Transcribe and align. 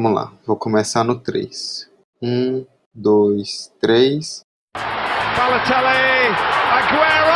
Vamos 0.00 0.14
lá, 0.14 0.30
vou 0.46 0.56
começar 0.56 1.02
no 1.02 1.18
3. 1.18 1.90
1, 2.22 2.64
2, 2.94 3.72
3. 3.80 4.42
Balotelli, 5.36 6.28
Aguero! 6.70 7.34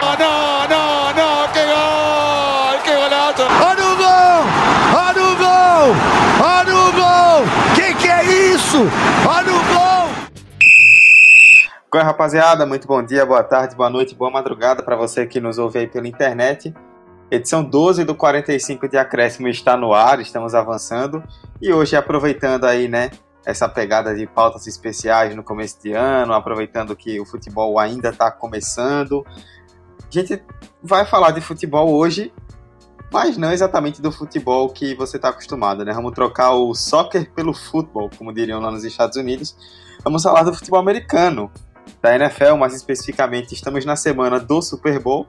Oh, 0.00 0.16
não, 0.16 0.68
não, 0.68 1.12
não, 1.12 1.48
que 1.52 1.64
gol! 1.66 2.78
Que 2.84 2.94
golaço! 2.94 3.42
Olha 3.66 3.84
o 3.84 3.96
gol! 3.96 4.46
Olha 4.94 5.22
o 5.24 5.34
gol! 5.36 5.96
Olha 6.46 6.76
o 6.76 6.92
gol! 6.92 7.42
Que 7.74 7.94
que 7.96 8.08
é 8.08 8.22
isso? 8.54 8.78
Olha 9.28 9.50
o 9.50 9.58
gol! 9.74 10.06
Oi, 11.92 12.00
rapaziada, 12.00 12.64
muito 12.64 12.86
bom 12.86 13.02
dia, 13.02 13.26
boa 13.26 13.42
tarde, 13.42 13.74
boa 13.74 13.90
noite, 13.90 14.14
boa 14.14 14.30
madrugada 14.30 14.84
para 14.84 14.94
você 14.94 15.26
que 15.26 15.40
nos 15.40 15.58
ouve 15.58 15.80
aí 15.80 15.88
pela 15.88 16.06
internet. 16.06 16.72
Edição 17.28 17.64
12 17.64 18.04
do 18.04 18.14
45 18.14 18.88
de 18.88 18.96
Acréscimo 18.96 19.48
está 19.48 19.76
no 19.76 19.92
ar, 19.92 20.20
estamos 20.20 20.54
avançando. 20.54 21.24
E 21.60 21.72
hoje, 21.72 21.96
aproveitando 21.96 22.64
aí, 22.64 22.86
né, 22.86 23.10
essa 23.44 23.68
pegada 23.68 24.14
de 24.14 24.28
pautas 24.28 24.68
especiais 24.68 25.34
no 25.34 25.42
começo 25.42 25.82
de 25.82 25.92
ano, 25.92 26.32
aproveitando 26.32 26.94
que 26.94 27.18
o 27.18 27.26
futebol 27.26 27.80
ainda 27.80 28.10
está 28.10 28.30
começando, 28.30 29.26
a 29.26 30.08
gente 30.08 30.40
vai 30.80 31.04
falar 31.04 31.32
de 31.32 31.40
futebol 31.40 31.92
hoje, 31.92 32.32
mas 33.12 33.36
não 33.36 33.50
exatamente 33.50 34.00
do 34.00 34.12
futebol 34.12 34.68
que 34.68 34.94
você 34.94 35.16
está 35.16 35.30
acostumado, 35.30 35.84
né? 35.84 35.92
Vamos 35.92 36.12
trocar 36.12 36.52
o 36.52 36.72
soccer 36.74 37.28
pelo 37.32 37.52
futebol, 37.52 38.08
como 38.16 38.32
diriam 38.32 38.60
lá 38.60 38.70
nos 38.70 38.84
Estados 38.84 39.16
Unidos. 39.16 39.56
Vamos 40.04 40.22
falar 40.22 40.44
do 40.44 40.54
futebol 40.54 40.78
americano, 40.78 41.50
da 42.00 42.14
NFL, 42.14 42.54
mais 42.54 42.72
especificamente, 42.72 43.52
estamos 43.52 43.84
na 43.84 43.96
semana 43.96 44.38
do 44.38 44.62
Super 44.62 45.00
Bowl 45.00 45.26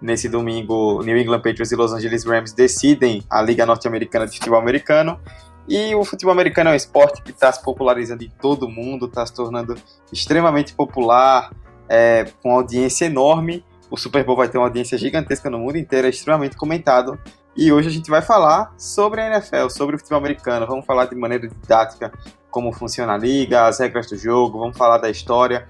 nesse 0.00 0.28
domingo, 0.28 1.02
New 1.02 1.16
England 1.16 1.40
Patriots 1.40 1.70
e 1.72 1.76
Los 1.76 1.92
Angeles 1.92 2.24
Rams 2.24 2.52
decidem 2.52 3.22
a 3.28 3.42
Liga 3.42 3.66
Norte-Americana 3.66 4.26
de 4.26 4.36
Futebol 4.36 4.58
Americano. 4.58 5.20
E 5.68 5.94
o 5.94 6.04
futebol 6.04 6.32
americano 6.32 6.70
é 6.70 6.72
um 6.72 6.76
esporte 6.76 7.22
que 7.22 7.30
está 7.30 7.52
se 7.52 7.62
popularizando 7.62 8.24
em 8.24 8.30
todo 8.40 8.64
o 8.64 8.68
mundo, 8.68 9.06
está 9.06 9.24
se 9.24 9.32
tornando 9.32 9.76
extremamente 10.12 10.74
popular, 10.74 11.52
é, 11.88 12.24
com 12.42 12.52
audiência 12.52 13.04
enorme. 13.04 13.64
O 13.90 13.96
Super 13.96 14.24
Bowl 14.24 14.36
vai 14.36 14.48
ter 14.48 14.58
uma 14.58 14.66
audiência 14.66 14.98
gigantesca 14.98 15.48
no 15.50 15.58
mundo 15.58 15.76
inteiro, 15.76 16.06
é 16.06 16.10
extremamente 16.10 16.56
comentado. 16.56 17.18
E 17.56 17.72
hoje 17.72 17.88
a 17.88 17.92
gente 17.92 18.10
vai 18.10 18.22
falar 18.22 18.72
sobre 18.78 19.20
a 19.20 19.26
NFL, 19.26 19.68
sobre 19.68 19.96
o 19.96 19.98
futebol 19.98 20.18
americano. 20.18 20.66
Vamos 20.66 20.86
falar 20.86 21.06
de 21.06 21.14
maneira 21.14 21.46
didática 21.46 22.12
como 22.50 22.72
funciona 22.72 23.14
a 23.14 23.18
liga, 23.18 23.66
as 23.66 23.78
regras 23.78 24.08
do 24.08 24.16
jogo, 24.16 24.58
vamos 24.58 24.76
falar 24.76 24.98
da 24.98 25.08
história. 25.08 25.66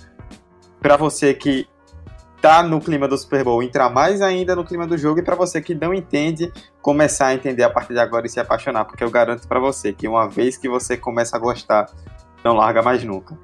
Para 0.81 0.97
você 0.97 1.35
que 1.35 1.69
tá 2.41 2.63
no 2.63 2.81
clima 2.81 3.07
do 3.07 3.17
Super 3.17 3.45
Bowl, 3.45 3.63
entrar 3.63 3.91
mais 3.91 4.23
ainda 4.23 4.57
no 4.57 4.65
clima 4.65 4.87
do 4.87 4.97
jogo 4.97 5.21
e 5.21 5.23
para 5.23 5.37
você 5.37 5.61
que 5.61 5.75
não 5.75 5.93
entende, 5.93 6.53
começar 6.81 7.27
a 7.27 7.35
entender 7.35 7.63
a 7.63 7.71
partir 7.71 7.93
de 7.93 8.01
agora 8.01 8.27
e 8.27 8.31
se 8.31 8.41
apaixonar, 8.41 8.85
porque 8.85 9.05
eu 9.05 9.11
garanto 9.11 9.47
para 9.47 9.61
você 9.61 9.93
que 9.93 10.09
uma 10.09 10.29
vez 10.29 10.57
que 10.57 10.69
você 10.69 10.97
começa 10.97 11.37
a 11.37 11.41
gostar, 11.41 11.87
não 12.43 12.55
larga 12.55 12.83
mais 12.83 13.05
nunca. 13.05 13.39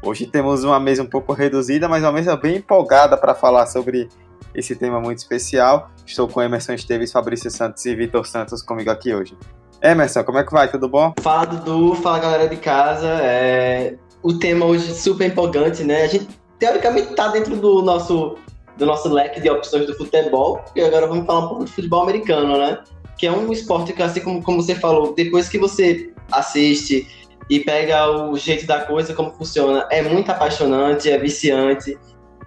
Hoje 0.00 0.26
temos 0.26 0.62
uma 0.62 0.78
mesa 0.78 1.02
um 1.02 1.06
pouco 1.06 1.32
reduzida, 1.32 1.88
mas 1.88 2.04
uma 2.04 2.12
mesa 2.12 2.36
bem 2.36 2.56
empolgada 2.56 3.16
para 3.16 3.34
falar 3.34 3.66
sobre 3.66 4.08
esse 4.54 4.76
tema 4.76 5.00
muito 5.00 5.18
especial. 5.18 5.90
Estou 6.06 6.28
com 6.28 6.40
Emerson 6.40 6.74
Esteves, 6.74 7.10
Fabrício 7.10 7.50
Santos 7.50 7.84
e 7.84 7.94
Vitor 7.96 8.24
Santos 8.24 8.62
comigo 8.62 8.90
aqui 8.90 9.12
hoje. 9.12 9.36
Emerson, 9.82 10.22
como 10.22 10.38
é 10.38 10.44
que 10.44 10.52
vai? 10.52 10.68
Tudo 10.70 10.88
bom? 10.88 11.12
Fala 11.20 11.46
Dudu, 11.46 11.96
fala 11.96 12.20
galera 12.20 12.48
de 12.48 12.56
casa. 12.56 13.08
É... 13.08 13.96
O 14.22 14.38
tema 14.38 14.66
hoje 14.66 14.90
é 14.90 14.94
super 14.94 15.26
empolgante, 15.26 15.82
né? 15.82 16.02
A 16.02 16.06
gente 16.06 16.28
teoricamente 16.58 17.10
está 17.10 17.28
dentro 17.28 17.56
do 17.56 17.82
nosso, 17.82 18.36
do 18.76 18.86
nosso 18.86 19.08
leque 19.08 19.40
de 19.40 19.48
opções 19.50 19.86
do 19.86 19.94
futebol, 19.94 20.64
e 20.74 20.80
agora 20.82 21.06
vamos 21.06 21.26
falar 21.26 21.46
um 21.46 21.48
pouco 21.48 21.64
de 21.64 21.72
futebol 21.72 22.02
americano, 22.02 22.58
né? 22.58 22.78
Que 23.16 23.26
é 23.26 23.32
um 23.32 23.52
esporte 23.52 23.92
que, 23.92 24.02
assim 24.02 24.20
como, 24.20 24.42
como 24.42 24.62
você 24.62 24.74
falou, 24.74 25.14
depois 25.14 25.48
que 25.48 25.58
você 25.58 26.12
assiste 26.30 27.06
e 27.50 27.60
pega 27.60 28.10
o 28.10 28.36
jeito 28.36 28.66
da 28.66 28.80
coisa, 28.82 29.14
como 29.14 29.32
funciona, 29.32 29.86
é 29.90 30.02
muito 30.02 30.30
apaixonante, 30.30 31.10
é 31.10 31.18
viciante. 31.18 31.98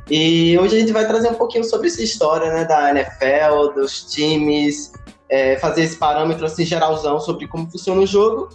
E 0.09 0.57
hoje 0.59 0.75
a 0.75 0.79
gente 0.79 0.91
vai 0.91 1.07
trazer 1.07 1.29
um 1.29 1.35
pouquinho 1.35 1.63
sobre 1.63 1.87
essa 1.87 2.03
história 2.03 2.51
né, 2.51 2.65
da 2.65 2.89
NFL, 2.91 3.73
dos 3.73 4.03
times, 4.11 4.91
é, 5.29 5.57
fazer 5.57 5.83
esse 5.83 5.95
parâmetro 5.95 6.45
assim, 6.45 6.65
geralzão 6.65 7.19
sobre 7.19 7.47
como 7.47 7.69
funciona 7.71 8.01
o 8.01 8.05
jogo 8.05 8.49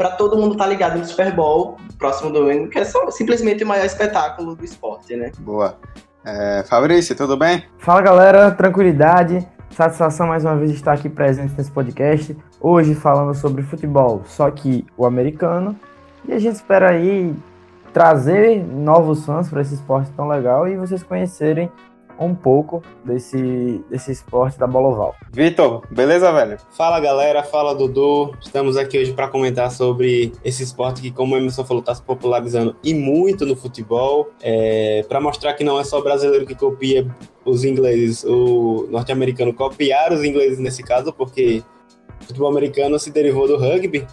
para 0.00 0.12
todo 0.12 0.38
mundo 0.38 0.52
estar 0.52 0.64
tá 0.64 0.70
ligado 0.70 0.98
no 0.98 1.04
Super 1.04 1.30
Bowl 1.30 1.76
próximo 1.98 2.30
domingo, 2.30 2.70
que 2.70 2.78
é 2.78 2.86
só, 2.86 3.10
simplesmente 3.10 3.62
o 3.62 3.66
maior 3.66 3.84
espetáculo 3.84 4.56
do 4.56 4.64
esporte, 4.64 5.14
né? 5.14 5.30
Boa. 5.40 5.76
É, 6.24 6.64
Fabrício, 6.66 7.14
tudo 7.14 7.36
bem? 7.36 7.64
Fala 7.76 8.00
galera, 8.00 8.50
tranquilidade. 8.50 9.46
Satisfação 9.68 10.26
mais 10.26 10.42
uma 10.42 10.56
vez 10.56 10.70
estar 10.70 10.94
aqui 10.94 11.10
presente 11.10 11.52
nesse 11.54 11.70
podcast. 11.70 12.34
Hoje 12.58 12.94
falando 12.94 13.34
sobre 13.34 13.62
futebol, 13.62 14.22
só 14.24 14.50
que 14.50 14.86
o 14.96 15.04
americano. 15.04 15.78
E 16.26 16.32
a 16.32 16.38
gente 16.38 16.54
espera 16.54 16.92
aí 16.92 17.34
trazer 17.92 18.64
novos 18.64 19.26
fãs 19.26 19.50
para 19.50 19.60
esse 19.60 19.74
esporte 19.74 20.10
tão 20.12 20.26
legal 20.26 20.66
e 20.66 20.78
vocês 20.78 21.02
conhecerem 21.02 21.70
um 22.20 22.34
pouco 22.34 22.82
desse, 23.02 23.82
desse 23.88 24.12
esporte 24.12 24.58
da 24.58 24.66
bola 24.66 24.88
oval. 24.88 25.16
Vitor, 25.32 25.82
beleza, 25.90 26.30
velho? 26.30 26.58
Fala 26.76 27.00
galera, 27.00 27.42
fala 27.42 27.74
Dudu. 27.74 28.36
Estamos 28.40 28.76
aqui 28.76 28.98
hoje 28.98 29.12
para 29.14 29.26
comentar 29.26 29.70
sobre 29.70 30.32
esse 30.44 30.62
esporte 30.62 31.00
que, 31.00 31.10
como 31.10 31.34
o 31.34 31.38
Emerson 31.38 31.64
falou, 31.64 31.80
está 31.80 31.94
se 31.94 32.02
popularizando 32.02 32.76
e 32.84 32.92
muito 32.92 33.46
no 33.46 33.56
futebol. 33.56 34.30
É, 34.42 35.02
para 35.08 35.20
mostrar 35.20 35.54
que 35.54 35.64
não 35.64 35.80
é 35.80 35.84
só 35.84 36.00
brasileiro 36.02 36.44
que 36.44 36.54
copia 36.54 37.06
os 37.44 37.64
ingleses, 37.64 38.22
o 38.24 38.86
norte-americano 38.90 39.54
copiar 39.54 40.12
os 40.12 40.22
ingleses 40.22 40.58
nesse 40.58 40.82
caso, 40.82 41.12
porque 41.12 41.62
o 42.20 42.24
futebol 42.26 42.50
americano 42.50 42.98
se 42.98 43.10
derivou 43.10 43.48
do 43.48 43.56
rugby, 43.56 44.06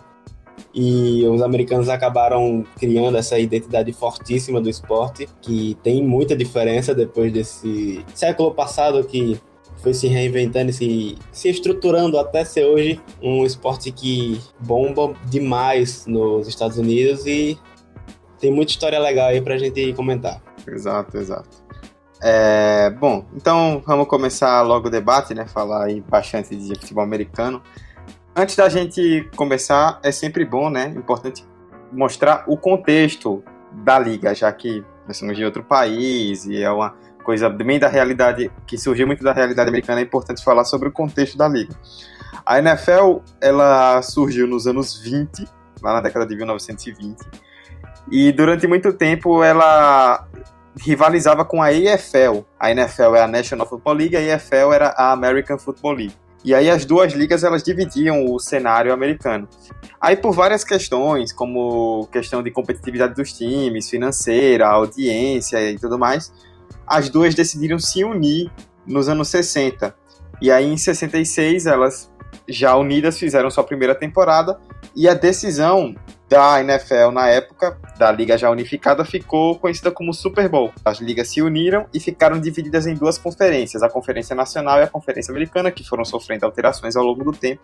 e 0.73 1.25
os 1.27 1.41
americanos 1.41 1.89
acabaram 1.89 2.63
criando 2.77 3.17
essa 3.17 3.39
identidade 3.39 3.91
fortíssima 3.93 4.61
do 4.61 4.69
esporte, 4.69 5.27
que 5.41 5.77
tem 5.83 6.03
muita 6.03 6.35
diferença 6.35 6.93
depois 6.93 7.31
desse 7.31 8.05
século 8.13 8.53
passado 8.53 9.03
que 9.03 9.39
foi 9.77 9.93
se 9.93 10.07
reinventando 10.07 10.71
e 10.71 10.73
se, 10.73 11.17
se 11.31 11.49
estruturando 11.49 12.17
até 12.17 12.43
ser 12.43 12.65
hoje 12.65 12.99
um 13.21 13.45
esporte 13.45 13.91
que 13.91 14.41
bomba 14.59 15.13
demais 15.25 16.05
nos 16.05 16.47
Estados 16.47 16.77
Unidos 16.77 17.25
e 17.25 17.57
tem 18.39 18.51
muita 18.51 18.71
história 18.71 18.99
legal 18.99 19.29
aí 19.29 19.41
pra 19.41 19.57
gente 19.57 19.93
comentar. 19.93 20.41
Exato, 20.67 21.17
exato. 21.17 21.67
É, 22.21 22.89
bom, 22.99 23.25
então 23.35 23.81
vamos 23.85 24.07
começar 24.07 24.61
logo 24.63 24.87
o 24.87 24.91
debate, 24.91 25.33
né? 25.33 25.45
Falar 25.45 25.85
aí 25.85 26.01
bastante 26.01 26.55
de 26.55 26.75
futebol 26.79 27.03
americano. 27.03 27.61
Antes 28.39 28.55
da 28.55 28.69
gente 28.69 29.27
começar, 29.35 29.99
é 30.03 30.11
sempre 30.11 30.45
bom, 30.45 30.69
né? 30.69 30.93
Importante 30.95 31.43
mostrar 31.91 32.43
o 32.45 32.55
contexto 32.55 33.43
da 33.83 33.97
liga, 33.97 34.31
já 34.35 34.51
que 34.51 34.85
nós 35.07 35.17
somos 35.17 35.35
de 35.35 35.43
outro 35.43 35.63
país 35.63 36.45
e 36.45 36.61
é 36.61 36.69
uma 36.69 36.95
coisa 37.23 37.49
bem 37.49 37.79
da 37.79 37.87
realidade, 37.87 38.51
que 38.67 38.77
surgiu 38.77 39.07
muito 39.07 39.23
da 39.23 39.33
realidade 39.33 39.69
americana, 39.69 40.01
é 40.01 40.03
importante 40.03 40.43
falar 40.43 40.65
sobre 40.65 40.87
o 40.87 40.91
contexto 40.91 41.35
da 41.35 41.47
liga. 41.47 41.73
A 42.45 42.59
NFL, 42.59 43.21
ela 43.41 44.03
surgiu 44.03 44.45
nos 44.45 44.67
anos 44.67 45.01
20, 45.01 45.43
lá 45.81 45.93
na 45.93 46.01
década 46.01 46.27
de 46.27 46.35
1920, 46.35 47.17
e 48.11 48.31
durante 48.31 48.67
muito 48.67 48.93
tempo 48.93 49.43
ela 49.43 50.27
rivalizava 50.79 51.43
com 51.43 51.59
a 51.59 51.73
EFL. 51.73 52.45
A 52.59 52.69
NFL 52.69 53.15
é 53.15 53.23
a 53.23 53.27
National 53.27 53.65
Football 53.65 53.95
League, 53.95 54.15
a 54.15 54.21
EFL 54.21 54.73
era 54.73 54.89
a 54.89 55.11
American 55.11 55.57
Football 55.57 55.93
League. 55.93 56.26
E 56.47 56.55
aí 56.55 56.69
as 56.69 56.85
duas 56.85 57.11
ligas 57.11 57.43
elas 57.43 57.61
dividiam 57.61 58.23
o 58.23 58.39
cenário 58.39 58.93
americano. 58.93 59.49
Aí 59.99 60.15
por 60.15 60.31
várias 60.31 60.63
questões, 60.63 61.33
como 61.33 62.07
questão 62.09 62.41
de 62.41 62.49
competitividade 62.51 63.15
dos 63.15 63.33
times, 63.33 63.89
financeira, 63.89 64.65
audiência 64.65 65.61
e 65.69 65.77
tudo 65.77 65.99
mais, 65.99 66.31
as 66.87 67.09
duas 67.09 67.35
decidiram 67.35 67.77
se 67.77 68.01
unir 68.05 68.49
nos 68.85 69.09
anos 69.09 69.27
60. 69.27 69.93
E 70.41 70.49
aí 70.49 70.65
em 70.65 70.77
66 70.77 71.65
elas 71.65 72.09
já 72.47 72.77
unidas 72.77 73.19
fizeram 73.19 73.51
sua 73.51 73.65
primeira 73.65 73.93
temporada 73.93 74.57
e 74.95 75.05
a 75.09 75.13
decisão 75.13 75.93
da 76.29 76.59
NFL 76.59 77.11
na 77.13 77.27
época, 77.27 77.77
da 77.97 78.11
liga 78.11 78.37
já 78.37 78.49
unificada, 78.49 79.05
ficou 79.05 79.57
conhecida 79.57 79.91
como 79.91 80.13
Super 80.13 80.49
Bowl. 80.49 80.73
As 80.83 80.99
ligas 80.99 81.29
se 81.29 81.41
uniram 81.41 81.85
e 81.93 81.99
ficaram 81.99 82.39
divididas 82.39 82.85
em 82.85 82.95
duas 82.95 83.17
conferências, 83.17 83.81
a 83.81 83.89
Conferência 83.89 84.35
Nacional 84.35 84.79
e 84.79 84.83
a 84.83 84.87
Conferência 84.87 85.31
Americana, 85.31 85.71
que 85.71 85.87
foram 85.87 86.03
sofrendo 86.03 86.45
alterações 86.45 86.95
ao 86.95 87.03
longo 87.03 87.23
do 87.23 87.31
tempo. 87.31 87.61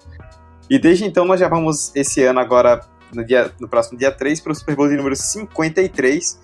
E 0.69 0.79
desde 0.79 1.05
então 1.05 1.25
nós 1.25 1.39
já 1.39 1.49
vamos 1.49 1.93
esse 1.93 2.23
ano 2.23 2.39
agora, 2.39 2.79
no, 3.13 3.25
dia, 3.25 3.51
no 3.59 3.67
próximo 3.67 3.97
dia 3.97 4.11
3, 4.11 4.39
para 4.39 4.53
o 4.53 4.55
Super 4.55 4.75
Bowl 4.75 4.87
de 4.87 4.95
número 4.95 5.15
53, 5.15 6.39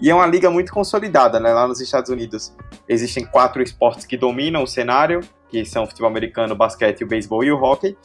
e 0.00 0.10
é 0.10 0.14
uma 0.14 0.26
liga 0.26 0.50
muito 0.50 0.72
consolidada, 0.72 1.40
né? 1.40 1.52
Lá 1.52 1.66
nos 1.66 1.80
Estados 1.80 2.10
Unidos 2.10 2.54
existem 2.88 3.24
quatro 3.24 3.62
esportes 3.62 4.04
que 4.04 4.16
dominam 4.16 4.62
o 4.62 4.66
cenário, 4.66 5.20
que 5.48 5.64
são 5.64 5.84
o 5.84 5.86
futebol 5.86 6.10
americano, 6.10 6.52
o 6.52 6.56
basquete, 6.56 7.02
o 7.02 7.06
beisebol 7.06 7.42
e 7.42 7.50
o 7.50 7.56
hockey. 7.56 7.96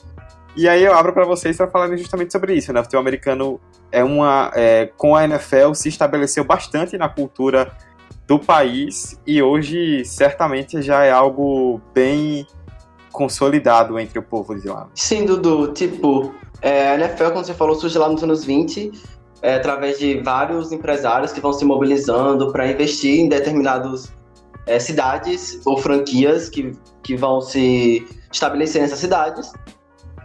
E 0.56 0.68
aí 0.68 0.84
eu 0.84 0.94
abro 0.94 1.14
para 1.14 1.26
vocês 1.26 1.56
para 1.56 1.68
falarem 1.68 1.98
justamente 1.98 2.32
sobre 2.32 2.54
isso, 2.54 2.74
né? 2.74 2.82
O 2.82 2.84
futebol 2.84 3.02
americano 3.02 3.60
é 3.92 4.04
uma, 4.04 4.52
é, 4.54 4.92
com 4.98 5.16
a 5.16 5.24
NFL 5.24 5.74
se 5.74 5.90
estabeleceu 5.90 6.44
bastante 6.44 6.98
na 6.98 7.08
cultura 7.08 7.72
do 8.28 8.38
país 8.38 9.20
e 9.26 9.42
hoje 9.42 10.04
certamente 10.06 10.82
já 10.82 11.04
é 11.04 11.12
algo 11.12 11.82
bem 11.94 12.46
consolidado 13.12 14.00
entre 14.00 14.20
o 14.20 14.24
povo 14.24 14.58
de 14.60 14.68
lá. 14.68 14.90
Sim, 14.96 15.26
Dudu, 15.26 15.74
tipo, 15.74 16.34
é, 16.62 16.90
a 16.90 16.96
NFL, 16.96 17.32
como 17.32 17.44
você 17.44 17.54
falou, 17.54 17.76
surge 17.76 17.98
lá 17.98 18.08
nos 18.08 18.24
anos 18.24 18.46
20, 18.46 18.92
é, 19.42 19.56
através 19.56 20.00
de 20.00 20.20
vários 20.22 20.72
empresários 20.72 21.32
que 21.32 21.42
vão 21.42 21.52
se 21.52 21.66
mobilizando 21.66 22.52
para 22.52 22.68
investir 22.68 23.20
em 23.20 23.28
determinadas 23.28 24.14
é, 24.66 24.80
cidades 24.80 25.60
ou 25.66 25.78
franquias 25.78 26.50
que, 26.50 26.74
que 27.04 27.16
vão 27.16 27.42
se 27.42 28.08
estabelecer 28.32 28.82
nessas 28.82 29.00
cidades. 29.00 29.52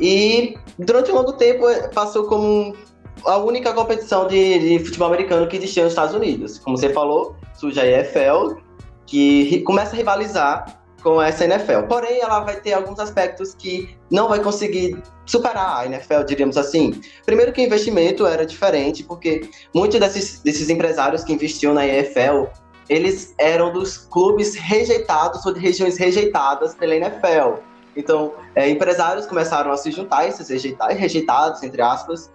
E 0.00 0.56
durante 0.78 1.10
um 1.10 1.14
longo 1.14 1.32
tempo 1.32 1.68
é, 1.68 1.88
passou 1.88 2.24
como 2.24 2.76
a 3.24 3.36
única 3.38 3.72
competição 3.72 4.26
de, 4.26 4.78
de 4.78 4.84
futebol 4.84 5.08
americano 5.08 5.46
que 5.48 5.56
existia 5.56 5.82
nos 5.84 5.92
Estados 5.92 6.14
Unidos. 6.14 6.58
Como 6.58 6.76
você 6.76 6.90
falou, 6.92 7.34
surge 7.54 7.80
a 7.80 7.86
EFL, 7.86 8.60
que 9.06 9.62
começa 9.62 9.92
a 9.92 9.96
rivalizar 9.96 10.80
com 11.02 11.22
essa 11.22 11.44
NFL. 11.44 11.82
Porém, 11.88 12.20
ela 12.20 12.40
vai 12.40 12.60
ter 12.60 12.72
alguns 12.72 12.98
aspectos 12.98 13.54
que 13.54 13.96
não 14.10 14.28
vai 14.28 14.40
conseguir 14.40 15.00
superar 15.24 15.78
a 15.78 15.86
NFL, 15.86 16.22
diríamos 16.26 16.56
assim. 16.56 17.00
Primeiro 17.24 17.52
que 17.52 17.60
o 17.60 17.64
investimento 17.64 18.26
era 18.26 18.44
diferente, 18.44 19.04
porque 19.04 19.48
muitos 19.74 20.00
desses, 20.00 20.40
desses 20.40 20.68
empresários 20.68 21.22
que 21.22 21.32
investiam 21.32 21.72
na 21.72 21.86
NFL, 21.86 22.46
eles 22.88 23.34
eram 23.38 23.72
dos 23.72 23.98
clubes 23.98 24.54
rejeitados 24.56 25.44
ou 25.46 25.52
de 25.52 25.60
regiões 25.60 25.96
rejeitadas 25.96 26.74
pela 26.74 26.94
NFL. 26.94 27.60
Então, 27.96 28.34
é, 28.54 28.68
empresários 28.68 29.26
começaram 29.26 29.72
a 29.72 29.76
se 29.76 29.90
juntar, 29.90 30.28
esses 30.28 30.48
rejeitados, 30.48 30.96
rejeitados, 30.96 31.62
entre 31.62 31.80
aspas, 31.80 32.30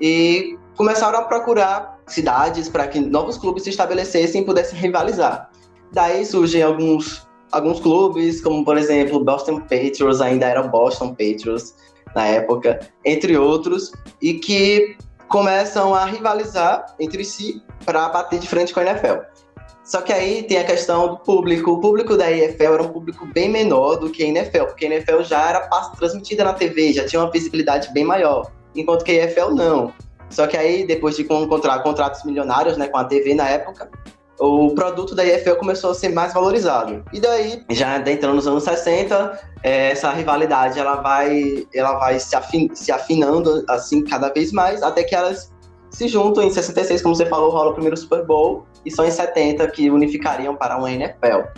e 0.00 0.56
começaram 0.76 1.18
a 1.18 1.22
procurar 1.22 1.98
cidades 2.06 2.68
para 2.68 2.86
que 2.86 3.00
novos 3.00 3.36
clubes 3.36 3.64
se 3.64 3.70
estabelecessem 3.70 4.42
e 4.42 4.44
pudessem 4.44 4.78
rivalizar. 4.78 5.50
Daí 5.92 6.24
surgem 6.24 6.62
alguns 6.62 7.28
alguns 7.52 7.80
clubes, 7.80 8.40
como 8.40 8.64
por 8.64 8.76
exemplo 8.76 9.24
Boston 9.24 9.60
Patriots, 9.60 10.20
ainda 10.20 10.46
era 10.46 10.62
Boston 10.62 11.08
Patriots 11.08 11.74
na 12.14 12.26
época, 12.26 12.80
entre 13.04 13.36
outros, 13.36 13.92
e 14.20 14.34
que 14.34 14.96
começam 15.28 15.94
a 15.94 16.04
rivalizar 16.04 16.86
entre 16.98 17.24
si 17.24 17.62
para 17.84 18.08
bater 18.08 18.38
de 18.38 18.48
frente 18.48 18.74
com 18.74 18.80
a 18.80 18.84
NFL. 18.84 19.20
Só 19.90 20.00
que 20.00 20.12
aí 20.12 20.44
tem 20.44 20.56
a 20.56 20.62
questão 20.62 21.08
do 21.08 21.16
público. 21.18 21.72
O 21.72 21.80
público 21.80 22.16
da 22.16 22.30
EFL 22.30 22.74
era 22.74 22.82
um 22.84 22.90
público 22.90 23.26
bem 23.26 23.48
menor 23.48 23.96
do 23.96 24.08
que 24.08 24.22
a 24.22 24.26
NFL, 24.28 24.66
porque 24.66 24.86
a 24.86 24.88
NFL 24.88 25.22
já 25.22 25.48
era 25.48 25.68
transmitida 25.98 26.44
na 26.44 26.52
TV, 26.52 26.92
já 26.92 27.04
tinha 27.04 27.20
uma 27.20 27.28
visibilidade 27.28 27.92
bem 27.92 28.04
maior, 28.04 28.52
enquanto 28.76 29.04
que 29.04 29.10
a 29.10 29.24
EFL 29.24 29.50
não. 29.50 29.92
Só 30.28 30.46
que 30.46 30.56
aí, 30.56 30.86
depois 30.86 31.16
de 31.16 31.22
encontrar 31.22 31.80
contratos 31.80 32.22
milionários 32.22 32.76
né, 32.76 32.86
com 32.86 32.98
a 32.98 33.04
TV 33.04 33.34
na 33.34 33.48
época, 33.48 33.90
o 34.38 34.72
produto 34.76 35.12
da 35.12 35.24
IFL 35.24 35.56
começou 35.56 35.90
a 35.90 35.94
ser 35.94 36.10
mais 36.10 36.32
valorizado. 36.32 37.04
E 37.12 37.18
daí, 37.18 37.64
já 37.70 37.98
entrando 37.98 38.36
nos 38.36 38.46
anos 38.46 38.62
60, 38.62 39.40
é, 39.64 39.90
essa 39.90 40.12
rivalidade 40.12 40.78
ela 40.78 41.02
vai, 41.02 41.66
ela 41.74 41.98
vai 41.98 42.20
se, 42.20 42.36
afin, 42.36 42.70
se 42.74 42.92
afinando 42.92 43.64
assim 43.68 44.04
cada 44.04 44.28
vez 44.28 44.52
mais, 44.52 44.84
até 44.84 45.02
que 45.02 45.16
elas 45.16 45.50
se 45.90 46.06
juntam 46.06 46.44
em 46.44 46.50
66, 46.50 47.02
como 47.02 47.16
você 47.16 47.26
falou, 47.26 47.50
rola 47.50 47.70
o 47.70 47.74
primeiro 47.74 47.96
Super 47.96 48.24
Bowl, 48.24 48.64
e 48.84 48.90
só 48.90 49.04
em 49.04 49.10
70 49.10 49.66
que 49.68 49.90
unificariam 49.90 50.56
para 50.56 50.76
uma 50.76 50.90
NFL. 50.90 51.48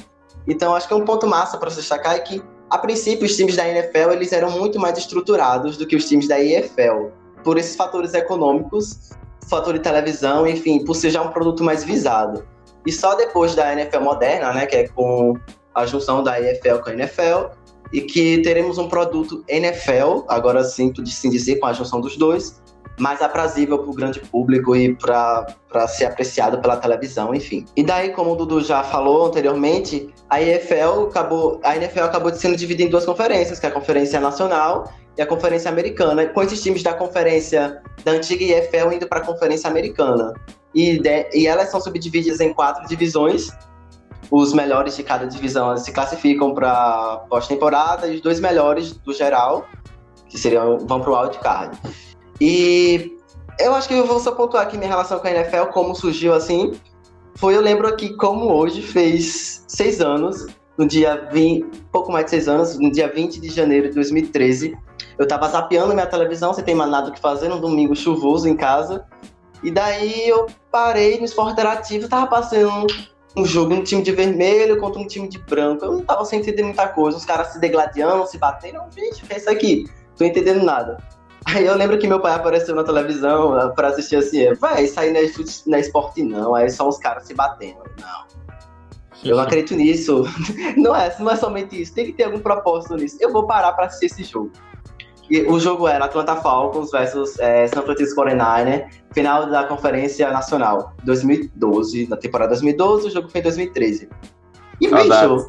Então, 0.47 0.75
acho 0.75 0.89
que 0.89 0.95
um 0.95 1.05
ponto 1.05 1.27
massa 1.27 1.57
para 1.57 1.71
se 1.71 1.77
destacar 1.77 2.17
é 2.17 2.19
que, 2.19 2.43
a 2.69 2.79
princípio, 2.79 3.27
os 3.27 3.37
times 3.37 3.57
da 3.57 3.69
NFL 3.69 4.13
eles 4.13 4.33
eram 4.33 4.51
muito 4.51 4.79
mais 4.79 4.99
estruturados 4.99 5.77
do 5.77 5.87
que 5.87 5.95
os 5.95 6.07
times 6.07 6.27
da 6.27 6.41
IFL, 6.41 7.11
por 7.45 7.59
esses 7.59 7.77
fatores 7.77 8.15
econômicos, 8.15 9.11
fator 9.49 9.75
de 9.75 9.81
televisão, 9.81 10.47
enfim, 10.47 10.85
por 10.85 10.95
ser 10.95 11.11
já 11.11 11.23
um 11.23 11.31
produto 11.31 11.63
mais 11.63 11.85
visado. 11.85 12.45
E 12.87 12.93
só 12.93 13.15
depois 13.15 13.55
da 13.55 13.73
NFL 13.73 14.01
moderna, 14.01 14.53
né, 14.53 14.67
que 14.67 14.77
é 14.77 14.89
com 14.89 15.35
a 15.75 15.87
junção 15.87 16.23
da 16.23 16.41
EFL 16.41 16.79
com 16.83 16.91
a 16.91 16.93
NFL, 16.95 17.55
e 17.93 18.01
que 18.01 18.39
teremos 18.43 18.79
um 18.79 18.89
produto 18.89 19.45
NFL, 19.47 20.25
agora 20.29 20.65
sim, 20.65 20.93
sim 21.05 21.31
dizer, 21.31 21.57
com 21.57 21.67
a 21.67 21.73
junção 21.73 22.01
dos 22.01 22.17
dois, 22.17 22.62
mais 22.99 23.23
aprazível 23.23 23.79
para 23.79 23.91
o 23.91 23.95
grande 23.95 24.21
público 24.21 24.77
e 24.77 24.95
para 24.95 25.89
ser 25.89 26.07
apreciado 26.07 26.61
pela 26.61 26.77
televisão, 26.77 27.35
enfim. 27.35 27.65
E 27.77 27.83
daí, 27.83 28.11
como 28.11 28.33
o 28.33 28.37
Dudu 28.37 28.61
já 28.63 28.83
falou 28.85 29.27
anteriormente, 29.27 30.13
a 30.29 30.41
EFL 30.41 31.09
acabou, 31.09 31.61
a 31.63 31.77
NFL 31.77 32.05
acabou 32.05 32.33
sendo 32.35 32.57
dividida 32.57 32.89
em 32.89 32.91
duas 32.91 33.05
conferências, 33.05 33.59
que 33.59 33.67
é 33.67 33.69
a 33.69 33.73
Conferência 33.73 34.21
Nacional 34.21 34.93
e 35.17 35.23
a 35.23 35.27
Conferência 35.27 35.71
Americana, 35.71 36.27
com 36.27 36.43
esses 36.43 36.63
times 36.63 36.83
da 36.83 36.95
conferência 36.95 37.83
da 38.05 38.13
antiga 38.13 38.45
EFL 38.45 38.93
indo 38.93 39.07
para 39.07 39.21
a 39.21 39.25
Conferência 39.25 39.69
Americana 39.69 40.35
e, 40.75 40.99
de, 40.99 41.29
e 41.35 41.47
elas 41.47 41.71
são 41.71 41.81
subdivididas 41.81 42.41
em 42.41 42.53
quatro 42.53 42.87
divisões. 42.87 43.51
Os 44.31 44.55
melhores 44.55 44.97
de 44.97 45.03
cada 45.03 45.27
divisão 45.27 45.77
se 45.77 45.93
classificam 45.93 46.55
para 46.55 47.25
pós-temporada 47.29 48.07
e 48.09 48.17
os 48.17 48.21
dois 48.23 48.41
melhores 48.41 48.93
do 48.93 49.13
geral, 49.13 49.67
que 50.29 50.39
seriam, 50.39 50.79
vão 50.79 51.01
para 51.01 51.11
o 51.11 51.21
wildcard. 51.21 51.79
E 52.41 53.17
eu 53.59 53.75
acho 53.75 53.89
que 53.89 53.95
eu 53.95 54.07
vou 54.07 54.19
só 54.19 54.33
pontuar 54.33 54.65
aqui 54.65 54.77
minha 54.77 54.89
relação 54.89 55.19
com 55.19 55.27
a 55.27 55.31
NFL, 55.31 55.67
como 55.73 55.95
surgiu 55.95 56.35
assim. 56.35 56.73
Foi, 57.37 57.57
eu 57.57 57.61
lembro 57.61 57.87
aqui 57.87 58.15
como 58.17 58.53
hoje 58.53 58.83
fez 58.83 59.65
seis 59.67 60.01
anos, 60.01 60.47
no 60.77 60.87
dia 60.87 61.29
20, 61.33 61.65
pouco 61.91 62.13
mais 62.13 62.27
de 62.27 62.31
seis 62.31 62.49
anos, 62.49 62.79
no 62.79 62.91
dia 62.91 63.13
20 63.13 63.41
de 63.41 63.49
janeiro 63.49 63.89
de 63.89 63.95
2013. 63.95 64.77
Eu 65.19 65.27
tava 65.27 65.49
zapeando 65.49 65.95
minha 65.95 66.07
televisão, 66.07 66.53
sem 66.53 66.65
ter 66.65 66.75
mais 66.75 66.91
nada 66.91 67.11
o 67.11 67.13
que 67.13 67.21
fazer, 67.21 67.49
num 67.49 67.61
domingo 67.61 67.95
chuvoso 67.95 68.49
em 68.49 68.57
casa. 68.57 69.05
E 69.63 69.71
daí 69.71 70.29
eu 70.29 70.47
parei 70.71 71.19
no 71.19 71.25
esporte 71.25 71.53
interativo, 71.53 72.09
tava 72.09 72.27
passando 72.27 72.87
um, 73.37 73.45
jogo, 73.45 73.75
um 73.75 73.85
time 73.85 74.03
de 74.03 74.13
vermelho 74.13 74.79
contra 74.79 75.01
um 75.01 75.07
time 75.07 75.29
de 75.29 75.39
branco. 75.39 75.85
Eu 75.85 75.93
não 75.93 76.01
tava 76.03 76.25
sem 76.25 76.41
entender 76.41 76.63
muita 76.63 76.89
coisa. 76.89 77.17
Os 77.17 77.25
caras 77.25 77.49
se 77.49 77.61
degladiando, 77.61 78.27
se 78.27 78.39
batendo. 78.39 78.81
Gente, 78.95 79.23
o 79.23 79.27
que 79.27 79.35
é 79.35 79.37
isso 79.37 79.51
aqui? 79.51 79.85
Tô 80.17 80.25
entendendo 80.25 80.65
nada. 80.65 80.99
Aí 81.47 81.67
eu 81.67 81.77
lembro 81.77 81.99
que 81.99 82.07
meu 82.07 82.21
pai 82.21 82.35
apareceu 82.35 82.75
na 82.75 82.85
televisão 82.85 83.55
ah, 83.55 83.69
pra 83.71 83.89
assistir 83.89 84.17
assim, 84.17 84.53
vai, 84.55 84.87
sair 84.87 85.13
na, 85.13 85.21
na 85.67 85.79
esporte 85.79 86.23
não, 86.23 86.55
aí 86.55 86.71
só 86.71 86.89
os 86.89 86.99
caras 86.99 87.27
se 87.27 87.35
batendo. 87.35 87.83
Não. 88.01 88.33
Eu 89.25 89.37
não 89.37 89.45
acredito 89.45 89.75
nisso. 89.75 90.25
Não 90.77 90.97
é, 90.97 91.15
não 91.21 91.31
é 91.31 91.37
somente 91.37 91.81
isso. 91.81 91.95
Tem 91.95 92.07
que 92.07 92.13
ter 92.13 92.25
algum 92.25 92.41
propósito 92.41 92.97
nisso. 92.97 93.17
Eu 93.21 93.33
vou 93.33 93.47
parar 93.47 93.73
pra 93.73 93.87
assistir 93.87 94.07
esse 94.07 94.25
jogo. 94.25 94.51
E 95.31 95.43
o 95.43 95.61
jogo 95.61 95.87
era 95.87 96.07
Atlanta 96.07 96.37
Falcons 96.37 96.91
versus 96.91 97.39
é, 97.39 97.69
San 97.69 97.83
Francisco 97.83 98.17
49 98.17 98.85
final 99.13 99.49
da 99.49 99.65
Conferência 99.65 100.31
Nacional, 100.31 100.95
2012, 101.05 102.09
na 102.09 102.17
temporada 102.17 102.51
2012, 102.51 103.09
o 103.09 103.11
jogo 103.11 103.29
foi 103.29 103.41
em 103.41 103.45
2013. 103.45 104.09
E, 104.81 104.89
bicho, 104.89 105.47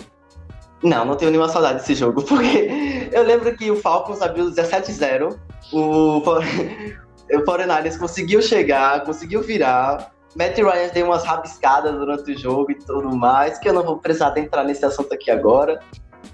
não, 0.84 1.06
não 1.06 1.16
tenho 1.16 1.32
nenhuma 1.32 1.50
saudade 1.50 1.80
desse 1.80 1.96
jogo, 1.96 2.22
porque 2.28 3.10
eu 3.12 3.24
lembro 3.24 3.56
que 3.56 3.72
o 3.72 3.76
Falcons 3.76 4.22
abriu 4.22 4.46
17-0, 4.52 5.38
o, 5.72 6.18
o 7.38 7.44
49 7.44 7.98
conseguiu 7.98 8.42
chegar, 8.42 9.04
conseguiu 9.04 9.42
virar, 9.42 10.12
Matt 10.36 10.58
Ryan 10.58 10.90
deu 10.94 11.06
umas 11.06 11.24
rabiscadas 11.24 11.94
durante 11.94 12.32
o 12.32 12.38
jogo 12.38 12.72
e 12.72 12.76
tudo 12.76 13.16
mais, 13.16 13.58
que 13.60 13.70
eu 13.70 13.74
não 13.74 13.84
vou 13.84 13.98
precisar 13.98 14.36
entrar 14.38 14.64
nesse 14.64 14.84
assunto 14.84 15.14
aqui 15.14 15.30
agora. 15.30 15.80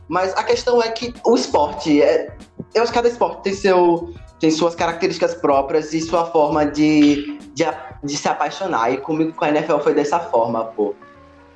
Mas 0.07 0.33
a 0.35 0.43
questão 0.43 0.81
é 0.81 0.89
que 0.89 1.13
o 1.25 1.35
esporte, 1.35 2.01
é, 2.01 2.35
eu 2.73 2.81
acho 2.81 2.91
que 2.91 2.97
cada 2.97 3.07
esporte 3.07 3.43
tem, 3.43 3.53
seu, 3.53 4.13
tem 4.39 4.49
suas 4.49 4.73
características 4.73 5.35
próprias 5.35 5.93
e 5.93 6.01
sua 6.01 6.25
forma 6.25 6.65
de, 6.65 7.37
de, 7.53 7.65
de 8.03 8.17
se 8.17 8.27
apaixonar. 8.27 8.91
E 8.91 8.97
comigo 8.97 9.33
com 9.33 9.45
a 9.45 9.49
NFL 9.49 9.79
foi 9.79 9.93
dessa 9.93 10.19
forma, 10.19 10.65
pô. 10.65 10.95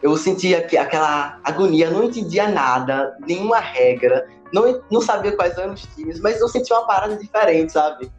Eu 0.03 0.17
sentia 0.17 0.61
que 0.61 0.77
aquela 0.77 1.39
agonia, 1.43 1.89
não 1.89 2.03
entendia 2.03 2.49
nada, 2.49 3.15
nenhuma 3.25 3.59
regra, 3.59 4.27
não, 4.53 4.81
não 4.91 5.01
sabia 5.01 5.35
quais 5.35 5.57
eram 5.57 5.73
os 5.73 5.81
times, 5.95 6.19
mas 6.19 6.39
eu 6.39 6.47
sentia 6.49 6.77
uma 6.77 6.85
parada 6.85 7.15
diferente, 7.15 7.71
sabe? 7.71 8.11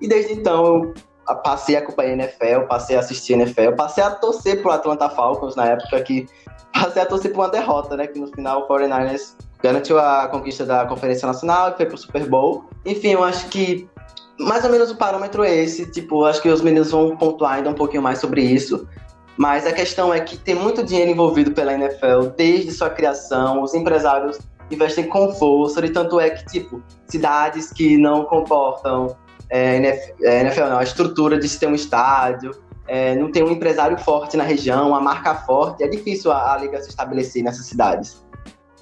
E 0.00 0.06
desde 0.06 0.34
então 0.34 0.92
eu 1.28 1.36
passei 1.36 1.76
a 1.76 1.80
acompanhar 1.80 2.12
NFL, 2.12 2.66
passei 2.68 2.96
a 2.96 3.00
assistir 3.00 3.32
NFL, 3.32 3.72
passei 3.76 4.04
a 4.04 4.10
torcer 4.10 4.60
pro 4.60 4.70
Atlanta 4.70 5.08
Falcons 5.08 5.56
na 5.56 5.66
época 5.66 6.00
que 6.02 6.28
passei 6.72 7.02
a 7.02 7.06
torcer 7.06 7.32
por 7.32 7.40
uma 7.40 7.48
derrota, 7.48 7.96
né? 7.96 8.06
Que 8.06 8.18
no 8.18 8.28
final 8.28 8.62
o 8.62 8.68
49ers 8.68 9.34
garantiu 9.62 9.98
a 9.98 10.28
conquista 10.28 10.64
da 10.64 10.86
Conferência 10.86 11.26
Nacional 11.26 11.70
e 11.70 11.76
foi 11.76 11.86
pro 11.86 11.96
Super 11.96 12.28
Bowl. 12.28 12.66
Enfim, 12.84 13.12
eu 13.12 13.24
acho 13.24 13.48
que 13.48 13.88
mais 14.38 14.64
ou 14.64 14.70
menos 14.70 14.90
o 14.90 14.96
parâmetro 14.96 15.42
é 15.42 15.54
esse. 15.54 15.90
Tipo, 15.90 16.24
acho 16.24 16.40
que 16.40 16.48
os 16.48 16.62
meninos 16.62 16.90
vão 16.90 17.16
pontuar 17.16 17.54
ainda 17.54 17.70
um 17.70 17.74
pouquinho 17.74 18.02
mais 18.02 18.18
sobre 18.18 18.42
isso. 18.42 18.88
Mas 19.40 19.66
a 19.66 19.72
questão 19.72 20.12
é 20.12 20.20
que 20.20 20.36
tem 20.36 20.54
muito 20.54 20.84
dinheiro 20.84 21.10
envolvido 21.10 21.52
pela 21.52 21.72
NFL 21.72 22.26
desde 22.36 22.70
sua 22.72 22.90
criação. 22.90 23.62
Os 23.62 23.72
empresários 23.72 24.38
investem 24.70 25.08
com 25.08 25.32
força, 25.32 25.82
e 25.82 25.88
tanto 25.88 26.20
é 26.20 26.28
que, 26.28 26.44
tipo, 26.44 26.82
cidades 27.06 27.72
que 27.72 27.96
não 27.96 28.26
comportam 28.26 29.16
é, 29.48 29.78
NFL, 29.78 30.66
não, 30.68 30.78
a 30.78 30.82
estrutura 30.82 31.38
de 31.38 31.48
se 31.48 31.58
ter 31.58 31.68
um 31.68 31.74
estádio, 31.74 32.50
é, 32.86 33.14
não 33.14 33.32
tem 33.32 33.42
um 33.42 33.50
empresário 33.50 33.96
forte 33.96 34.36
na 34.36 34.44
região, 34.44 34.88
uma 34.88 35.00
marca 35.00 35.34
forte, 35.34 35.82
é 35.82 35.88
difícil 35.88 36.30
a, 36.30 36.52
a 36.52 36.58
liga 36.58 36.78
se 36.82 36.90
estabelecer 36.90 37.42
nessas 37.42 37.64
cidades. 37.64 38.22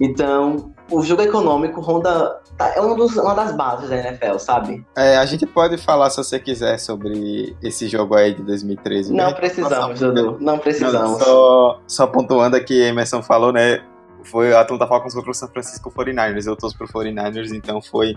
Então, 0.01 0.75
o 0.91 1.03
jogo 1.03 1.23
econômico 1.23 1.81
ronda. 1.81 2.41
Tá, 2.57 2.75
é 2.75 2.81
um 2.81 2.97
dos, 2.97 3.17
uma 3.17 3.35
das 3.35 3.53
bases 3.55 3.89
da 3.89 3.97
NFL, 3.97 4.39
sabe? 4.39 4.85
É, 4.97 5.17
a 5.17 5.27
gente 5.27 5.47
pode 5.47 5.77
falar, 5.79 6.11
se 6.11 6.17
você 6.17 6.39
quiser, 6.39 6.79
sobre 6.79 7.57
esse 7.63 7.89
jogo 7.89 8.17
aí 8.17 8.35
de 8.35 8.43
2013. 8.43 9.13
Não 9.13 9.27
né? 9.27 9.35
precisamos, 9.35 10.01
Dudu. 10.01 10.39
Não 10.41 10.59
precisamos. 10.59 11.19
Não, 11.19 11.19
só, 11.21 11.81
só 11.87 12.07
pontuando 12.07 12.57
aqui, 12.57 12.81
Emerson 12.81 13.23
falou, 13.23 13.53
né? 13.53 13.81
foi 14.25 14.55
a 14.55 14.61
Atlanta 14.61 14.87
Falcons 14.87 15.15
contra 15.15 15.31
o 15.31 15.35
San 15.35 15.49
Francisco 15.49 15.91
49ers. 15.91 16.47
Eu 16.47 16.57
torço 16.57 16.77
pro 16.77 16.87
49ers, 16.87 17.53
então 17.53 17.81
foi 17.81 18.17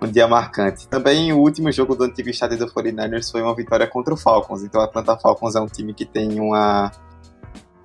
um 0.00 0.06
dia 0.06 0.26
marcante. 0.26 0.88
Também 0.88 1.32
o 1.32 1.38
último 1.38 1.70
jogo 1.70 1.94
do 1.94 2.04
antigo 2.04 2.28
estádio 2.28 2.58
do 2.58 2.66
49ers 2.66 3.30
foi 3.30 3.42
uma 3.42 3.54
vitória 3.54 3.86
contra 3.86 4.12
o 4.12 4.16
Falcons. 4.16 4.62
Então 4.62 4.80
a 4.80 4.84
Atlanta 4.84 5.16
Falcons 5.16 5.54
é 5.54 5.60
um 5.60 5.66
time 5.66 5.94
que 5.94 6.04
tem 6.04 6.40
uma. 6.40 6.90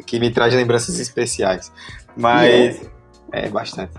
que 0.06 0.20
me 0.20 0.32
traz 0.32 0.54
lembranças 0.54 1.00
especiais. 1.00 1.72
Mas. 2.16 2.76
Yeah. 2.76 2.99
É, 3.32 3.48
bastante. 3.50 3.94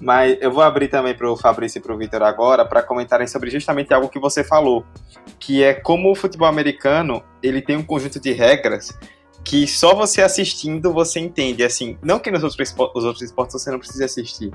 Mas 0.00 0.36
eu 0.40 0.52
vou 0.52 0.62
abrir 0.62 0.88
também 0.88 1.14
para 1.14 1.30
o 1.30 1.36
Fabrício 1.36 1.78
e 1.78 1.82
para 1.82 1.94
o 1.94 1.98
Vitor 1.98 2.22
agora 2.22 2.64
para 2.64 2.82
comentarem 2.82 3.26
sobre 3.26 3.50
justamente 3.50 3.92
algo 3.92 4.08
que 4.08 4.18
você 4.18 4.44
falou, 4.44 4.84
que 5.38 5.62
é 5.62 5.74
como 5.74 6.10
o 6.10 6.14
futebol 6.14 6.46
americano 6.46 7.22
ele 7.42 7.60
tem 7.62 7.76
um 7.76 7.82
conjunto 7.82 8.20
de 8.20 8.32
regras 8.32 8.96
que 9.42 9.66
só 9.66 9.94
você 9.94 10.22
assistindo 10.22 10.92
você 10.92 11.20
entende. 11.20 11.64
Assim, 11.64 11.96
não 12.02 12.18
que 12.18 12.30
nos 12.30 12.42
outros, 12.42 12.74
os 12.94 13.04
outros 13.04 13.22
esportes 13.22 13.60
você 13.60 13.70
não 13.70 13.78
precisa 13.78 14.04
assistir, 14.04 14.52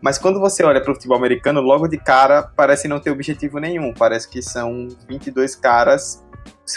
mas 0.00 0.18
quando 0.18 0.40
você 0.40 0.64
olha 0.64 0.80
para 0.80 0.92
o 0.92 0.94
futebol 0.94 1.16
americano, 1.16 1.60
logo 1.60 1.86
de 1.86 1.98
cara 1.98 2.42
parece 2.42 2.88
não 2.88 2.98
ter 2.98 3.10
objetivo 3.10 3.58
nenhum. 3.58 3.92
Parece 3.92 4.28
que 4.28 4.40
são 4.40 4.88
22 5.06 5.54
caras 5.54 6.24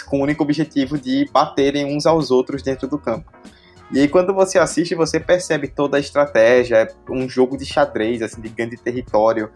com 0.06 0.20
o 0.20 0.22
único 0.22 0.42
objetivo 0.42 0.98
de 0.98 1.28
baterem 1.32 1.96
uns 1.96 2.04
aos 2.04 2.30
outros 2.30 2.62
dentro 2.62 2.86
do 2.86 2.98
campo. 2.98 3.32
E 3.94 4.00
aí 4.00 4.08
quando 4.08 4.34
você 4.34 4.58
assiste, 4.58 4.92
você 4.92 5.20
percebe 5.20 5.68
toda 5.68 5.96
a 5.96 6.00
estratégia, 6.00 6.78
é 6.78 6.88
um 7.08 7.28
jogo 7.28 7.56
de 7.56 7.64
xadrez, 7.64 8.22
assim, 8.22 8.40
de 8.40 8.48
grande 8.48 8.76
território. 8.76 9.48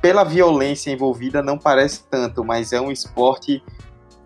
Pela 0.00 0.22
violência 0.22 0.92
envolvida 0.92 1.42
não 1.42 1.58
parece 1.58 2.04
tanto, 2.08 2.44
mas 2.44 2.72
é 2.72 2.80
um 2.80 2.92
esporte 2.92 3.60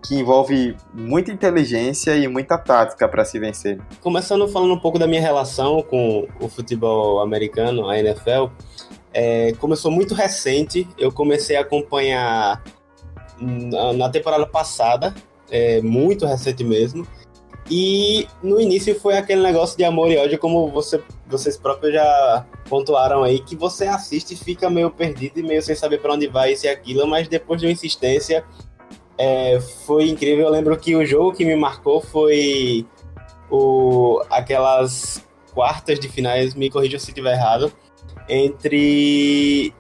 que 0.03 0.15
envolve 0.15 0.77
muita 0.93 1.33
inteligência 1.33 2.15
e 2.19 2.29
muita 2.29 2.59
tática 2.59 3.09
para 3.09 3.25
se 3.25 3.39
vencer. 3.39 3.81
Começando 4.03 4.47
falando 4.47 4.75
um 4.75 4.79
pouco 4.79 4.99
da 4.99 5.07
minha 5.07 5.23
relação 5.23 5.83
com 5.83 6.29
o 6.39 6.47
futebol 6.47 7.21
americano, 7.21 7.89
a 7.89 7.99
NFL, 7.99 8.49
é, 9.11 9.53
começou 9.53 9.91
muito 9.91 10.15
recente. 10.15 10.87
Eu 10.99 11.11
comecei 11.11 11.57
a 11.57 11.63
acompanhar 11.63 12.63
na, 13.41 13.95
na 13.95 14.11
temporada 14.11 14.47
passada, 14.47 15.15
é, 15.51 15.81
muito 15.81 16.27
recente 16.27 16.63
mesmo. 16.63 17.07
E 17.71 18.27
no 18.43 18.61
início 18.61 18.99
foi 18.99 19.17
aquele 19.17 19.41
negócio 19.43 19.79
de 19.79 19.85
amor 19.85 20.11
e 20.11 20.19
ódio, 20.19 20.39
como 20.41 20.69
você, 20.69 21.01
vocês 21.29 21.57
próprios 21.57 21.95
já 21.95 22.45
pontuaram 22.69 23.23
aí, 23.23 23.39
que 23.39 23.55
você 23.55 23.87
assiste 23.87 24.33
e 24.33 24.37
fica 24.37 24.69
meio 24.69 24.91
perdido 24.91 25.39
e 25.39 25.43
meio 25.43 25.63
sem 25.63 25.77
saber 25.77 25.99
para 25.99 26.15
onde 26.15 26.27
vai 26.27 26.53
isso 26.53 26.67
e 26.67 26.69
aquilo, 26.69 27.07
mas 27.07 27.29
depois 27.29 27.61
de 27.61 27.69
uma 27.69 27.73
insistência 27.73 28.45
é, 29.17 29.61
foi 29.87 30.09
incrível. 30.09 30.47
Eu 30.47 30.51
lembro 30.51 30.77
que 30.77 30.97
o 30.97 31.07
jogo 31.07 31.33
que 31.33 31.45
me 31.45 31.55
marcou 31.55 32.01
foi 32.01 32.85
o, 33.49 34.21
aquelas 34.29 35.25
quartas 35.55 36.01
de 36.01 36.09
finais, 36.09 36.55
me 36.55 36.71
corrija 36.71 36.99
se 36.99 37.11
estiver 37.11 37.35
errado, 37.35 37.73
entre 38.29 39.73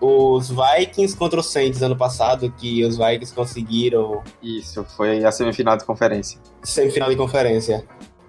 os 0.00 0.48
Vikings 0.48 1.14
contra 1.14 1.40
os 1.40 1.46
Saints 1.46 1.82
ano 1.82 1.96
passado, 1.96 2.50
que 2.56 2.82
os 2.84 2.96
Vikings 2.96 3.34
conseguiram. 3.34 4.22
Isso, 4.42 4.82
foi 4.96 5.22
a 5.22 5.30
semifinal 5.30 5.76
de 5.76 5.84
conferência. 5.84 6.40
Semifinal 6.62 7.10
de 7.10 7.16
conferência. 7.16 7.84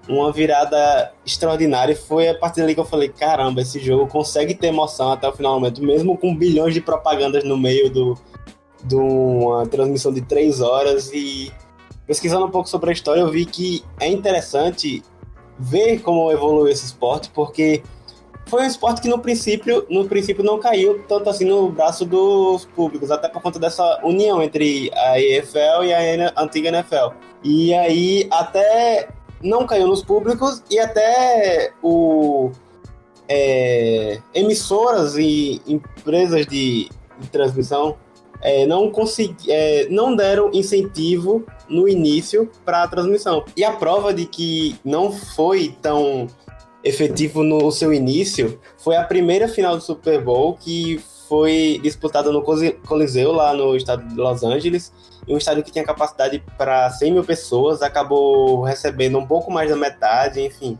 Uma 0.07 0.31
virada 0.31 1.13
extraordinária. 1.25 1.95
Foi 1.95 2.27
a 2.27 2.35
partir 2.37 2.61
dali 2.61 2.73
que 2.73 2.79
eu 2.79 2.85
falei: 2.85 3.09
caramba, 3.09 3.61
esse 3.61 3.79
jogo 3.79 4.07
consegue 4.07 4.53
ter 4.55 4.67
emoção 4.67 5.11
até 5.11 5.27
o 5.27 5.33
final 5.33 5.53
do 5.53 5.59
momento, 5.59 5.83
mesmo 5.83 6.17
com 6.17 6.35
bilhões 6.35 6.73
de 6.73 6.81
propagandas 6.81 7.43
no 7.43 7.57
meio 7.57 7.89
do, 7.89 8.17
de 8.83 8.95
uma 8.95 9.65
transmissão 9.67 10.11
de 10.11 10.21
três 10.21 10.61
horas 10.61 11.11
e 11.13 11.51
pesquisando 12.05 12.45
um 12.45 12.51
pouco 12.51 12.67
sobre 12.67 12.89
a 12.89 12.93
história 12.93 13.21
eu 13.21 13.29
vi 13.29 13.45
que 13.45 13.83
é 13.99 14.07
interessante 14.07 15.03
ver 15.57 15.99
como 15.99 16.31
evoluiu 16.31 16.67
esse 16.67 16.85
esporte 16.85 17.29
porque 17.29 17.83
foi 18.51 18.63
um 18.63 18.67
esporte 18.67 19.01
que 19.01 19.07
no 19.07 19.17
princípio 19.17 19.87
no 19.89 20.05
princípio 20.09 20.43
não 20.43 20.59
caiu 20.59 21.01
tanto 21.07 21.29
assim 21.29 21.45
no 21.45 21.69
braço 21.69 22.03
dos 22.03 22.65
públicos 22.65 23.09
até 23.09 23.29
por 23.29 23.41
conta 23.41 23.57
dessa 23.57 24.01
união 24.03 24.43
entre 24.43 24.91
a 24.93 25.17
EFL 25.17 25.85
e 25.85 25.93
a 25.93 26.33
antiga 26.35 26.67
NFL 26.67 27.15
e 27.41 27.73
aí 27.73 28.27
até 28.29 29.07
não 29.41 29.65
caiu 29.65 29.87
nos 29.87 30.03
públicos 30.03 30.61
e 30.69 30.77
até 30.77 31.71
o 31.81 32.51
é, 33.29 34.19
emissoras 34.35 35.17
e 35.17 35.61
empresas 35.65 36.45
de, 36.45 36.89
de 37.19 37.29
transmissão 37.29 37.95
é, 38.41 38.65
não, 38.65 38.91
consegui, 38.91 39.49
é, 39.49 39.87
não 39.89 40.13
deram 40.13 40.49
incentivo 40.51 41.45
no 41.69 41.87
início 41.87 42.49
para 42.65 42.83
a 42.83 42.87
transmissão. 42.87 43.45
E 43.55 43.63
a 43.63 43.71
prova 43.71 44.11
de 44.11 44.25
que 44.25 44.75
não 44.83 45.11
foi 45.11 45.75
tão 45.79 46.27
efetivo 46.83 47.43
no 47.43 47.71
seu 47.71 47.93
início 47.93 48.59
foi 48.77 48.95
a 48.95 49.03
primeira 49.03 49.47
final 49.47 49.75
do 49.75 49.83
Super 49.83 50.21
Bowl 50.23 50.55
que 50.55 50.99
foi 51.27 51.79
disputada 51.81 52.31
no 52.31 52.43
Coliseu, 52.43 53.31
lá 53.31 53.53
no 53.53 53.75
estado 53.75 54.05
de 54.05 54.15
Los 54.15 54.43
Angeles, 54.43 54.91
um 55.27 55.37
estádio 55.37 55.63
que 55.63 55.71
tinha 55.71 55.85
capacidade 55.85 56.43
para 56.57 56.89
100 56.89 57.13
mil 57.13 57.23
pessoas, 57.23 57.81
acabou 57.81 58.63
recebendo 58.63 59.17
um 59.17 59.25
pouco 59.25 59.49
mais 59.49 59.69
da 59.69 59.77
metade, 59.77 60.41
enfim. 60.41 60.77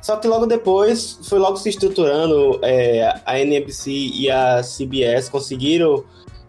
Só 0.00 0.16
que 0.16 0.28
logo 0.28 0.46
depois 0.46 1.18
foi 1.24 1.38
logo 1.38 1.56
se 1.56 1.70
estruturando, 1.70 2.60
é, 2.62 3.20
a 3.24 3.40
NBC 3.40 3.90
e 3.90 4.30
a 4.30 4.62
CBS 4.62 5.28
conseguiram 5.28 6.04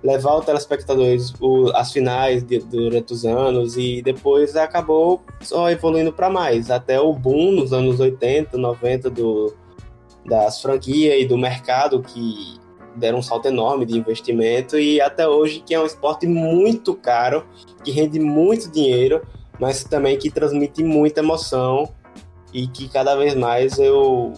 levar 0.05 0.37
os 0.37 0.45
telespectadores 0.45 1.33
o, 1.41 1.71
as 1.73 1.91
finais 1.91 2.43
de, 2.43 2.59
durante 2.59 3.11
os 3.11 3.25
anos 3.25 3.75
e 3.75 4.03
depois 4.03 4.55
acabou 4.55 5.21
só 5.41 5.69
evoluindo 5.71 6.13
para 6.13 6.29
mais, 6.29 6.69
até 6.69 6.99
o 6.99 7.11
boom 7.11 7.51
nos 7.51 7.73
anos 7.73 7.99
80, 7.99 8.55
90 8.55 9.09
do, 9.09 9.53
das 10.23 10.61
franquias 10.61 11.19
e 11.19 11.25
do 11.25 11.37
mercado 11.37 12.01
que 12.03 12.59
deram 12.95 13.17
um 13.17 13.21
salto 13.21 13.47
enorme 13.47 13.85
de 13.85 13.97
investimento 13.97 14.77
e 14.77 15.01
até 15.01 15.27
hoje 15.27 15.61
que 15.65 15.73
é 15.73 15.81
um 15.81 15.85
esporte 15.85 16.27
muito 16.27 16.93
caro, 16.93 17.43
que 17.83 17.91
rende 17.91 18.19
muito 18.19 18.71
dinheiro, 18.71 19.23
mas 19.59 19.83
também 19.83 20.17
que 20.17 20.29
transmite 20.29 20.83
muita 20.83 21.21
emoção 21.21 21.89
e 22.53 22.67
que 22.67 22.87
cada 22.87 23.15
vez 23.15 23.33
mais 23.33 23.79
eu 23.79 24.33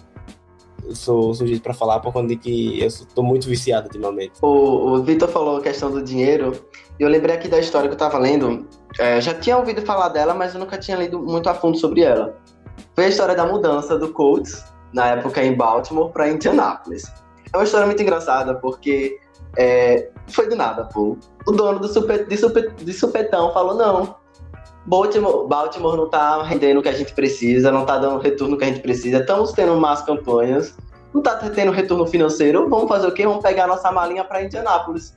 sou 0.93 1.33
sujeito 1.33 1.61
para 1.61 1.73
falar 1.73 1.99
por 1.99 2.13
conta 2.13 2.27
de 2.27 2.37
que 2.37 2.79
eu 2.79 2.87
estou 2.87 3.23
muito 3.23 3.47
viciado 3.47 3.87
ultimamente. 3.87 4.33
O, 4.41 4.47
o 4.47 5.03
Vitor 5.03 5.29
falou 5.29 5.57
a 5.57 5.61
questão 5.61 5.91
do 5.91 6.01
dinheiro, 6.01 6.53
e 6.99 7.03
eu 7.03 7.09
lembrei 7.09 7.35
aqui 7.35 7.47
da 7.47 7.59
história 7.59 7.87
que 7.87 7.93
eu 7.93 7.97
estava 7.97 8.17
lendo. 8.17 8.67
É, 8.99 9.19
já 9.21 9.33
tinha 9.33 9.57
ouvido 9.57 9.81
falar 9.81 10.09
dela, 10.09 10.33
mas 10.33 10.53
eu 10.53 10.59
nunca 10.59 10.77
tinha 10.77 10.97
lido 10.97 11.19
muito 11.19 11.49
a 11.49 11.53
fundo 11.53 11.77
sobre 11.77 12.01
ela. 12.01 12.37
Foi 12.95 13.05
a 13.05 13.09
história 13.09 13.35
da 13.35 13.45
mudança 13.45 13.97
do 13.97 14.09
Colts, 14.09 14.63
na 14.93 15.07
época 15.07 15.43
em 15.43 15.55
Baltimore, 15.55 16.11
para 16.11 16.29
Indianapolis. 16.29 17.03
É 17.53 17.57
uma 17.57 17.63
história 17.63 17.85
muito 17.85 18.01
engraçada, 18.01 18.55
porque 18.55 19.19
é, 19.57 20.09
foi 20.27 20.47
do 20.47 20.55
nada, 20.55 20.85
pô. 20.85 21.17
O 21.45 21.51
dono 21.51 21.79
do 21.79 21.87
super, 21.87 22.25
de, 22.25 22.37
super, 22.37 22.73
de 22.73 22.93
supetão 22.93 23.53
falou: 23.53 23.75
não, 23.75 24.15
Baltimore, 24.87 25.45
Baltimore 25.47 25.97
não 25.97 26.09
tá 26.09 26.41
rendendo 26.43 26.79
o 26.79 26.81
que 26.81 26.87
a 26.87 26.93
gente 26.93 27.13
precisa, 27.13 27.71
não 27.71 27.85
tá 27.85 27.97
dando 27.97 28.15
o 28.15 28.19
retorno 28.19 28.57
que 28.57 28.63
a 28.63 28.67
gente 28.67 28.79
precisa. 28.79 29.19
Estamos 29.19 29.51
tendo 29.51 29.75
más 29.75 30.01
campanhas, 30.01 30.73
não 31.13 31.21
tá 31.21 31.35
tendo 31.35 31.73
retorno 31.73 32.07
financeiro. 32.07 32.69
Vamos 32.69 32.87
fazer 32.87 33.07
o 33.07 33.11
quê? 33.11 33.27
Vamos 33.27 33.43
pegar 33.43 33.67
nossa 33.67 33.91
malinha 33.91 34.23
para 34.23 34.43
Indianápolis. 34.43 35.13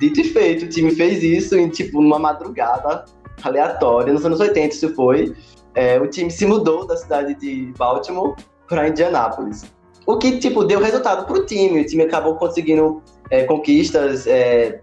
Dito 0.00 0.20
e 0.20 0.24
feito, 0.24 0.64
o 0.64 0.68
time 0.68 0.90
fez 0.92 1.22
isso 1.22 1.56
em 1.56 1.68
tipo 1.68 2.02
numa 2.02 2.18
madrugada 2.18 3.04
aleatória, 3.44 4.12
nos 4.12 4.26
anos 4.26 4.40
80 4.40 4.74
isso 4.74 4.92
foi. 4.94 5.32
É, 5.74 6.00
o 6.00 6.08
time 6.08 6.28
se 6.28 6.44
mudou 6.44 6.84
da 6.84 6.96
cidade 6.96 7.34
de 7.36 7.72
Baltimore 7.78 8.34
para 8.68 8.88
Indianápolis. 8.88 9.64
O 10.04 10.18
que 10.18 10.38
tipo 10.38 10.64
deu 10.64 10.80
resultado 10.80 11.26
para 11.26 11.36
o 11.36 11.46
time. 11.46 11.80
O 11.80 11.86
time 11.86 12.02
acabou 12.02 12.34
conseguindo 12.34 13.00
é, 13.30 13.44
conquistas 13.44 14.26
é, 14.26 14.80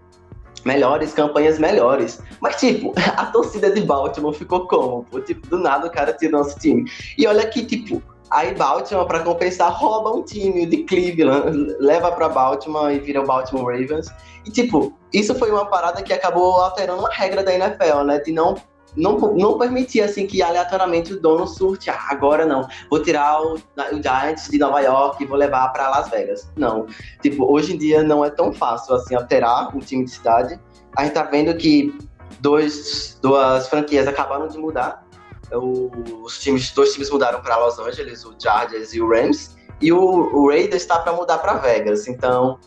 melhores, 0.64 1.12
campanhas 1.12 1.58
melhores. 1.58 2.20
Mas, 2.40 2.56
tipo, 2.56 2.92
a 3.16 3.26
torcida 3.26 3.70
de 3.70 3.80
Baltimore 3.80 4.34
ficou 4.34 4.66
como? 4.66 5.04
Pô? 5.04 5.20
Tipo, 5.20 5.46
do 5.46 5.58
nada 5.58 5.86
o 5.86 5.90
cara 5.90 6.12
tira 6.12 6.32
nosso 6.32 6.58
time. 6.58 6.90
E 7.16 7.26
olha 7.26 7.46
que, 7.46 7.64
tipo, 7.64 8.02
aí 8.30 8.54
Baltimore, 8.54 9.06
para 9.06 9.20
compensar, 9.20 9.72
rouba 9.72 10.10
um 10.10 10.22
time 10.22 10.66
de 10.66 10.78
Cleveland, 10.84 11.76
leva 11.78 12.12
para 12.12 12.28
Baltimore 12.28 12.92
e 12.92 12.98
vira 12.98 13.20
o 13.20 13.26
Baltimore 13.26 13.66
Ravens. 13.66 14.08
E, 14.46 14.50
tipo, 14.50 14.96
isso 15.12 15.34
foi 15.34 15.50
uma 15.50 15.66
parada 15.66 16.02
que 16.02 16.12
acabou 16.12 16.56
alterando 16.60 17.06
a 17.06 17.10
regra 17.10 17.42
da 17.42 17.54
NFL, 17.54 18.04
né? 18.04 18.18
De 18.18 18.32
não 18.32 18.56
não, 18.96 19.18
não 19.34 19.58
permitia 19.58 20.04
assim 20.04 20.26
que 20.26 20.42
aleatoriamente 20.42 21.12
o 21.12 21.20
dono 21.20 21.46
surte, 21.46 21.90
ah, 21.90 22.06
agora 22.08 22.44
não, 22.44 22.66
vou 22.88 23.02
tirar 23.02 23.40
o, 23.42 23.54
o 23.54 24.02
Giants 24.02 24.48
de 24.48 24.58
Nova 24.58 24.80
York 24.80 25.22
e 25.22 25.26
vou 25.26 25.36
levar 25.36 25.68
para 25.68 25.88
Las 25.88 26.08
Vegas. 26.10 26.50
Não. 26.56 26.86
Tipo, 27.22 27.52
hoje 27.52 27.74
em 27.74 27.78
dia 27.78 28.02
não 28.02 28.24
é 28.24 28.30
tão 28.30 28.52
fácil 28.52 28.94
assim 28.94 29.14
alterar 29.14 29.74
um 29.76 29.80
time 29.80 30.04
de 30.04 30.10
cidade. 30.10 30.60
A 30.96 31.04
gente 31.04 31.14
tá 31.14 31.22
vendo 31.22 31.56
que 31.56 31.96
dois, 32.40 33.18
duas 33.22 33.68
franquias 33.68 34.06
acabaram 34.06 34.48
de 34.48 34.58
mudar. 34.58 35.04
Os 35.52 36.38
times, 36.40 36.70
dois 36.72 36.92
times 36.92 37.10
mudaram 37.10 37.40
para 37.40 37.56
Los 37.56 37.78
Angeles, 37.78 38.24
o 38.24 38.34
Chargers 38.38 38.94
e 38.94 39.00
o 39.00 39.08
Rams, 39.08 39.56
e 39.80 39.92
o, 39.92 39.98
o 39.98 40.48
Raiders 40.48 40.82
está 40.82 40.98
para 41.00 41.12
mudar 41.12 41.38
para 41.38 41.54
Vegas. 41.54 42.06
Então, 42.06 42.58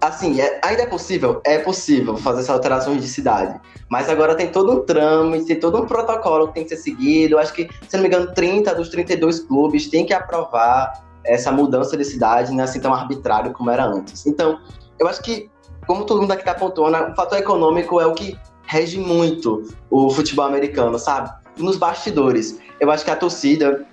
assim, 0.00 0.40
é, 0.40 0.60
ainda 0.62 0.82
é 0.82 0.86
possível? 0.86 1.40
É 1.44 1.58
possível 1.58 2.16
fazer 2.16 2.40
essas 2.40 2.50
alterações 2.50 3.02
de 3.02 3.08
cidade. 3.08 3.58
Mas 3.88 4.08
agora 4.08 4.34
tem 4.34 4.48
todo 4.48 4.72
um 4.72 4.84
trâmite, 4.84 5.46
tem 5.46 5.60
todo 5.60 5.80
um 5.82 5.86
protocolo 5.86 6.48
que 6.48 6.54
tem 6.54 6.64
que 6.64 6.70
ser 6.70 6.82
seguido. 6.82 7.38
Acho 7.38 7.52
que, 7.52 7.68
se 7.88 7.96
não 7.96 8.02
me 8.02 8.08
engano, 8.08 8.32
30 8.34 8.74
dos 8.74 8.88
32 8.88 9.40
clubes 9.40 9.88
têm 9.88 10.04
que 10.04 10.12
aprovar 10.12 11.06
essa 11.26 11.50
mudança 11.50 11.96
de 11.96 12.04
cidade 12.04 12.52
não 12.52 12.60
é 12.60 12.64
assim 12.64 12.80
tão 12.80 12.94
arbitrário 12.94 13.52
como 13.52 13.70
era 13.70 13.84
antes. 13.84 14.26
Então, 14.26 14.60
eu 14.98 15.08
acho 15.08 15.22
que, 15.22 15.50
como 15.86 16.04
todo 16.04 16.20
mundo 16.20 16.32
aqui 16.32 16.42
está 16.42 16.52
apontando, 16.52 17.12
o 17.12 17.14
fator 17.14 17.38
econômico 17.38 18.00
é 18.00 18.06
o 18.06 18.14
que 18.14 18.38
rege 18.64 18.98
muito 18.98 19.64
o 19.90 20.08
futebol 20.10 20.46
americano, 20.46 20.98
sabe? 20.98 21.30
Nos 21.56 21.76
bastidores. 21.76 22.58
Eu 22.80 22.90
acho 22.90 23.04
que 23.04 23.10
a 23.10 23.16
torcida 23.16 23.86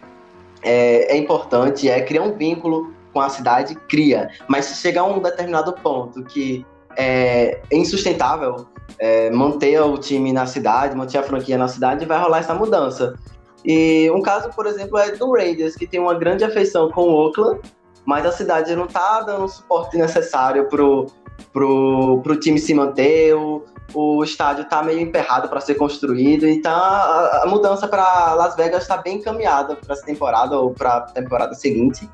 é, 0.62 1.16
é 1.16 1.18
importante, 1.18 1.90
é 1.90 2.02
criar 2.02 2.24
um 2.24 2.34
vínculo 2.34 2.94
com 3.14 3.22
a 3.22 3.30
cidade, 3.30 3.76
cria. 3.88 4.30
Mas 4.48 4.66
se 4.66 4.82
chegar 4.82 5.02
a 5.02 5.06
um 5.06 5.20
determinado 5.20 5.72
ponto 5.74 6.24
que 6.24 6.66
é 6.98 7.62
insustentável 7.72 8.68
é, 9.00 9.30
manter 9.30 9.80
o 9.82 9.98
time 9.98 10.34
na 10.34 10.46
cidade, 10.46 10.96
manter 10.96 11.18
a 11.18 11.24
franquia 11.24 11.58
na 11.58 11.68
cidade, 11.68 12.06
vai 12.06 12.20
rolar 12.20 12.40
essa 12.40 12.54
mudança. 12.54 13.14
E 13.64 14.12
um 14.12 14.22
caso, 14.22 14.50
por 14.50 14.66
exemplo, 14.66 14.98
é 14.98 15.12
do 15.12 15.32
Raiders, 15.32 15.76
que 15.76 15.88
tem 15.88 16.00
uma 16.00 16.14
grande 16.14 16.44
afeição 16.44 16.92
com 16.92 17.04
o 17.04 17.14
Oakland, 17.14 17.62
mas 18.06 18.26
a 18.26 18.32
cidade 18.32 18.76
não 18.76 18.86
está 18.86 19.22
dando 19.22 19.46
o 19.46 19.48
suporte 19.48 19.98
necessário 19.98 20.68
pro, 20.68 21.08
pro, 21.54 22.20
pro 22.22 22.40
time 22.40 22.60
se 22.60 22.74
manter, 22.74 23.34
o, 23.36 23.64
o 23.94 24.24
estádio 24.24 24.64
está 24.64 24.84
meio 24.84 25.00
emperrado 25.00 25.48
para 25.48 25.62
ser 25.62 25.76
construído, 25.76 26.46
então 26.46 26.74
a, 26.74 27.44
a 27.44 27.46
mudança 27.48 27.88
para 27.88 28.34
Las 28.34 28.56
Vegas 28.56 28.84
está 28.84 28.98
bem 28.98 29.18
encaminhada 29.18 29.76
para 29.78 29.94
essa 29.94 30.06
temporada 30.06 30.58
ou 30.58 30.72
para 30.72 30.98
a 30.98 31.02
temporada 31.02 31.54
seguinte. 31.54 32.10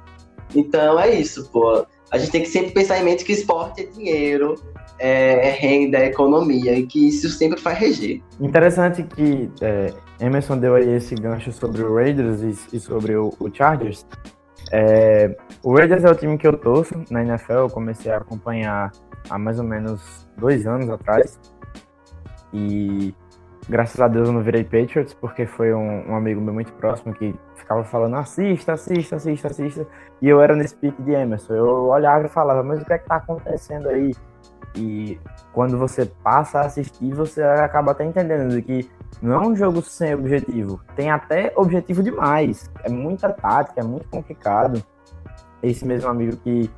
Então 0.56 1.00
é 1.00 1.14
isso, 1.16 1.50
pô. 1.52 1.86
A 2.12 2.18
gente 2.18 2.32
tem 2.32 2.42
que 2.42 2.50
sempre 2.50 2.72
pensar 2.72 3.00
em 3.00 3.04
mente 3.04 3.24
que 3.24 3.34
esporte 3.34 3.82
é 3.82 3.86
dinheiro, 3.86 4.56
é, 4.98 5.48
é 5.48 5.52
renda, 5.52 6.00
é 6.00 6.08
economia, 6.08 6.74
e 6.74 6.86
que 6.86 7.08
isso 7.08 7.30
sempre 7.30 7.62
vai 7.62 7.76
reger. 7.76 8.22
Interessante 8.40 9.04
que 9.04 9.50
é, 9.62 9.94
Emerson 10.20 10.58
deu 10.58 10.76
aí 10.76 10.90
esse 10.96 11.14
gancho 11.16 11.52
sobre 11.52 11.84
o 11.84 11.96
Raiders 11.96 12.42
e, 12.42 12.76
e 12.78 12.80
sobre 12.80 13.16
o, 13.16 13.34
o 13.40 13.54
Chargers. 13.54 14.06
É, 14.72 15.36
o 15.64 15.74
Raiders 15.74 16.04
é 16.04 16.12
o 16.12 16.16
time 16.16 16.38
que 16.38 16.48
eu 16.48 16.58
torço 16.58 16.96
na 17.10 17.24
NFL, 17.24 17.54
eu 17.54 17.70
comecei 17.70 18.12
a 18.12 18.18
acompanhar 18.18 18.92
há 19.30 19.38
mais 19.38 19.60
ou 19.60 19.66
menos 19.66 20.28
dois 20.38 20.66
anos 20.68 20.90
atrás. 20.90 21.40
E 22.54 23.14
graças 23.68 24.00
a 24.00 24.08
Deus 24.08 24.28
eu 24.28 24.34
não 24.34 24.42
virei 24.42 24.64
Patriots, 24.64 25.14
porque 25.14 25.46
foi 25.46 25.74
um, 25.74 26.10
um, 26.10 26.16
amigo 26.16 26.42
meu 26.42 26.54
muito 26.54 26.74
próximo 26.74 27.14
que 27.14 27.34
ficava 27.70 27.84
falando 27.84 28.16
assista, 28.16 28.74
assista, 28.74 29.18
assista, 29.18 29.48
assista. 29.48 29.88
E 30.20 30.28
eu 30.28 30.42
era 30.42 30.56
nesse 30.56 30.76
pique 30.76 31.02
de 31.04 31.12
Emerson. 31.12 31.54
Eu 31.54 31.88
olhava 31.88 32.26
e 32.26 32.30
falava, 32.30 32.64
mas 32.64 32.82
o 32.82 32.86
que 32.86 32.94
é 32.94 32.98
que 32.98 33.08
tá 33.08 33.18
acontecendo 33.18 33.88
aí? 33.90 34.12
E 34.76 35.20
quando 35.54 35.78
você 35.78 36.06
passa 36.06 36.60
a 36.60 36.66
assistir, 36.66 37.14
você 37.14 37.44
acaba 37.44 37.92
até 37.92 38.04
entendendo 38.04 38.60
que 38.62 38.90
não 39.22 39.36
é 39.36 39.48
um 39.48 39.56
jogo 39.56 39.82
sem 39.84 40.16
objetivo. 40.16 40.82
Tem 40.96 41.12
até 41.12 41.54
objetivo 41.56 42.02
demais. 42.02 42.72
É 42.84 42.90
muita 42.90 43.30
tática, 43.30 43.82
é 43.82 43.84
muito 43.84 44.08
complicado. 44.10 44.84
Esse 45.62 45.86
mesmo 45.86 46.10
amigo 46.10 46.38
que 46.38 46.70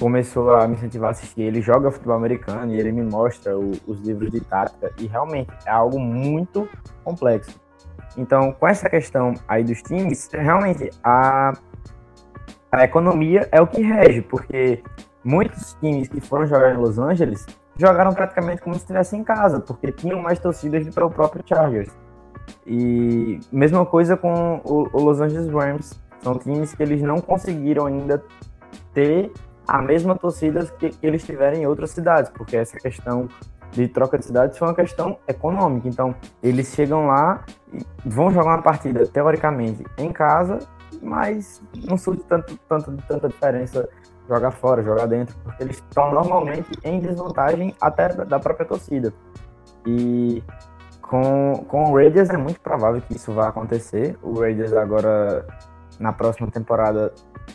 começou 0.00 0.56
a 0.56 0.66
me 0.66 0.74
incentivar 0.74 1.08
a 1.08 1.10
assistir, 1.12 1.42
ele 1.42 1.60
joga 1.60 1.90
futebol 1.90 2.16
americano 2.16 2.72
e 2.72 2.80
ele 2.80 2.90
me 2.90 3.02
mostra 3.02 3.56
o, 3.56 3.72
os 3.86 4.00
livros 4.00 4.30
de 4.30 4.40
tática 4.40 4.90
e 4.98 5.06
realmente 5.06 5.52
é 5.66 5.70
algo 5.70 6.00
muito 6.00 6.68
complexo. 7.04 7.61
Então, 8.16 8.52
com 8.52 8.68
essa 8.68 8.88
questão 8.88 9.34
aí 9.48 9.64
dos 9.64 9.82
times, 9.82 10.28
realmente 10.32 10.90
a, 11.02 11.52
a 12.70 12.84
economia 12.84 13.48
é 13.50 13.60
o 13.60 13.66
que 13.66 13.82
rege, 13.82 14.22
porque 14.22 14.82
muitos 15.24 15.74
times 15.80 16.08
que 16.08 16.20
foram 16.20 16.46
jogar 16.46 16.74
em 16.74 16.76
Los 16.76 16.98
Angeles 16.98 17.46
jogaram 17.76 18.12
praticamente 18.12 18.60
como 18.60 18.74
se 18.74 18.82
estivessem 18.82 19.20
em 19.20 19.24
casa, 19.24 19.60
porque 19.60 19.90
tinham 19.92 20.20
mais 20.20 20.38
torcidas 20.38 20.84
do 20.84 20.92
que 20.92 21.02
o 21.02 21.10
próprio 21.10 21.42
Chargers. 21.46 21.90
E 22.66 23.40
mesma 23.50 23.84
coisa 23.86 24.16
com 24.16 24.60
o, 24.64 24.88
o 24.92 25.02
Los 25.02 25.20
Angeles 25.20 25.48
Rams. 25.48 26.00
São 26.20 26.38
times 26.38 26.72
que 26.74 26.82
eles 26.82 27.02
não 27.02 27.18
conseguiram 27.18 27.86
ainda 27.86 28.22
ter 28.94 29.32
a 29.66 29.80
mesma 29.82 30.14
torcida 30.16 30.64
que, 30.78 30.90
que 30.90 31.06
eles 31.06 31.24
tiverem 31.24 31.62
em 31.62 31.66
outras 31.66 31.90
cidades, 31.90 32.30
porque 32.30 32.56
essa 32.56 32.76
questão 32.78 33.28
de 33.72 33.88
troca 33.88 34.18
de 34.18 34.26
cidades 34.26 34.56
foi 34.56 34.68
uma 34.68 34.74
questão 34.74 35.18
econômica. 35.26 35.88
Então, 35.88 36.14
eles 36.42 36.68
chegam 36.74 37.06
lá 37.06 37.44
vão 38.04 38.30
jogar 38.30 38.56
uma 38.56 38.62
partida, 38.62 39.06
teoricamente, 39.06 39.84
em 39.98 40.12
casa, 40.12 40.58
mas 41.02 41.62
não 41.88 41.96
surge 41.96 42.22
tanto, 42.28 42.58
tanto, 42.68 42.96
tanta 43.08 43.28
diferença 43.28 43.88
jogar 44.28 44.50
fora, 44.52 44.82
jogar 44.82 45.06
dentro, 45.06 45.36
porque 45.42 45.62
eles 45.62 45.76
estão 45.76 46.12
normalmente 46.12 46.70
em 46.84 47.00
desvantagem 47.00 47.74
até 47.80 48.08
da 48.08 48.38
própria 48.38 48.66
torcida. 48.66 49.12
E 49.86 50.42
com, 51.00 51.64
com 51.68 51.90
o 51.90 51.96
Raiders 51.96 52.30
é 52.30 52.36
muito 52.36 52.60
provável 52.60 53.00
que 53.00 53.14
isso 53.14 53.32
vá 53.32 53.48
acontecer. 53.48 54.16
O 54.22 54.38
Raiders 54.38 54.72
agora, 54.72 55.46
na 55.98 56.12
próxima 56.12 56.50
temporada, 56.50 57.12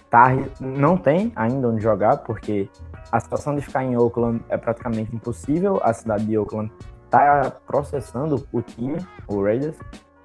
tá, 0.09 0.27
não 0.59 0.97
tem 0.97 1.31
ainda 1.35 1.69
onde 1.69 1.81
jogar, 1.81 2.17
porque 2.17 2.69
a 3.11 3.19
situação 3.19 3.55
de 3.55 3.61
ficar 3.61 3.83
em 3.83 3.97
Oakland 3.97 4.43
é 4.49 4.57
praticamente 4.57 5.15
impossível. 5.15 5.79
A 5.81 5.93
cidade 5.93 6.25
de 6.25 6.37
Oakland 6.37 6.71
está 7.05 7.51
processando 7.65 8.45
o 8.51 8.61
time, 8.61 8.97
o 9.27 9.41
Raiders. 9.41 9.77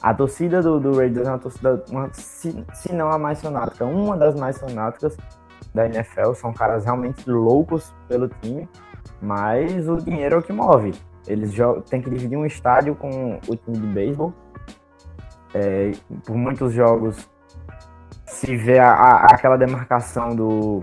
A 0.02 0.12
torcida 0.12 0.60
do, 0.60 0.80
do 0.80 0.96
Raiders 0.96 1.28
é 1.28 1.30
uma 1.30 1.38
torcida, 1.38 1.84
uma, 1.88 2.12
se, 2.12 2.64
se 2.74 2.92
não 2.92 3.08
a 3.08 3.18
mais 3.18 3.40
fanática, 3.40 3.84
uma 3.84 4.16
das 4.16 4.34
mais 4.34 4.58
fanáticas 4.58 5.16
da 5.72 5.86
NFL. 5.86 6.34
São 6.34 6.52
caras 6.52 6.84
realmente 6.84 7.30
loucos 7.30 7.94
pelo 8.08 8.28
time, 8.28 8.68
mas 9.20 9.88
o 9.88 9.96
dinheiro 9.98 10.34
é 10.34 10.38
o 10.38 10.42
que 10.42 10.52
move. 10.52 10.92
Eles 11.26 11.54
têm 11.88 12.02
que 12.02 12.10
dividir 12.10 12.36
um 12.36 12.44
estádio 12.44 12.96
com 12.96 13.38
o 13.46 13.56
time 13.56 13.78
de 13.78 13.86
beisebol. 13.86 14.34
É, 15.54 15.92
por 16.24 16.36
muitos 16.36 16.72
jogos 16.72 17.30
se 18.26 18.56
vê 18.56 18.80
a, 18.80 18.90
a, 18.90 19.26
aquela 19.26 19.56
demarcação 19.56 20.34
do, 20.34 20.82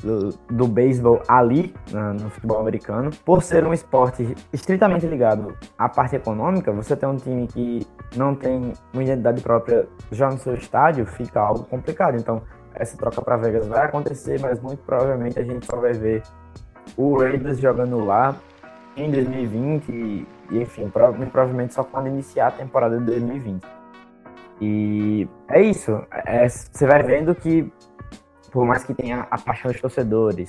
do, 0.00 0.28
do 0.48 0.68
beisebol 0.68 1.20
ali 1.26 1.74
na, 1.90 2.12
no 2.12 2.30
futebol 2.30 2.60
americano. 2.60 3.10
Por 3.24 3.42
ser 3.42 3.66
um 3.66 3.72
esporte 3.72 4.36
estritamente 4.52 5.04
ligado 5.04 5.56
à 5.76 5.88
parte 5.88 6.14
econômica, 6.14 6.70
você 6.70 6.94
tem 6.94 7.08
um 7.08 7.16
time 7.16 7.48
que 7.48 7.84
não 8.14 8.34
tem 8.34 8.72
uma 8.92 9.02
identidade 9.02 9.40
própria 9.42 9.88
já 10.12 10.30
no 10.30 10.38
seu 10.38 10.54
estádio, 10.54 11.06
fica 11.06 11.40
algo 11.40 11.64
complicado. 11.64 12.16
Então, 12.16 12.42
essa 12.74 12.96
troca 12.96 13.22
para 13.22 13.36
Vegas 13.36 13.66
vai 13.66 13.86
acontecer, 13.86 14.40
mas 14.40 14.60
muito 14.60 14.82
provavelmente 14.84 15.38
a 15.38 15.42
gente 15.42 15.66
só 15.66 15.76
vai 15.76 15.92
ver 15.92 16.22
o 16.96 17.18
Raiders 17.18 17.58
jogando 17.58 18.04
lá 18.04 18.36
em 18.96 19.10
2020 19.10 19.90
e, 19.90 20.26
enfim, 20.52 20.88
provavelmente 20.88 21.74
só 21.74 21.82
quando 21.82 22.08
iniciar 22.08 22.48
a 22.48 22.50
temporada 22.50 22.98
de 22.98 23.04
2020. 23.04 23.62
E 24.60 25.28
é 25.48 25.62
isso. 25.62 26.00
É, 26.10 26.48
você 26.48 26.86
vai 26.86 27.02
vendo 27.02 27.34
que, 27.34 27.70
por 28.50 28.64
mais 28.64 28.84
que 28.84 28.94
tenha 28.94 29.26
a 29.30 29.38
paixão 29.38 29.70
dos 29.70 29.80
torcedores, 29.80 30.48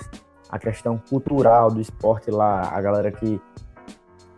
a 0.50 0.58
questão 0.58 0.98
cultural 1.10 1.70
do 1.70 1.82
esporte 1.82 2.32
lá, 2.32 2.70
a 2.74 2.82
galera 2.82 3.12
que 3.12 3.42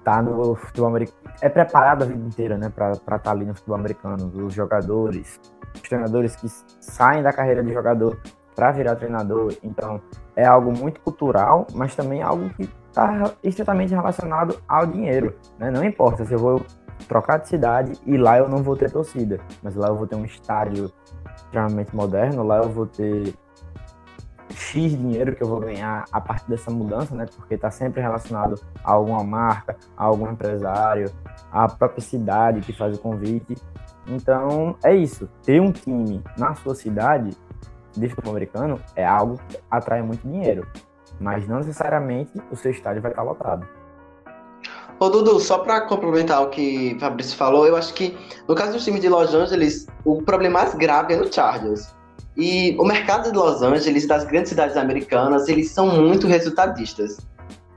tá 0.10 0.22
no 0.22 0.56
futebol 0.56 0.90
americano, 0.90 1.20
é 1.42 1.50
preparada 1.50 2.04
a 2.04 2.08
vida 2.08 2.26
inteira, 2.26 2.58
né, 2.58 2.70
para 2.70 2.94
estar 2.94 3.20
tá 3.20 3.32
ali 3.32 3.46
no 3.46 3.54
futebol 3.54 3.78
americano. 3.78 4.32
Os 4.46 4.54
jogadores, 4.54 5.40
os 5.76 5.82
treinadores 5.82 6.36
que 6.36 6.48
saem 6.80 7.22
da 7.22 7.32
carreira 7.32 7.64
de 7.64 7.72
jogador 7.72 8.18
para 8.56 8.72
virar 8.72 8.96
treinador. 8.96 9.54
Então, 9.64 10.02
é 10.36 10.46
algo 10.46 10.72
muito 10.78 11.00
cultural, 11.02 11.68
mas 11.74 11.96
também 11.96 12.22
algo 12.22 12.50
que 12.50 12.70
está 12.88 13.32
estritamente 13.44 13.94
relacionado 13.94 14.58
ao 14.68 14.86
dinheiro. 14.86 15.36
Né? 15.58 15.70
Não 15.70 15.84
importa 15.84 16.26
se 16.26 16.34
eu 16.34 16.40
vou 16.40 16.66
trocar 17.08 17.38
de 17.38 17.48
cidade 17.48 17.94
e 18.06 18.18
lá 18.18 18.38
eu 18.38 18.50
não 18.50 18.58
vou 18.58 18.76
ter 18.76 18.92
torcida, 18.92 19.40
mas 19.64 19.76
lá 19.76 19.88
eu 19.88 19.96
vou 19.96 20.06
ter 20.06 20.16
um 20.16 20.26
estádio 20.26 20.92
extremamente 21.38 21.96
moderno, 21.96 22.44
lá 22.44 22.58
eu 22.58 22.70
vou 22.70 22.86
ter 22.86 23.34
X 24.50 24.98
dinheiro 24.98 25.36
que 25.36 25.44
eu 25.44 25.48
vou 25.48 25.60
ganhar 25.60 26.06
a 26.12 26.22
partir 26.22 26.50
dessa 26.50 26.72
mudança, 26.72 27.16
né? 27.16 27.26
Porque 27.36 27.56
está 27.56 27.70
sempre 27.70 28.02
relacionado 28.02 28.60
a 28.84 28.92
alguma 28.92 29.24
marca, 29.24 29.78
a 29.96 30.06
algum 30.06 30.30
empresário, 30.32 31.12
a 31.52 31.68
própria 31.68 32.02
cidade 32.02 32.62
que 32.62 32.74
faz 32.74 32.98
o 32.98 33.00
convite. 33.00 33.56
Então, 34.08 34.76
é 34.84 34.96
isso. 34.96 35.30
Ter 35.44 35.62
um 35.62 35.72
time 35.72 36.24
na 36.38 36.56
sua 36.56 36.76
cidade 36.76 37.32
de 37.96 38.10
futebol 38.10 38.32
americano 38.32 38.80
é 38.96 39.06
algo 39.06 39.40
que 39.48 39.58
atrai 39.70 40.02
muito 40.02 40.28
dinheiro, 40.28 40.68
mas 41.20 41.48
não 41.48 41.58
necessariamente 41.58 42.32
o 42.52 42.56
seu 42.56 42.72
estádio 42.72 43.02
vai 43.02 43.12
estar 43.12 43.24
lotado. 43.24 43.68
Ô 45.00 45.10
Dudu, 45.10 45.40
só 45.40 45.60
para 45.60 45.82
complementar 45.82 46.44
o 46.44 46.50
que 46.50 46.98
Fabrício 47.00 47.38
falou, 47.38 47.66
eu 47.66 47.78
acho 47.78 47.94
que 47.94 48.18
no 48.48 48.54
caso 48.54 48.74
dos 48.74 48.84
times 48.84 49.00
de 49.00 49.08
Los 49.08 49.34
Angeles, 49.34 49.88
o 50.04 50.22
problema 50.22 50.60
mais 50.60 50.76
grave 50.76 51.14
é 51.14 51.18
no 51.18 51.32
Chargers. 51.32 51.96
E 52.38 52.76
o 52.80 52.86
mercado 52.86 53.32
de 53.32 53.38
Los 53.38 53.62
Angeles, 53.62 54.08
das 54.08 54.24
grandes 54.24 54.50
cidades 54.50 54.78
americanas, 54.78 55.48
eles 55.48 55.72
são 55.72 55.88
muito 55.88 56.28
resultadistas. 56.28 57.18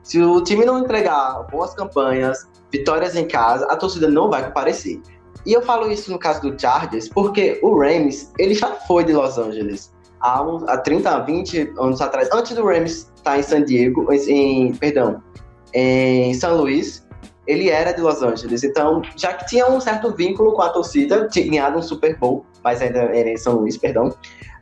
Se 0.02 0.20
o 0.20 0.42
time 0.42 0.64
não 0.64 0.80
entregar 0.80 1.44
boas 1.50 1.74
campanhas, 1.74 2.46
vitórias 2.70 3.16
em 3.16 3.26
casa, 3.26 3.66
a 3.66 3.76
torcida 3.76 4.08
não 4.08 4.30
vai 4.30 4.44
comparecer. 4.44 5.00
E 5.44 5.52
eu 5.52 5.62
falo 5.62 5.90
isso 5.90 6.10
no 6.10 6.18
caso 6.18 6.40
do 6.40 6.60
Chargers 6.60 7.08
porque 7.08 7.58
o 7.62 7.76
Rams, 7.78 8.30
ele 8.38 8.54
já 8.54 8.68
foi 8.86 9.04
de 9.04 9.12
Los 9.12 9.38
Angeles 9.38 9.92
há, 10.22 10.44
há 10.68 10.78
30, 10.78 11.18
20 11.20 11.72
anos 11.78 12.00
atrás, 12.00 12.28
antes 12.32 12.54
do 12.54 12.64
Rams 12.64 13.10
estar 13.16 13.38
em 13.38 13.42
San 13.42 13.64
Diego, 13.64 14.12
em, 14.12 14.72
perdão, 14.74 15.22
em 15.74 16.32
São 16.34 16.56
Luís, 16.56 17.06
ele 17.46 17.68
era 17.68 17.92
de 17.92 18.00
Los 18.00 18.22
Angeles. 18.22 18.62
Então, 18.62 19.02
já 19.16 19.32
que 19.32 19.46
tinha 19.46 19.68
um 19.68 19.80
certo 19.80 20.12
vínculo 20.12 20.52
com 20.52 20.62
a 20.62 20.68
torcida, 20.68 21.28
tinha 21.28 21.48
ganhado 21.48 21.78
um 21.78 21.82
Super 21.82 22.16
Bowl, 22.18 22.46
mas 22.62 22.80
ainda 22.80 23.14
em 23.16 23.36
São 23.36 23.56
Luís, 23.56 23.76
perdão. 23.76 24.14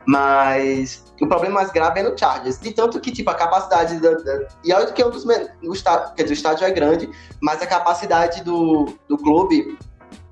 Mas 0.05 1.03
o 1.21 1.27
problema 1.27 1.55
mais 1.55 1.71
grave 1.71 1.99
é 1.99 2.03
no 2.03 2.17
Chargers. 2.17 2.59
De 2.59 2.71
tanto 2.71 2.99
que, 2.99 3.11
tipo, 3.11 3.29
a 3.29 3.35
capacidade. 3.35 3.99
Da, 3.99 4.11
da, 4.11 4.47
e 4.63 4.73
olha 4.73 4.91
que 4.91 5.01
é 5.01 5.05
um 5.05 5.11
dos. 5.11 5.25
O 5.25 5.73
estádio, 5.73 6.13
quer 6.15 6.23
dizer, 6.23 6.33
o 6.33 6.37
estádio 6.37 6.65
é 6.65 6.71
grande, 6.71 7.09
mas 7.39 7.61
a 7.61 7.67
capacidade 7.67 8.43
do, 8.43 8.93
do 9.07 9.17
clube 9.17 9.77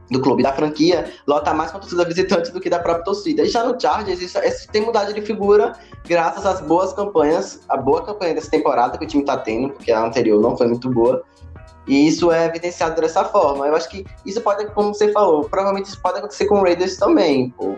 do 0.10 0.20
clube, 0.22 0.42
da 0.42 0.52
franquia, 0.54 1.12
lota 1.28 1.54
mais 1.54 1.72
com 1.72 1.78
a 1.78 1.80
torcida 1.80 2.04
visitante 2.04 2.52
do 2.52 2.60
que 2.60 2.70
da 2.70 2.80
própria 2.80 3.06
torcida. 3.06 3.44
E 3.44 3.48
já 3.48 3.64
no 3.64 3.80
Chargers, 3.80 4.22
isso, 4.22 4.40
isso 4.40 4.68
tem 4.70 4.82
mudado 4.82 5.14
de 5.14 5.22
figura 5.22 5.74
graças 6.06 6.46
às 6.46 6.62
boas 6.62 6.94
campanhas, 6.94 7.62
a 7.70 7.78
boa 7.78 8.04
campanha 8.04 8.34
dessa 8.34 8.50
temporada 8.50 8.98
que 8.98 9.06
o 9.06 9.08
time 9.08 9.24
tá 9.24 9.38
tendo, 9.38 9.70
porque 9.70 9.92
a 9.92 10.04
anterior 10.04 10.42
não 10.42 10.58
foi 10.58 10.68
muito 10.68 10.90
boa. 10.90 11.24
E 11.90 12.08
isso 12.08 12.32
é 12.32 12.46
evidenciado 12.46 13.02
dessa 13.02 13.26
forma. 13.26 13.66
Eu 13.66 13.76
acho 13.76 13.90
que 13.90 14.06
isso 14.24 14.40
pode, 14.42 14.68
como 14.68 14.94
você 14.94 15.12
falou, 15.12 15.50
provavelmente 15.50 15.88
isso 15.88 16.00
pode 16.00 16.20
acontecer 16.20 16.46
com 16.46 16.60
o 16.60 16.64
Raiders 16.64 16.98
também. 16.98 17.50
Pô. 17.50 17.76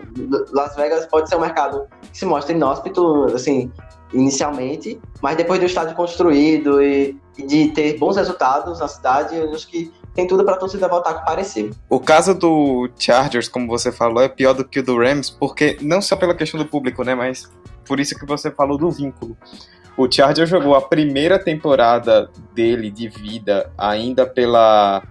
Las 0.52 0.76
Vegas 0.76 1.06
pode 1.06 1.30
ser 1.30 1.36
um 1.36 1.40
mercado 1.40 1.86
que 2.12 2.18
se 2.18 2.26
mostra 2.26 2.54
inóspito, 2.54 3.24
assim, 3.34 3.72
inicialmente, 4.12 5.00
mas 5.22 5.34
depois 5.34 5.58
do 5.58 5.64
estádio 5.64 5.96
construído 5.96 6.82
e, 6.82 7.18
e 7.38 7.46
de 7.46 7.68
ter 7.70 7.98
bons 7.98 8.16
resultados 8.16 8.80
na 8.80 8.86
cidade, 8.86 9.34
eu 9.34 9.50
acho 9.54 9.66
que 9.66 9.90
tem 10.14 10.26
tudo 10.26 10.44
para 10.44 10.58
torcida 10.58 10.88
voltar 10.88 11.12
a 11.12 11.20
parecer. 11.20 11.70
O 11.88 11.98
caso 11.98 12.34
do 12.34 12.90
Chargers, 12.98 13.48
como 13.48 13.66
você 13.66 13.90
falou, 13.90 14.22
é 14.22 14.28
pior 14.28 14.52
do 14.52 14.62
que 14.62 14.80
o 14.80 14.82
do 14.82 14.98
Rams, 14.98 15.30
porque 15.30 15.78
não 15.80 16.02
só 16.02 16.16
pela 16.16 16.34
questão 16.34 16.60
do 16.60 16.66
público, 16.66 17.02
né, 17.02 17.14
mas 17.14 17.50
por 17.86 17.98
isso 17.98 18.14
que 18.14 18.26
você 18.26 18.50
falou 18.50 18.76
do 18.76 18.90
vínculo. 18.90 19.34
O 19.96 20.10
Chargers 20.10 20.48
jogou 20.48 20.74
a 20.74 20.80
primeira 20.80 21.38
temporada 21.38 22.30
dele 22.54 22.90
de 22.90 23.08
vida 23.08 23.70
ainda 23.76 24.26
pela 24.26 25.02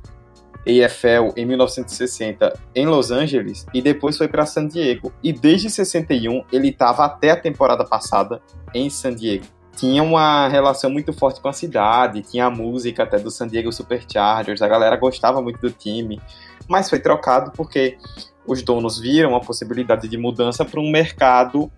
AFL 0.66 1.34
em 1.36 1.46
1960 1.46 2.60
em 2.76 2.86
Los 2.86 3.12
Angeles 3.12 3.66
e 3.74 3.82
depois 3.82 4.18
foi 4.18 4.28
para 4.28 4.46
San 4.46 4.68
Diego. 4.68 5.14
E 5.24 5.32
desde 5.32 5.70
61 5.70 6.44
ele 6.52 6.70
estava 6.70 7.06
até 7.06 7.32
a 7.32 7.36
temporada 7.36 7.86
passada 7.86 8.42
em 8.74 8.90
San 8.90 9.14
Diego 9.14 9.46
tinha 9.76 10.04
uma 10.04 10.48
relação 10.48 10.90
muito 10.90 11.14
forte 11.14 11.42
com 11.42 11.48
a 11.48 11.54
cidade, 11.54 12.22
tinha 12.22 12.46
a 12.46 12.50
música 12.50 13.04
até 13.04 13.18
do 13.18 13.32
San 13.32 13.48
Diego 13.48 13.72
Superchargers, 13.72 14.62
a 14.62 14.68
galera 14.68 14.96
gostava 14.96 15.42
muito 15.42 15.60
do 15.60 15.72
time, 15.72 16.22
mas 16.68 16.90
foi 16.90 17.00
trocado 17.00 17.52
porque 17.52 17.98
os 18.46 18.62
donos 18.62 19.00
viram 19.00 19.36
a 19.36 19.40
possibilidade 19.40 20.08
de 20.08 20.18
mudança 20.18 20.66
para 20.66 20.80
um 20.80 20.92
mercado 20.92 21.72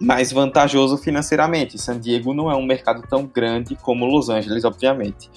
mais 0.00 0.32
vantajoso 0.32 0.96
financeiramente. 0.96 1.78
San 1.78 2.00
Diego 2.00 2.32
não 2.32 2.50
é 2.50 2.56
um 2.56 2.64
mercado 2.64 3.02
tão 3.02 3.26
grande 3.26 3.76
como 3.76 4.06
Los 4.06 4.30
Angeles, 4.30 4.64
obviamente. 4.64 5.30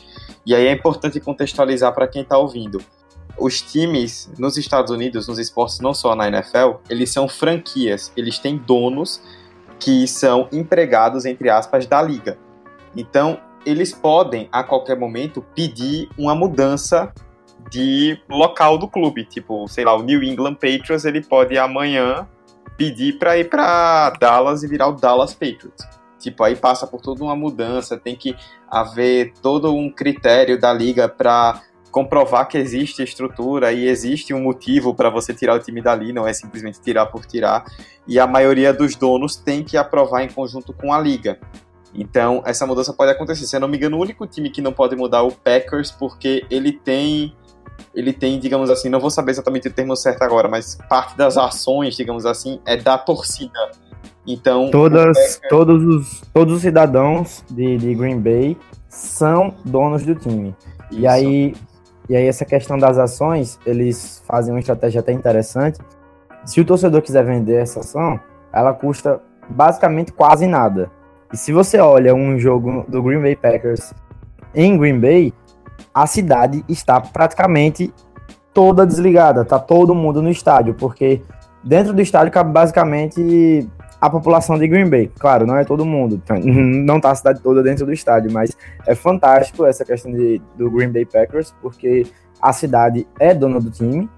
E 0.45 0.56
aí 0.56 0.67
é 0.67 0.71
importante 0.71 1.19
contextualizar 1.19 1.93
para 1.93 2.08
quem 2.08 2.21
está 2.21 2.38
ouvindo. 2.38 2.80
Os 3.38 3.62
times 3.62 4.32
nos 4.38 4.58
Estados 4.58 4.91
Unidos, 4.91 5.28
nos 5.28 5.39
esportes, 5.39 5.80
não 5.80 5.93
só 5.93 6.15
na 6.15 6.28
NFL, 6.28 6.76
eles 6.89 7.12
são 7.12 7.28
franquias, 7.28 8.12
eles 8.15 8.39
têm 8.39 8.58
donos 8.58 9.21
que 9.80 10.08
são 10.08 10.47
empregados, 10.52 11.26
entre 11.26 11.49
aspas, 11.49 11.86
da 11.86 12.02
liga. 12.02 12.38
Então, 12.95 13.39
eles 13.65 13.91
podem, 13.91 14.47
a 14.52 14.63
qualquer 14.63 14.97
momento, 14.97 15.43
pedir 15.56 16.10
uma 16.17 16.36
mudança 16.36 17.12
de 17.69 18.17
local 18.30 18.78
do 18.78 18.88
clube. 18.88 19.26
Tipo, 19.26 19.67
sei 19.67 19.84
lá, 19.84 19.95
o 19.95 20.04
New 20.04 20.23
England 20.23 20.56
Patriots, 20.56 21.06
ele 21.06 21.21
pode 21.21 21.58
amanhã 21.58 22.28
pedir 22.78 23.18
para 23.20 23.38
ir 23.38 23.50
para 23.50 24.12
Dallas 24.12 24.64
e 24.64 24.68
virar 24.68 24.88
o 24.88 24.94
Dallas 24.94 25.34
Patriots. 25.34 25.86
Tipo, 26.20 26.44
aí 26.44 26.56
passa 26.56 26.88
por 26.88 27.02
toda 27.02 27.24
uma 27.24 27.36
mudança, 27.36 27.98
tem 27.98 28.16
que 28.16 28.36
haver 28.70 29.34
todo 29.42 29.74
um 29.76 29.92
critério 29.92 30.60
da 30.60 30.72
liga 30.72 31.10
para 31.10 31.62
comprovar 31.92 32.48
que 32.48 32.58
existe 32.58 33.04
estrutura 33.04 33.72
e 33.72 33.88
existe 33.88 34.34
um 34.34 34.42
motivo 34.42 34.96
para 34.96 35.10
você 35.10 35.34
tirar 35.34 35.56
o 35.56 35.60
time 35.60 35.82
dali, 35.82 36.12
não 36.12 36.28
é 36.28 36.34
simplesmente 36.34 36.82
tirar 36.82 37.06
por 37.06 37.26
tirar. 37.26 37.66
E 38.08 38.20
a 38.20 38.26
maioria 38.26 38.74
dos 38.74 38.96
donos 38.96 39.36
tem 39.36 39.64
que 39.64 39.78
aprovar 39.78 40.24
em 40.24 40.30
conjunto 40.30 40.74
com 40.74 40.92
a 40.92 41.00
liga. 41.00 41.38
Então, 41.94 42.42
essa 42.46 42.66
mudança 42.66 42.92
pode 42.92 43.12
acontecer. 43.12 43.46
Se 43.46 43.56
eu 43.56 43.60
não 43.60 43.68
me 43.68 43.78
engano, 43.78 43.98
o 43.98 44.02
único 44.02 44.26
time 44.26 44.50
que 44.50 44.62
não 44.62 44.74
pode 44.74 44.96
mudar 44.96 45.20
é 45.20 45.22
o 45.22 45.32
Packers, 45.32 45.92
porque 45.92 46.46
ele 46.50 46.72
tem 46.72 47.36
ele 47.93 48.13
tem, 48.13 48.39
digamos 48.39 48.69
assim, 48.69 48.89
não 48.89 49.00
vou 49.00 49.10
saber 49.10 49.32
exatamente 49.32 49.67
o 49.67 49.74
termo 49.74 49.96
certo 49.96 50.24
agora, 50.24 50.48
mas 50.48 50.78
parte 50.89 51.17
das 51.17 51.38
ações, 51.38 51.96
digamos 51.96 52.26
assim, 52.26 52.60
é 52.65 52.78
da 52.78 52.98
torcida. 52.98 53.72
Então, 54.26 54.72
Todas, 54.72 55.41
todos, 55.50 55.84
os, 55.84 56.22
todos 56.34 56.56
os 56.56 56.62
cidadãos 56.62 57.43
de, 57.50 57.78
de 57.78 57.93
Green 57.93 58.19
Bay 58.19 58.58
são 58.88 59.54
donos 59.65 60.04
do 60.04 60.15
time. 60.15 60.56
Isso. 60.89 61.00
E 61.00 61.08
aí, 61.08 61.54
e 62.08 62.15
aí 62.15 62.28
essa 62.28 62.46
questão 62.46 62.78
das 62.78 62.98
ações, 62.98 63.60
eles 63.65 64.24
fazem 64.26 64.54
uma 64.54 64.60
estratégia 64.60 65.02
até 65.02 65.12
interessante. 65.12 65.80
Se 66.46 66.62
o 66.62 66.65
torcedor 66.65 67.02
quiser 67.02 67.26
vender 67.26 67.56
essa 67.56 67.82
ação, 67.82 68.19
ela 68.52 68.74
custa 68.74 69.22
basicamente 69.50 70.12
quase 70.12 70.48
nada. 70.48 70.89
E 71.32 71.38
se 71.38 71.52
você 71.52 71.80
olha 71.80 72.13
um 72.13 72.38
jogo 72.38 72.86
do 72.88 73.02
Green 73.02 73.22
Bay 73.22 73.36
Packers 73.36 73.93
em 74.54 74.78
Green 74.78 75.00
Bay, 75.00 75.34
a 75.93 76.06
cidade 76.06 76.63
está 76.67 77.00
praticamente 77.00 77.93
toda 78.54 78.86
desligada, 78.86 79.43
tá 79.43 79.58
todo 79.58 79.96
mundo 79.96 80.22
no 80.22 80.30
estádio, 80.30 80.76
porque 80.76 81.22
dentro 81.63 81.93
do 81.93 82.02
estádio 82.02 82.32
cabe 82.32 82.52
basicamente 82.52 83.67
a 84.00 84.10
população 84.10 84.60
de 84.60 84.67
Green 84.67 84.89
Bay. 84.89 85.10
Claro, 85.17 85.48
não 85.48 85.58
é 85.58 85.63
todo 85.63 85.86
mundo, 85.86 86.22
então, 86.24 86.38
não 86.43 87.00
tá 87.00 87.12
a 87.12 87.15
cidade 87.15 87.41
toda 87.41 87.63
dentro 87.63 87.86
do 87.86 87.93
estádio, 87.93 88.32
mas 88.32 88.56
é 88.86 88.93
fantástico 88.93 89.65
essa 89.65 89.84
questão 89.84 90.12
de, 90.12 90.41
do 90.58 90.69
Green 90.69 90.91
Bay 90.91 91.06
Packers, 91.06 91.56
porque 91.62 92.06
a 92.41 92.52
cidade 92.52 93.08
é 93.19 93.34
dona 93.34 93.60
do 93.60 93.72
time, 93.72 94.10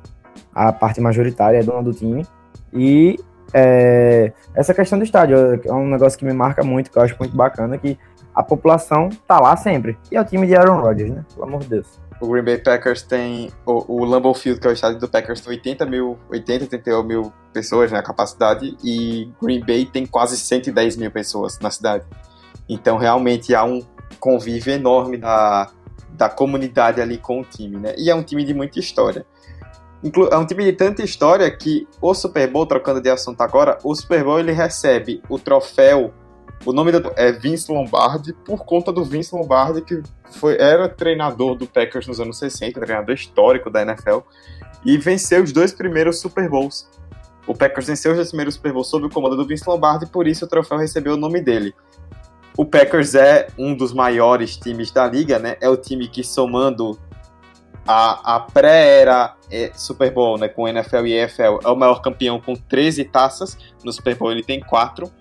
a 0.54 0.74
parte 0.74 1.00
majoritária 1.00 1.60
é 1.60 1.64
dona 1.64 1.84
do 1.84 1.94
time, 1.94 2.26
e 2.74 3.18
é, 3.54 4.34
essa 4.54 4.74
questão 4.74 4.98
do 4.98 5.06
estádio 5.06 5.38
é 5.64 5.72
um 5.72 5.88
negócio 5.88 6.18
que 6.18 6.26
me 6.26 6.34
marca 6.34 6.64
muito, 6.64 6.92
que 6.92 6.98
eu 6.98 7.04
acho 7.04 7.16
muito 7.20 7.36
bacana, 7.38 7.78
que 7.78 7.98
a 8.36 8.44
população 8.44 9.10
tá 9.26 9.40
lá 9.40 9.56
sempre. 9.56 9.98
E 10.12 10.18
é 10.18 10.22
o 10.22 10.26
time 10.26 10.46
de 10.46 10.56
Aaron 10.56 10.82
Rodgers, 10.82 11.10
né? 11.10 11.26
Pelo 11.34 11.48
amor 11.48 11.62
de 11.62 11.70
Deus. 11.70 12.00
O 12.20 12.28
Green 12.28 12.44
Bay 12.44 12.58
Packers 12.58 13.02
tem. 13.02 13.52
O, 13.66 14.02
o 14.02 14.06
Lambeau 14.06 14.34
Field, 14.34 14.60
que 14.60 14.68
é 14.68 14.70
o 14.70 14.74
estádio 14.74 15.00
do 15.00 15.08
Packers, 15.08 15.42
tem 15.42 15.54
80 15.54 15.86
mil, 15.86 16.18
80, 16.30 16.66
81 16.66 17.04
mil 17.04 17.34
pessoas 17.54 17.92
na 17.92 17.98
né, 17.98 18.04
capacidade. 18.04 18.78
E 18.84 19.32
Green 19.42 19.64
Bay 19.66 19.86
tem 19.86 20.06
quase 20.06 20.38
110 20.38 20.98
mil 20.98 21.12
pessoas 21.12 21.60
na 21.60 21.72
cidade. 21.72 22.06
Então, 22.68 22.98
realmente, 22.98 23.56
há 23.56 23.64
um 23.64 23.82
convívio 24.20 24.74
enorme 24.74 25.18
da, 25.18 25.70
da 26.10 26.30
comunidade 26.30 27.02
ali 27.02 27.18
com 27.18 27.42
o 27.42 27.44
time, 27.44 27.78
né? 27.78 27.94
E 27.98 28.10
é 28.10 28.16
um 28.16 28.24
time 28.24 28.44
de 28.44 28.54
muita 28.54 28.80
história. 28.80 29.26
É 30.32 30.38
um 30.38 30.46
time 30.46 30.64
de 30.64 30.74
tanta 30.74 31.04
história 31.04 31.50
que 31.50 31.88
o 32.02 32.14
Super 32.14 32.50
Bowl, 32.50 32.66
trocando 32.66 33.02
de 33.02 33.10
assunto 33.10 33.42
agora, 33.42 33.78
o 33.84 33.96
Super 33.96 34.24
Bowl 34.24 34.40
ele 34.40 34.52
recebe 34.52 35.22
o 35.28 35.40
troféu 35.40 36.14
o 36.66 36.74
nome 36.74 36.92
é 37.16 37.32
Vince 37.32 37.72
Lombardi 37.72 38.34
por 38.34 38.66
conta 38.66 38.92
do 38.92 39.04
Vince 39.04 39.36
Lombardi, 39.36 39.82
que 39.82 40.02
foi, 40.32 40.58
era 40.60 40.90
treinador 40.90 41.56
do 41.56 41.68
Packers 41.68 42.08
nos 42.08 42.20
anos 42.20 42.40
60, 42.40 42.80
treinador 42.80 43.14
histórico 43.14 43.70
da 43.70 43.84
NFL, 43.84 44.20
e 44.84 44.98
venceu 44.98 45.44
os 45.44 45.52
dois 45.52 45.72
primeiros 45.72 46.20
Super 46.20 46.50
Bowls. 46.50 46.90
O 47.48 47.54
Packers 47.54 47.88
venceu 47.88 48.12
os 48.12 48.18
dois 48.18 48.30
primeiros 48.30 48.56
Super 48.56 48.74
Bowls 48.74 48.88
sob 48.88 49.06
o 49.06 49.10
comando 49.10 49.36
do 49.36 49.46
Vince 49.46 49.64
Lombardi, 49.68 50.08
por 50.08 50.28
isso 50.28 50.46
o 50.46 50.48
troféu 50.48 50.78
recebeu 50.78 51.14
o 51.14 51.18
nome 51.18 51.40
dele. 51.40 51.74
O 52.58 52.66
Packers 52.66 53.16
é 53.16 53.48
um 53.58 53.76
dos 53.76 53.94
maiores 53.94 54.58
times 54.58 54.90
da 54.90 55.06
liga, 55.06 55.38
né? 55.38 55.58
É 55.60 55.70
o 55.70 55.76
time 55.76 56.08
que 56.08 56.24
somando 56.24 56.98
a, 57.88 58.36
a 58.36 58.40
pré-era 58.40 59.36
é, 59.52 59.72
Super 59.76 60.12
Bowl, 60.12 60.38
né, 60.38 60.48
com 60.48 60.68
NFL 60.68 61.06
e 61.06 61.14
EFL, 61.14 61.60
é 61.64 61.70
o 61.70 61.76
maior 61.76 62.02
campeão 62.02 62.40
com 62.40 62.56
13 62.56 63.04
taças. 63.06 63.58
No 63.84 63.92
Super 63.92 64.16
Bowl 64.16 64.32
ele 64.32 64.44
tem 64.44 64.60
4. 64.60 65.12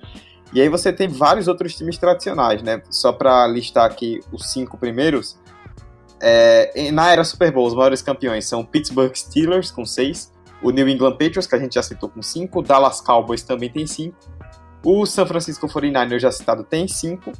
E 0.53 0.61
aí 0.61 0.69
você 0.69 0.93
tem 0.93 1.09
vários 1.09 1.49
outros 1.49 1.75
times 1.75 1.99
tradicionais, 1.99 2.63
né? 2.63 2.83
Só 2.91 3.13
para 3.13 3.47
listar 3.47 3.87
aqui 3.87 4.21
os 4.33 4.53
cinco 4.53 4.77
primeiros. 4.77 5.39
É, 6.21 6.91
na 6.93 7.11
era 7.11 7.25
Super 7.25 7.53
Bowl, 7.53 7.67
os 7.67 7.75
maiores 7.75 8.03
campeões 8.03 8.47
são 8.47 8.61
o 8.61 8.67
Pittsburgh 8.67 9.15
Steelers, 9.15 9.71
com 9.71 9.85
seis. 9.85 10.33
O 10.63 10.71
New 10.71 10.89
England 10.89 11.13
Patriots, 11.13 11.47
que 11.47 11.55
a 11.55 11.59
gente 11.59 11.75
já 11.75 11.83
citou, 11.83 12.09
com 12.09 12.23
cinco. 12.23 12.61
O 12.61 12.63
Dallas 12.63 13.01
Cowboys 13.01 13.43
também 13.43 13.69
tem 13.69 13.87
cinco. 13.87 14.17
O 14.85 15.05
San 15.07 15.27
Francisco 15.27 15.67
49ers, 15.67 16.21
já 16.21 16.31
citado, 16.31 16.63
tem 16.63 16.87
cinco. 16.87 17.33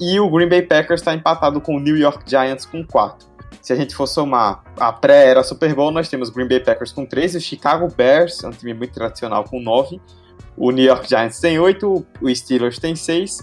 E 0.00 0.18
o 0.18 0.28
Green 0.30 0.48
Bay 0.48 0.62
Packers 0.62 1.00
está 1.00 1.14
empatado 1.14 1.60
com 1.60 1.76
o 1.76 1.80
New 1.80 1.96
York 1.96 2.28
Giants 2.28 2.66
com 2.66 2.84
quatro. 2.84 3.26
Se 3.60 3.72
a 3.72 3.76
gente 3.76 3.94
for 3.94 4.06
somar 4.06 4.62
a 4.78 4.92
pré-era 4.92 5.42
Super 5.42 5.74
Bowl, 5.74 5.90
nós 5.90 6.08
temos 6.08 6.30
Green 6.30 6.48
Bay 6.48 6.60
Packers 6.60 6.92
com 6.92 7.04
13, 7.04 7.38
o 7.38 7.40
Chicago 7.40 7.88
Bears, 7.94 8.42
é 8.44 8.48
um 8.48 8.50
time 8.50 8.72
muito 8.74 8.92
tradicional, 8.92 9.44
com 9.44 9.60
9, 9.60 10.00
o 10.56 10.70
New 10.70 10.84
York 10.84 11.08
Giants 11.08 11.40
tem 11.40 11.58
8, 11.58 12.06
o 12.20 12.34
Steelers 12.34 12.78
tem 12.78 12.96
6. 12.96 13.42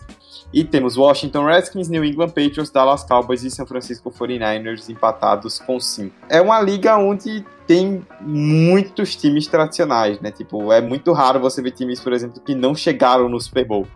E 0.53 0.63
temos 0.63 0.95
Washington 0.95 1.45
Redskins, 1.45 1.89
New 1.89 2.05
England 2.05 2.29
Patriots, 2.29 2.69
Dallas 2.69 3.03
Cowboys 3.03 3.43
e 3.43 3.49
San 3.49 3.65
Francisco 3.65 4.11
49ers 4.11 4.87
empatados 4.87 5.57
com 5.57 5.79
5. 5.79 6.15
É 6.29 6.39
uma 6.39 6.61
liga 6.61 6.95
onde 6.95 7.43
tem 7.65 8.05
muitos 8.21 9.15
times 9.15 9.47
tradicionais, 9.47 10.19
né? 10.21 10.31
Tipo, 10.31 10.71
é 10.71 10.79
muito 10.79 11.11
raro 11.11 11.39
você 11.39 11.59
ver 11.59 11.71
times, 11.71 11.99
por 11.99 12.13
exemplo, 12.13 12.39
que 12.39 12.53
não 12.53 12.75
chegaram 12.75 13.27
no 13.27 13.41
Super 13.41 13.65
Bowl. 13.65 13.87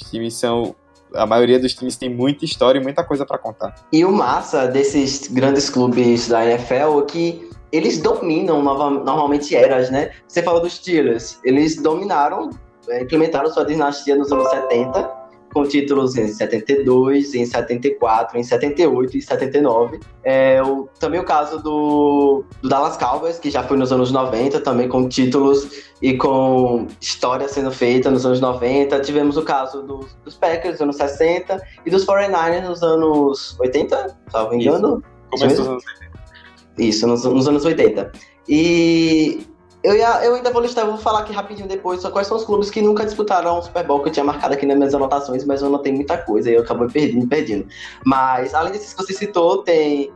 Os 0.00 0.10
times 0.10 0.32
são 0.32 0.74
a 1.14 1.26
maioria 1.26 1.58
dos 1.58 1.74
times 1.74 1.96
tem 1.96 2.08
muita 2.08 2.44
história 2.44 2.78
e 2.78 2.82
muita 2.82 3.02
coisa 3.02 3.24
para 3.24 3.38
contar. 3.38 3.74
E 3.92 4.04
o 4.04 4.12
massa 4.12 4.66
desses 4.66 5.28
grandes 5.28 5.70
clubes 5.70 6.28
da 6.28 6.44
NFL 6.44 7.00
é 7.00 7.02
que 7.06 7.47
eles 7.72 7.98
dominam 7.98 8.62
nova, 8.62 8.90
normalmente 8.90 9.54
eras, 9.54 9.90
né? 9.90 10.10
Você 10.26 10.42
falou 10.42 10.60
dos 10.60 10.74
Steelers, 10.74 11.38
eles 11.44 11.76
dominaram, 11.76 12.50
é, 12.88 13.02
implementaram 13.02 13.50
sua 13.50 13.64
dinastia 13.64 14.16
nos 14.16 14.32
anos 14.32 14.48
70 14.50 15.18
com 15.52 15.64
títulos 15.64 16.16
em 16.16 16.28
72, 16.28 17.34
em 17.34 17.46
74, 17.46 18.38
em 18.38 18.42
78 18.42 19.16
e 19.16 19.22
79. 19.22 20.00
É, 20.22 20.62
o, 20.62 20.88
também 20.98 21.20
o 21.20 21.24
caso 21.24 21.62
do, 21.62 22.44
do, 22.60 22.68
Dallas 22.68 22.96
Cowboys, 22.96 23.38
que 23.38 23.50
já 23.50 23.62
foi 23.62 23.76
nos 23.76 23.92
anos 23.92 24.12
90, 24.12 24.60
também 24.60 24.88
com 24.88 25.08
títulos 25.08 25.68
e 26.02 26.16
com 26.16 26.86
história 27.00 27.48
sendo 27.48 27.70
feita 27.70 28.10
nos 28.10 28.26
anos 28.26 28.40
90. 28.40 29.00
Tivemos 29.00 29.36
o 29.36 29.42
caso 29.42 29.82
do, 29.82 30.06
dos 30.24 30.34
Packers 30.34 30.74
nos 30.74 30.82
anos 30.82 30.96
60 30.96 31.62
e 31.86 31.90
dos 31.90 32.04
49ers 32.04 32.68
nos 32.68 32.82
anos 32.82 33.56
80, 33.60 34.16
salvo 34.30 34.54
engano. 34.54 35.02
Começo 35.30 35.56
dos 35.56 35.68
anos 35.68 35.84
80. 35.86 36.17
Isso, 36.78 37.06
nos, 37.06 37.24
nos 37.24 37.48
anos 37.48 37.64
80. 37.64 38.12
E 38.48 39.46
eu, 39.82 39.94
ia, 39.94 40.24
eu 40.24 40.34
ainda 40.34 40.50
vou 40.50 40.62
listar, 40.62 40.84
eu 40.84 40.90
vou 40.90 41.00
falar 41.00 41.20
aqui 41.20 41.32
rapidinho 41.32 41.68
depois 41.68 42.00
só 42.00 42.10
quais 42.10 42.26
são 42.26 42.36
os 42.36 42.44
clubes 42.44 42.70
que 42.70 42.82
nunca 42.82 43.04
disputaram 43.04 43.58
o 43.58 43.62
Super 43.62 43.86
Bowl, 43.86 44.02
que 44.02 44.08
eu 44.08 44.12
tinha 44.12 44.24
marcado 44.24 44.54
aqui 44.54 44.66
nas 44.66 44.76
minhas 44.76 44.94
anotações, 44.94 45.44
mas 45.44 45.60
eu 45.60 45.68
anotei 45.68 45.92
muita 45.92 46.18
coisa 46.18 46.50
e 46.50 46.54
eu 46.54 46.62
acabei 46.62 46.88
perdendo, 46.88 47.26
perdendo. 47.26 47.66
Mas, 48.04 48.54
além 48.54 48.72
desses 48.72 48.94
que 48.94 49.02
você 49.02 49.12
citou, 49.12 49.62
tem 49.62 50.12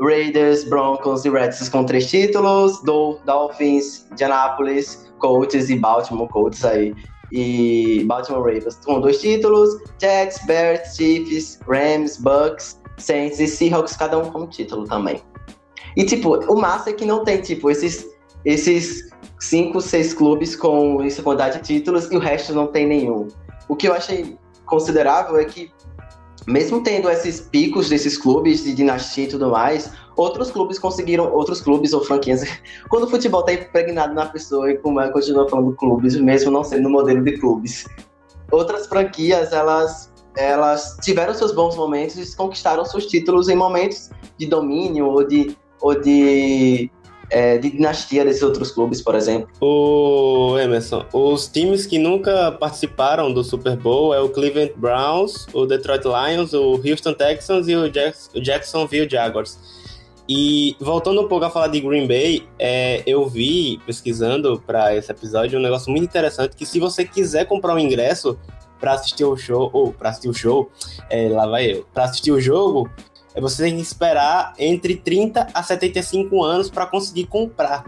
Raiders, 0.00 0.64
Broncos 0.64 1.24
e 1.24 1.30
Redskins 1.30 1.68
com 1.68 1.84
três 1.84 2.08
títulos, 2.08 2.82
Dolphins, 2.82 4.06
Indianapolis, 4.12 5.12
Colts 5.18 5.70
e 5.70 5.76
Baltimore 5.76 6.28
Colts 6.28 6.64
aí. 6.64 6.94
E 7.30 8.04
Baltimore 8.04 8.42
Ravens 8.42 8.78
com 8.84 9.00
dois 9.00 9.20
títulos, 9.20 9.70
Jets, 9.98 10.44
Bears, 10.46 10.96
Chiefs, 10.96 11.58
Rams, 11.66 12.18
Bucks, 12.18 12.78
Saints 12.98 13.40
e 13.40 13.46
Seahawks, 13.46 13.96
cada 13.96 14.18
um 14.18 14.30
com 14.30 14.40
um 14.40 14.46
título 14.46 14.84
também. 14.84 15.22
E, 15.96 16.04
tipo, 16.04 16.36
o 16.50 16.60
massa 16.60 16.90
é 16.90 16.92
que 16.92 17.04
não 17.04 17.24
tem, 17.24 17.40
tipo, 17.40 17.70
esses 17.70 18.12
esses 18.44 19.10
cinco, 19.38 19.80
seis 19.80 20.12
clubes 20.12 20.56
com 20.56 21.02
essa 21.02 21.22
quantidade 21.22 21.58
de 21.58 21.64
títulos 21.64 22.10
e 22.10 22.16
o 22.16 22.18
resto 22.18 22.54
não 22.54 22.66
tem 22.66 22.86
nenhum. 22.86 23.28
O 23.68 23.76
que 23.76 23.88
eu 23.88 23.94
achei 23.94 24.36
considerável 24.66 25.36
é 25.36 25.44
que, 25.44 25.70
mesmo 26.46 26.82
tendo 26.82 27.08
esses 27.10 27.40
picos 27.40 27.88
desses 27.88 28.16
clubes 28.18 28.64
de 28.64 28.74
dinastia 28.74 29.24
e 29.24 29.28
tudo 29.28 29.50
mais, 29.50 29.90
outros 30.16 30.50
clubes 30.50 30.78
conseguiram, 30.78 31.32
outros 31.32 31.60
clubes 31.60 31.92
ou 31.92 32.04
franquias, 32.04 32.42
quando 32.88 33.04
o 33.04 33.10
futebol 33.10 33.40
está 33.40 33.52
impregnado 33.52 34.14
na 34.14 34.26
pessoa 34.26 34.70
e 34.70 34.78
como 34.78 35.00
é, 35.00 35.10
continua 35.10 35.48
falando 35.48 35.74
clubes, 35.76 36.16
mesmo 36.16 36.50
não 36.50 36.64
sendo 36.64 36.88
um 36.88 36.92
modelo 36.92 37.22
de 37.22 37.38
clubes, 37.38 37.86
outras 38.50 38.86
franquias, 38.86 39.52
elas 39.52 40.10
elas 40.34 40.96
tiveram 41.02 41.34
seus 41.34 41.52
bons 41.52 41.76
momentos 41.76 42.16
e 42.16 42.36
conquistaram 42.36 42.86
seus 42.86 43.04
títulos 43.04 43.50
em 43.50 43.54
momentos 43.54 44.08
de 44.38 44.46
domínio 44.46 45.06
ou 45.06 45.28
de, 45.28 45.54
ou 45.82 46.00
de 46.00 46.90
é, 47.32 47.56
de 47.56 47.70
dinastia 47.70 48.24
desses 48.24 48.42
outros 48.42 48.70
clubes, 48.70 49.00
por 49.00 49.14
exemplo? 49.14 49.48
O 49.58 50.58
Emerson, 50.58 51.06
os 51.14 51.48
times 51.48 51.86
que 51.86 51.98
nunca 51.98 52.52
participaram 52.52 53.32
do 53.32 53.42
Super 53.42 53.74
Bowl 53.74 54.14
é 54.14 54.20
o 54.20 54.28
Cleveland 54.28 54.74
Browns, 54.76 55.46
o 55.52 55.64
Detroit 55.64 56.04
Lions, 56.04 56.52
o 56.52 56.74
Houston 56.74 57.14
Texans 57.14 57.68
e 57.68 57.74
o 57.74 57.90
Jacksonville 58.40 59.08
Jaguars. 59.08 59.58
E 60.28 60.76
voltando 60.78 61.22
um 61.22 61.28
pouco 61.28 61.46
a 61.46 61.50
falar 61.50 61.68
de 61.68 61.80
Green 61.80 62.06
Bay, 62.06 62.46
é, 62.58 63.02
eu 63.06 63.26
vi 63.26 63.80
pesquisando 63.86 64.62
para 64.66 64.94
esse 64.94 65.10
episódio 65.10 65.58
um 65.58 65.62
negócio 65.62 65.90
muito 65.90 66.04
interessante 66.04 66.54
que 66.54 66.66
se 66.66 66.78
você 66.78 67.04
quiser 67.04 67.46
comprar 67.46 67.74
um 67.74 67.78
ingresso 67.78 68.38
para 68.78 68.92
assistir 68.92 69.24
o 69.24 69.36
show 69.36 69.70
ou 69.72 69.92
para 69.92 70.10
assistir 70.10 70.28
o 70.28 70.34
show, 70.34 70.70
é, 71.08 71.28
lá 71.28 71.46
vai 71.46 71.72
eu, 71.72 71.86
para 71.94 72.04
assistir 72.04 72.30
o 72.30 72.40
jogo, 72.40 72.90
você 73.40 73.64
tem 73.64 73.76
que 73.76 73.82
esperar 73.82 74.52
entre 74.58 74.96
30 74.96 75.48
a 75.52 75.62
75 75.62 76.42
anos 76.42 76.70
para 76.70 76.86
conseguir 76.86 77.26
comprar. 77.26 77.84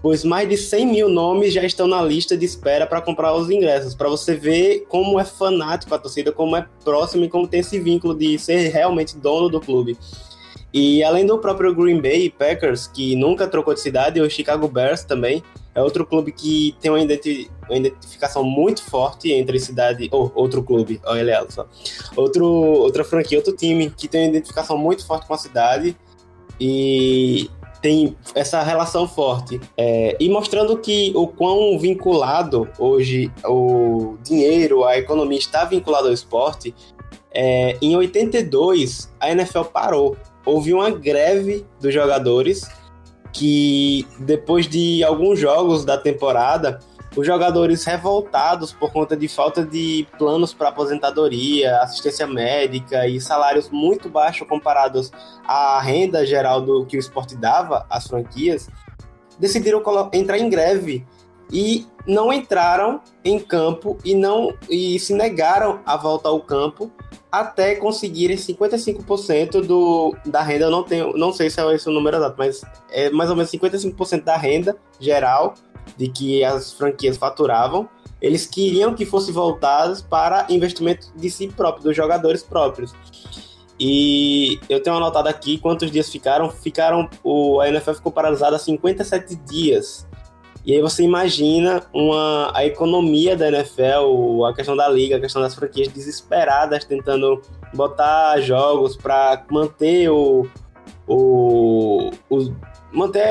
Pois 0.00 0.24
mais 0.24 0.48
de 0.48 0.56
100 0.56 0.86
mil 0.86 1.08
nomes 1.08 1.52
já 1.52 1.64
estão 1.64 1.86
na 1.86 2.02
lista 2.02 2.36
de 2.36 2.44
espera 2.44 2.86
para 2.86 3.00
comprar 3.00 3.34
os 3.34 3.50
ingressos, 3.50 3.94
para 3.94 4.08
você 4.08 4.34
ver 4.34 4.86
como 4.88 5.18
é 5.18 5.24
fanático 5.24 5.94
a 5.94 5.98
torcida, 5.98 6.30
como 6.32 6.56
é 6.56 6.66
próximo 6.84 7.24
e 7.24 7.28
como 7.28 7.48
tem 7.48 7.60
esse 7.60 7.78
vínculo 7.80 8.14
de 8.14 8.38
ser 8.38 8.68
realmente 8.68 9.16
dono 9.16 9.48
do 9.48 9.60
clube. 9.60 9.98
E 10.72 11.02
além 11.02 11.24
do 11.24 11.38
próprio 11.38 11.74
Green 11.74 12.00
Bay 12.00 12.28
Packers, 12.30 12.86
que 12.86 13.16
nunca 13.16 13.46
trocou 13.46 13.72
de 13.72 13.80
cidade, 13.80 14.20
o 14.20 14.30
Chicago 14.30 14.68
Bears 14.68 15.04
também, 15.04 15.42
é 15.74 15.82
outro 15.82 16.06
clube 16.06 16.32
que 16.32 16.74
tem 16.80 16.90
uma, 16.90 17.00
identi 17.00 17.50
uma 17.68 17.78
identificação 17.78 18.44
muito 18.44 18.82
forte 18.82 19.32
entre 19.32 19.58
cidade. 19.58 20.08
Ou 20.12 20.32
oh, 20.34 20.40
outro 20.40 20.62
clube, 20.62 21.00
olha 21.04 21.20
ele 21.20 21.50
só. 21.50 21.66
Outro, 22.16 22.46
outra 22.46 23.04
franquia, 23.04 23.38
outro 23.38 23.54
time 23.54 23.90
que 23.90 24.08
tem 24.08 24.22
uma 24.22 24.30
identificação 24.30 24.76
muito 24.76 25.06
forte 25.06 25.26
com 25.26 25.34
a 25.34 25.38
cidade 25.38 25.96
e 26.60 27.50
tem 27.80 28.16
essa 28.34 28.62
relação 28.62 29.06
forte. 29.06 29.60
É, 29.76 30.16
e 30.18 30.28
mostrando 30.28 30.76
que 30.78 31.12
o 31.14 31.26
quão 31.26 31.78
vinculado 31.78 32.68
hoje 32.78 33.30
o 33.44 34.16
dinheiro, 34.22 34.84
a 34.84 34.98
economia 34.98 35.38
está 35.38 35.64
vinculado 35.64 36.08
ao 36.08 36.12
esporte. 36.12 36.74
É, 37.32 37.76
em 37.82 37.96
82, 37.96 39.12
a 39.20 39.30
NFL 39.30 39.64
parou. 39.64 40.16
Houve 40.44 40.72
uma 40.72 40.90
greve 40.90 41.66
dos 41.80 41.92
jogadores 41.92 42.68
que 43.32 44.06
depois 44.18 44.66
de 44.66 45.04
alguns 45.04 45.38
jogos 45.38 45.84
da 45.84 45.98
temporada, 45.98 46.78
os 47.16 47.26
jogadores 47.26 47.82
revoltados 47.84 48.72
por 48.72 48.92
conta 48.92 49.16
de 49.16 49.26
falta 49.26 49.64
de 49.64 50.06
planos 50.18 50.52
para 50.52 50.68
aposentadoria, 50.68 51.78
assistência 51.78 52.26
médica 52.26 53.08
e 53.08 53.18
salários 53.20 53.70
muito 53.70 54.10
baixos 54.10 54.46
comparados 54.46 55.10
à 55.44 55.80
renda 55.80 56.26
geral 56.26 56.60
do 56.60 56.84
que 56.84 56.96
o 56.96 57.00
esporte 57.00 57.34
dava 57.34 57.86
às 57.88 58.06
franquias, 58.06 58.68
decidiram 59.38 59.82
entrar 60.12 60.38
em 60.38 60.50
greve 60.50 61.06
e 61.50 61.86
não 62.06 62.32
entraram 62.32 63.00
em 63.24 63.38
campo 63.38 63.96
e 64.04 64.14
não 64.14 64.54
e 64.68 64.98
se 64.98 65.14
negaram 65.14 65.80
a 65.86 65.96
volta 65.96 66.28
ao 66.28 66.40
campo 66.40 66.90
até 67.30 67.74
conseguirem 67.76 68.36
55% 68.36 69.60
do, 69.60 70.16
da 70.24 70.42
renda. 70.42 70.64
Eu 70.64 70.70
não 70.70 70.82
tenho, 70.82 71.16
não 71.16 71.32
sei 71.32 71.50
se 71.50 71.60
é 71.60 71.74
esse 71.74 71.88
o 71.88 71.92
número 71.92 72.16
exato, 72.16 72.34
mas 72.38 72.62
é 72.90 73.10
mais 73.10 73.30
ou 73.30 73.36
menos 73.36 73.50
55% 73.50 74.22
da 74.22 74.36
renda 74.36 74.76
geral 74.98 75.54
de 75.96 76.08
que 76.08 76.44
as 76.44 76.72
franquias 76.72 77.16
faturavam. 77.16 77.88
Eles 78.20 78.46
queriam 78.46 78.94
que 78.94 79.04
fosse 79.04 79.30
voltadas 79.30 80.00
para 80.00 80.46
investimento 80.48 81.08
de 81.14 81.30
si 81.30 81.48
próprio, 81.48 81.84
dos 81.84 81.96
jogadores 81.96 82.42
próprios. 82.42 82.94
E 83.78 84.58
eu 84.70 84.82
tenho 84.82 84.96
anotado 84.96 85.28
aqui 85.28 85.58
quantos 85.58 85.90
dias 85.90 86.10
ficaram. 86.10 86.50
Ficaram. 86.50 87.08
O, 87.22 87.60
a 87.60 87.68
NFL 87.68 87.92
ficou 87.94 88.10
paralisada 88.10 88.58
57 88.58 89.36
dias 89.36 90.06
e 90.66 90.74
aí 90.74 90.80
você 90.80 91.04
imagina 91.04 91.80
uma, 91.94 92.50
a 92.52 92.66
economia 92.66 93.36
da 93.36 93.46
NFL, 93.46 94.44
a 94.46 94.52
questão 94.52 94.76
da 94.76 94.88
liga, 94.88 95.16
a 95.16 95.20
questão 95.20 95.40
das 95.40 95.54
franquias 95.54 95.86
desesperadas 95.86 96.84
tentando 96.84 97.40
botar 97.72 98.40
jogos 98.40 98.96
para 98.96 99.46
manter 99.48 100.10
o, 100.10 100.44
o, 101.06 102.10
o, 102.28 102.52
manter 102.92 103.30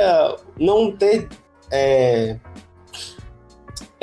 não 0.58 0.90
ter 0.94 1.28
é, 1.70 2.40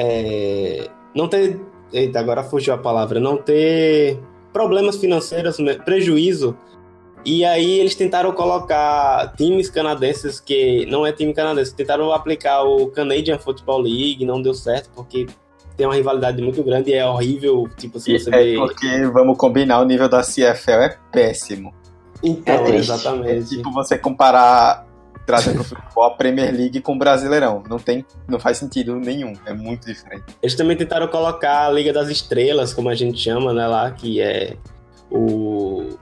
é, 0.05 0.88
não 1.15 1.29
ter 1.29 1.61
eita, 1.93 2.19
agora 2.19 2.43
fugiu 2.43 2.75
a 2.75 2.79
palavra 2.79 3.21
não 3.21 3.37
ter 3.37 4.19
problemas 4.53 4.97
financeiros 4.97 5.59
prejuízo 5.85 6.57
e 7.25 7.45
aí 7.45 7.79
eles 7.79 7.95
tentaram 7.95 8.33
colocar 8.33 9.33
times 9.37 9.71
canadenses 9.71 10.41
que 10.41 10.85
não 10.87 11.07
é 11.07 11.12
time 11.12 11.33
canadense, 11.33 11.73
tentaram 11.73 12.12
aplicar 12.12 12.65
o 12.65 12.88
Canadian 12.88 13.38
Football 13.38 13.83
League, 13.83 14.25
não 14.25 14.43
deu 14.43 14.55
certo 14.55 14.91
porque 14.93 15.27
tem 15.77 15.87
uma 15.87 15.95
rivalidade 15.95 16.43
muito 16.43 16.65
grande 16.65 16.91
e 16.91 16.95
é 16.95 17.07
horrível, 17.07 17.69
tipo, 17.77 18.01
se 18.01 18.19
você 18.19 18.31
é 18.35 18.55
porque, 18.57 19.07
vamos 19.07 19.38
combinar, 19.38 19.81
o 19.81 19.85
nível 19.85 20.09
da 20.09 20.21
CFL 20.21 20.83
é 20.83 20.99
péssimo. 21.12 21.73
Então, 22.23 22.67
é 22.67 22.77
exatamente. 22.77 23.55
É 23.55 23.57
tipo 23.57 23.73
você 23.73 23.97
comparar 23.97 24.85
trazer 25.27 25.53
pro 25.55 25.65
futebol 25.65 26.05
a 26.05 26.11
Premier 26.11 26.53
League 26.55 26.81
com 26.81 26.95
o 26.95 26.99
Brasileirão. 26.99 27.63
Não 27.69 27.79
tem, 27.79 28.05
não 28.29 28.39
faz 28.39 28.59
sentido 28.59 28.97
nenhum. 28.97 29.35
É 29.47 29.53
muito 29.53 29.87
diferente. 29.87 30.25
Eles 30.43 30.55
também 30.55 30.77
tentaram 30.77 31.09
colocar 31.09 31.67
a 31.67 31.71
Liga 31.71 31.93
das 31.93 32.09
Estrelas, 32.09 32.73
como 32.73 32.89
a 32.89 32.95
gente 32.95 33.19
chama, 33.19 33.53
né, 33.53 33.67
lá, 33.67 33.91
que 33.91 34.21
é 34.21 34.57
o 35.11 35.97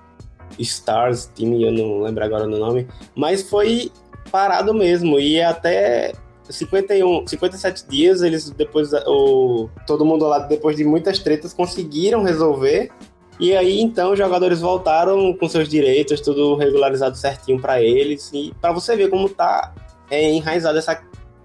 Stars, 0.59 1.31
time, 1.35 1.63
eu 1.63 1.73
não 1.73 2.03
lembro 2.03 2.25
agora 2.25 2.45
o 2.45 2.49
nome, 2.49 2.87
mas 3.15 3.43
foi 3.49 3.91
parado 4.31 4.73
mesmo 4.75 5.19
e 5.19 5.41
até 5.43 6.13
51, 6.49 7.27
57 7.27 7.87
dias 7.89 8.23
eles 8.23 8.51
depois 8.51 8.93
o 9.07 9.69
todo 9.87 10.05
mundo 10.05 10.27
lá 10.27 10.41
depois 10.41 10.77
de 10.77 10.85
muitas 10.85 11.19
tretas 11.19 11.53
conseguiram 11.53 12.23
resolver 12.23 12.91
e 13.41 13.57
aí 13.57 13.81
então 13.81 14.13
os 14.13 14.19
jogadores 14.19 14.61
voltaram 14.61 15.33
com 15.33 15.49
seus 15.49 15.69
direitos, 15.69 16.21
tudo 16.21 16.55
regularizado 16.57 17.17
certinho 17.17 17.59
para 17.59 17.83
eles 17.83 18.31
e 18.35 18.53
para 18.61 18.71
você 18.71 18.95
ver 18.95 19.09
como 19.09 19.29
tá 19.29 19.73
é, 20.11 20.31
enraizada 20.31 20.79
essa 20.79 21.03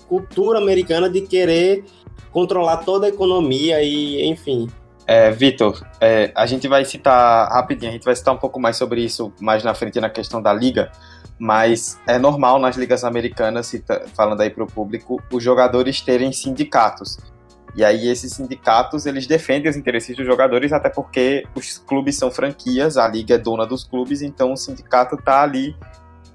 cultura 0.07 0.59
americana 0.59 1.09
de 1.09 1.21
querer 1.21 1.85
controlar 2.31 2.77
toda 2.77 3.05
a 3.05 3.09
economia 3.09 3.81
e 3.81 4.27
enfim 4.27 4.69
É, 5.07 5.31
Vitor, 5.31 5.81
é, 6.01 6.31
a 6.35 6.45
gente 6.45 6.67
vai 6.67 6.83
citar 6.83 7.47
rapidinho, 7.49 7.91
a 7.91 7.93
gente 7.93 8.03
vai 8.03 8.15
citar 8.15 8.33
um 8.33 8.37
pouco 8.37 8.59
mais 8.59 8.75
sobre 8.75 9.01
isso 9.01 9.31
mais 9.39 9.63
na 9.63 9.73
frente 9.73 9.99
na 10.01 10.09
questão 10.09 10.41
da 10.41 10.51
liga, 10.53 10.91
mas 11.39 11.99
é 12.07 12.17
normal 12.17 12.59
nas 12.59 12.75
ligas 12.75 13.03
americanas, 13.03 13.73
falando 14.13 14.41
aí 14.41 14.49
para 14.49 14.63
o 14.63 14.67
público, 14.67 15.21
os 15.31 15.43
jogadores 15.43 16.01
terem 16.01 16.31
sindicatos. 16.31 17.17
E 17.75 17.83
aí 17.83 18.07
esses 18.07 18.31
sindicatos, 18.31 19.05
eles 19.05 19.27
defendem 19.27 19.69
os 19.69 19.75
interesses 19.75 20.15
dos 20.15 20.25
jogadores, 20.25 20.71
até 20.71 20.89
porque 20.89 21.45
os 21.53 21.77
clubes 21.77 22.15
são 22.15 22.31
franquias, 22.31 22.97
a 22.97 23.07
liga 23.07 23.35
é 23.35 23.37
dona 23.37 23.65
dos 23.65 23.83
clubes, 23.83 24.21
então 24.21 24.53
o 24.53 24.57
sindicato 24.57 25.15
está 25.15 25.41
ali 25.43 25.75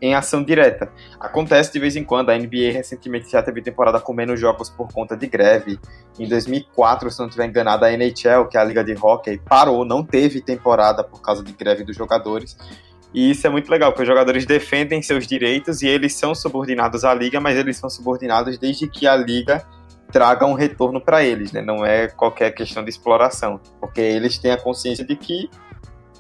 em 0.03 0.15
ação 0.15 0.43
direta. 0.43 0.91
Acontece 1.19 1.73
de 1.73 1.79
vez 1.79 1.97
em 1.97 2.05
quando, 2.05 2.31
a 2.31 2.39
NBA 2.39 2.73
recentemente 2.73 3.31
já 3.31 3.43
teve 3.43 3.63
temporada 3.63 4.01
com 4.01 4.13
menos 4.13 4.41
jogos 4.41 4.69
por 4.71 4.93
conta 4.93 5.17
de 5.17 5.27
greve. 5.27 5.79
Em 6.19 6.29
2004, 6.29 7.11
se 7.11 7.19
não 7.19 7.27
estiver 7.27 7.47
enganado, 7.47 7.85
a 7.85 7.93
NHL, 7.93 8.47
que 8.49 8.57
é 8.57 8.61
a 8.61 8.65
liga 8.65 8.83
de 8.83 8.95
hockey, 9.01 9.39
parou, 9.39 9.85
não 9.85 10.05
teve 10.05 10.41
temporada 10.41 11.05
por 11.05 11.21
causa 11.21 11.43
de 11.43 11.53
greve 11.53 11.85
dos 11.85 11.97
jogadores. 11.97 12.57
E 13.13 13.31
isso 13.31 13.47
é 13.47 13.51
muito 13.51 13.71
legal, 13.71 13.91
porque 13.91 14.03
os 14.03 14.09
jogadores 14.09 14.47
defendem 14.47 15.03
seus 15.03 15.27
direitos 15.27 15.83
e 15.83 15.89
eles 15.89 16.15
são 16.15 16.35
subordinados 16.35 17.05
à 17.05 17.13
liga, 17.13 17.41
mas 17.41 17.59
eles 17.59 17.77
são 17.77 17.91
subordinados 17.91 18.57
desde 18.57 18.89
que 18.89 19.07
a 19.07 19.17
liga 19.17 19.67
traga 20.11 20.47
um 20.47 20.55
retorno 20.55 21.01
para 21.01 21.25
eles, 21.25 21.53
né? 21.53 21.63
Não 21.63 21.85
é 21.85 22.09
qualquer 22.09 22.51
questão 22.53 22.83
de 22.83 22.91
exploração, 22.91 23.61
porque 23.81 24.01
eles 24.01 24.39
têm 24.39 24.53
a 24.53 24.57
consciência 24.57 25.05
de 25.05 25.17
que 25.17 25.49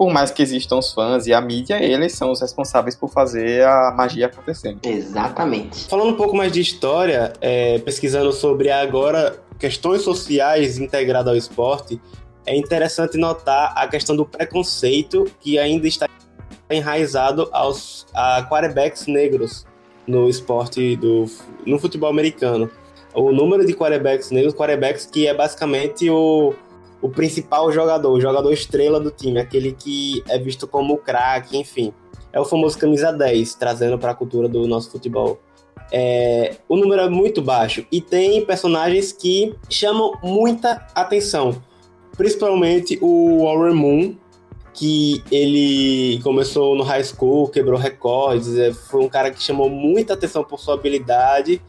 por 0.00 0.11
mais 0.11 0.31
que 0.31 0.40
existam 0.40 0.76
os 0.79 0.94
fãs 0.94 1.26
e 1.26 1.35
a 1.35 1.42
mídia, 1.42 1.79
eles 1.79 2.14
são 2.14 2.31
os 2.31 2.40
responsáveis 2.40 2.96
por 2.96 3.11
fazer 3.11 3.66
a 3.66 3.92
magia 3.94 4.29
acontecer. 4.29 4.74
Exatamente. 4.83 5.87
Falando 5.87 6.09
um 6.09 6.16
pouco 6.16 6.35
mais 6.35 6.50
de 6.50 6.59
história, 6.59 7.35
é, 7.38 7.79
pesquisando 7.81 8.33
sobre 8.33 8.70
agora 8.70 9.38
questões 9.59 10.00
sociais 10.00 10.79
integradas 10.79 11.29
ao 11.29 11.37
esporte, 11.37 12.00
é 12.46 12.57
interessante 12.57 13.18
notar 13.18 13.74
a 13.76 13.87
questão 13.87 14.16
do 14.16 14.24
preconceito 14.24 15.31
que 15.38 15.59
ainda 15.59 15.87
está 15.87 16.09
enraizado 16.70 17.50
aos 17.53 18.07
a 18.14 18.42
quarterbacks 18.48 19.07
negros 19.07 19.66
no 20.07 20.31
esporte 20.31 20.96
do 20.96 21.26
no 21.66 21.79
futebol 21.79 22.09
americano. 22.09 22.70
O 23.14 23.33
número 23.33 23.66
de 23.66 23.75
quarterbacks 23.75 24.31
negros, 24.31 24.55
quarterbacks 24.55 25.07
que 25.07 25.27
é 25.27 25.35
basicamente 25.35 26.09
o 26.11 26.55
o 27.03 27.09
principal 27.09 27.73
jogador, 27.73 28.12
o 28.12 28.20
jogador 28.20 28.53
estrela 28.53 29.01
do 29.01 29.11
time, 29.11 29.40
aquele 29.40 29.73
que 29.73 30.23
é 30.29 30.38
visto 30.38 30.66
como 30.66 30.99
craque, 30.99 31.57
enfim. 31.57 31.92
É 32.33 32.38
o 32.38 32.44
famoso 32.44 32.79
camisa 32.79 33.11
10, 33.12 33.55
trazendo 33.55 33.99
para 33.99 34.12
a 34.12 34.14
cultura 34.14 34.49
do 34.49 34.66
nosso 34.66 34.90
futebol. 34.90 35.40
É, 35.90 36.57
o 36.68 36.77
número 36.77 37.03
é 37.03 37.09
muito 37.09 37.42
baixo 37.42 37.85
e 37.90 38.01
tem 38.01 38.44
personagens 38.44 39.11
que 39.11 39.55
chamam 39.68 40.12
muita 40.23 40.87
atenção, 40.94 41.61
principalmente 42.16 42.96
o 43.01 43.44
Warren 43.44 43.75
Moon, 43.75 44.16
que 44.73 45.20
ele 45.33 46.20
começou 46.23 46.77
no 46.77 46.85
high 46.85 47.03
school, 47.03 47.49
quebrou 47.49 47.77
recordes, 47.77 48.57
é, 48.57 48.73
foi 48.73 49.03
um 49.03 49.09
cara 49.09 49.33
que 49.33 49.42
chamou 49.42 49.68
muita 49.68 50.14
atenção 50.14 50.44
por 50.44 50.61
sua 50.61 50.75
habilidade 50.75 51.61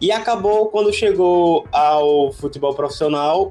e 0.00 0.12
acabou 0.12 0.66
quando 0.66 0.92
chegou 0.92 1.66
ao 1.72 2.32
futebol 2.32 2.74
profissional 2.74 3.50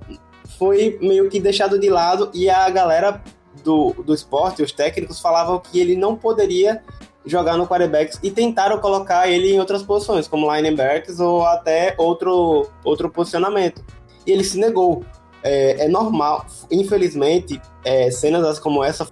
foi 0.58 0.98
meio 1.02 1.30
que 1.30 1.40
deixado 1.40 1.80
de 1.80 1.90
lado 1.90 2.30
e 2.34 2.50
a 2.50 2.70
galera 2.70 3.22
do, 3.64 3.94
do 4.04 4.14
esporte, 4.14 4.62
os 4.62 4.72
técnicos, 4.72 5.20
falavam 5.20 5.60
que 5.60 5.80
ele 5.80 5.96
não 5.96 6.16
poderia 6.16 6.82
jogar 7.26 7.58
no 7.58 7.68
quarterbacks 7.68 8.20
e 8.22 8.30
tentaram 8.30 8.80
colocar 8.80 9.28
ele 9.28 9.54
em 9.54 9.60
outras 9.60 9.82
posições, 9.82 10.28
como 10.28 10.54
linebackers 10.54 11.20
ou 11.20 11.44
até 11.44 11.96
outro, 11.98 12.70
outro 12.84 13.10
posicionamento. 13.10 13.84
E 14.26 14.32
ele 14.32 14.44
se 14.44 14.60
negou. 14.60 15.04
É, 15.42 15.86
é 15.86 15.88
normal, 15.88 16.46
infelizmente, 16.72 17.62
é, 17.84 18.10
cenas 18.10 18.58
como 18.58 18.84
essa 18.84 19.08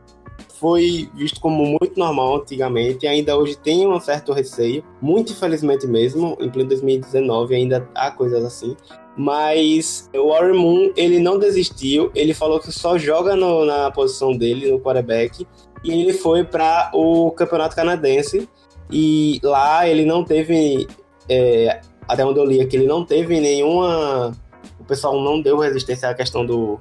foi 0.63 1.09
visto 1.13 1.41
como 1.41 1.65
muito 1.65 1.99
normal 1.99 2.37
antigamente, 2.37 3.05
ainda 3.05 3.35
hoje 3.35 3.57
tem 3.57 3.85
um 3.85 3.99
certo 3.99 4.31
receio, 4.31 4.81
muito 5.01 5.33
infelizmente 5.33 5.85
mesmo, 5.85 6.37
em 6.39 6.49
pleno 6.49 6.69
2019 6.69 7.53
ainda 7.53 7.89
há 7.93 8.09
coisas 8.09 8.45
assim. 8.45 8.73
Mas 9.17 10.09
o 10.15 10.29
Warren 10.29 10.57
Moon, 10.57 10.93
ele 10.95 11.19
não 11.19 11.37
desistiu, 11.37 12.09
ele 12.15 12.33
falou 12.33 12.61
que 12.61 12.71
só 12.71 12.97
joga 12.97 13.35
no, 13.35 13.65
na 13.65 13.91
posição 13.91 14.31
dele, 14.31 14.71
no 14.71 14.79
quarterback, 14.79 15.45
e 15.83 15.91
ele 15.91 16.13
foi 16.13 16.45
para 16.45 16.89
o 16.93 17.29
campeonato 17.31 17.75
canadense, 17.75 18.47
e 18.89 19.41
lá 19.43 19.85
ele 19.85 20.05
não 20.05 20.23
teve, 20.23 20.87
é, 21.27 21.81
até 22.07 22.25
onde 22.25 22.39
eu 22.39 22.45
li 22.45 22.61
aqui, 22.61 22.77
ele 22.77 22.87
não 22.87 23.03
teve 23.03 23.37
nenhuma. 23.41 24.31
O 24.79 24.85
pessoal 24.85 25.21
não 25.21 25.41
deu 25.41 25.57
resistência 25.57 26.07
à 26.07 26.13
questão 26.13 26.45
do. 26.45 26.79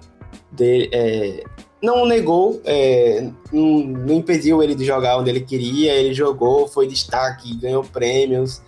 De, 0.53 0.89
é, 0.93 1.43
não 1.83 2.07
negou, 2.07 2.61
é, 2.65 3.29
não, 3.53 4.15
impediu 4.15 4.63
ele 4.63 4.75
de 4.75 4.85
jogar 4.85 5.19
onde 5.19 5.31
ele 5.31 5.41
queria, 5.41 5.93
ele 5.93 6.15
jogou, 6.15 6.69
foi 6.69 6.87
destaque, 6.87 7.57
ganhou 7.57 7.83
prêmios, 7.83 8.63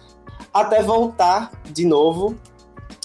até 0.52 0.82
voltar 0.82 1.52
de 1.70 1.86
novo 1.86 2.34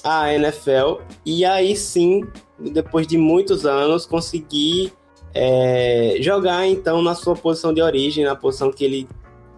a 0.03 0.33
NFL 0.33 1.01
e 1.25 1.45
aí 1.45 1.75
sim, 1.75 2.27
depois 2.57 3.05
de 3.05 3.17
muitos 3.17 3.65
anos, 3.65 4.05
conseguir 4.05 4.93
é, 5.33 6.17
jogar 6.19 6.65
então 6.65 7.01
na 7.01 7.13
sua 7.13 7.35
posição 7.35 7.73
de 7.73 7.81
origem, 7.81 8.25
na 8.25 8.35
posição 8.35 8.71
que 8.71 8.83
ele 8.83 9.07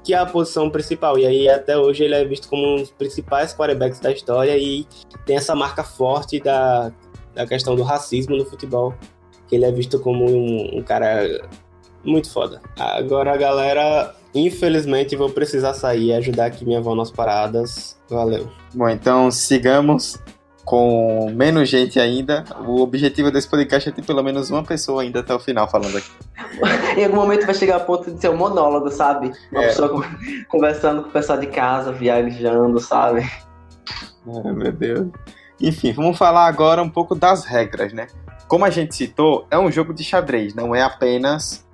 que 0.04 0.16
é 0.16 0.18
a 0.18 0.26
posição 0.26 0.70
principal. 0.70 1.18
E 1.18 1.26
aí 1.26 1.48
até 1.48 1.78
hoje 1.78 2.04
ele 2.04 2.16
é 2.16 2.26
visto 2.26 2.50
como 2.50 2.76
um 2.76 2.78
dos 2.78 2.90
principais 2.90 3.54
quarterbacks 3.54 4.00
da 4.00 4.12
história 4.12 4.58
e 4.58 4.86
tem 5.26 5.38
essa 5.38 5.56
marca 5.56 5.84
forte 5.84 6.40
da, 6.40 6.92
da 7.36 7.46
questão 7.46 7.76
do 7.76 7.84
racismo 7.84 8.36
no 8.36 8.44
futebol, 8.44 8.94
que 9.52 9.56
ele 9.58 9.66
é 9.66 9.72
visto 9.72 10.00
como 10.00 10.26
um, 10.26 10.78
um 10.78 10.82
cara 10.82 11.46
muito 12.06 12.32
foda. 12.32 12.62
Agora, 12.80 13.36
galera, 13.36 14.16
infelizmente 14.34 15.14
vou 15.18 15.30
precisar 15.30 15.74
sair 15.74 16.06
e 16.06 16.14
ajudar 16.14 16.46
aqui 16.46 16.64
minha 16.64 16.80
avó 16.80 16.96
nas 16.96 17.12
paradas. 17.12 17.98
Valeu. 18.10 18.50
Bom, 18.74 18.88
então 18.88 19.30
sigamos 19.30 20.18
com 20.64 21.30
menos 21.36 21.68
gente 21.68 22.00
ainda. 22.00 22.46
O 22.66 22.82
objetivo 22.82 23.30
desse 23.30 23.50
podcast 23.50 23.90
é 23.90 23.92
ter 23.92 24.04
pelo 24.04 24.24
menos 24.24 24.50
uma 24.50 24.64
pessoa 24.64 25.02
ainda 25.02 25.20
até 25.20 25.34
o 25.34 25.40
final 25.40 25.70
falando 25.70 25.98
aqui. 25.98 26.12
em 26.98 27.04
algum 27.04 27.18
momento 27.18 27.46
vai 27.46 27.54
chegar 27.54 27.76
a 27.76 27.80
ponto 27.82 28.10
de 28.10 28.22
ser 28.22 28.30
um 28.30 28.38
monólogo, 28.38 28.90
sabe? 28.90 29.34
Uma 29.52 29.64
é. 29.64 29.68
pessoa 29.68 30.02
conversando 30.48 31.04
com 31.04 31.10
o 31.10 31.12
pessoal 31.12 31.38
de 31.38 31.48
casa, 31.48 31.92
viajando, 31.92 32.80
sabe? 32.80 33.30
Ai, 34.26 34.52
meu 34.54 34.72
Deus. 34.72 35.08
Enfim, 35.60 35.92
vamos 35.92 36.18
falar 36.18 36.48
agora 36.48 36.82
um 36.82 36.90
pouco 36.90 37.14
das 37.14 37.46
regras, 37.46 37.94
né? 37.94 38.08
Como 38.52 38.66
a 38.66 38.70
gente 38.70 38.94
citou, 38.94 39.48
é 39.50 39.58
um 39.58 39.72
jogo 39.72 39.94
de 39.94 40.04
xadrez, 40.04 40.54
não 40.54 40.76
é 40.76 40.82
apenas 40.82 41.66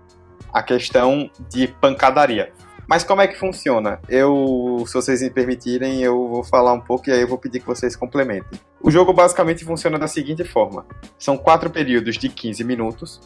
a 0.53 0.61
questão 0.61 1.27
de 1.49 1.67
pancadaria. 1.67 2.53
Mas 2.87 3.03
como 3.03 3.19
é 3.19 3.25
que 3.27 3.35
funciona? 3.35 3.99
Eu, 4.07 4.83
se 4.85 4.93
vocês 4.93 5.23
me 5.23 5.31
permitirem, 5.31 6.03
eu 6.03 6.27
vou 6.27 6.43
falar 6.43 6.73
um 6.73 6.79
pouco 6.79 7.09
e 7.09 7.13
aí 7.13 7.21
eu 7.21 7.27
vou 7.27 7.39
pedir 7.39 7.61
que 7.61 7.65
vocês 7.65 7.95
complementem. 7.95 8.59
O 8.79 8.91
jogo 8.91 9.11
basicamente 9.11 9.65
funciona 9.65 9.97
da 9.97 10.07
seguinte 10.07 10.43
forma: 10.43 10.85
são 11.17 11.35
quatro 11.35 11.67
períodos 11.71 12.15
de 12.15 12.29
15 12.29 12.63
minutos 12.63 13.21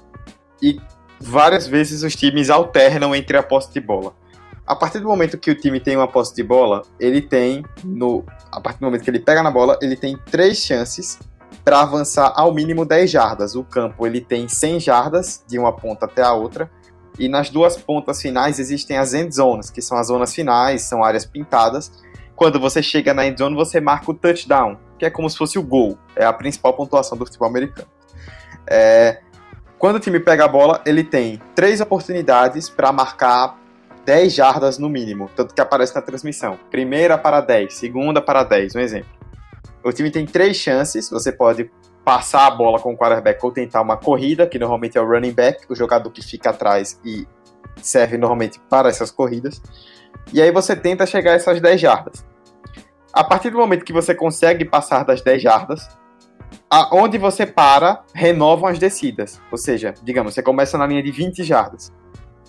e 0.62 0.80
várias 1.20 1.68
vezes 1.68 2.04
os 2.04 2.16
times 2.16 2.50
alternam 2.50 3.14
entre 3.14 3.36
a 3.36 3.44
posse 3.44 3.74
de 3.74 3.82
bola. 3.82 4.14
A 4.66 4.78
partir 4.78 5.00
do 5.00 5.10
momento 5.10 5.38
que 5.38 5.52
o 5.52 5.56
time 5.56 5.82
tem 5.82 5.98
uma 5.98 6.08
posse 6.08 6.34
de 6.34 6.42
bola, 6.42 6.84
ele 6.98 7.22
tem 7.22 7.66
no 7.84 8.24
a 8.50 8.62
partir 8.62 8.80
do 8.80 8.86
momento 8.86 9.04
que 9.04 9.10
ele 9.10 9.20
pega 9.20 9.44
na 9.44 9.52
bola, 9.52 9.78
ele 9.82 9.98
tem 9.98 10.18
três 10.32 10.60
chances 10.60 11.20
para 11.64 11.82
avançar 11.82 12.34
ao 12.36 12.54
mínimo 12.54 12.86
10 12.86 13.10
jardas. 13.10 13.56
O 13.56 13.64
campo 13.64 14.06
ele 14.06 14.22
tem 14.22 14.48
100 14.48 14.80
jardas 14.80 15.44
de 15.48 15.58
uma 15.60 15.74
ponta 15.74 16.06
até 16.06 16.22
a 16.22 16.34
outra 16.34 16.70
e 17.20 17.28
nas 17.28 17.50
duas 17.50 17.78
pontas 17.78 18.22
finais 18.22 18.60
existem 18.60 18.98
as 18.98 19.14
end 19.14 19.34
zones, 19.36 19.70
que 19.70 19.82
são 19.82 19.98
as 19.98 20.08
zonas 20.08 20.34
finais, 20.34 20.84
são 20.84 21.04
áreas 21.04 21.26
pintadas. 21.26 21.92
Quando 22.36 22.60
você 22.60 22.82
chega 22.82 23.14
na 23.14 23.28
end 23.28 23.38
zone, 23.38 23.56
você 23.56 23.80
marca 23.80 24.10
o 24.10 24.14
touchdown, 24.14 24.78
que 24.98 25.06
é 25.06 25.10
como 25.10 25.30
se 25.30 25.38
fosse 25.38 25.60
o 25.60 25.64
gol. 25.64 25.98
É 26.16 26.26
a 26.26 26.34
principal 26.34 26.74
pontuação 26.74 27.18
do 27.18 27.26
futebol 27.26 27.48
americano. 27.48 27.88
É... 28.68 29.22
Quando 29.78 29.98
o 29.98 30.00
time 30.00 30.20
pega 30.20 30.46
a 30.46 30.48
bola, 30.48 30.82
ele 30.86 31.04
tem 31.04 31.42
três 31.56 31.82
oportunidades 31.82 32.70
para 32.70 32.92
marcar 32.92 33.60
10 34.06 34.34
jardas 34.34 34.78
no 34.78 34.90
mínimo, 34.90 35.30
tanto 35.36 35.54
que 35.54 35.62
aparece 35.62 35.96
na 35.96 36.02
transmissão. 36.02 36.58
Primeira 36.70 37.18
para 37.18 37.42
10, 37.42 37.74
segunda 37.74 38.22
para 38.22 38.44
10, 38.44 38.76
um 38.76 38.80
exemplo. 38.80 39.21
O 39.84 39.92
time 39.92 40.12
tem 40.12 40.26
três 40.26 40.58
chances, 40.58 41.10
você 41.10 41.32
pode 41.32 41.70
passar 42.04 42.48
a 42.48 42.52
bola 42.52 42.80
com 42.80 42.94
o 42.94 42.98
quarterback 42.98 43.44
ou 43.44 43.52
tentar 43.52 43.82
uma 43.82 43.98
corrida, 43.98 44.48
que 44.48 44.58
normalmente 44.58 44.98
é 44.98 45.02
o 45.02 45.08
running 45.08 45.34
back, 45.34 45.66
o 45.70 45.76
jogador 45.76 46.10
que 46.12 46.22
fica 46.22 46.50
atrás 46.50 47.00
e 47.06 47.28
serve 47.82 48.18
normalmente 48.18 48.60
para 48.70 48.90
essas 48.90 49.12
corridas. 49.12 49.62
E 50.34 50.42
aí 50.42 50.52
você 50.52 50.76
tenta 50.76 51.06
chegar 51.06 51.32
a 51.32 51.36
essas 51.36 51.60
10 51.60 51.80
jardas. 51.80 52.26
A 53.14 53.24
partir 53.24 53.50
do 53.50 53.58
momento 53.58 53.84
que 53.84 53.94
você 53.94 54.16
consegue 54.16 54.66
passar 54.66 55.04
das 55.04 55.22
10 55.22 55.42
jardas, 55.42 55.88
aonde 56.70 57.18
você 57.18 57.46
para, 57.46 58.04
renovam 58.14 58.70
as 58.70 58.80
descidas. 58.80 59.42
Ou 59.52 59.58
seja, 59.58 59.94
digamos, 60.04 60.34
você 60.34 60.42
começa 60.42 60.78
na 60.78 60.88
linha 60.88 61.04
de 61.04 61.12
20 61.12 61.44
jardas. 61.44 61.92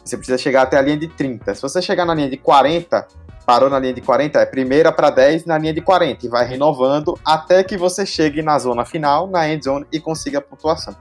Você 0.04 0.16
precisa 0.16 0.38
chegar 0.38 0.62
até 0.62 0.76
a 0.76 0.82
linha 0.82 0.96
de 0.96 1.08
30. 1.08 1.54
Se 1.54 1.62
você 1.62 1.80
chegar 1.80 2.04
na 2.04 2.14
linha 2.14 2.30
de 2.30 2.36
40, 2.36 3.06
parou 3.44 3.68
na 3.68 3.78
linha 3.78 3.92
de 3.92 4.00
40, 4.00 4.38
é 4.38 4.46
primeira 4.46 4.92
para 4.92 5.10
10 5.10 5.44
na 5.46 5.58
linha 5.58 5.72
de 5.72 5.80
40 5.80 6.26
e 6.26 6.28
vai 6.28 6.46
renovando 6.46 7.18
até 7.24 7.62
que 7.62 7.76
você 7.76 8.06
chegue 8.06 8.42
na 8.42 8.58
zona 8.58 8.84
final, 8.84 9.26
na 9.26 9.48
end 9.48 9.64
zone 9.64 9.86
e 9.92 10.00
consiga 10.00 10.38
a 10.38 10.40
pontuação. 10.40 10.94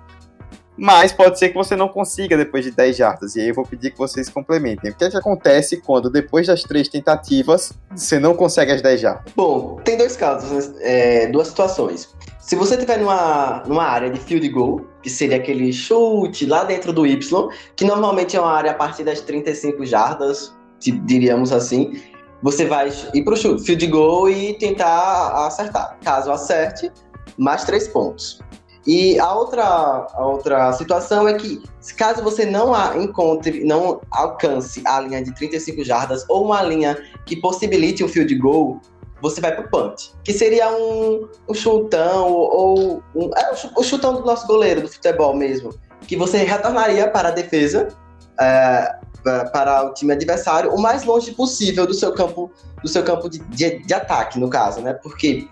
mas 0.78 1.12
pode 1.12 1.38
ser 1.38 1.50
que 1.50 1.56
você 1.56 1.76
não 1.76 1.88
consiga 1.88 2.36
depois 2.36 2.64
de 2.64 2.72
10 2.72 2.98
jardas. 2.98 3.36
E 3.36 3.42
aí 3.42 3.50
eu 3.50 3.54
vou 3.54 3.66
pedir 3.66 3.92
que 3.92 3.98
vocês 3.98 4.30
complementem. 4.30 4.90
O 4.90 4.96
que 4.96 5.04
é 5.04 5.10
que 5.12 5.18
acontece 5.18 5.78
quando 5.78 6.10
depois 6.10 6.48
das 6.48 6.64
três 6.64 6.88
tentativas 6.88 7.74
você 7.96 8.20
não 8.20 8.34
consegue 8.34 8.72
as 8.72 8.82
10 8.82 9.00
jardas? 9.00 9.34
Bom, 9.36 9.76
tem 9.84 9.98
dois 9.98 10.16
casos, 10.16 10.74
é, 10.80 11.28
duas 11.28 11.50
situações. 11.50 12.16
Se 12.40 12.56
você 12.56 12.74
estiver 12.74 12.98
numa, 12.98 13.62
numa 13.68 13.84
área 13.84 14.10
de 14.10 14.20
field 14.20 14.50
goal, 14.50 14.82
que 15.04 15.10
seria 15.10 15.38
aquele 15.38 15.72
chute 15.72 16.46
lá 16.46 16.64
dentro 16.64 16.92
do 16.92 17.06
Y, 17.06 17.50
que 17.76 17.86
normalmente 17.86 18.36
é 18.36 18.42
uma 18.42 18.52
área 18.52 18.72
a 18.72 18.74
partir 18.74 19.04
das 19.04 19.22
35 19.22 19.86
jardas, 19.86 20.52
diríamos 21.06 21.52
assim, 21.52 22.02
você 22.42 22.66
vai 22.66 22.92
ir 23.14 23.24
para 23.24 23.34
o 23.34 23.60
field 23.60 23.88
goal 23.88 24.30
e 24.30 24.54
tentar 24.56 25.46
acertar. 25.48 25.98
Caso 26.04 26.32
acerte, 26.32 26.92
mais 27.38 27.64
três 27.64 27.88
pontos. 27.88 28.40
E 28.86 29.20
a 29.20 29.32
outra, 29.34 29.64
a 29.64 30.26
outra 30.26 30.74
situação 30.74 31.28
é 31.28 31.36
que, 31.36 31.62
caso 31.96 32.24
você 32.24 32.46
não 32.46 32.74
encontre, 33.00 33.64
não 33.64 34.02
alcance 34.12 34.82
a 34.86 35.00
linha 35.02 35.24
de 35.24 35.34
35 35.36 35.84
jardas 35.84 36.26
ou 36.28 36.46
uma 36.46 36.64
linha 36.64 36.98
que 37.26 37.36
possibilite 37.36 38.04
um 38.04 38.08
field 38.08 38.34
goal, 38.36 38.82
você 39.22 39.40
vai 39.40 39.56
pro 39.56 39.70
punt, 39.70 40.14
que 40.24 40.34
seria 40.34 40.72
um, 40.72 41.28
um 41.48 41.54
chutão 41.54 42.28
ou 42.32 43.04
um, 43.16 43.30
é 43.38 43.52
o 43.78 43.84
chutão 43.84 44.16
do 44.16 44.26
nosso 44.26 44.48
goleiro 44.48 44.82
do 44.82 44.88
futebol 44.88 45.36
mesmo, 45.36 45.70
que 46.08 46.18
você 46.18 46.40
retornaria 46.40 47.08
para 47.08 47.30
a 47.30 47.32
defesa, 47.32 47.90
é, 48.42 48.96
para 49.24 49.86
o 49.86 49.94
time 49.94 50.14
adversário, 50.14 50.74
o 50.74 50.82
mais 50.82 51.04
longe 51.04 51.32
possível 51.32 51.86
do 51.86 51.94
seu 51.94 52.12
campo, 52.14 52.52
do 52.82 52.90
seu 52.90 53.04
campo 53.04 53.30
de, 53.30 53.40
de, 53.40 53.80
de 53.86 53.94
ataque, 53.94 54.40
no 54.40 54.50
caso, 54.50 54.82
né? 54.82 54.94
Porque 54.94 55.48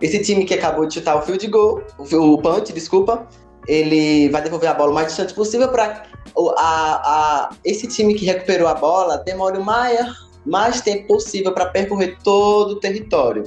esse 0.00 0.22
time 0.22 0.44
que 0.44 0.54
acabou 0.54 0.86
de 0.86 0.94
chutar 0.94 1.16
o 1.16 1.22
field 1.22 1.46
goal, 1.48 1.82
o 1.98 2.38
punch, 2.38 2.72
desculpa, 2.72 3.26
ele 3.68 4.30
vai 4.30 4.42
devolver 4.42 4.70
a 4.70 4.74
bola 4.74 4.90
o 4.90 4.94
mais 4.94 5.08
distante 5.08 5.34
possível 5.34 5.68
para 5.68 6.02
a, 6.36 6.58
a, 6.58 7.50
esse 7.64 7.86
time 7.86 8.14
que 8.14 8.24
recuperou 8.24 8.68
a 8.68 8.74
bola 8.74 9.18
demore 9.18 9.58
o 9.58 9.64
maior, 9.64 10.10
mais 10.46 10.80
tempo 10.80 11.06
possível 11.08 11.52
para 11.52 11.66
percorrer 11.66 12.16
todo 12.24 12.72
o 12.72 12.80
território. 12.80 13.44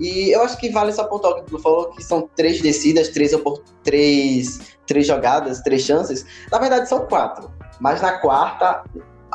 E 0.00 0.34
eu 0.34 0.42
acho 0.42 0.58
que 0.58 0.70
vale 0.70 0.92
só 0.92 1.04
pontuar 1.04 1.34
o 1.34 1.36
que 1.36 1.50
tu 1.50 1.58
falou, 1.58 1.90
que 1.90 2.02
são 2.02 2.28
três 2.34 2.60
descidas, 2.60 3.10
três, 3.10 3.32
três, 3.84 4.60
três 4.86 5.06
jogadas, 5.06 5.60
três 5.60 5.82
chances. 5.82 6.26
Na 6.50 6.58
verdade, 6.58 6.88
são 6.88 7.06
quatro. 7.06 7.50
Mas 7.80 8.00
na 8.00 8.12
quarta, 8.18 8.84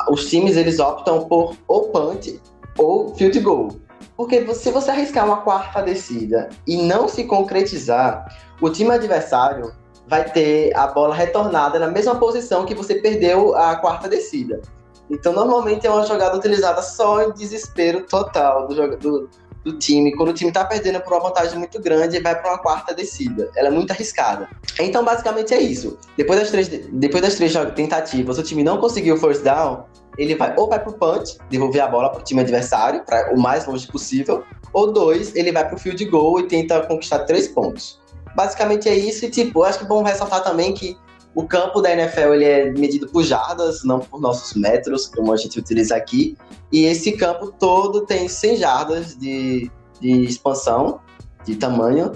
os 0.08 0.28
times 0.28 0.56
eles 0.56 0.78
optam 0.78 1.24
por 1.24 1.56
ou 1.68 1.88
punt 1.88 2.40
ou 2.78 3.14
field 3.14 3.38
goal. 3.40 3.68
Porque 4.16 4.52
se 4.54 4.70
você 4.70 4.90
arriscar 4.90 5.24
uma 5.24 5.38
quarta 5.38 5.82
descida 5.82 6.48
e 6.66 6.76
não 6.76 7.08
se 7.08 7.24
concretizar, 7.24 8.26
o 8.60 8.68
time 8.68 8.90
adversário 8.90 9.72
vai 10.06 10.24
ter 10.24 10.76
a 10.76 10.88
bola 10.88 11.14
retornada 11.14 11.78
na 11.78 11.88
mesma 11.88 12.16
posição 12.16 12.66
que 12.66 12.74
você 12.74 12.96
perdeu 12.96 13.54
a 13.56 13.76
quarta 13.76 14.08
descida. 14.08 14.60
Então, 15.08 15.32
normalmente 15.32 15.86
é 15.86 15.90
uma 15.90 16.04
jogada 16.04 16.36
utilizada 16.36 16.82
só 16.82 17.22
em 17.22 17.32
desespero 17.32 18.06
total 18.06 18.68
do, 18.68 18.96
do, 18.96 19.30
do 19.64 19.78
time. 19.78 20.14
Quando 20.16 20.30
o 20.30 20.32
time 20.32 20.50
está 20.50 20.64
perdendo 20.64 21.00
por 21.00 21.12
uma 21.12 21.28
vantagem 21.28 21.58
muito 21.58 21.80
grande 21.80 22.16
e 22.16 22.20
vai 22.20 22.34
para 22.40 22.50
uma 22.50 22.58
quarta 22.58 22.94
descida. 22.94 23.50
Ela 23.56 23.68
é 23.68 23.70
muito 23.70 23.90
arriscada. 23.90 24.48
Então, 24.78 25.04
basicamente 25.04 25.54
é 25.54 25.60
isso. 25.60 25.98
Depois 26.16 26.40
das 26.40 26.50
três, 26.50 26.68
depois 26.68 27.22
das 27.22 27.34
três 27.34 27.52
tentativas, 27.74 28.38
o 28.38 28.42
time 28.42 28.62
não 28.62 28.78
conseguiu 28.78 29.14
o 29.14 29.18
first 29.18 29.42
down, 29.42 29.84
ele 30.18 30.34
vai 30.34 30.54
ou 30.56 30.68
vai 30.68 30.78
pro 30.78 30.92
punch, 30.92 31.38
devolver 31.48 31.82
a 31.82 31.88
bola 31.88 32.10
pro 32.10 32.22
time 32.22 32.40
adversário, 32.40 33.04
para 33.04 33.34
o 33.34 33.40
mais 33.40 33.66
longe 33.66 33.86
possível, 33.86 34.44
ou 34.72 34.92
dois, 34.92 35.34
ele 35.34 35.52
vai 35.52 35.68
pro 35.68 35.78
field 35.78 36.04
goal 36.06 36.40
e 36.40 36.44
tenta 36.44 36.80
conquistar 36.86 37.20
três 37.20 37.48
pontos. 37.48 37.98
Basicamente 38.36 38.88
é 38.88 38.94
isso, 38.94 39.24
e 39.24 39.30
tipo, 39.30 39.62
acho 39.62 39.78
que 39.78 39.84
é 39.84 39.88
bom 39.88 40.02
ressaltar 40.02 40.42
também 40.42 40.72
que 40.72 40.96
o 41.34 41.46
campo 41.46 41.80
da 41.80 41.92
NFL 41.92 42.34
ele 42.34 42.44
é 42.44 42.70
medido 42.72 43.08
por 43.08 43.22
jardas, 43.22 43.84
não 43.84 44.00
por 44.00 44.20
nossos 44.20 44.54
metros, 44.54 45.06
como 45.06 45.32
a 45.32 45.36
gente 45.36 45.58
utiliza 45.58 45.94
aqui. 45.94 46.36
E 46.72 46.84
esse 46.84 47.12
campo 47.12 47.52
todo 47.58 48.04
tem 48.06 48.28
100 48.28 48.56
jardas 48.56 49.16
de, 49.16 49.70
de 50.00 50.24
expansão, 50.24 51.00
de 51.44 51.56
tamanho. 51.56 52.12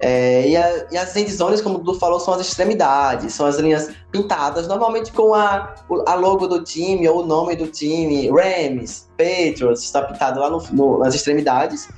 É, 0.00 0.48
e, 0.48 0.56
a, 0.56 0.86
e, 0.92 0.96
as 0.96 1.16
end 1.16 1.32
zones, 1.32 1.60
como 1.60 1.76
o 1.76 1.78
Dudu 1.78 1.98
falou, 1.98 2.20
são 2.20 2.34
as 2.34 2.40
extremidades, 2.40 3.34
são 3.34 3.46
as 3.46 3.56
linhas 3.56 3.90
pintadas, 4.12 4.68
normalmente 4.68 5.10
com 5.10 5.34
a, 5.34 5.74
a 6.06 6.14
logo 6.14 6.46
do 6.46 6.62
time 6.62 7.08
ou 7.08 7.24
o 7.24 7.26
nome 7.26 7.56
do 7.56 7.66
time, 7.66 8.30
Rams, 8.30 9.08
Patriots, 9.16 9.82
está 9.82 10.02
pintado 10.02 10.38
lá 10.38 10.50
no, 10.50 10.62
no, 10.70 10.98
nas 10.98 11.16
extremidades. 11.16 11.88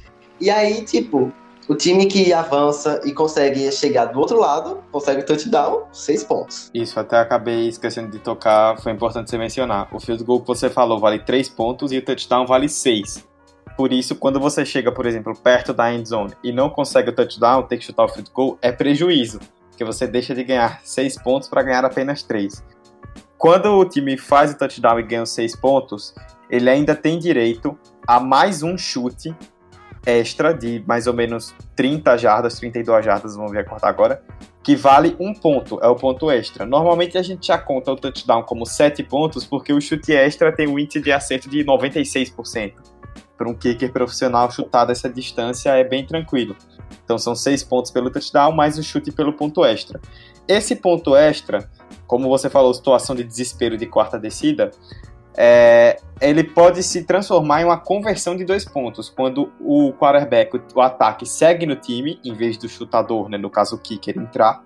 E 0.41 0.49
aí, 0.49 0.83
tipo, 0.83 1.31
o 1.71 1.77
time 1.77 2.07
que 2.07 2.33
avança 2.33 3.01
e 3.05 3.12
consegue 3.12 3.71
chegar 3.71 4.07
do 4.07 4.18
outro 4.18 4.41
lado, 4.41 4.83
consegue 4.91 5.23
touchdown, 5.23 5.85
seis 5.93 6.25
pontos. 6.25 6.68
Isso, 6.75 6.99
até 6.99 7.16
acabei 7.21 7.68
esquecendo 7.68 8.11
de 8.11 8.18
tocar, 8.18 8.77
foi 8.81 8.91
importante 8.91 9.31
você 9.31 9.39
mencionar. 9.39 9.89
O 9.95 10.01
field 10.01 10.25
goal 10.25 10.41
que 10.41 10.49
você 10.49 10.68
falou 10.68 10.99
vale 10.99 11.21
três 11.21 11.49
pontos 11.49 11.93
e 11.93 11.99
o 11.99 12.05
touchdown 12.05 12.45
vale 12.45 12.68
seis. 12.68 13.25
Por 13.77 13.93
isso, 13.93 14.16
quando 14.16 14.41
você 14.41 14.66
chega, 14.66 14.91
por 14.91 15.07
exemplo, 15.07 15.33
perto 15.33 15.73
da 15.73 15.95
end 15.95 16.09
zone 16.09 16.33
e 16.43 16.51
não 16.51 16.68
consegue 16.68 17.11
o 17.11 17.14
touchdown, 17.14 17.62
tem 17.62 17.79
que 17.79 17.85
chutar 17.85 18.03
o 18.03 18.09
field 18.09 18.33
goal, 18.35 18.59
é 18.61 18.73
prejuízo, 18.73 19.39
porque 19.68 19.85
você 19.85 20.09
deixa 20.09 20.35
de 20.35 20.43
ganhar 20.43 20.81
6 20.83 21.23
pontos 21.23 21.49
para 21.49 21.62
ganhar 21.62 21.85
apenas 21.85 22.25
3. 22.25 22.64
Quando 23.39 23.66
o 23.77 23.85
time 23.85 24.18
faz 24.18 24.51
o 24.51 24.59
touchdown 24.59 24.99
e 24.99 25.05
ganha 25.05 25.23
os 25.23 25.31
6 25.31 25.55
pontos, 25.55 26.16
ele 26.51 26.68
ainda 26.68 26.97
tem 26.97 27.16
direito 27.16 27.79
a 28.05 28.18
mais 28.18 28.64
um 28.64 28.77
chute 28.77 29.33
extra 30.05 30.53
de 30.53 30.83
mais 30.87 31.07
ou 31.07 31.15
menos 31.15 31.55
30 31.77 32.17
jardas, 32.17 32.59
32 32.59 33.05
jardas, 33.05 33.37
vamos 33.37 33.53
ver 33.53 33.61
a 33.61 33.65
cortar 33.65 33.89
agora, 33.89 34.23
que 34.63 34.77
vale 34.77 35.17
um 35.19 35.33
ponto, 35.33 35.79
é 35.83 35.89
o 35.89 35.97
ponto 35.97 36.31
extra. 36.31 36.67
Normalmente 36.67 37.17
a 37.17 37.23
gente 37.23 37.47
já 37.47 37.59
conta 37.59 37.93
o 37.93 37.97
touchdown 37.97 38.43
como 38.43 38.67
7 38.67 39.03
pontos, 39.05 39.45
porque 39.45 39.73
o 39.73 39.81
chute 39.81 40.13
extra 40.13 40.55
tem 40.55 40.69
um 40.69 40.79
índice 40.79 41.01
de 41.01 41.13
acerto 41.13 41.49
de 41.49 41.65
96% 41.65 42.75
para 43.41 43.49
um 43.49 43.55
kicker 43.55 43.91
profissional 43.91 44.51
chutar 44.51 44.85
dessa 44.85 45.09
distância 45.09 45.71
é 45.71 45.83
bem 45.83 46.05
tranquilo. 46.05 46.55
Então 47.03 47.17
são 47.17 47.35
seis 47.35 47.65
pontos 47.65 47.91
pelo 47.91 48.11
touchdown, 48.11 48.53
mais 48.53 48.77
o 48.77 48.83
chute 48.83 49.11
pelo 49.11 49.33
ponto 49.33 49.65
extra. 49.65 49.99
Esse 50.47 50.77
ponto 50.77 51.17
extra, 51.17 51.71
como 52.07 52.29
você 52.29 52.51
falou, 52.51 52.75
situação 52.75 53.17
de 53.17 53.25
desespero 53.25 53.79
de 53.79 53.87
quarta 53.87 54.19
descida, 54.19 54.71
é, 55.37 55.99
ele 56.20 56.45
pode 56.45 56.83
se 56.83 57.05
transformar 57.05 57.62
em 57.62 57.64
uma 57.64 57.78
conversão 57.78 58.37
de 58.37 58.45
dois 58.45 58.64
pontos, 58.64 59.09
quando 59.09 59.53
o 59.61 59.93
quarterback, 59.93 60.61
o 60.74 60.81
ataque 60.81 61.26
segue 61.26 61.66
no 61.66 61.76
time, 61.76 62.20
em 62.24 62.35
vez 62.35 62.57
do 62.57 62.68
chutador, 62.68 63.28
né, 63.28 63.39
no 63.39 63.51
caso 63.51 63.76
o 63.76 63.78
kicker, 63.78 64.18
entrar. 64.18 64.62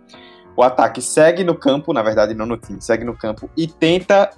O 0.57 0.63
ataque 0.63 1.03
segue 1.03 1.43
no 1.43 1.55
campo, 1.55 1.93
na 1.93 2.03
verdade 2.03 2.35
não 2.35 2.47
no 2.47 2.57
time, 2.57 2.81
segue 2.81 3.05
no 3.05 3.17
campo 3.17 3.51
e 3.57 3.67
tenta 3.67 4.31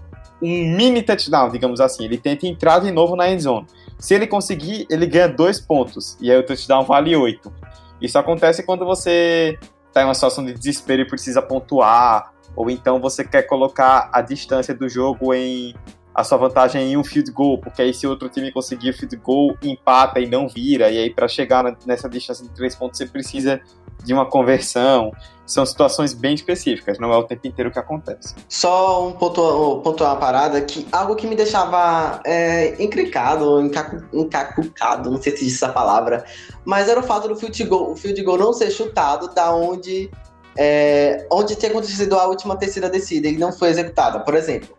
um 0.42 0.76
mini 0.76 1.02
touchdown, 1.02 1.50
digamos 1.50 1.80
assim. 1.80 2.04
Ele 2.04 2.18
tenta 2.18 2.46
entrar 2.46 2.78
de 2.78 2.90
novo 2.90 3.16
na 3.16 3.30
end 3.30 3.42
zone. 3.42 3.66
Se 3.98 4.14
ele 4.14 4.26
conseguir, 4.26 4.86
ele 4.90 5.06
ganha 5.06 5.28
dois 5.28 5.60
pontos. 5.60 6.16
E 6.20 6.30
aí 6.30 6.38
o 6.38 6.44
touchdown 6.44 6.84
vale 6.84 7.14
oito. 7.16 7.52
Isso 8.00 8.18
acontece 8.18 8.62
quando 8.62 8.84
você 8.84 9.58
está 9.88 10.02
em 10.02 10.04
uma 10.04 10.14
situação 10.14 10.44
de 10.44 10.52
desespero 10.52 11.02
e 11.02 11.06
precisa 11.06 11.40
pontuar. 11.40 12.32
Ou 12.54 12.70
então 12.70 13.00
você 13.00 13.24
quer 13.24 13.42
colocar 13.42 14.08
a 14.12 14.20
distância 14.20 14.74
do 14.74 14.88
jogo 14.88 15.32
em 15.34 15.74
a 16.16 16.24
sua 16.24 16.38
vantagem 16.38 16.92
em 16.92 16.96
um 16.96 17.04
field 17.04 17.30
goal, 17.30 17.58
porque 17.58 17.82
aí 17.82 17.92
se 17.92 18.06
outro 18.06 18.30
time 18.30 18.50
conseguir 18.50 18.88
o 18.88 18.94
field 18.94 19.14
goal, 19.16 19.54
empata 19.62 20.18
e 20.18 20.26
não 20.26 20.48
vira, 20.48 20.90
e 20.90 20.96
aí 20.96 21.10
para 21.10 21.28
chegar 21.28 21.76
nessa 21.84 22.08
distância 22.08 22.42
de 22.42 22.50
três 22.54 22.74
pontos 22.74 22.96
você 22.96 23.06
precisa 23.06 23.60
de 24.02 24.14
uma 24.14 24.24
conversão. 24.24 25.12
São 25.46 25.64
situações 25.64 26.14
bem 26.14 26.34
específicas, 26.34 26.98
não 26.98 27.12
é 27.12 27.16
o 27.18 27.22
tempo 27.22 27.46
inteiro 27.46 27.70
que 27.70 27.78
acontece. 27.78 28.34
Só 28.48 29.06
um 29.06 29.12
ponto, 29.12 29.42
uma 29.42 30.16
parada 30.16 30.60
que 30.62 30.88
algo 30.90 31.14
que 31.14 31.26
me 31.26 31.36
deixava 31.36 32.20
é, 32.24 32.82
encrencado, 32.82 33.60
encacu, 33.60 34.02
encacucado, 34.12 35.10
não 35.10 35.20
sei 35.20 35.36
se 35.36 35.44
existe 35.44 35.62
essa 35.62 35.72
palavra, 35.72 36.24
mas 36.64 36.88
era 36.88 36.98
o 36.98 37.02
fato 37.02 37.28
do 37.28 37.36
field 37.36 37.62
goal, 37.64 37.92
o 37.92 37.96
field 37.96 38.20
goal 38.22 38.38
não 38.38 38.52
ser 38.54 38.70
chutado 38.70 39.32
da 39.34 39.54
onde 39.54 40.10
é, 40.56 41.26
onde 41.30 41.54
tinha 41.54 41.70
acontecido 41.70 42.18
a 42.18 42.26
última 42.26 42.56
terceira 42.56 42.88
descida 42.88 43.28
e 43.28 43.36
não 43.36 43.52
foi 43.52 43.68
executada. 43.68 44.20
Por 44.20 44.34
exemplo, 44.34 44.75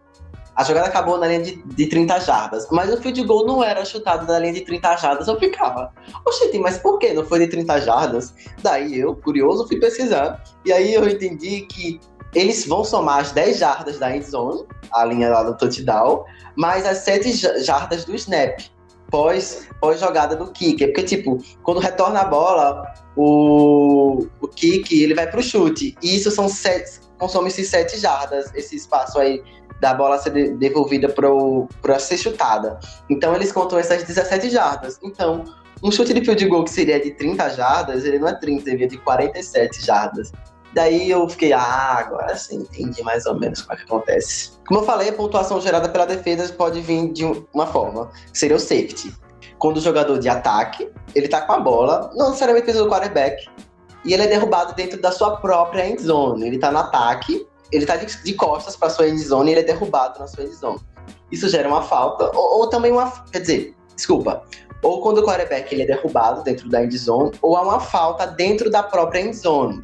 a 0.57 0.63
jogada 0.63 0.87
acabou 0.87 1.19
na 1.19 1.27
linha 1.27 1.43
de, 1.43 1.55
de 1.63 1.85
30 1.85 2.19
jardas, 2.19 2.67
mas 2.71 2.91
o 2.91 2.97
field 2.99 3.23
goal 3.25 3.45
não 3.45 3.63
era 3.63 3.85
chutado 3.85 4.25
na 4.25 4.39
linha 4.39 4.53
de 4.53 4.61
30 4.61 4.97
jardas. 4.97 5.27
Eu 5.27 5.39
ficava, 5.39 5.93
oxente, 6.25 6.57
mas 6.57 6.79
por 6.79 6.97
que 6.97 7.13
não 7.13 7.23
foi 7.23 7.39
de 7.39 7.47
30 7.47 7.81
jardas? 7.81 8.33
Daí 8.63 8.99
eu, 8.99 9.15
curioso, 9.15 9.67
fui 9.67 9.79
pesquisar. 9.79 10.43
E 10.65 10.73
aí 10.73 10.95
eu 10.95 11.07
entendi 11.07 11.61
que 11.61 11.99
eles 12.33 12.65
vão 12.65 12.83
somar 12.83 13.19
as 13.19 13.31
10 13.31 13.59
jardas 13.59 13.99
da 13.99 14.15
end 14.15 14.25
zone, 14.25 14.65
a 14.91 15.05
linha 15.05 15.29
lá 15.29 15.43
do 15.43 15.55
touchdown, 15.55 16.25
mais 16.55 16.87
as 16.87 16.97
7 16.99 17.63
jardas 17.63 18.03
do 18.03 18.15
snap, 18.15 18.59
pós, 19.11 19.67
pós 19.79 19.99
jogada 19.99 20.35
do 20.35 20.51
kicker. 20.51 20.87
Porque, 20.87 21.03
tipo, 21.03 21.37
quando 21.61 21.79
retorna 21.79 22.21
a 22.21 22.25
bola, 22.25 22.83
o, 23.15 24.25
o 24.41 24.47
kick, 24.47 25.03
ele 25.03 25.13
vai 25.13 25.29
pro 25.29 25.43
chute. 25.43 25.95
E 26.01 26.15
isso 26.15 26.31
são 26.31 26.49
7, 26.49 26.99
consome-se 27.19 27.63
7 27.63 27.99
jardas, 27.99 28.51
esse 28.55 28.75
espaço 28.75 29.19
aí 29.19 29.43
da 29.79 29.93
bola 29.93 30.17
ser 30.19 30.55
devolvida 30.57 31.13
para 31.81 31.99
ser 31.99 32.17
chutada. 32.17 32.79
Então 33.09 33.35
eles 33.35 33.51
contam 33.51 33.77
essas 33.77 34.03
17 34.03 34.49
jardas. 34.49 34.99
Então, 35.03 35.43
um 35.83 35.91
chute 35.91 36.13
de 36.13 36.21
field 36.21 36.45
goal 36.47 36.63
que 36.63 36.71
seria 36.71 36.99
de 36.99 37.11
30 37.11 37.49
jardas, 37.51 38.03
ele 38.03 38.19
não 38.19 38.27
é 38.27 38.33
30, 38.33 38.69
ele 38.69 38.83
é 38.83 38.87
de 38.87 38.97
47 38.97 39.85
jardas. 39.85 40.31
Daí 40.73 41.09
eu 41.09 41.27
fiquei, 41.29 41.53
ah, 41.53 41.97
agora 41.99 42.35
sim, 42.35 42.57
entendi 42.57 43.01
mais 43.01 43.25
ou 43.25 43.39
menos 43.39 43.61
como 43.61 43.73
é 43.73 43.77
que 43.77 43.83
acontece. 43.83 44.51
Como 44.67 44.81
eu 44.81 44.83
falei, 44.83 45.09
a 45.09 45.13
pontuação 45.13 45.61
gerada 45.61 45.89
pela 45.89 46.05
defesa 46.05 46.51
pode 46.53 46.81
vir 46.81 47.11
de 47.13 47.25
uma 47.53 47.65
forma, 47.65 48.11
seria 48.33 48.55
o 48.55 48.59
safety. 48.59 49.13
Quando 49.57 49.77
o 49.77 49.81
jogador 49.81 50.19
de 50.19 50.29
ataque, 50.29 50.87
ele 51.15 51.27
tá 51.27 51.41
com 51.41 51.53
a 51.53 51.59
bola, 51.59 52.11
não 52.15 52.27
necessariamente 52.27 52.65
precisa 52.65 52.83
do 52.83 52.89
quarterback, 52.89 53.47
e 54.05 54.13
ele 54.13 54.23
é 54.23 54.27
derrubado 54.27 54.75
dentro 54.75 55.01
da 55.01 55.11
sua 55.11 55.37
própria 55.37 55.87
end 55.87 56.01
zone. 56.01 56.45
Ele 56.45 56.59
tá 56.59 56.71
no 56.71 56.79
ataque, 56.79 57.46
ele 57.71 57.85
tá 57.85 57.95
de, 57.95 58.23
de 58.23 58.33
costas 58.33 58.75
para 58.75 58.89
sua 58.89 59.07
end 59.07 59.21
zone 59.21 59.49
e 59.49 59.53
ele 59.53 59.61
é 59.61 59.63
derrubado 59.63 60.19
na 60.19 60.27
sua 60.27 60.43
end 60.43 60.55
zone. 60.55 60.79
Isso 61.31 61.49
gera 61.49 61.67
uma 61.67 61.81
falta, 61.81 62.31
ou, 62.35 62.59
ou 62.59 62.69
também 62.69 62.91
uma. 62.91 63.11
Quer 63.31 63.39
dizer, 63.39 63.75
desculpa. 63.95 64.43
Ou 64.81 65.01
quando 65.01 65.19
o 65.19 65.23
quarterback 65.23 65.73
ele 65.73 65.83
é 65.83 65.85
derrubado 65.85 66.43
dentro 66.43 66.69
da 66.69 66.83
end 66.83 66.97
zone, 66.97 67.31
ou 67.41 67.57
há 67.57 67.61
uma 67.61 67.79
falta 67.79 68.25
dentro 68.27 68.69
da 68.69 68.83
própria 68.83 69.21
end 69.21 69.35
zone. 69.35 69.81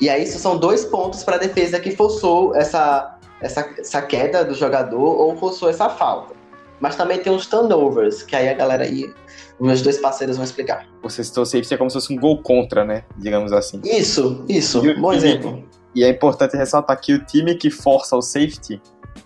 E 0.00 0.08
aí, 0.08 0.24
isso 0.24 0.38
são 0.38 0.56
dois 0.56 0.84
pontos 0.84 1.22
para 1.22 1.36
a 1.36 1.38
defesa 1.38 1.78
que 1.78 1.94
forçou 1.94 2.56
essa, 2.56 3.18
essa, 3.40 3.60
essa 3.78 4.02
queda 4.02 4.44
do 4.44 4.54
jogador 4.54 4.98
ou 4.98 5.36
forçou 5.36 5.68
essa 5.68 5.88
falta. 5.90 6.34
Mas 6.80 6.96
também 6.96 7.18
tem 7.18 7.32
os 7.32 7.46
turnovers, 7.46 8.22
que 8.22 8.34
aí 8.34 8.48
a 8.48 8.54
galera 8.54 8.84
aí, 8.84 9.12
meus 9.60 9.82
dois 9.82 9.98
parceiros 9.98 10.36
vão 10.36 10.44
explicar. 10.44 10.86
Você 11.02 11.22
citou 11.22 11.44
safety 11.44 11.74
é 11.74 11.76
como 11.76 11.90
se 11.90 11.94
fosse 11.94 12.12
um 12.12 12.16
gol 12.16 12.42
contra, 12.42 12.84
né? 12.84 13.04
Digamos 13.18 13.52
assim. 13.52 13.82
Isso, 13.84 14.42
isso, 14.48 14.84
E 14.86 14.94
bom 14.94 15.12
exemplo. 15.12 15.62
E 15.94 16.04
é 16.04 16.08
importante 16.08 16.56
ressaltar 16.56 16.98
que 17.00 17.12
o 17.14 17.24
time 17.24 17.54
que 17.54 17.70
força 17.70 18.16
o 18.16 18.22
safety, 18.22 18.80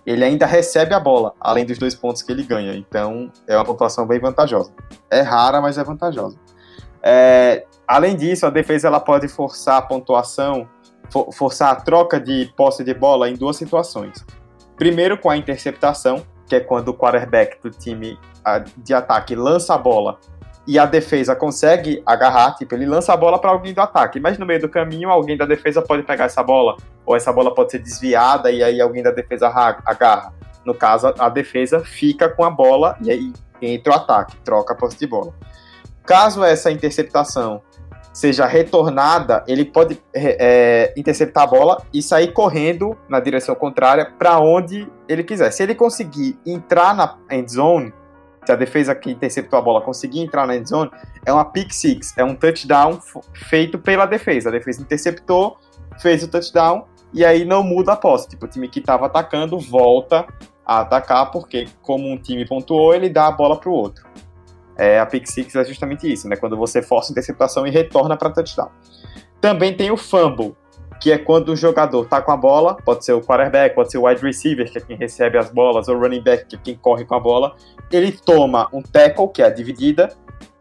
ele 0.05 0.23
ainda 0.23 0.45
recebe 0.45 0.93
a 0.93 0.99
bola, 0.99 1.33
além 1.39 1.65
dos 1.65 1.77
dois 1.77 1.93
pontos 1.93 2.21
que 2.21 2.31
ele 2.31 2.43
ganha. 2.43 2.75
Então, 2.75 3.31
é 3.47 3.55
uma 3.55 3.65
pontuação 3.65 4.05
bem 4.05 4.19
vantajosa. 4.19 4.71
É 5.09 5.21
rara, 5.21 5.61
mas 5.61 5.77
é 5.77 5.83
vantajosa. 5.83 6.37
É, 7.03 7.65
além 7.87 8.15
disso, 8.15 8.45
a 8.45 8.49
defesa 8.49 8.87
ela 8.87 8.99
pode 8.99 9.27
forçar 9.27 9.77
a 9.77 9.81
pontuação, 9.81 10.67
for- 11.11 11.31
forçar 11.31 11.71
a 11.71 11.75
troca 11.75 12.19
de 12.19 12.51
posse 12.57 12.83
de 12.83 12.93
bola 12.93 13.29
em 13.29 13.35
duas 13.35 13.57
situações. 13.57 14.25
Primeiro, 14.75 15.17
com 15.19 15.29
a 15.29 15.37
interceptação, 15.37 16.25
que 16.47 16.55
é 16.55 16.59
quando 16.59 16.89
o 16.89 16.93
quarterback 16.93 17.61
do 17.61 17.69
time 17.69 18.19
de 18.77 18.93
ataque 18.93 19.35
lança 19.35 19.73
a 19.73 19.77
bola 19.77 20.19
e 20.67 20.79
a 20.79 20.85
defesa 20.85 21.35
consegue 21.35 22.01
agarrar, 22.05 22.55
tipo, 22.55 22.73
ele 22.73 22.85
lança 22.85 23.13
a 23.13 23.17
bola 23.17 23.39
para 23.39 23.51
alguém 23.51 23.73
do 23.73 23.81
ataque, 23.81 24.19
mas 24.19 24.37
no 24.37 24.45
meio 24.45 24.61
do 24.61 24.69
caminho 24.69 25.09
alguém 25.09 25.37
da 25.37 25.45
defesa 25.45 25.81
pode 25.81 26.03
pegar 26.03 26.25
essa 26.25 26.41
bola, 26.41 26.75
ou 27.05 27.15
essa 27.15 27.31
bola 27.31 27.53
pode 27.53 27.71
ser 27.71 27.79
desviada 27.79 28.51
e 28.51 28.63
aí 28.63 28.81
alguém 28.81 29.03
da 29.03 29.11
defesa 29.11 29.47
ra- 29.47 29.81
agarra. 29.85 30.33
No 30.65 30.73
caso, 30.73 31.13
a 31.19 31.29
defesa 31.29 31.81
fica 31.81 32.27
com 32.27 32.43
a 32.43 32.49
bola 32.49 32.97
e 33.01 33.11
aí 33.11 33.33
entra 33.61 33.93
o 33.93 33.95
ataque, 33.95 34.35
troca 34.37 34.73
a 34.73 34.75
posse 34.75 34.97
de 34.97 35.05
bola. 35.05 35.33
Caso 36.03 36.43
essa 36.43 36.71
interceptação 36.71 37.61
seja 38.11 38.45
retornada, 38.45 39.43
ele 39.45 39.65
pode 39.65 40.01
é, 40.13 40.93
interceptar 40.95 41.43
a 41.43 41.47
bola 41.47 41.83
e 41.93 42.01
sair 42.01 42.31
correndo 42.31 42.97
na 43.09 43.19
direção 43.19 43.53
contrária 43.53 44.05
para 44.17 44.39
onde 44.39 44.87
ele 45.07 45.21
quiser. 45.23 45.51
Se 45.51 45.61
ele 45.61 45.75
conseguir 45.75 46.39
entrar 46.45 46.95
na 46.95 47.17
end 47.29 47.51
zone, 47.51 47.93
se 48.45 48.51
a 48.51 48.55
defesa 48.55 48.93
que 48.93 49.11
interceptou 49.11 49.57
a 49.57 49.61
bola 49.61 49.81
conseguir 49.81 50.21
entrar 50.21 50.45
na 50.45 50.55
end 50.55 50.69
zone, 50.69 50.91
é 51.25 51.33
uma 51.33 51.45
pick 51.45 51.71
six, 51.71 52.17
é 52.17 52.23
um 52.23 52.35
touchdown 52.35 52.99
feito 53.33 53.79
pela 53.79 54.05
defesa. 54.05 54.49
A 54.49 54.51
defesa 54.51 54.81
interceptou, 54.81 55.57
fez 55.99 56.23
o 56.23 56.27
touchdown 56.27 56.85
e 57.13 57.23
aí 57.23 57.45
não 57.45 57.63
muda 57.63 57.93
a 57.93 57.95
posse. 57.95 58.29
Tipo, 58.29 58.45
o 58.45 58.49
time 58.49 58.67
que 58.67 58.79
estava 58.79 59.05
atacando 59.05 59.59
volta 59.59 60.25
a 60.65 60.81
atacar 60.81 61.31
porque 61.31 61.67
como 61.81 62.09
um 62.09 62.17
time 62.17 62.45
pontuou, 62.45 62.93
ele 62.93 63.09
dá 63.09 63.27
a 63.27 63.31
bola 63.31 63.59
para 63.59 63.69
o 63.69 63.73
outro. 63.73 64.05
É, 64.77 64.99
a 64.99 65.05
pick 65.05 65.25
six 65.25 65.55
é 65.55 65.63
justamente 65.63 66.11
isso, 66.11 66.27
né? 66.27 66.35
Quando 66.35 66.57
você 66.57 66.81
força 66.81 67.11
a 67.11 67.13
interceptação 67.13 67.65
e 67.65 67.71
retorna 67.71 68.17
para 68.17 68.29
touchdown. 68.29 68.69
Também 69.39 69.75
tem 69.75 69.91
o 69.91 69.97
fumble, 69.97 70.55
que 70.99 71.11
é 71.11 71.17
quando 71.17 71.49
o 71.49 71.55
jogador 71.55 72.05
tá 72.05 72.21
com 72.21 72.31
a 72.31 72.37
bola, 72.37 72.75
pode 72.75 73.05
ser 73.05 73.13
o 73.13 73.21
quarterback, 73.21 73.75
pode 73.75 73.91
ser 73.91 73.97
o 73.97 74.07
wide 74.07 74.21
receiver, 74.21 74.71
que 74.71 74.77
é 74.77 74.81
quem 74.81 74.97
recebe 74.97 75.37
as 75.37 75.49
bolas, 75.49 75.87
ou 75.87 75.95
o 75.95 75.99
running 75.99 76.21
back, 76.21 76.45
que 76.45 76.55
é 76.55 76.59
quem 76.59 76.75
corre 76.75 77.05
com 77.05 77.15
a 77.15 77.19
bola. 77.19 77.55
Ele 77.91 78.11
toma 78.11 78.67
um 78.73 78.81
tackle, 78.81 79.27
que 79.29 79.41
é 79.41 79.45
a 79.45 79.49
dividida, 79.49 80.09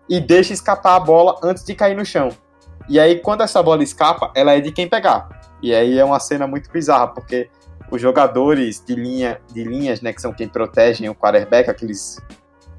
e 0.09 0.21
deixa 0.21 0.53
escapar 0.53 0.97
a 0.97 1.01
bola 1.01 1.39
antes 1.43 1.65
de 1.65 1.75
cair 1.75 1.97
no 1.97 2.05
chão. 2.05 2.31
E 2.89 3.01
aí, 3.01 3.21
quando 3.21 3.43
essa 3.43 3.63
bola 3.63 3.83
escapa, 3.83 4.31
ela 4.35 4.53
é 4.53 4.61
de 4.61 4.71
quem 4.71 4.89
pegar. 4.89 5.29
E 5.63 5.75
aí 5.75 5.99
é 5.99 6.05
uma 6.05 6.21
cena 6.21 6.47
muito 6.47 6.71
bizarra, 6.71 7.09
porque 7.09 7.49
os 7.91 8.01
jogadores 8.01 8.83
de 8.85 8.95
linha, 8.95 9.41
de 9.53 9.65
linhas, 9.65 10.01
né, 10.01 10.13
que 10.13 10.21
são 10.21 10.33
quem 10.33 10.49
protegem 10.49 11.09
o 11.09 11.15
quarterback, 11.15 11.71
aqueles 11.71 12.21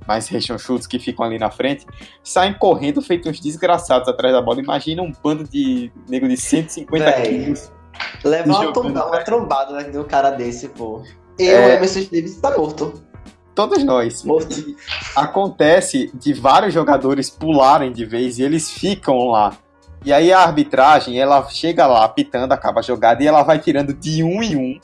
mais 0.08 0.28
rechonchudos 0.28 0.86
que 0.88 1.00
ficam 1.00 1.26
ali 1.26 1.38
na 1.40 1.50
frente, 1.52 1.86
saem 2.24 2.54
correndo 2.54 3.02
feito 3.02 3.30
uns 3.30 3.40
desgraçados 3.40 4.08
atrás 4.08 4.34
da 4.34 4.42
bola. 4.42 4.60
Imagina 4.62 5.02
um 5.02 5.12
bando 5.24 5.44
de 5.44 5.92
nego 6.10 6.28
de 6.28 6.38
150 6.38 7.04
Véi. 7.06 7.40
quilos. 7.44 7.72
Levar 8.24 8.46
uma, 8.64 8.74
tomba- 8.74 8.90
uma 9.06 9.12
velho. 9.12 9.26
trombada 9.26 9.74
né, 9.74 9.84
de 9.86 9.98
um 9.98 10.04
cara 10.04 10.30
desse, 10.32 10.68
pô. 10.70 11.02
Eu, 11.40 11.58
É. 11.58 11.76
Emerson 11.78 12.02
Davis, 12.12 12.36
tá 12.40 12.56
morto. 12.58 13.02
Todos 13.54 13.84
nós. 13.86 14.24
Morto. 14.24 14.54
Acontece 15.16 16.12
de 16.14 16.34
vários 16.34 16.74
jogadores 16.74 17.30
pularem 17.30 17.92
de 17.92 18.04
vez 18.06 18.38
e 18.38 18.44
eles 18.44 18.70
ficam 18.70 19.28
lá. 19.30 19.54
E 20.04 20.12
aí 20.14 20.32
a 20.32 20.40
arbitragem, 20.42 21.18
ela 21.20 21.44
chega 21.50 21.88
lá 21.88 22.04
apitando, 22.04 22.52
acaba 22.52 22.80
a 22.82 22.84
jogada 22.84 23.24
e 23.24 23.28
ela 23.28 23.44
vai 23.44 23.58
tirando 23.58 23.94
de 23.94 24.22
um 24.24 24.44
em 24.44 24.56
um 24.56 24.80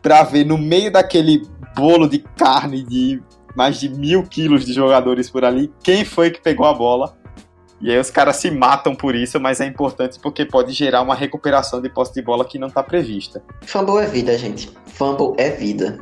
pra 0.00 0.22
ver 0.22 0.44
no 0.46 0.56
meio 0.56 0.90
daquele 0.92 1.42
bolo 1.74 2.08
de 2.08 2.20
carne 2.20 2.82
de 2.84 3.20
mais 3.56 3.80
de 3.80 3.88
mil 3.88 4.22
quilos 4.22 4.64
de 4.64 4.72
jogadores 4.72 5.30
por 5.30 5.44
ali, 5.44 5.72
quem 5.82 6.04
foi 6.04 6.30
que 6.30 6.40
pegou 6.40 6.66
a 6.66 6.74
bola. 6.74 7.16
E 7.80 7.90
aí 7.90 7.98
os 7.98 8.10
caras 8.10 8.36
se 8.36 8.50
matam 8.50 8.94
por 8.94 9.14
isso, 9.14 9.38
mas 9.38 9.60
é 9.60 9.66
importante 9.66 10.18
porque 10.18 10.44
pode 10.44 10.72
gerar 10.72 11.02
uma 11.02 11.14
recuperação 11.14 11.80
de 11.80 11.88
posse 11.88 12.14
de 12.14 12.22
bola 12.22 12.44
que 12.44 12.58
não 12.58 12.70
tá 12.70 12.82
prevista. 12.82 13.42
Fumble 13.66 13.98
é 13.98 14.06
vida, 14.06 14.36
gente. 14.38 14.70
Fumble 14.86 15.34
é 15.36 15.50
vida. 15.50 15.98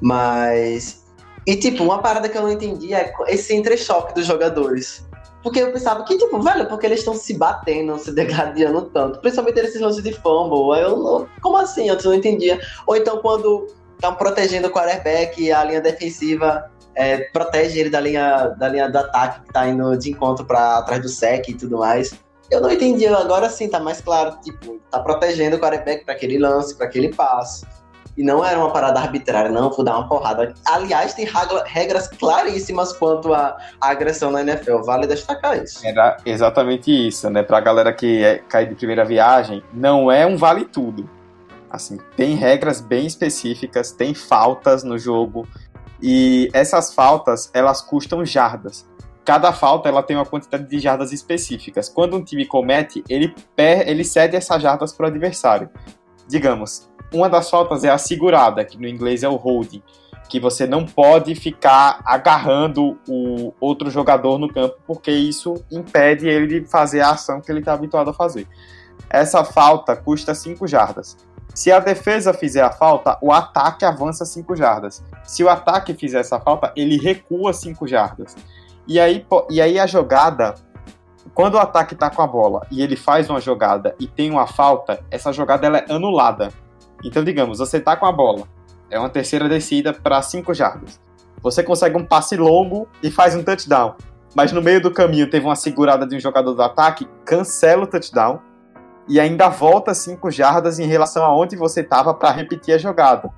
Mas. 0.00 1.04
E, 1.46 1.56
tipo, 1.56 1.82
uma 1.82 1.98
parada 1.98 2.28
que 2.28 2.36
eu 2.36 2.42
não 2.42 2.50
entendi 2.50 2.92
é 2.92 3.12
esse 3.28 3.54
entrechoque 3.54 4.14
dos 4.14 4.26
jogadores. 4.26 5.06
Porque 5.42 5.60
eu 5.60 5.72
pensava 5.72 6.04
que, 6.04 6.18
tipo, 6.18 6.40
velho, 6.40 6.66
porque 6.66 6.86
eles 6.86 7.00
estão 7.00 7.14
se 7.14 7.34
batendo, 7.34 7.96
se 7.98 8.12
degradando 8.12 8.82
tanto. 8.82 9.20
Principalmente 9.20 9.62
nesses 9.62 9.80
lances 9.80 10.02
de 10.02 10.12
fumble. 10.12 10.80
Eu 10.80 10.96
não. 10.96 11.28
Como 11.40 11.56
assim? 11.56 11.88
Eu 11.88 11.98
não 12.04 12.14
entendia. 12.14 12.60
Ou 12.86 12.96
então 12.96 13.18
quando 13.18 13.66
estão 13.94 14.14
protegendo 14.14 14.68
o 14.68 14.70
quarterback 14.70 15.42
e 15.42 15.52
a 15.52 15.64
linha 15.64 15.80
defensiva 15.80 16.70
é, 16.96 17.18
protege 17.32 17.78
ele 17.78 17.90
da 17.90 18.00
linha, 18.00 18.48
da 18.58 18.68
linha 18.68 18.88
do 18.90 18.96
ataque 18.98 19.42
que 19.42 19.52
tá 19.52 19.66
indo 19.68 19.96
de 19.96 20.10
encontro 20.10 20.44
para 20.44 20.82
trás 20.82 21.02
do 21.02 21.08
sec 21.08 21.48
e 21.48 21.54
tudo 21.54 21.78
mais. 21.78 22.14
Eu 22.50 22.60
não 22.60 22.70
entendi, 22.70 23.06
agora 23.06 23.50
sim 23.50 23.68
tá 23.68 23.78
mais 23.78 24.00
claro, 24.00 24.36
tipo, 24.42 24.80
tá 24.90 25.00
protegendo 25.00 25.56
o 25.56 25.58
quarterback 25.60 26.04
para 26.04 26.14
aquele 26.14 26.38
lance, 26.38 26.74
para 26.76 26.86
aquele 26.86 27.12
passe. 27.14 27.66
E 28.16 28.22
não 28.22 28.42
era 28.42 28.58
uma 28.58 28.72
parada 28.72 28.98
arbitrária, 28.98 29.50
não, 29.50 29.68
vou 29.70 29.84
dar 29.84 29.98
uma 29.98 30.08
porrada. 30.08 30.54
Aliás, 30.64 31.12
tem 31.12 31.26
regra- 31.26 31.64
regras 31.66 32.08
claríssimas 32.08 32.92
quanto 32.94 33.34
à 33.34 33.58
à 33.78 33.90
agressão 33.90 34.30
na 34.30 34.40
NFL, 34.40 34.78
vale 34.84 35.06
destacar 35.06 35.62
isso. 35.62 35.86
Era 35.86 36.16
exatamente 36.24 36.90
isso, 37.08 37.28
né? 37.28 37.42
Pra 37.42 37.60
galera 37.60 37.92
que 37.92 38.24
é, 38.24 38.38
cai 38.38 38.64
de 38.64 38.74
primeira 38.74 39.04
viagem, 39.04 39.62
não 39.70 40.10
é 40.10 40.24
um 40.24 40.36
vale 40.38 40.64
tudo. 40.64 41.10
Assim, 41.68 41.98
tem 42.16 42.36
regras 42.36 42.80
bem 42.80 43.06
específicas, 43.06 43.90
tem 43.90 44.14
faltas 44.14 44.82
no 44.82 44.96
jogo 44.98 45.46
e 46.00 46.50
essas 46.52 46.92
faltas, 46.92 47.50
elas 47.54 47.80
custam 47.80 48.24
jardas. 48.24 48.86
Cada 49.24 49.52
falta 49.52 49.88
ela 49.88 50.02
tem 50.02 50.16
uma 50.16 50.24
quantidade 50.24 50.68
de 50.68 50.78
jardas 50.78 51.12
específicas. 51.12 51.88
Quando 51.88 52.16
um 52.16 52.22
time 52.22 52.46
comete, 52.46 53.02
ele, 53.08 53.34
per 53.56 53.88
ele 53.88 54.04
cede 54.04 54.36
essas 54.36 54.62
jardas 54.62 54.92
para 54.92 55.04
o 55.04 55.08
adversário. 55.08 55.68
Digamos, 56.28 56.88
uma 57.12 57.28
das 57.28 57.50
faltas 57.50 57.82
é 57.82 57.90
a 57.90 57.98
segurada, 57.98 58.64
que 58.64 58.78
no 58.78 58.86
inglês 58.86 59.22
é 59.22 59.28
o 59.28 59.36
holding, 59.36 59.82
que 60.28 60.38
você 60.38 60.66
não 60.66 60.84
pode 60.84 61.34
ficar 61.34 62.00
agarrando 62.04 62.98
o 63.08 63.52
outro 63.60 63.90
jogador 63.90 64.38
no 64.38 64.52
campo, 64.52 64.76
porque 64.86 65.10
isso 65.10 65.54
impede 65.70 66.28
ele 66.28 66.60
de 66.60 66.68
fazer 66.68 67.00
a 67.00 67.10
ação 67.10 67.40
que 67.40 67.50
ele 67.50 67.60
está 67.60 67.72
habituado 67.72 68.10
a 68.10 68.14
fazer. 68.14 68.46
Essa 69.08 69.44
falta 69.44 69.96
custa 69.96 70.34
5 70.34 70.66
jardas. 70.66 71.16
Se 71.56 71.72
a 71.72 71.80
defesa 71.80 72.34
fizer 72.34 72.60
a 72.60 72.70
falta, 72.70 73.16
o 73.22 73.32
ataque 73.32 73.86
avança 73.86 74.26
5 74.26 74.54
jardas. 74.54 75.02
Se 75.24 75.42
o 75.42 75.48
ataque 75.48 75.94
fizer 75.94 76.20
essa 76.20 76.38
falta, 76.38 76.70
ele 76.76 76.98
recua 76.98 77.54
5 77.54 77.88
jardas. 77.88 78.36
E 78.86 79.00
aí, 79.00 79.26
e 79.48 79.58
aí 79.62 79.78
a 79.78 79.86
jogada, 79.86 80.54
quando 81.32 81.54
o 81.54 81.58
ataque 81.58 81.94
está 81.94 82.10
com 82.10 82.20
a 82.20 82.26
bola 82.26 82.66
e 82.70 82.82
ele 82.82 82.94
faz 82.94 83.30
uma 83.30 83.40
jogada 83.40 83.96
e 83.98 84.06
tem 84.06 84.30
uma 84.30 84.46
falta, 84.46 85.02
essa 85.10 85.32
jogada 85.32 85.66
ela 85.66 85.78
é 85.78 85.86
anulada. 85.90 86.52
Então, 87.02 87.24
digamos, 87.24 87.58
você 87.58 87.78
está 87.78 87.96
com 87.96 88.04
a 88.04 88.12
bola, 88.12 88.46
é 88.90 88.98
uma 88.98 89.08
terceira 89.08 89.48
descida 89.48 89.94
para 89.94 90.20
5 90.20 90.52
jardas. 90.52 91.00
Você 91.40 91.62
consegue 91.62 91.96
um 91.96 92.04
passe 92.04 92.36
longo 92.36 92.86
e 93.02 93.10
faz 93.10 93.34
um 93.34 93.42
touchdown. 93.42 93.94
Mas 94.34 94.52
no 94.52 94.60
meio 94.60 94.82
do 94.82 94.90
caminho 94.90 95.30
teve 95.30 95.46
uma 95.46 95.56
segurada 95.56 96.06
de 96.06 96.16
um 96.16 96.20
jogador 96.20 96.52
do 96.52 96.62
ataque, 96.62 97.08
cancela 97.24 97.84
o 97.84 97.86
touchdown 97.86 98.42
e 99.08 99.20
ainda 99.20 99.48
volta 99.48 99.94
5 99.94 100.30
jardas 100.30 100.78
em 100.78 100.86
relação 100.86 101.24
a 101.24 101.36
onde 101.36 101.56
você 101.56 101.80
estava 101.80 102.12
para 102.12 102.30
repetir 102.30 102.74
a 102.74 102.78
jogada. 102.78 103.30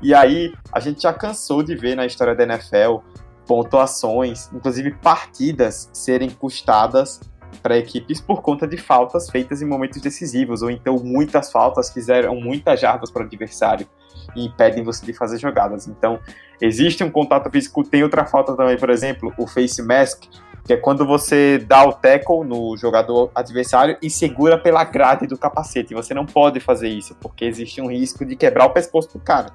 E 0.00 0.12
aí, 0.12 0.52
a 0.72 0.80
gente 0.80 1.02
já 1.02 1.12
cansou 1.12 1.62
de 1.62 1.76
ver 1.76 1.94
na 1.94 2.04
história 2.04 2.34
da 2.34 2.42
NFL 2.42 2.98
pontuações, 3.46 4.50
inclusive 4.52 4.92
partidas, 4.94 5.88
serem 5.92 6.30
custadas 6.30 7.20
para 7.62 7.76
equipes 7.76 8.20
por 8.20 8.40
conta 8.40 8.66
de 8.66 8.76
faltas 8.76 9.28
feitas 9.28 9.62
em 9.62 9.66
momentos 9.66 10.00
decisivos, 10.00 10.62
ou 10.62 10.70
então 10.70 10.96
muitas 10.96 11.52
faltas 11.52 11.90
fizeram 11.90 12.34
muitas 12.36 12.80
jardas 12.80 13.10
para 13.10 13.22
o 13.22 13.26
adversário 13.26 13.86
e 14.34 14.46
impedem 14.46 14.82
você 14.82 15.04
de 15.04 15.12
fazer 15.12 15.38
jogadas. 15.38 15.86
Então, 15.86 16.18
existe 16.60 17.04
um 17.04 17.10
contato 17.10 17.50
físico, 17.50 17.84
tem 17.84 18.02
outra 18.02 18.24
falta 18.24 18.56
também, 18.56 18.76
por 18.76 18.90
exemplo, 18.90 19.32
o 19.36 19.46
face 19.46 19.82
mask, 19.82 20.24
que 20.64 20.72
é 20.72 20.76
quando 20.76 21.06
você 21.06 21.58
dá 21.58 21.84
o 21.84 21.92
tackle 21.92 22.44
no 22.44 22.76
jogador 22.76 23.30
adversário 23.34 23.96
e 24.00 24.08
segura 24.08 24.56
pela 24.56 24.84
grade 24.84 25.26
do 25.26 25.36
capacete. 25.36 25.94
Você 25.94 26.14
não 26.14 26.24
pode 26.24 26.60
fazer 26.60 26.88
isso, 26.88 27.16
porque 27.20 27.44
existe 27.44 27.80
um 27.80 27.90
risco 27.90 28.24
de 28.24 28.36
quebrar 28.36 28.66
o 28.66 28.70
pescoço 28.70 29.12
do 29.12 29.20
cara. 29.20 29.52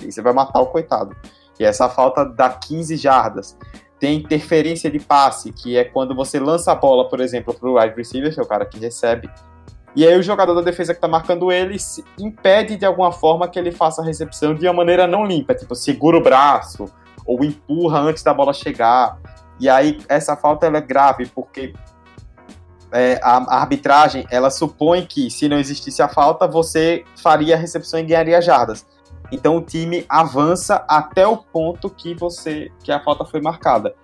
E 0.00 0.10
você 0.10 0.20
vai 0.20 0.32
matar 0.32 0.60
o 0.60 0.66
coitado. 0.66 1.16
E 1.58 1.64
essa 1.64 1.88
falta 1.88 2.24
dá 2.24 2.50
15 2.50 2.96
jardas. 2.96 3.56
Tem 4.00 4.16
interferência 4.16 4.90
de 4.90 4.98
passe, 4.98 5.52
que 5.52 5.76
é 5.76 5.84
quando 5.84 6.14
você 6.14 6.38
lança 6.38 6.72
a 6.72 6.74
bola, 6.74 7.08
por 7.08 7.20
exemplo, 7.20 7.52
para 7.52 7.68
o 7.68 7.80
wide 7.80 7.96
receiver, 7.96 8.32
que 8.32 8.38
é 8.38 8.42
o 8.42 8.46
cara 8.46 8.64
que 8.64 8.78
recebe, 8.78 9.28
e 9.96 10.06
aí 10.06 10.16
o 10.16 10.22
jogador 10.22 10.54
da 10.54 10.60
defesa 10.60 10.92
que 10.92 10.98
está 10.98 11.08
marcando 11.08 11.50
ele 11.50 11.76
impede 12.18 12.76
de 12.76 12.84
alguma 12.84 13.10
forma 13.10 13.48
que 13.48 13.58
ele 13.58 13.72
faça 13.72 14.02
a 14.02 14.04
recepção 14.04 14.54
de 14.54 14.66
uma 14.66 14.72
maneira 14.72 15.08
não 15.08 15.24
limpa, 15.24 15.54
tipo 15.54 15.74
segura 15.74 16.16
o 16.16 16.22
braço 16.22 16.84
ou 17.26 17.44
empurra 17.44 17.98
antes 18.00 18.22
da 18.22 18.32
bola 18.32 18.52
chegar. 18.52 19.18
E 19.60 19.68
aí 19.68 20.00
essa 20.08 20.36
falta 20.36 20.66
é 20.66 20.80
grave 20.80 21.26
porque 21.26 21.72
é, 22.92 23.20
a, 23.22 23.36
a, 23.36 23.60
arbitragem 23.60 24.26
ela 24.30 24.50
supõe 24.50 25.04
que 25.04 25.30
se 25.30 25.48
não 25.48 25.58
existisse 25.58 26.00
a 26.00 26.08
falta 26.08 26.46
você 26.46 27.04
faria 27.16 27.54
a 27.54 27.58
recepção 27.58 28.00
e 28.00 28.04
ganharia 28.04 28.40
jardas. 28.40 28.86
Então 29.30 29.56
o 29.56 29.60
time 29.60 30.06
avança 30.08 30.84
até 30.88 31.26
o 31.26 31.36
ponto 31.36 31.90
que 31.90 32.14
você 32.14 32.70
que 32.82 32.92
a 32.92 33.02
falta 33.02 33.24
foi 33.24 33.40
marcada. 33.40 33.94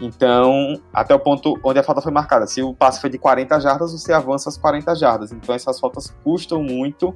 Então, 0.00 0.80
até 0.92 1.14
o 1.14 1.18
ponto 1.18 1.60
onde 1.62 1.78
a 1.78 1.82
falta 1.82 2.00
foi 2.00 2.10
marcada. 2.10 2.44
Se 2.44 2.60
o 2.60 2.74
passe 2.74 3.00
foi 3.00 3.08
de 3.08 3.18
40 3.18 3.60
jardas, 3.60 3.92
você 3.92 4.12
avança 4.12 4.48
as 4.48 4.58
40 4.58 4.96
jardas. 4.96 5.30
Então, 5.30 5.54
essas 5.54 5.78
faltas 5.78 6.12
custam 6.24 6.60
muito 6.60 7.14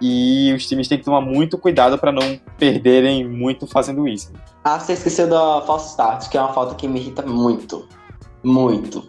e 0.00 0.52
os 0.54 0.66
times 0.66 0.88
têm 0.88 0.98
que 0.98 1.04
tomar 1.04 1.20
muito 1.20 1.58
cuidado 1.58 1.98
para 1.98 2.12
não 2.12 2.38
perderem 2.58 3.26
muito 3.28 3.66
fazendo 3.66 4.06
isso. 4.06 4.32
Ah, 4.64 4.78
você 4.78 4.92
esqueceu 4.92 5.28
da 5.28 5.62
false 5.62 5.90
start, 5.90 6.28
que 6.28 6.36
é 6.36 6.40
uma 6.40 6.52
falta 6.52 6.74
que 6.74 6.86
me 6.86 7.00
irrita 7.00 7.22
muito. 7.22 7.88
Muito. 8.42 9.08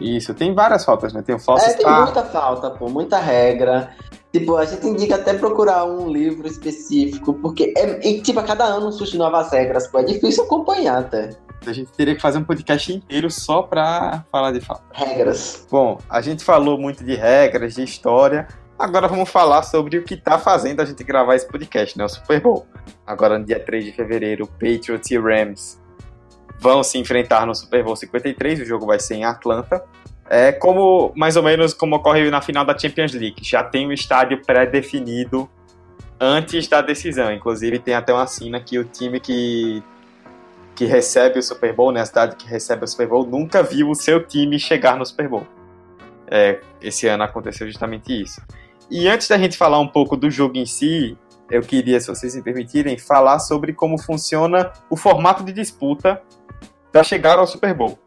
Isso, 0.00 0.34
tem 0.34 0.54
várias 0.54 0.84
faltas, 0.84 1.12
né? 1.12 1.22
Tem 1.22 1.34
o 1.34 1.38
false 1.38 1.64
é, 1.64 1.70
start. 1.70 1.94
tem 1.94 2.04
muita 2.04 2.24
falta, 2.24 2.70
pô, 2.70 2.88
muita 2.88 3.18
regra. 3.18 3.90
Tipo, 4.32 4.56
a 4.56 4.64
gente 4.64 4.86
indica 4.86 5.14
até 5.14 5.32
procurar 5.32 5.84
um 5.86 6.10
livro 6.10 6.46
específico, 6.46 7.32
porque 7.34 7.72
é, 7.76 8.06
e, 8.06 8.20
tipo, 8.20 8.38
a 8.38 8.42
cada 8.42 8.64
ano 8.64 8.92
surgem 8.92 9.18
novas 9.18 9.50
regras, 9.50 9.86
pô, 9.86 9.98
é 9.98 10.04
difícil 10.04 10.44
acompanhar 10.44 10.98
até. 10.98 11.30
A 11.66 11.72
gente 11.72 11.90
teria 11.92 12.14
que 12.14 12.20
fazer 12.20 12.38
um 12.38 12.44
podcast 12.44 12.92
inteiro 12.92 13.30
só 13.30 13.62
pra 13.62 14.24
falar 14.30 14.52
de 14.52 14.60
falta. 14.60 14.84
Regras. 14.92 15.66
Bom, 15.70 15.98
a 16.08 16.20
gente 16.20 16.44
falou 16.44 16.78
muito 16.78 17.02
de 17.02 17.14
regras, 17.14 17.74
de 17.74 17.82
história. 17.82 18.46
Agora 18.78 19.08
vamos 19.08 19.30
falar 19.30 19.62
sobre 19.62 19.96
o 19.96 20.04
que 20.04 20.16
tá 20.16 20.38
fazendo 20.38 20.80
a 20.80 20.84
gente 20.84 21.02
gravar 21.02 21.34
esse 21.34 21.48
podcast, 21.48 21.96
né? 21.96 22.04
O 22.04 22.08
Super 22.08 22.40
Bowl. 22.40 22.66
Agora 23.06 23.38
no 23.38 23.44
dia 23.44 23.58
3 23.58 23.84
de 23.84 23.92
fevereiro, 23.92 24.46
Patriots 24.46 25.10
e 25.10 25.18
Rams 25.18 25.80
vão 26.58 26.82
se 26.82 26.98
enfrentar 26.98 27.46
no 27.46 27.54
Super 27.54 27.82
Bowl 27.82 27.96
53. 27.96 28.60
O 28.60 28.64
jogo 28.66 28.86
vai 28.86 28.98
ser 28.98 29.14
em 29.14 29.24
Atlanta. 29.24 29.82
É 30.28 30.52
como 30.52 31.12
mais 31.16 31.36
ou 31.36 31.42
menos 31.42 31.72
como 31.72 31.96
ocorreu 31.96 32.30
na 32.30 32.42
final 32.42 32.64
da 32.64 32.76
Champions 32.76 33.12
League. 33.14 33.36
Já 33.42 33.64
tem 33.64 33.86
o 33.86 33.92
estádio 33.92 34.42
pré-definido 34.44 35.48
antes 36.20 36.68
da 36.68 36.82
decisão. 36.82 37.32
Inclusive 37.32 37.78
tem 37.78 37.94
até 37.94 38.12
uma 38.12 38.26
cena 38.26 38.60
que 38.60 38.78
o 38.78 38.84
time 38.84 39.20
que 39.20 39.82
que 40.74 40.84
recebe 40.84 41.38
o 41.38 41.42
Super 41.42 41.72
Bowl, 41.72 41.90
né, 41.90 42.02
a 42.02 42.04
cidade 42.04 42.36
que 42.36 42.46
recebe 42.46 42.84
o 42.84 42.86
Super 42.86 43.08
Bowl, 43.08 43.26
nunca 43.26 43.62
viu 43.62 43.88
o 43.88 43.94
seu 43.94 44.22
time 44.22 44.58
chegar 44.58 44.98
no 44.98 45.06
Super 45.06 45.26
Bowl. 45.26 45.46
É, 46.26 46.60
esse 46.82 47.06
ano 47.06 47.22
aconteceu 47.22 47.66
justamente 47.66 48.12
isso. 48.12 48.42
E 48.90 49.08
antes 49.08 49.28
da 49.28 49.36
gente 49.36 49.56
falar 49.56 49.80
um 49.80 49.88
pouco 49.88 50.16
do 50.16 50.30
jogo 50.30 50.56
em 50.56 50.66
si, 50.66 51.16
eu 51.50 51.62
queria, 51.62 52.00
se 52.00 52.08
vocês 52.08 52.34
me 52.34 52.42
permitirem, 52.42 52.98
falar 52.98 53.38
sobre 53.38 53.72
como 53.72 53.98
funciona 53.98 54.72
o 54.90 54.96
formato 54.96 55.44
de 55.44 55.52
disputa 55.52 56.22
para 56.92 57.02
chegar 57.02 57.38
ao 57.38 57.46
Super 57.46 57.74
Bowl. 57.74 57.98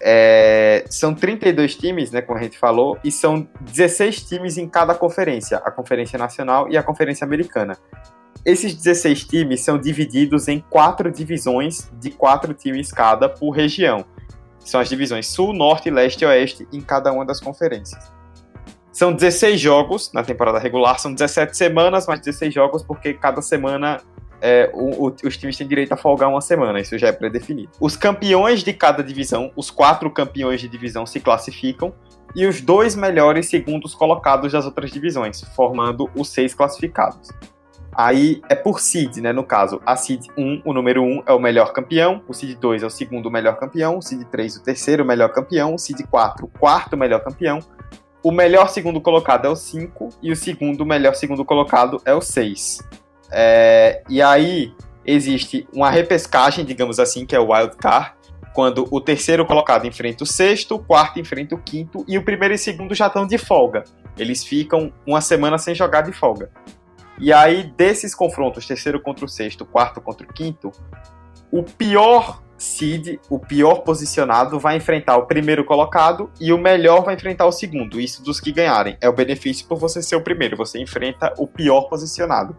É, 0.00 0.84
são 0.90 1.14
32 1.14 1.74
times, 1.76 2.10
né, 2.10 2.20
como 2.20 2.38
a 2.38 2.42
gente 2.42 2.58
falou, 2.58 2.98
e 3.02 3.10
são 3.10 3.48
16 3.60 4.22
times 4.22 4.58
em 4.58 4.68
cada 4.68 4.94
conferência, 4.94 5.58
a 5.58 5.70
Conferência 5.70 6.18
Nacional 6.18 6.70
e 6.70 6.76
a 6.76 6.82
Conferência 6.82 7.24
Americana. 7.24 7.76
Esses 8.44 8.74
16 8.74 9.24
times 9.24 9.60
são 9.62 9.78
divididos 9.78 10.46
em 10.46 10.60
quatro 10.60 11.10
divisões 11.10 11.90
de 11.98 12.10
quatro 12.10 12.54
times 12.54 12.92
cada 12.92 13.28
por 13.28 13.50
região. 13.50 14.04
São 14.60 14.80
as 14.80 14.88
divisões 14.88 15.26
Sul, 15.26 15.52
Norte, 15.52 15.90
Leste 15.90 16.22
e 16.22 16.26
Oeste 16.26 16.68
em 16.72 16.80
cada 16.80 17.12
uma 17.12 17.24
das 17.24 17.40
conferências. 17.40 18.15
São 18.96 19.12
16 19.12 19.60
jogos 19.60 20.10
na 20.14 20.24
temporada 20.24 20.58
regular, 20.58 20.98
são 20.98 21.12
17 21.12 21.54
semanas, 21.54 22.06
mas 22.06 22.18
16 22.18 22.54
jogos 22.54 22.82
porque 22.82 23.12
cada 23.12 23.42
semana 23.42 24.00
é, 24.40 24.70
o, 24.72 25.08
o, 25.08 25.14
os 25.22 25.36
times 25.36 25.54
têm 25.54 25.68
direito 25.68 25.92
a 25.92 25.98
folgar 25.98 26.30
uma 26.30 26.40
semana, 26.40 26.80
isso 26.80 26.96
já 26.96 27.08
é 27.08 27.12
predefinido. 27.12 27.68
Os 27.78 27.94
campeões 27.94 28.64
de 28.64 28.72
cada 28.72 29.04
divisão, 29.04 29.52
os 29.54 29.70
quatro 29.70 30.10
campeões 30.10 30.62
de 30.62 30.68
divisão 30.68 31.04
se 31.04 31.20
classificam 31.20 31.92
e 32.34 32.46
os 32.46 32.62
dois 32.62 32.96
melhores 32.96 33.50
segundos 33.50 33.94
colocados 33.94 34.52
das 34.52 34.64
outras 34.64 34.90
divisões, 34.90 35.42
formando 35.54 36.08
os 36.16 36.30
seis 36.30 36.54
classificados. 36.54 37.28
Aí 37.94 38.40
é 38.48 38.54
por 38.54 38.80
seed, 38.80 39.18
né? 39.18 39.30
No 39.30 39.44
caso, 39.44 39.78
a 39.84 39.94
seed 39.94 40.24
1, 40.38 40.62
o 40.64 40.72
número 40.72 41.02
1 41.02 41.22
é 41.26 41.32
o 41.34 41.38
melhor 41.38 41.74
campeão, 41.74 42.22
o 42.26 42.32
seed 42.32 42.58
2 42.58 42.82
é 42.82 42.86
o 42.86 42.90
segundo 42.90 43.30
melhor 43.30 43.58
campeão, 43.58 43.98
o 43.98 44.02
seed 44.02 44.22
3 44.24 44.56
o 44.56 44.62
terceiro 44.62 45.04
melhor 45.04 45.28
campeão, 45.28 45.74
o 45.74 45.78
seed 45.78 46.00
4 46.10 46.46
o 46.46 46.58
quarto 46.58 46.96
melhor 46.96 47.22
campeão, 47.22 47.60
o 48.26 48.32
melhor 48.32 48.68
segundo 48.70 49.00
colocado 49.00 49.46
é 49.46 49.48
o 49.48 49.54
5 49.54 50.08
e 50.20 50.32
o 50.32 50.36
segundo 50.36 50.84
melhor 50.84 51.14
segundo 51.14 51.44
colocado 51.44 52.02
é 52.04 52.12
o 52.12 52.20
6. 52.20 52.82
É, 53.30 54.02
e 54.08 54.20
aí 54.20 54.74
existe 55.04 55.68
uma 55.72 55.88
repescagem, 55.90 56.64
digamos 56.64 56.98
assim, 56.98 57.24
que 57.24 57.36
é 57.36 57.38
o 57.38 57.52
wild 57.52 57.76
card, 57.76 58.14
quando 58.52 58.84
o 58.90 59.00
terceiro 59.00 59.46
colocado 59.46 59.86
enfrenta 59.86 60.24
o 60.24 60.26
sexto, 60.26 60.74
o 60.74 60.78
quarto 60.80 61.20
enfrenta 61.20 61.54
o 61.54 61.58
quinto 61.58 62.04
e 62.08 62.18
o 62.18 62.24
primeiro 62.24 62.52
e 62.52 62.58
segundo 62.58 62.96
já 62.96 63.06
estão 63.06 63.28
de 63.28 63.38
folga. 63.38 63.84
Eles 64.18 64.42
ficam 64.42 64.92
uma 65.06 65.20
semana 65.20 65.56
sem 65.56 65.72
jogar 65.72 66.00
de 66.00 66.10
folga. 66.10 66.50
E 67.20 67.32
aí, 67.32 67.72
desses 67.76 68.12
confrontos, 68.12 68.66
terceiro 68.66 69.00
contra 69.00 69.24
o 69.24 69.28
sexto, 69.28 69.64
quarto 69.64 70.00
contra 70.00 70.26
o 70.26 70.32
quinto, 70.32 70.72
o 71.52 71.62
pior 71.62 72.42
seed, 72.58 73.18
o 73.28 73.38
pior 73.38 73.82
posicionado, 73.82 74.58
vai 74.58 74.76
enfrentar 74.76 75.16
o 75.16 75.26
primeiro 75.26 75.64
colocado 75.64 76.30
e 76.40 76.52
o 76.52 76.58
melhor 76.58 77.04
vai 77.04 77.14
enfrentar 77.14 77.46
o 77.46 77.52
segundo. 77.52 78.00
Isso 78.00 78.22
dos 78.22 78.40
que 78.40 78.52
ganharem. 78.52 78.96
É 79.00 79.08
o 79.08 79.12
benefício 79.12 79.66
por 79.66 79.78
você 79.78 80.02
ser 80.02 80.16
o 80.16 80.20
primeiro. 80.20 80.56
Você 80.56 80.78
enfrenta 80.78 81.32
o 81.38 81.46
pior 81.46 81.82
posicionado. 81.82 82.56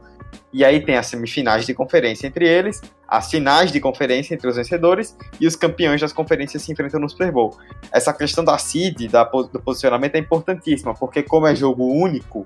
E 0.52 0.64
aí 0.64 0.84
tem 0.84 0.98
as 0.98 1.08
semifinais 1.08 1.66
de 1.66 1.74
conferência 1.74 2.26
entre 2.26 2.48
eles, 2.48 2.82
as 3.08 3.30
finais 3.30 3.72
de 3.72 3.80
conferência 3.80 4.34
entre 4.34 4.48
os 4.48 4.56
vencedores 4.56 5.16
e 5.40 5.48
os 5.48 5.56
campeões 5.56 6.02
das 6.02 6.14
conferências 6.14 6.64
se 6.64 6.72
enfrentam 6.72 7.00
no 7.00 7.10
Super 7.10 7.32
Bowl. 7.32 7.58
Essa 7.92 8.14
questão 8.14 8.44
da 8.44 8.58
seed, 8.58 9.10
da, 9.10 9.24
do 9.24 9.62
posicionamento 9.62 10.16
é 10.16 10.20
importantíssima, 10.20 10.94
porque 10.94 11.22
como 11.22 11.48
é 11.48 11.56
jogo 11.56 11.86
único, 11.86 12.46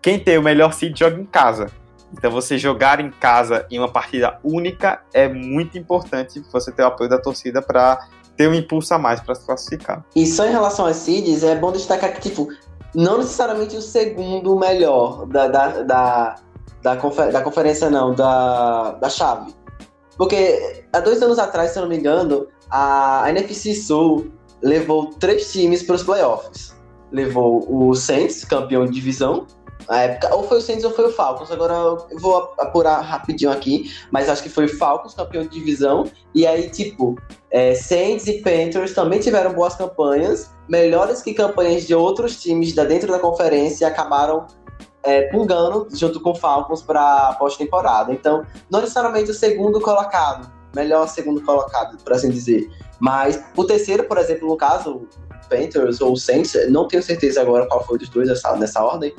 quem 0.00 0.18
tem 0.18 0.38
o 0.38 0.42
melhor 0.42 0.72
seed 0.72 0.98
joga 0.98 1.20
em 1.20 1.24
casa. 1.24 1.70
Então 2.12 2.30
você 2.30 2.56
jogar 2.56 3.00
em 3.00 3.10
casa 3.10 3.66
em 3.70 3.78
uma 3.78 3.90
partida 3.90 4.38
única 4.44 5.02
é 5.12 5.28
muito 5.28 5.76
importante 5.78 6.42
você 6.52 6.70
ter 6.70 6.82
o 6.82 6.86
apoio 6.86 7.10
da 7.10 7.18
torcida 7.18 7.60
para 7.60 8.06
ter 8.36 8.48
um 8.48 8.54
impulso 8.54 8.94
a 8.94 8.98
mais 8.98 9.20
para 9.20 9.34
se 9.34 9.44
classificar. 9.44 10.04
E 10.14 10.26
só 10.26 10.46
em 10.46 10.50
relação 10.50 10.86
às 10.86 10.96
seeds, 10.96 11.42
é 11.42 11.56
bom 11.56 11.72
destacar 11.72 12.12
que, 12.14 12.20
tipo, 12.20 12.48
não 12.94 13.18
necessariamente 13.18 13.76
o 13.76 13.82
segundo 13.82 14.56
melhor 14.58 15.26
da, 15.26 15.48
da, 15.48 15.82
da, 15.82 16.36
da, 16.82 16.96
confer 16.96 17.32
da 17.32 17.42
conferência, 17.42 17.90
não, 17.90 18.14
da, 18.14 18.92
da 18.92 19.08
chave. 19.08 19.54
Porque 20.16 20.84
há 20.92 21.00
dois 21.00 21.22
anos 21.22 21.38
atrás, 21.38 21.72
se 21.72 21.78
eu 21.78 21.82
não 21.82 21.88
me 21.88 21.98
engano, 21.98 22.46
a 22.70 23.24
NFC 23.28 23.74
Sul 23.74 24.32
levou 24.62 25.06
três 25.06 25.52
times 25.52 25.82
para 25.82 25.96
os 25.96 26.02
playoffs. 26.02 26.74
Levou 27.10 27.64
o 27.68 27.94
Saints, 27.94 28.44
campeão 28.44 28.86
de 28.86 28.92
divisão, 28.92 29.46
época, 29.90 30.34
ou 30.34 30.44
foi 30.44 30.58
o 30.58 30.60
Saints 30.60 30.84
ou 30.84 30.90
foi 30.92 31.06
o 31.06 31.12
Falcons. 31.12 31.50
Agora 31.50 31.74
eu 31.74 32.18
vou 32.18 32.54
apurar 32.58 33.00
rapidinho 33.00 33.50
aqui, 33.50 33.92
mas 34.10 34.28
acho 34.28 34.42
que 34.42 34.48
foi 34.48 34.64
o 34.66 34.78
Falcons, 34.78 35.14
campeão 35.14 35.42
de 35.42 35.50
divisão. 35.50 36.04
E 36.34 36.46
aí, 36.46 36.70
tipo, 36.70 37.16
é, 37.50 37.74
Saints 37.74 38.26
e 38.26 38.40
Panthers 38.40 38.94
também 38.94 39.20
tiveram 39.20 39.52
boas 39.52 39.74
campanhas, 39.74 40.50
melhores 40.68 41.22
que 41.22 41.34
campanhas 41.34 41.86
de 41.86 41.94
outros 41.94 42.40
times 42.40 42.74
da 42.74 42.84
dentro 42.84 43.10
da 43.12 43.18
conferência 43.18 43.84
e 43.84 43.88
acabaram 43.88 44.46
é, 45.02 45.22
pungando 45.28 45.86
junto 45.92 46.20
com 46.20 46.30
o 46.30 46.34
Falcons 46.34 46.82
para 46.82 47.34
pós-temporada. 47.34 48.12
Então, 48.12 48.44
não 48.70 48.80
necessariamente 48.80 49.30
o 49.30 49.34
segundo 49.34 49.80
colocado, 49.80 50.50
melhor 50.74 51.06
segundo 51.08 51.42
colocado, 51.42 51.98
por 52.02 52.12
assim 52.12 52.30
dizer. 52.30 52.68
Mas 52.98 53.42
o 53.54 53.64
terceiro, 53.64 54.04
por 54.04 54.16
exemplo, 54.16 54.48
no 54.48 54.56
caso, 54.56 55.06
Panthers 55.48 56.00
ou 56.00 56.16
Saints, 56.16 56.54
não 56.70 56.88
tenho 56.88 57.02
certeza 57.02 57.40
agora 57.42 57.66
qual 57.66 57.84
foi 57.84 57.98
dos 57.98 58.08
dois 58.08 58.28
nessa, 58.28 58.56
nessa 58.56 58.82
ordem 58.82 59.14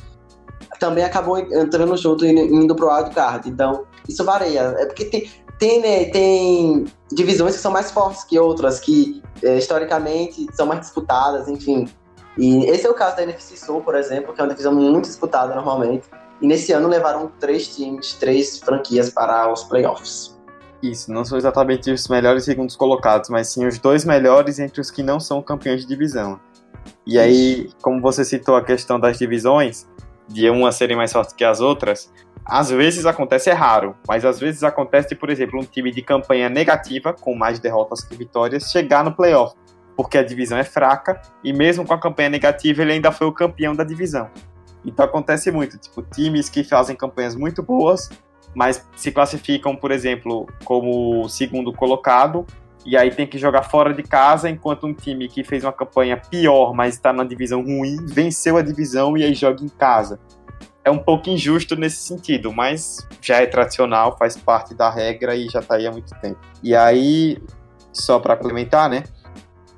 também 0.79 1.03
acabou 1.03 1.37
entrando 1.37 1.95
junto 1.97 2.25
e 2.25 2.29
indo 2.29 2.75
pro 2.75 2.93
wildcard. 2.93 3.47
Então, 3.49 3.85
isso 4.07 4.23
varia. 4.23 4.75
É 4.77 4.85
porque 4.85 5.05
tem. 5.05 5.29
tem, 5.57 5.81
né, 5.81 6.05
tem 6.05 6.85
divisões 7.11 7.55
que 7.55 7.61
são 7.61 7.71
mais 7.71 7.91
fortes 7.91 8.23
que 8.23 8.37
outras, 8.37 8.79
que 8.79 9.21
é, 9.43 9.57
historicamente 9.57 10.47
são 10.53 10.65
mais 10.65 10.81
disputadas, 10.81 11.47
enfim. 11.47 11.87
E 12.37 12.65
esse 12.65 12.85
é 12.85 12.89
o 12.89 12.93
caso 12.93 13.15
da 13.15 13.23
NFC 13.23 13.55
Sul, 13.55 13.81
por 13.81 13.95
exemplo, 13.95 14.33
que 14.33 14.41
é 14.41 14.43
uma 14.43 14.49
divisão 14.49 14.73
muito 14.73 15.05
disputada 15.05 15.55
normalmente. 15.55 16.07
E 16.41 16.47
nesse 16.47 16.73
ano 16.73 16.87
levaram 16.87 17.31
três 17.39 17.73
times, 17.73 18.13
três 18.13 18.59
franquias 18.59 19.09
para 19.09 19.51
os 19.51 19.63
playoffs. 19.63 20.35
Isso, 20.83 21.11
não 21.11 21.23
são 21.23 21.37
exatamente 21.37 21.89
os 21.89 22.07
melhores 22.07 22.43
segundos 22.43 22.75
colocados, 22.75 23.29
mas 23.29 23.47
sim 23.47 23.65
os 23.65 23.79
dois 23.79 24.03
melhores 24.03 24.59
entre 24.59 24.81
os 24.81 24.91
que 24.91 25.01
não 25.01 25.19
são 25.19 25.41
campeões 25.41 25.81
de 25.81 25.87
divisão. 25.87 26.39
E 27.05 27.17
aí, 27.17 27.69
como 27.81 28.01
você 28.01 28.25
citou 28.25 28.55
a 28.55 28.63
questão 28.63 28.99
das 28.99 29.17
divisões, 29.17 29.87
de 30.27 30.49
uma 30.49 30.71
serem 30.71 30.97
mais 30.97 31.11
fortes 31.11 31.33
que 31.33 31.43
as 31.43 31.59
outras, 31.59 32.11
às 32.45 32.69
vezes 32.69 33.05
acontece, 33.05 33.49
é 33.49 33.53
raro, 33.53 33.95
mas 34.07 34.23
às 34.23 34.39
vezes 34.39 34.63
acontece, 34.63 35.15
por 35.15 35.29
exemplo, 35.29 35.59
um 35.59 35.63
time 35.63 35.91
de 35.91 36.01
campanha 36.01 36.49
negativa, 36.49 37.13
com 37.13 37.35
mais 37.35 37.59
derrotas 37.59 38.03
que 38.03 38.15
vitórias, 38.15 38.71
chegar 38.71 39.03
no 39.03 39.11
playoff, 39.11 39.55
porque 39.95 40.17
a 40.17 40.23
divisão 40.23 40.57
é 40.57 40.63
fraca 40.63 41.21
e 41.43 41.51
mesmo 41.51 41.85
com 41.85 41.93
a 41.93 41.99
campanha 41.99 42.29
negativa 42.29 42.81
ele 42.81 42.93
ainda 42.93 43.11
foi 43.11 43.27
o 43.27 43.31
campeão 43.31 43.75
da 43.75 43.83
divisão. 43.83 44.29
Então 44.85 45.03
acontece 45.03 45.51
muito, 45.51 45.77
tipo, 45.79 46.03
times 46.03 46.47
que 46.47 46.63
fazem 46.63 46.95
campanhas 46.95 47.35
muito 47.35 47.63
boas, 47.63 48.09
mas 48.53 48.87
se 48.95 49.11
classificam, 49.11 49.75
por 49.75 49.91
exemplo, 49.91 50.47
como 50.63 51.27
segundo 51.27 51.73
colocado, 51.73 52.45
e 52.85 52.95
aí 52.95 53.09
tem 53.09 53.25
que 53.25 53.37
jogar 53.37 53.63
fora 53.63 53.93
de 53.93 54.03
casa, 54.03 54.47
enquanto 54.49 54.85
um 54.85 54.93
time 54.93 55.27
que 55.27 55.43
fez 55.43 55.63
uma 55.63 55.73
campanha 55.73 56.17
pior, 56.17 56.73
mas 56.73 56.93
está 56.93 57.11
na 57.11 57.23
divisão 57.23 57.63
ruim, 57.63 57.97
venceu 58.05 58.57
a 58.57 58.61
divisão 58.61 59.17
e 59.17 59.23
aí 59.23 59.33
joga 59.33 59.63
em 59.63 59.69
casa. 59.69 60.19
É 60.83 60.91
um 60.91 60.99
pouco 60.99 61.27
injusto 61.29 61.75
nesse 61.75 61.97
sentido, 61.97 62.53
mas 62.53 63.07
já 63.19 63.41
é 63.41 63.47
tradicional, 63.47 64.15
faz 64.19 64.37
parte 64.37 64.75
da 64.75 64.87
regra 64.87 65.35
e 65.35 65.49
já 65.49 65.59
está 65.59 65.75
aí 65.75 65.87
há 65.87 65.91
muito 65.91 66.13
tempo. 66.21 66.39
E 66.61 66.75
aí, 66.75 67.39
só 67.91 68.19
para 68.19 68.35
complementar, 68.37 68.87
né? 68.87 69.03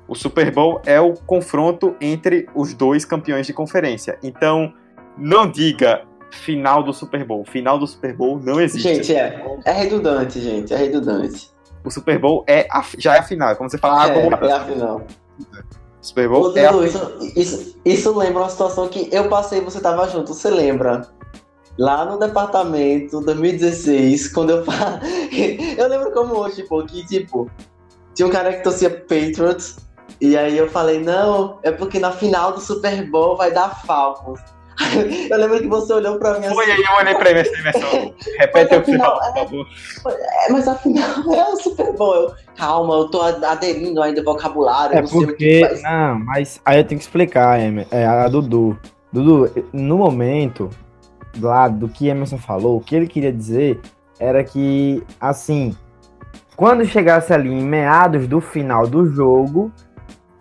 O 0.06 0.14
Super 0.14 0.50
Bowl 0.50 0.82
é 0.84 1.00
o 1.00 1.14
confronto 1.14 1.96
entre 2.00 2.46
os 2.54 2.74
dois 2.74 3.06
campeões 3.06 3.46
de 3.46 3.54
conferência. 3.54 4.18
Então, 4.22 4.74
não 5.16 5.50
diga 5.50 6.02
final 6.30 6.82
do 6.82 6.92
Super 6.92 7.24
Bowl. 7.24 7.42
Final 7.44 7.78
do 7.78 7.86
Super 7.86 8.14
Bowl 8.14 8.38
não 8.38 8.60
existe. 8.60 8.86
Gente, 8.86 9.14
é, 9.14 9.42
é 9.64 9.72
redundante, 9.72 10.40
gente, 10.40 10.74
é 10.74 10.76
redundante. 10.76 11.50
O 11.84 11.90
Super 11.90 12.18
Bowl 12.18 12.44
é 12.46 12.66
a, 12.70 12.84
já 12.98 13.16
é 13.16 13.18
a 13.20 13.22
final. 13.22 13.54
Quando 13.56 13.70
você 13.70 13.78
fala, 13.78 14.02
ah, 14.02 14.08
é, 14.08 14.14
vamos 14.14 14.48
é 14.48 14.52
a 14.52 14.64
final. 14.64 15.02
Super 16.00 16.28
Bowl 16.28 16.52
Ô, 16.52 16.56
é 16.56 16.66
a 16.66 16.72
Dudu, 16.72 16.86
isso, 16.86 17.18
isso, 17.36 17.76
isso 17.84 18.16
lembra 18.16 18.42
uma 18.42 18.48
situação 18.48 18.88
que 18.88 19.08
eu 19.12 19.28
passei 19.28 19.58
e 19.58 19.64
você 19.64 19.80
tava 19.80 20.08
junto, 20.08 20.32
você 20.34 20.50
lembra? 20.50 21.02
Lá 21.78 22.04
no 22.04 22.18
departamento, 22.18 23.20
2016, 23.20 24.32
quando 24.32 24.50
eu 24.50 24.64
fa- 24.64 25.00
Eu 25.76 25.88
lembro 25.88 26.10
como 26.12 26.34
hoje, 26.36 26.62
pô, 26.64 26.82
que 26.84 27.06
tipo, 27.06 27.48
tinha 28.14 28.26
um 28.26 28.30
cara 28.30 28.52
que 28.52 28.62
torcia 28.64 28.90
Patriots, 28.90 29.76
e 30.20 30.36
aí 30.36 30.56
eu 30.58 30.68
falei, 30.68 31.00
não, 31.00 31.58
é 31.62 31.70
porque 31.70 31.98
na 32.00 32.10
final 32.10 32.52
do 32.52 32.60
Super 32.60 33.08
Bowl 33.08 33.36
vai 33.36 33.52
dar 33.52 33.82
Falcons. 33.84 34.40
Eu 35.30 35.38
lembro 35.38 35.58
que 35.58 35.66
você 35.66 35.92
olhou 35.92 36.18
pra 36.18 36.38
mim 36.38 36.46
assim, 36.46 36.54
Foi 36.54 36.70
aí, 36.70 36.82
eu 36.82 36.96
olhei 36.98 37.14
pra 37.14 37.30
ele 37.30 37.40
assim, 37.40 37.62
versão. 37.62 38.14
Repete 38.38 38.74
o 38.76 38.84
final, 38.84 39.20
afinal, 39.20 39.46
por 39.46 39.66
favor. 40.04 40.16
é, 40.20 40.52
mas 40.52 40.68
afinal 40.68 41.34
é 41.34 41.44
o 41.48 41.56
Super 41.56 41.92
Bowl. 41.94 42.14
Eu, 42.14 42.34
calma, 42.56 42.94
eu 42.94 43.08
tô 43.08 43.20
aderindo 43.20 44.00
ainda 44.02 44.20
ao 44.20 44.24
vocabulário, 44.24 44.96
É 44.96 45.00
não 45.00 45.08
sei 45.08 45.18
o 45.18 45.26
que 45.36 45.60
porque. 45.60 45.82
Não, 45.82 46.18
mas 46.20 46.60
aí 46.64 46.78
eu 46.78 46.84
tenho 46.84 46.98
que 46.98 47.04
explicar, 47.04 47.60
Emer, 47.60 47.86
é, 47.90 48.06
a 48.06 48.28
Dudu. 48.28 48.78
Dudu, 49.12 49.66
no 49.72 49.98
momento 49.98 50.70
lá 51.40 51.68
do 51.68 51.88
que 51.88 52.08
Emerson 52.08 52.38
falou, 52.38 52.76
o 52.76 52.80
que 52.80 52.94
ele 52.94 53.06
queria 53.06 53.32
dizer 53.32 53.80
era 54.18 54.42
que, 54.44 55.02
assim, 55.20 55.76
quando 56.56 56.84
chegasse 56.84 57.32
ali 57.32 57.50
em 57.50 57.62
meados 57.62 58.26
do 58.26 58.40
final 58.40 58.86
do 58.86 59.06
jogo, 59.06 59.72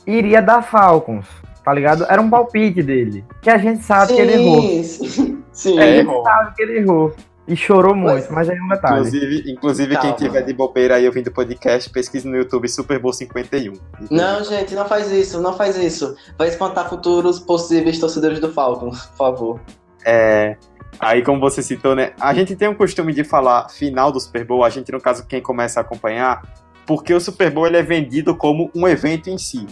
iria 0.05 0.41
dar 0.41 0.61
Falcons, 0.61 1.27
tá 1.67 1.73
ligado? 1.73 2.05
Era 2.09 2.21
um 2.21 2.29
palpite 2.29 2.81
dele, 2.81 3.25
que 3.41 3.49
a 3.49 3.57
gente 3.57 3.83
sabe 3.83 4.13
que 4.15 4.21
ele 4.21 4.35
errou. 4.35 4.61
Sim, 4.61 5.43
sim. 5.51 5.77
A 5.77 5.83
É, 5.83 5.97
gente 5.97 6.07
errou. 6.07 6.23
sabe 6.23 6.55
que 6.55 6.61
ele 6.63 6.77
errou. 6.79 7.13
E 7.45 7.57
chorou 7.57 7.93
muito, 7.93 8.13
Mas- 8.13 8.29
mas 8.29 8.49
aí 8.49 8.57
é 8.57 8.61
um 8.63 8.67
detalhe. 8.69 8.95
Inclusive, 8.99 9.51
inclusive 9.51 9.97
quem 9.97 10.13
tiver 10.13 10.43
de 10.43 10.53
bobeira 10.53 10.95
aí 10.95 11.05
ouvindo 11.05 11.27
o 11.27 11.31
podcast, 11.33 11.89
pesquise 11.89 12.25
no 12.25 12.37
YouTube 12.37 12.69
Super 12.69 12.99
Bowl 12.99 13.11
51. 13.11 13.73
Não, 14.09 14.41
gente, 14.45 14.73
não 14.75 14.85
faz 14.85 15.11
isso, 15.11 15.41
não 15.41 15.51
faz 15.57 15.75
isso. 15.77 16.15
Vai 16.37 16.47
espantar 16.47 16.87
futuros 16.89 17.37
possíveis 17.37 17.99
torcedores 17.99 18.39
do 18.39 18.49
Falcon, 18.53 18.91
por 18.91 19.17
favor. 19.17 19.59
É, 20.05 20.55
aí, 21.01 21.21
como 21.21 21.41
você 21.41 21.61
citou, 21.61 21.95
né? 21.95 22.13
A 22.17 22.33
gente 22.33 22.55
tem 22.55 22.69
um 22.69 22.75
costume 22.75 23.11
de 23.13 23.25
falar 23.25 23.67
final 23.67 24.09
do 24.09 24.21
Super 24.21 24.45
Bowl, 24.45 24.63
a 24.63 24.69
gente, 24.69 24.89
no 24.89 25.01
caso, 25.01 25.25
quem 25.27 25.41
começa 25.41 25.81
a 25.81 25.83
acompanhar, 25.83 26.43
porque 26.85 27.13
o 27.13 27.19
Super 27.19 27.51
Bowl 27.51 27.67
ele 27.67 27.75
é 27.75 27.83
vendido 27.83 28.33
como 28.35 28.71
um 28.73 28.87
evento 28.87 29.29
em 29.29 29.37
si. 29.37 29.65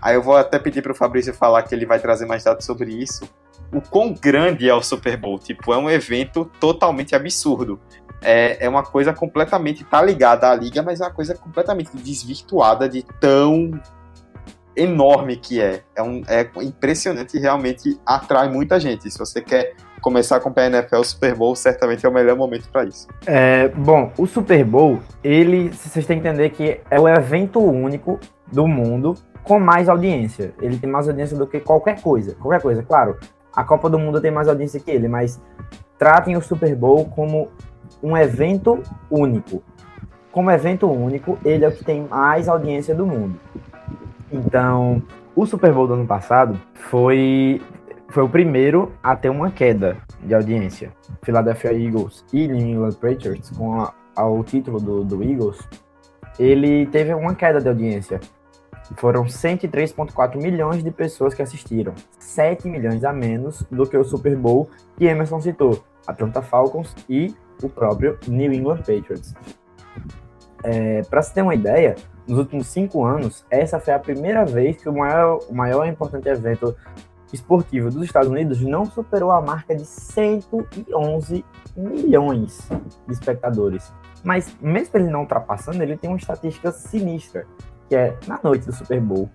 Aí 0.00 0.14
eu 0.14 0.22
vou 0.22 0.36
até 0.36 0.58
pedir 0.58 0.82
pro 0.82 0.94
Fabrício 0.94 1.32
falar 1.34 1.62
que 1.62 1.74
ele 1.74 1.86
vai 1.86 1.98
trazer 1.98 2.26
mais 2.26 2.44
dados 2.44 2.64
sobre 2.64 2.92
isso. 2.92 3.28
O 3.72 3.80
quão 3.80 4.12
grande 4.14 4.68
é 4.68 4.74
o 4.74 4.82
Super 4.82 5.16
Bowl? 5.16 5.38
Tipo, 5.38 5.72
é 5.72 5.78
um 5.78 5.90
evento 5.90 6.50
totalmente 6.60 7.14
absurdo. 7.14 7.80
É, 8.22 8.64
é 8.64 8.68
uma 8.68 8.82
coisa 8.82 9.12
completamente. 9.12 9.84
tá 9.84 10.02
ligada 10.02 10.50
à 10.50 10.54
liga, 10.54 10.82
mas 10.82 11.00
é 11.00 11.04
uma 11.04 11.12
coisa 11.12 11.34
completamente 11.34 11.90
desvirtuada 11.96 12.88
de 12.88 13.02
tão 13.20 13.72
enorme 14.76 15.36
que 15.36 15.60
é. 15.60 15.82
É, 15.96 16.02
um, 16.02 16.22
é 16.28 16.48
impressionante 16.62 17.36
e 17.36 17.40
realmente 17.40 17.98
atrai 18.04 18.48
muita 18.48 18.78
gente. 18.78 19.10
Se 19.10 19.18
você 19.18 19.40
quer 19.40 19.74
começar 20.00 20.36
acompanhar 20.36 20.74
a 20.74 20.78
NFL, 20.78 20.96
o 20.96 21.04
Super 21.04 21.34
Bowl 21.34 21.56
certamente 21.56 22.04
é 22.04 22.08
o 22.08 22.12
melhor 22.12 22.36
momento 22.36 22.68
para 22.68 22.84
isso. 22.84 23.08
É, 23.26 23.68
bom, 23.68 24.12
o 24.16 24.26
Super 24.26 24.64
Bowl, 24.64 25.00
ele, 25.24 25.70
vocês 25.70 26.06
têm 26.06 26.20
que 26.20 26.28
entender 26.28 26.50
que 26.50 26.80
é 26.90 27.00
o 27.00 27.08
evento 27.08 27.58
único 27.58 28.20
do 28.52 28.68
mundo 28.68 29.16
com 29.46 29.60
mais 29.60 29.88
audiência. 29.88 30.52
Ele 30.60 30.76
tem 30.76 30.90
mais 30.90 31.08
audiência 31.08 31.36
do 31.36 31.46
que 31.46 31.60
qualquer 31.60 32.00
coisa. 32.02 32.34
Qualquer 32.34 32.60
coisa, 32.60 32.82
claro. 32.82 33.16
A 33.54 33.64
Copa 33.64 33.88
do 33.88 33.98
Mundo 33.98 34.20
tem 34.20 34.30
mais 34.30 34.48
audiência 34.48 34.80
que 34.80 34.90
ele, 34.90 35.08
mas 35.08 35.40
tratem 35.98 36.36
o 36.36 36.42
Super 36.42 36.74
Bowl 36.74 37.06
como 37.06 37.48
um 38.02 38.16
evento 38.16 38.82
único. 39.10 39.62
Como 40.32 40.50
evento 40.50 40.90
único, 40.90 41.38
ele 41.44 41.64
é 41.64 41.68
o 41.68 41.72
que 41.72 41.84
tem 41.84 42.06
mais 42.06 42.48
audiência 42.48 42.94
do 42.94 43.06
mundo. 43.06 43.40
Então, 44.30 45.02
o 45.34 45.46
Super 45.46 45.72
Bowl 45.72 45.86
do 45.86 45.94
ano 45.94 46.06
passado 46.06 46.60
foi, 46.74 47.62
foi 48.08 48.24
o 48.24 48.28
primeiro 48.28 48.92
a 49.02 49.16
ter 49.16 49.30
uma 49.30 49.50
queda 49.50 49.96
de 50.22 50.34
audiência. 50.34 50.92
Philadelphia 51.22 51.72
Eagles 51.72 52.24
e 52.32 52.46
New 52.48 52.66
England 52.66 52.94
Patriots, 53.00 53.50
com 53.50 53.80
a, 53.80 53.94
título 54.44 54.80
do, 54.80 55.04
do 55.04 55.22
Eagles, 55.22 55.66
ele 56.38 56.86
teve 56.86 57.14
uma 57.14 57.34
queda 57.34 57.60
de 57.60 57.68
audiência. 57.68 58.20
Foram 58.94 59.24
103,4 59.24 60.36
milhões 60.36 60.82
de 60.82 60.90
pessoas 60.90 61.34
que 61.34 61.42
assistiram. 61.42 61.94
7 62.18 62.68
milhões 62.68 63.04
a 63.04 63.12
menos 63.12 63.62
do 63.70 63.86
que 63.86 63.96
o 63.96 64.04
Super 64.04 64.36
Bowl 64.36 64.70
que 64.96 65.04
Emerson 65.04 65.40
citou. 65.40 65.84
Atlanta 66.06 66.40
Falcons 66.40 66.94
e 67.08 67.34
o 67.62 67.68
próprio 67.68 68.18
New 68.28 68.52
England 68.52 68.78
Patriots. 68.78 69.34
É, 70.62 71.02
Para 71.02 71.22
se 71.22 71.34
ter 71.34 71.42
uma 71.42 71.54
ideia, 71.54 71.96
nos 72.26 72.38
últimos 72.38 72.66
cinco 72.68 73.04
anos, 73.04 73.44
essa 73.50 73.78
foi 73.78 73.94
a 73.94 73.98
primeira 73.98 74.44
vez 74.44 74.76
que 74.80 74.88
o 74.88 74.92
maior, 74.92 75.40
o 75.48 75.54
maior 75.54 75.86
importante 75.86 76.28
evento 76.28 76.76
esportivo 77.32 77.90
dos 77.90 78.04
Estados 78.04 78.28
Unidos 78.28 78.60
não 78.60 78.84
superou 78.84 79.30
a 79.30 79.40
marca 79.40 79.74
de 79.74 79.84
111 79.84 81.44
milhões 81.76 82.68
de 83.06 83.12
espectadores. 83.12 83.92
Mas, 84.24 84.56
mesmo 84.60 84.90
ele 84.94 85.08
não 85.08 85.20
ultrapassando, 85.20 85.82
ele 85.82 85.96
tem 85.96 86.10
uma 86.10 86.16
estatística 86.16 86.70
sinistra, 86.72 87.46
que 87.88 87.94
é 87.96 88.16
na 88.26 88.38
noite 88.42 88.66
do 88.66 88.72
Super 88.72 89.00
Bowl, 89.00 89.30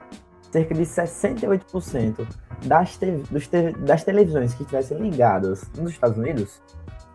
cerca 0.51 0.73
de 0.73 0.81
68% 0.81 2.27
das, 2.65 2.97
te- 2.97 3.23
te- 3.49 3.71
das 3.79 4.03
televisões 4.03 4.53
que 4.53 4.63
estivessem 4.63 4.97
ligadas 4.97 5.69
nos 5.77 5.91
Estados 5.91 6.17
Unidos 6.17 6.61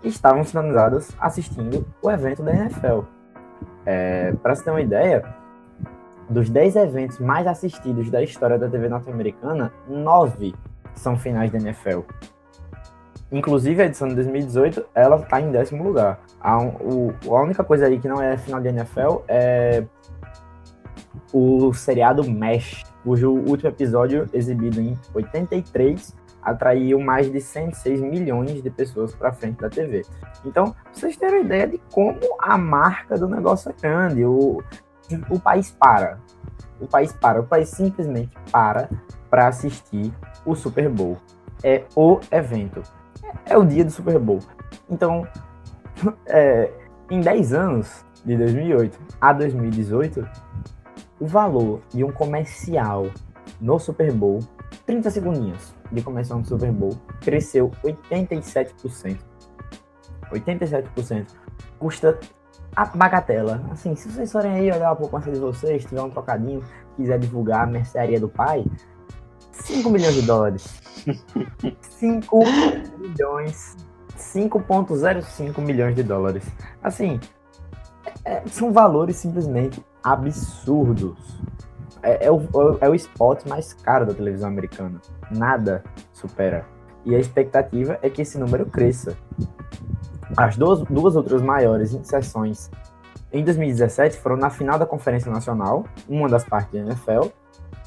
estavam 0.03 0.45
sintonizadas 0.45 1.11
assistindo 1.20 1.87
o 2.03 2.11
evento 2.11 2.43
da 2.43 2.53
NFL. 2.55 3.01
É, 3.84 4.32
Para 4.43 4.55
se 4.55 4.64
ter 4.64 4.70
uma 4.70 4.80
ideia, 4.80 5.24
dos 6.30 6.49
10 6.51 6.76
eventos 6.76 7.18
mais 7.18 7.47
assistidos 7.47 8.11
da 8.11 8.22
história 8.22 8.59
da 8.59 8.68
TV 8.68 8.89
norte-americana, 8.89 9.72
9 9.89 10.55
são 10.95 11.16
finais 11.16 11.51
da 11.51 11.59
NFL. 11.59 12.01
Inclusive 13.30 13.82
a 13.82 13.87
edição 13.87 14.07
de 14.09 14.14
2018, 14.14 14.87
ela 14.95 15.16
está 15.16 15.41
em 15.41 15.51
décimo 15.51 15.82
lugar. 15.82 16.20
A, 16.41 16.59
o- 16.62 17.12
a 17.28 17.41
única 17.43 17.64
coisa 17.64 17.87
aí 17.87 17.99
que 17.99 18.07
não 18.09 18.22
é 18.22 18.37
final 18.37 18.61
de 18.61 18.68
NFL 18.68 19.22
é 19.26 19.84
o 21.33 21.72
seriado 21.72 22.29
MASH, 22.29 22.85
cujo 23.03 23.31
último 23.33 23.68
episódio, 23.68 24.29
exibido 24.33 24.81
em 24.81 24.99
83, 25.14 26.14
atraiu 26.43 27.01
mais 27.01 27.31
de 27.31 27.41
106 27.41 28.01
milhões 28.01 28.62
de 28.62 28.70
pessoas 28.70 29.14
para 29.14 29.33
frente 29.33 29.61
da 29.61 29.68
TV. 29.68 30.03
Então, 30.45 30.74
vocês 30.93 31.16
terem 31.16 31.41
uma 31.41 31.45
ideia 31.45 31.66
de 31.66 31.79
como 31.93 32.20
a 32.41 32.57
marca 32.57 33.18
do 33.18 33.29
negócio 33.29 33.70
é 33.70 33.74
grande, 33.81 34.24
o, 34.24 34.62
o 35.29 35.41
país 35.41 35.70
para. 35.72 36.20
O 36.81 36.87
país 36.87 37.12
para, 37.12 37.41
o 37.41 37.45
país 37.45 37.68
simplesmente 37.70 38.37
para 38.53 38.89
para 39.29 39.49
assistir 39.49 40.12
o 40.45 40.55
Super 40.55 40.89
Bowl. 40.89 41.18
É 41.62 41.85
o 41.97 42.20
evento. 42.31 42.83
É, 43.22 43.55
é 43.55 43.59
o 43.59 43.64
dia 43.64 43.85
do 43.85 43.91
Super 43.91 44.18
Bowl. 44.18 44.39
Então, 44.89 45.27
é, 46.27 46.70
em 47.11 47.20
10 47.20 47.53
anos, 47.53 48.05
de 48.24 48.37
2008 48.37 48.99
a 49.20 49.33
2018, 49.33 50.29
o 51.19 51.27
valor 51.27 51.81
de 51.93 52.05
um 52.05 52.12
comercial 52.12 53.11
no 53.61 53.79
Super 53.79 54.12
Bowl, 54.12 54.41
30 54.85 55.11
segundinhos 55.11 55.75
de 55.91 56.03
comercial 56.03 56.39
no 56.39 56.45
Super 56.45 56.73
Bowl, 56.73 56.97
cresceu 57.21 57.71
87%. 57.83 59.19
87%. 60.31 61.27
Custa 61.79 62.19
a 62.75 62.85
bagatela. 62.85 63.64
Assim, 63.71 63.95
se 63.95 64.09
vocês 64.09 64.31
forem 64.31 64.53
aí 64.53 64.71
olhar 64.71 64.91
a 64.91 64.97
poupança 64.97 65.31
de 65.31 65.39
vocês, 65.39 65.85
tiver 65.85 66.03
um 66.03 66.11
trocadinho, 66.11 66.62
quiser 66.97 67.19
divulgar 67.19 67.62
a 67.62 67.67
mercearia 67.67 68.21
do 68.21 68.29
pai, 68.29 68.64
5 69.53 69.89
milhões 69.89 70.14
de 70.14 70.23
dólares. 70.23 70.81
5 71.81 72.39
milhões. 72.99 73.77
5,05 74.17 75.61
milhões 75.61 75.95
de 75.95 76.03
dólares. 76.03 76.45
Assim, 76.83 77.21
é, 78.25 78.43
são 78.47 78.73
valores 78.73 79.17
simplesmente 79.17 79.85
absurdos. 80.07 81.19
É, 82.01 82.27
é, 82.27 82.31
o, 82.31 82.41
é 82.81 82.89
o 82.89 82.95
spot 82.95 83.45
mais 83.47 83.73
caro 83.73 84.07
da 84.07 84.15
televisão 84.15 84.49
americana. 84.49 85.01
Nada 85.31 85.83
supera. 86.13 86.65
E 87.05 87.15
a 87.15 87.19
expectativa 87.19 87.99
é 88.01 88.09
que 88.09 88.23
esse 88.23 88.39
número 88.39 88.67
cresça. 88.67 89.17
As 90.37 90.57
duas, 90.57 90.83
duas 90.83 91.17
outras 91.17 91.43
maiores 91.43 91.93
inserções 91.93 92.71
em 93.33 93.43
2017 93.43 94.19
foram 94.19 94.37
na 94.37 94.49
final 94.49 94.79
da 94.79 94.87
Conferência 94.87 95.31
Nacional, 95.31 95.85
uma 96.09 96.29
das 96.29 96.45
partes 96.45 96.73
da 96.73 96.79
NFL, 96.79 97.29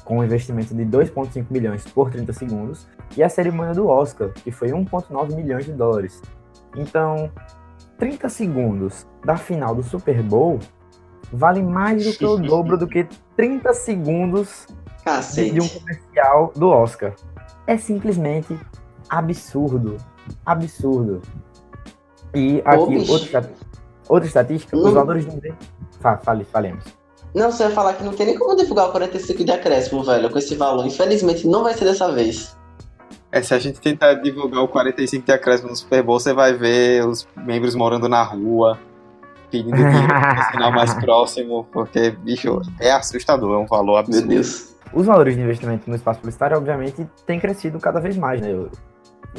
com 0.04 0.18
um 0.18 0.24
investimento 0.24 0.74
de 0.74 0.84
2,5 0.84 1.46
milhões 1.50 1.84
por 1.84 2.10
30 2.10 2.32
segundos, 2.34 2.86
e 3.16 3.22
a 3.22 3.28
cerimônia 3.28 3.72
do 3.72 3.86
Oscar, 3.88 4.30
que 4.30 4.50
foi 4.50 4.68
1,9 4.68 5.34
milhões 5.34 5.64
de 5.64 5.72
dólares. 5.72 6.20
Então, 6.76 7.30
30 7.98 8.28
segundos 8.28 9.06
da 9.24 9.36
final 9.36 9.74
do 9.74 9.82
Super 9.82 10.22
Bowl 10.22 10.58
vale 11.32 11.62
mais 11.62 12.04
do 12.04 12.12
que 12.12 12.24
o 12.24 12.36
dobro 12.38 12.76
do 12.76 12.86
que 12.86 13.06
30 13.36 13.72
segundos 13.72 14.66
de, 15.34 15.50
de 15.50 15.60
um 15.60 15.68
comercial 15.68 16.52
do 16.54 16.68
Oscar. 16.68 17.14
É 17.66 17.76
simplesmente 17.76 18.58
absurdo. 19.08 19.96
Absurdo. 20.44 21.22
E 22.34 22.62
aqui, 22.64 23.10
outra, 23.10 23.50
outra 24.08 24.26
estatística, 24.26 24.76
os 24.76 24.92
valores 24.92 25.26
de. 25.26 25.52
Fale, 26.22 26.44
falemos. 26.44 26.84
Não, 27.34 27.50
você 27.50 27.64
vai 27.64 27.72
falar 27.72 27.94
que 27.94 28.02
não 28.02 28.12
tem 28.12 28.26
nem 28.26 28.38
como 28.38 28.56
divulgar 28.56 28.88
o 28.88 28.92
45 28.92 29.44
de 29.44 29.52
acréscimo, 29.52 30.02
velho, 30.02 30.30
com 30.30 30.38
esse 30.38 30.54
valor. 30.56 30.84
Infelizmente, 30.84 31.46
não 31.46 31.62
vai 31.62 31.74
ser 31.74 31.84
dessa 31.84 32.10
vez. 32.10 32.56
É, 33.32 33.40
se 33.40 33.54
a 33.54 33.58
gente 33.58 33.80
tentar 33.80 34.14
divulgar 34.14 34.62
o 34.62 34.68
45 34.68 35.24
de 35.24 35.32
acréscimo 35.32 35.70
no 35.70 35.76
Super 35.76 36.02
Bowl, 36.02 36.18
você 36.18 36.32
vai 36.32 36.52
ver 36.52 37.06
os 37.06 37.28
membros 37.36 37.76
morando 37.76 38.08
na 38.08 38.22
rua, 38.22 38.78
pedindo 39.50 39.76
dinheiro 39.76 39.96
no 39.96 40.52
sinal 40.52 40.72
mais 40.72 40.94
próximo, 41.00 41.66
porque, 41.72 42.10
bicho, 42.10 42.60
é 42.78 42.92
assustador, 42.92 43.54
é 43.54 43.58
um 43.58 43.66
valor 43.66 43.98
absurdo. 43.98 44.26
Meu 44.26 44.36
Deus. 44.36 44.74
Os 44.92 45.06
valores 45.06 45.36
de 45.36 45.40
investimento 45.42 45.88
no 45.88 45.96
espaço 45.96 46.20
publicitário, 46.20 46.56
obviamente, 46.56 47.06
têm 47.26 47.38
crescido 47.38 47.78
cada 47.78 48.00
vez 48.00 48.16
mais, 48.16 48.40
né? 48.40 48.48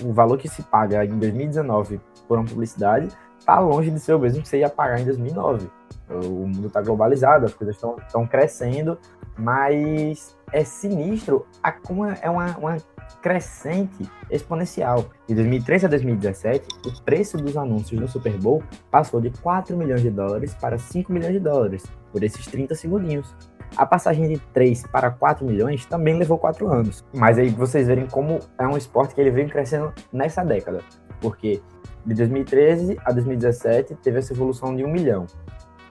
O 0.03 0.14
valor 0.14 0.38
que 0.38 0.47
se 0.47 0.64
paga 0.64 1.03
em 1.03 1.20
2019 1.20 1.99
por 2.28 2.38
uma 2.38 2.47
publicidade 2.47 3.09
está 3.38 3.59
longe 3.59 3.91
de 3.91 3.99
ser 3.99 4.14
o 4.14 4.20
mesmo 4.20 4.41
que 4.41 4.47
você 4.47 4.59
ia 4.59 4.70
pagar 4.70 5.01
em 5.01 5.05
2009 5.05 5.70
o 6.14 6.47
mundo 6.47 6.68
está 6.68 6.82
globalizado, 6.82 7.45
as 7.45 7.53
coisas 7.53 7.76
estão 7.76 8.28
crescendo, 8.28 8.97
mas 9.38 10.36
é 10.51 10.64
sinistro 10.64 11.45
a, 11.64 11.72
como 11.72 12.05
é 12.05 12.30
uma, 12.30 12.57
uma 12.57 12.78
crescente 13.22 14.09
exponencial. 14.30 15.05
De 15.28 15.36
2013 15.36 15.86
a 15.86 15.89
2017, 15.89 16.67
o 16.86 17.01
preço 17.03 17.38
dos 17.38 17.55
anúncios 17.55 17.99
no 17.99 18.07
Super 18.07 18.38
Bowl 18.38 18.63
passou 18.89 19.22
de 19.22 19.30
4 19.30 19.78
milhões 19.78 20.01
de 20.01 20.09
dólares 20.09 20.53
para 20.55 20.78
5 20.78 21.11
milhões 21.13 21.34
de 21.34 21.39
dólares, 21.39 21.84
por 22.11 22.24
esses 22.24 22.45
30 22.47 22.76
segundinhos. 22.76 23.34
A 23.78 23.86
passagem 23.86 24.28
de 24.28 24.38
3 24.53 24.88
para 24.88 25.09
4 25.11 25.45
milhões 25.45 25.86
também 25.86 26.17
levou 26.17 26.38
4 26.38 26.67
anos. 26.67 27.05
Mas 27.13 27.38
aí 27.38 27.49
vocês 27.49 27.88
verem 27.88 28.05
como 28.05 28.39
é 28.59 28.67
um 28.67 28.76
esporte 28.76 29.15
que 29.15 29.22
ele 29.22 29.32
vem 29.32 29.47
crescendo 29.47 29.93
nessa 30.11 30.43
década. 30.43 30.82
Porque 31.22 31.61
de 32.05 32.13
2013 32.15 32.97
a 33.05 33.11
2017 33.11 33.95
teve 33.95 34.19
essa 34.19 34.34
evolução 34.34 34.76
de 34.76 34.84
1 34.84 34.91
milhão. 34.91 35.26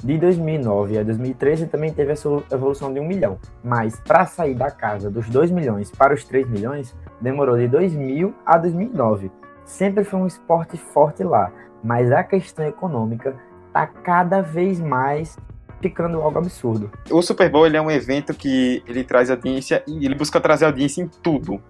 De 0.02 0.16
2009 0.16 0.98
a 0.98 1.02
2013 1.02 1.66
também 1.66 1.92
teve 1.92 2.12
essa 2.12 2.28
evolução 2.50 2.92
de 2.92 2.98
1 2.98 3.06
milhão, 3.06 3.38
mas 3.62 4.00
para 4.00 4.24
sair 4.24 4.54
da 4.54 4.70
casa 4.70 5.10
dos 5.10 5.28
2 5.28 5.50
milhões 5.50 5.90
para 5.90 6.14
os 6.14 6.24
3 6.24 6.48
milhões, 6.48 6.96
demorou 7.20 7.56
de 7.58 7.68
2000 7.68 8.34
a 8.46 8.56
2009. 8.56 9.30
Sempre 9.64 10.02
foi 10.02 10.18
um 10.18 10.26
esporte 10.26 10.78
forte 10.78 11.22
lá, 11.22 11.52
mas 11.84 12.10
a 12.10 12.24
questão 12.24 12.66
econômica 12.66 13.36
está 13.68 13.86
cada 13.86 14.40
vez 14.40 14.80
mais 14.80 15.36
ficando 15.82 16.20
algo 16.20 16.38
absurdo. 16.38 16.90
O 17.10 17.22
Super 17.22 17.50
Bowl 17.50 17.66
é 17.66 17.80
um 17.80 17.90
evento 17.90 18.34
que 18.34 18.82
ele 18.86 19.04
traz 19.04 19.30
audiência 19.30 19.82
e 19.86 20.04
ele 20.04 20.14
busca 20.14 20.40
trazer 20.40 20.64
audiência 20.64 21.02
em 21.02 21.08
tudo, 21.08 21.60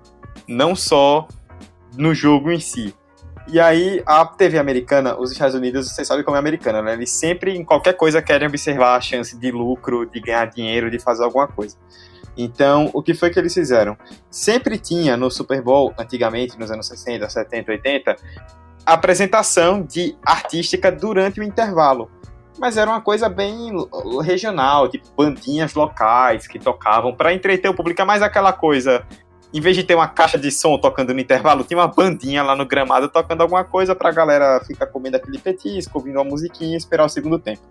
não 0.47 0.75
só 0.75 1.27
no 1.97 2.15
jogo 2.15 2.51
em 2.51 2.61
si. 2.61 2.95
E 3.53 3.59
aí, 3.59 4.01
a 4.07 4.25
TV 4.25 4.59
americana, 4.59 5.19
os 5.19 5.33
Estados 5.33 5.57
Unidos, 5.57 5.91
você 5.91 6.05
sabe 6.05 6.23
como 6.23 6.37
é 6.37 6.39
americana, 6.39 6.81
né? 6.81 6.93
Eles 6.93 7.11
sempre, 7.11 7.57
em 7.57 7.65
qualquer 7.65 7.95
coisa, 7.95 8.23
querem 8.23 8.47
observar 8.47 8.95
a 8.95 9.01
chance 9.01 9.37
de 9.37 9.51
lucro, 9.51 10.07
de 10.07 10.21
ganhar 10.21 10.47
dinheiro, 10.47 10.89
de 10.89 11.01
fazer 11.01 11.25
alguma 11.25 11.49
coisa. 11.49 11.77
Então, 12.37 12.89
o 12.95 13.03
que 13.03 13.13
foi 13.13 13.29
que 13.29 13.41
eles 13.41 13.53
fizeram? 13.53 13.99
Sempre 14.31 14.79
tinha 14.79 15.17
no 15.17 15.29
Super 15.33 15.61
Bowl, 15.63 15.93
antigamente, 15.99 16.57
nos 16.57 16.71
anos 16.71 16.87
60, 16.87 17.29
70, 17.29 17.73
80, 17.73 18.17
apresentação 18.87 19.83
de 19.83 20.17
artística 20.25 20.93
durante 20.93 21.41
o 21.41 21.43
intervalo. 21.43 22.09
Mas 22.57 22.77
era 22.77 22.89
uma 22.89 23.01
coisa 23.01 23.29
bem 23.29 23.73
regional, 24.23 24.89
tipo 24.89 25.09
bandinhas 25.17 25.75
locais 25.75 26.47
que 26.47 26.61
tocavam 26.61 27.13
para 27.17 27.35
entreter 27.35 27.69
o 27.69 27.75
público, 27.75 28.01
é 28.01 28.05
mais 28.05 28.23
aquela 28.23 28.53
coisa 28.53 29.05
em 29.53 29.61
vez 29.61 29.77
de 29.77 29.83
ter 29.83 29.95
uma 29.95 30.07
caixa 30.07 30.39
de 30.39 30.51
som 30.51 30.79
tocando 30.79 31.13
no 31.13 31.21
intervalo, 31.21 31.65
tinha 31.65 31.79
uma 31.79 31.89
bandinha 31.89 32.43
lá 32.43 32.55
no 32.55 32.65
gramado 32.65 33.09
tocando 33.09 33.41
alguma 33.41 33.65
coisa 33.65 33.97
pra 33.97 34.13
galera 34.13 34.63
ficar 34.65 34.87
comendo 34.87 35.17
aquele 35.17 35.39
petisco, 35.39 35.99
ouvindo 35.99 36.17
uma 36.17 36.25
musiquinha 36.25 36.75
e 36.75 36.77
esperar 36.77 37.05
o 37.05 37.09
segundo 37.09 37.39
tempo. 37.39 37.63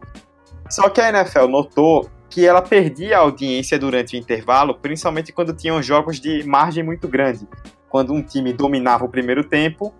Só 0.69 0.89
que 0.89 0.99
a 0.99 1.09
NFL 1.09 1.47
notou 1.47 2.09
que 2.29 2.45
ela 2.45 2.61
perdia 2.61 3.17
a 3.17 3.21
audiência 3.21 3.79
durante 3.79 4.15
o 4.15 4.19
intervalo, 4.19 4.75
principalmente 4.75 5.31
quando 5.31 5.53
tinham 5.53 5.81
jogos 5.81 6.19
de 6.19 6.43
margem 6.43 6.83
muito 6.83 7.07
grande. 7.07 7.47
Quando 7.89 8.13
um 8.13 8.21
time 8.21 8.53
dominava 8.53 9.05
o 9.05 9.09
primeiro 9.09 9.43
tempo, 9.43 9.93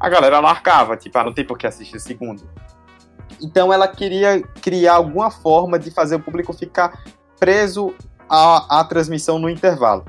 a 0.00 0.08
galera 0.08 0.40
largava, 0.40 0.96
tipo, 0.96 1.16
ah, 1.18 1.24
não 1.24 1.32
tem 1.32 1.44
por 1.44 1.58
que 1.58 1.66
assistir 1.66 1.96
o 1.96 2.00
segundo. 2.00 2.42
Então 3.40 3.72
ela 3.72 3.86
queria 3.86 4.42
criar 4.60 4.94
alguma 4.94 5.30
forma 5.30 5.78
de 5.78 5.90
fazer 5.90 6.16
o 6.16 6.20
público 6.20 6.52
ficar 6.52 7.04
preso 7.38 7.94
à, 8.28 8.80
à 8.80 8.84
transmissão 8.84 9.38
no 9.38 9.48
intervalo 9.48 10.04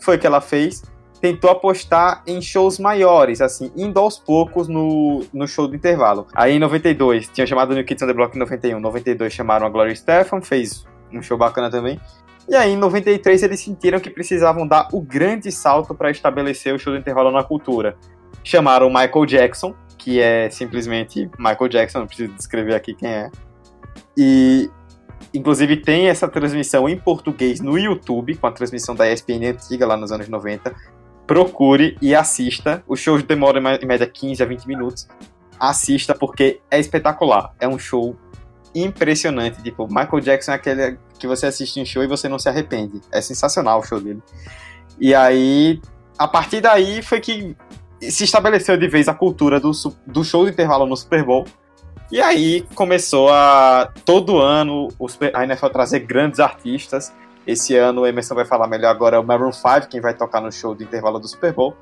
foi 0.00 0.18
que 0.18 0.26
ela 0.26 0.40
fez? 0.40 0.82
Tentou 1.20 1.50
apostar 1.50 2.22
em 2.26 2.40
shows 2.40 2.78
maiores, 2.78 3.40
assim, 3.40 3.70
indo 3.76 4.00
aos 4.00 4.18
poucos 4.18 4.68
no, 4.68 5.24
no 5.32 5.46
show 5.46 5.68
do 5.68 5.76
intervalo. 5.76 6.26
Aí 6.34 6.54
em 6.54 6.58
92, 6.58 7.28
tinha 7.28 7.46
chamado 7.46 7.74
New 7.74 7.84
Kids 7.84 8.02
on 8.02 8.06
the 8.06 8.14
Block 8.14 8.34
em 8.34 8.38
91, 8.38 8.80
92 8.80 9.32
chamaram 9.32 9.66
a 9.66 9.70
Gloria 9.70 9.94
Stefan, 9.94 10.40
fez 10.40 10.86
um 11.12 11.20
show 11.20 11.36
bacana 11.36 11.70
também. 11.70 12.00
E 12.48 12.56
aí, 12.56 12.72
em 12.72 12.76
93, 12.76 13.44
eles 13.44 13.60
sentiram 13.60 14.00
que 14.00 14.10
precisavam 14.10 14.66
dar 14.66 14.88
o 14.92 15.00
grande 15.00 15.52
salto 15.52 15.94
para 15.94 16.10
estabelecer 16.10 16.74
o 16.74 16.78
show 16.78 16.92
do 16.92 16.98
intervalo 16.98 17.30
na 17.30 17.44
cultura. 17.44 17.96
Chamaram 18.42 18.88
o 18.88 18.90
Michael 18.90 19.26
Jackson, 19.26 19.74
que 19.96 20.20
é 20.20 20.50
simplesmente 20.50 21.30
Michael 21.38 21.68
Jackson, 21.68 22.00
não 22.00 22.06
preciso 22.06 22.32
descrever 22.32 22.74
aqui 22.74 22.94
quem 22.94 23.08
é. 23.08 23.30
E 24.16 24.68
Inclusive 25.32 25.76
tem 25.76 26.08
essa 26.08 26.28
transmissão 26.28 26.88
em 26.88 26.98
português 26.98 27.60
no 27.60 27.78
YouTube, 27.78 28.36
com 28.36 28.46
a 28.46 28.52
transmissão 28.52 28.94
da 28.94 29.10
ESPN 29.10 29.50
antiga 29.50 29.86
lá 29.86 29.96
nos 29.96 30.10
anos 30.10 30.28
90. 30.28 30.74
Procure 31.26 31.96
e 32.02 32.14
assista. 32.14 32.82
O 32.86 32.96
show 32.96 33.20
demora 33.22 33.60
em 33.80 33.86
média 33.86 34.06
15 34.06 34.42
a 34.42 34.46
20 34.46 34.66
minutos. 34.66 35.08
Assista 35.58 36.14
porque 36.14 36.60
é 36.70 36.80
espetacular. 36.80 37.54
É 37.60 37.68
um 37.68 37.78
show 37.78 38.16
impressionante. 38.74 39.62
Tipo, 39.62 39.86
Michael 39.86 40.20
Jackson 40.20 40.52
é 40.52 40.54
aquele 40.54 40.98
que 41.18 41.26
você 41.26 41.46
assiste 41.46 41.80
um 41.80 41.84
show 41.84 42.02
e 42.02 42.06
você 42.06 42.28
não 42.28 42.38
se 42.38 42.48
arrepende. 42.48 43.00
É 43.12 43.20
sensacional 43.20 43.80
o 43.80 43.84
show 43.84 44.00
dele. 44.00 44.22
E 44.98 45.14
aí, 45.14 45.80
a 46.18 46.26
partir 46.26 46.60
daí 46.60 47.02
foi 47.02 47.20
que 47.20 47.56
se 48.00 48.24
estabeleceu 48.24 48.76
de 48.76 48.88
vez 48.88 49.08
a 49.08 49.14
cultura 49.14 49.60
do, 49.60 49.70
do 50.06 50.24
show 50.24 50.44
de 50.44 50.52
intervalo 50.52 50.86
no 50.86 50.96
Super 50.96 51.24
Bowl 51.24 51.44
e 52.10 52.20
aí 52.20 52.66
começou 52.74 53.30
a 53.30 53.92
todo 54.04 54.38
ano 54.38 54.88
a 55.32 55.44
NFL 55.44 55.68
trazer 55.68 56.00
grandes 56.00 56.40
artistas. 56.40 57.12
Esse 57.46 57.76
ano 57.76 58.02
o 58.02 58.06
Emerson 58.06 58.34
vai 58.34 58.44
falar 58.44 58.66
melhor 58.66 58.90
agora, 58.90 59.16
é 59.16 59.18
o 59.18 59.24
Maroon 59.24 59.52
5, 59.52 59.88
quem 59.88 60.00
vai 60.00 60.14
tocar 60.14 60.40
no 60.40 60.52
show 60.52 60.74
do 60.74 60.82
intervalo 60.82 61.18
do 61.18 61.26
Super 61.26 61.52
Bowl. 61.52 61.74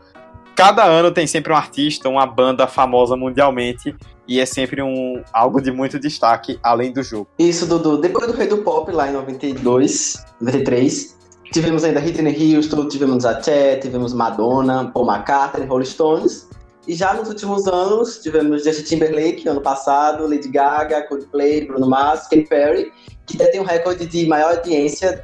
Cada 0.55 0.85
ano 0.85 1.13
tem 1.13 1.27
sempre 1.27 1.53
um 1.53 1.57
artista, 1.57 2.09
uma 2.09 2.27
banda 2.27 2.67
famosa 2.67 3.17
mundialmente, 3.17 3.95
e 4.27 4.41
é 4.41 4.45
sempre 4.45 4.83
um 4.83 5.23
algo 5.33 5.61
de 5.61 5.71
muito 5.71 5.99
destaque 5.99 6.59
além 6.63 6.93
do 6.93 7.03
jogo. 7.03 7.29
Isso, 7.39 7.65
Dudu. 7.65 7.99
Depois 7.99 8.27
do 8.27 8.37
Rei 8.37 8.49
do 8.49 8.59
Pop, 8.59 8.91
lá 8.91 9.09
em 9.09 9.13
92, 9.13 10.25
93, 10.41 11.17
tivemos 11.53 11.85
ainda 11.85 12.01
Whitney 12.01 12.57
Houston, 12.57 12.89
tivemos 12.89 13.25
a 13.25 13.41
Cher, 13.41 13.81
tivemos 13.81 14.13
Madonna, 14.13 14.91
Paul 14.93 15.11
McCartney, 15.11 15.67
Rolling 15.67 15.85
Stones, 15.85 16.48
E 16.89 16.95
já 16.95 17.13
nos 17.13 17.29
últimos 17.29 17.69
anos, 17.69 18.19
tivemos 18.19 18.65
Justin 18.65 18.83
Timberlake, 18.83 19.47
ano 19.47 19.61
passado, 19.61 20.27
Lady 20.27 20.49
Gaga, 20.49 21.03
Coldplay, 21.03 21.67
Bruno 21.67 21.87
Mars, 21.87 22.23
Katy 22.23 22.49
Perry, 22.49 22.91
que 23.27 23.37
detém 23.37 23.61
um 23.61 23.65
recorde 23.65 24.07
de 24.07 24.27
maior 24.27 24.57
audiência 24.57 25.23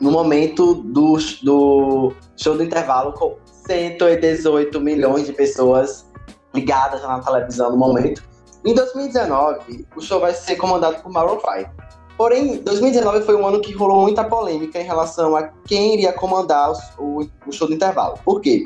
no 0.00 0.12
momento 0.12 0.74
do, 0.74 1.18
do 1.42 2.12
show 2.36 2.56
do 2.56 2.62
intervalo, 2.62 3.12
com 3.14 3.36
118 3.66 4.80
milhões 4.80 5.26
de 5.26 5.32
pessoas 5.32 6.06
ligadas 6.54 7.02
na 7.02 7.18
televisão 7.18 7.72
no 7.72 7.76
momento. 7.76 8.22
Em 8.64 8.72
2019, 8.72 9.84
o 9.96 10.00
show 10.00 10.20
vai 10.20 10.32
ser 10.32 10.54
comandado 10.54 11.02
por 11.02 11.10
Maroon 11.10 11.40
5. 11.40 11.68
Porém, 12.16 12.58
2019 12.58 13.22
foi 13.22 13.34
um 13.34 13.44
ano 13.44 13.60
que 13.60 13.72
rolou 13.72 14.02
muita 14.02 14.22
polêmica 14.22 14.80
em 14.80 14.84
relação 14.84 15.34
a 15.34 15.48
quem 15.64 15.94
iria 15.94 16.12
comandar 16.12 16.72
o, 16.96 17.26
o 17.44 17.50
show 17.50 17.66
do 17.66 17.74
intervalo. 17.74 18.16
Por 18.24 18.40
quê? 18.40 18.62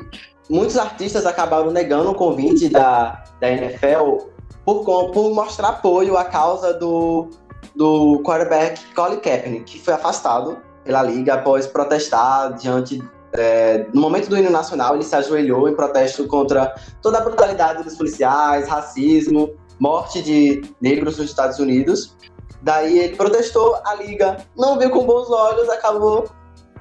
Muitos 0.49 0.77
artistas 0.77 1.25
acabaram 1.25 1.71
negando 1.71 2.11
o 2.11 2.15
convite 2.15 2.69
da, 2.69 3.23
da 3.39 3.49
NFL 3.49 4.25
por, 4.63 4.83
por 5.11 5.33
mostrar 5.33 5.69
apoio 5.69 6.17
à 6.17 6.25
causa 6.25 6.73
do, 6.73 7.29
do 7.75 8.21
quarterback 8.23 8.93
Colin 8.93 9.19
Kaepernick, 9.19 9.63
que 9.63 9.79
foi 9.79 9.93
afastado 9.93 10.57
pela 10.83 11.03
liga 11.03 11.35
após 11.35 11.67
protestar 11.67 12.53
diante 12.53 13.01
é, 13.33 13.85
no 13.93 14.01
momento 14.01 14.29
do 14.29 14.37
hino 14.37 14.49
nacional, 14.49 14.95
ele 14.95 15.03
se 15.03 15.15
ajoelhou 15.15 15.67
em 15.69 15.75
protesto 15.75 16.25
contra 16.27 16.73
toda 17.01 17.17
a 17.17 17.21
brutalidade 17.21 17.83
dos 17.83 17.95
policiais, 17.95 18.67
racismo, 18.67 19.51
morte 19.79 20.21
de 20.21 20.63
negros 20.81 21.17
nos 21.17 21.29
Estados 21.29 21.59
Unidos. 21.59 22.15
Daí 22.61 22.97
ele 22.99 23.15
protestou, 23.15 23.75
a 23.85 23.95
liga 23.95 24.37
não 24.57 24.79
viu 24.79 24.89
com 24.89 25.05
bons 25.05 25.29
olhos, 25.29 25.69
acabou 25.69 26.25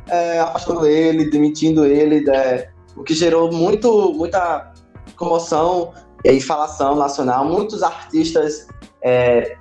é, 0.09 0.41
afastando 0.41 0.87
ele, 0.87 1.31
demitindo 1.31 1.85
ele, 1.85 2.23
né, 2.23 2.69
o 2.97 3.05
que 3.05 3.15
gerou 3.15 3.53
muito, 3.53 4.13
muita 4.15 4.73
comoção 5.17 5.93
e 6.25 6.41
falação 6.41 6.97
nacional. 6.97 7.45
Muitos 7.45 7.83
artistas 7.83 8.67
é, 9.03 9.57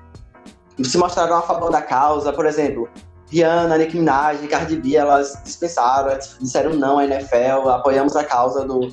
se 0.81 0.97
mostraram 0.97 1.37
a 1.37 1.41
favor 1.41 1.71
da 1.71 1.81
causa, 1.81 2.33
por 2.33 2.45
exemplo, 2.45 2.89
Rihanna, 3.29 3.77
Nicki 3.77 3.97
Minaj, 3.97 4.45
Cardi 4.47 4.77
B, 4.77 4.95
elas 4.95 5.39
dispensaram, 5.43 6.17
disseram 6.39 6.73
não 6.73 6.99
à 6.99 7.05
NFL, 7.05 7.69
apoiamos 7.69 8.15
a 8.15 8.23
causa 8.23 8.65
do, 8.65 8.89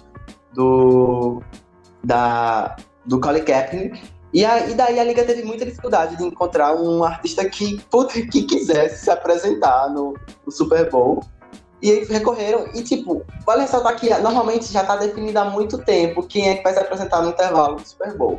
do, 0.53 1.43
da, 2.03 2.77
do 3.07 3.21
Colin 3.21 3.45
Kaepernick. 3.45 4.03
E, 4.33 4.47
a, 4.47 4.67
e 4.67 4.75
daí 4.75 4.99
a 4.99 5.05
liga 5.05 5.25
teve 5.25 5.43
muita 5.43 5.67
dificuldade 5.67 6.17
de 6.17 6.25
encontrar 6.25 6.75
um 6.75 7.05
artista 7.05 7.45
que, 7.49 7.79
puta, 7.91 8.15
que 8.15 8.43
quisesse 8.45 9.05
se 9.05 9.11
apresentar 9.11 9.91
no, 9.91 10.15
no 10.47 10.51
Super 10.51 10.91
Bowl. 10.91 11.23
E 11.83 11.91
eles 11.91 12.09
recorreram, 12.09 12.69
e 12.75 12.83
tipo, 12.83 13.27
vale 13.45 13.63
ressaltar 13.63 13.97
que 13.97 14.09
normalmente 14.21 14.73
já 14.73 14.85
tá 14.85 14.95
definido 14.95 15.37
há 15.41 15.47
muito 15.47 15.79
tempo 15.79 16.23
quem 16.23 16.49
é 16.49 16.55
que 16.55 16.63
vai 16.63 16.73
se 16.73 16.79
apresentar 16.79 17.21
no 17.23 17.31
intervalo 17.31 17.75
do 17.75 17.87
Super 17.87 18.17
Bowl. 18.17 18.39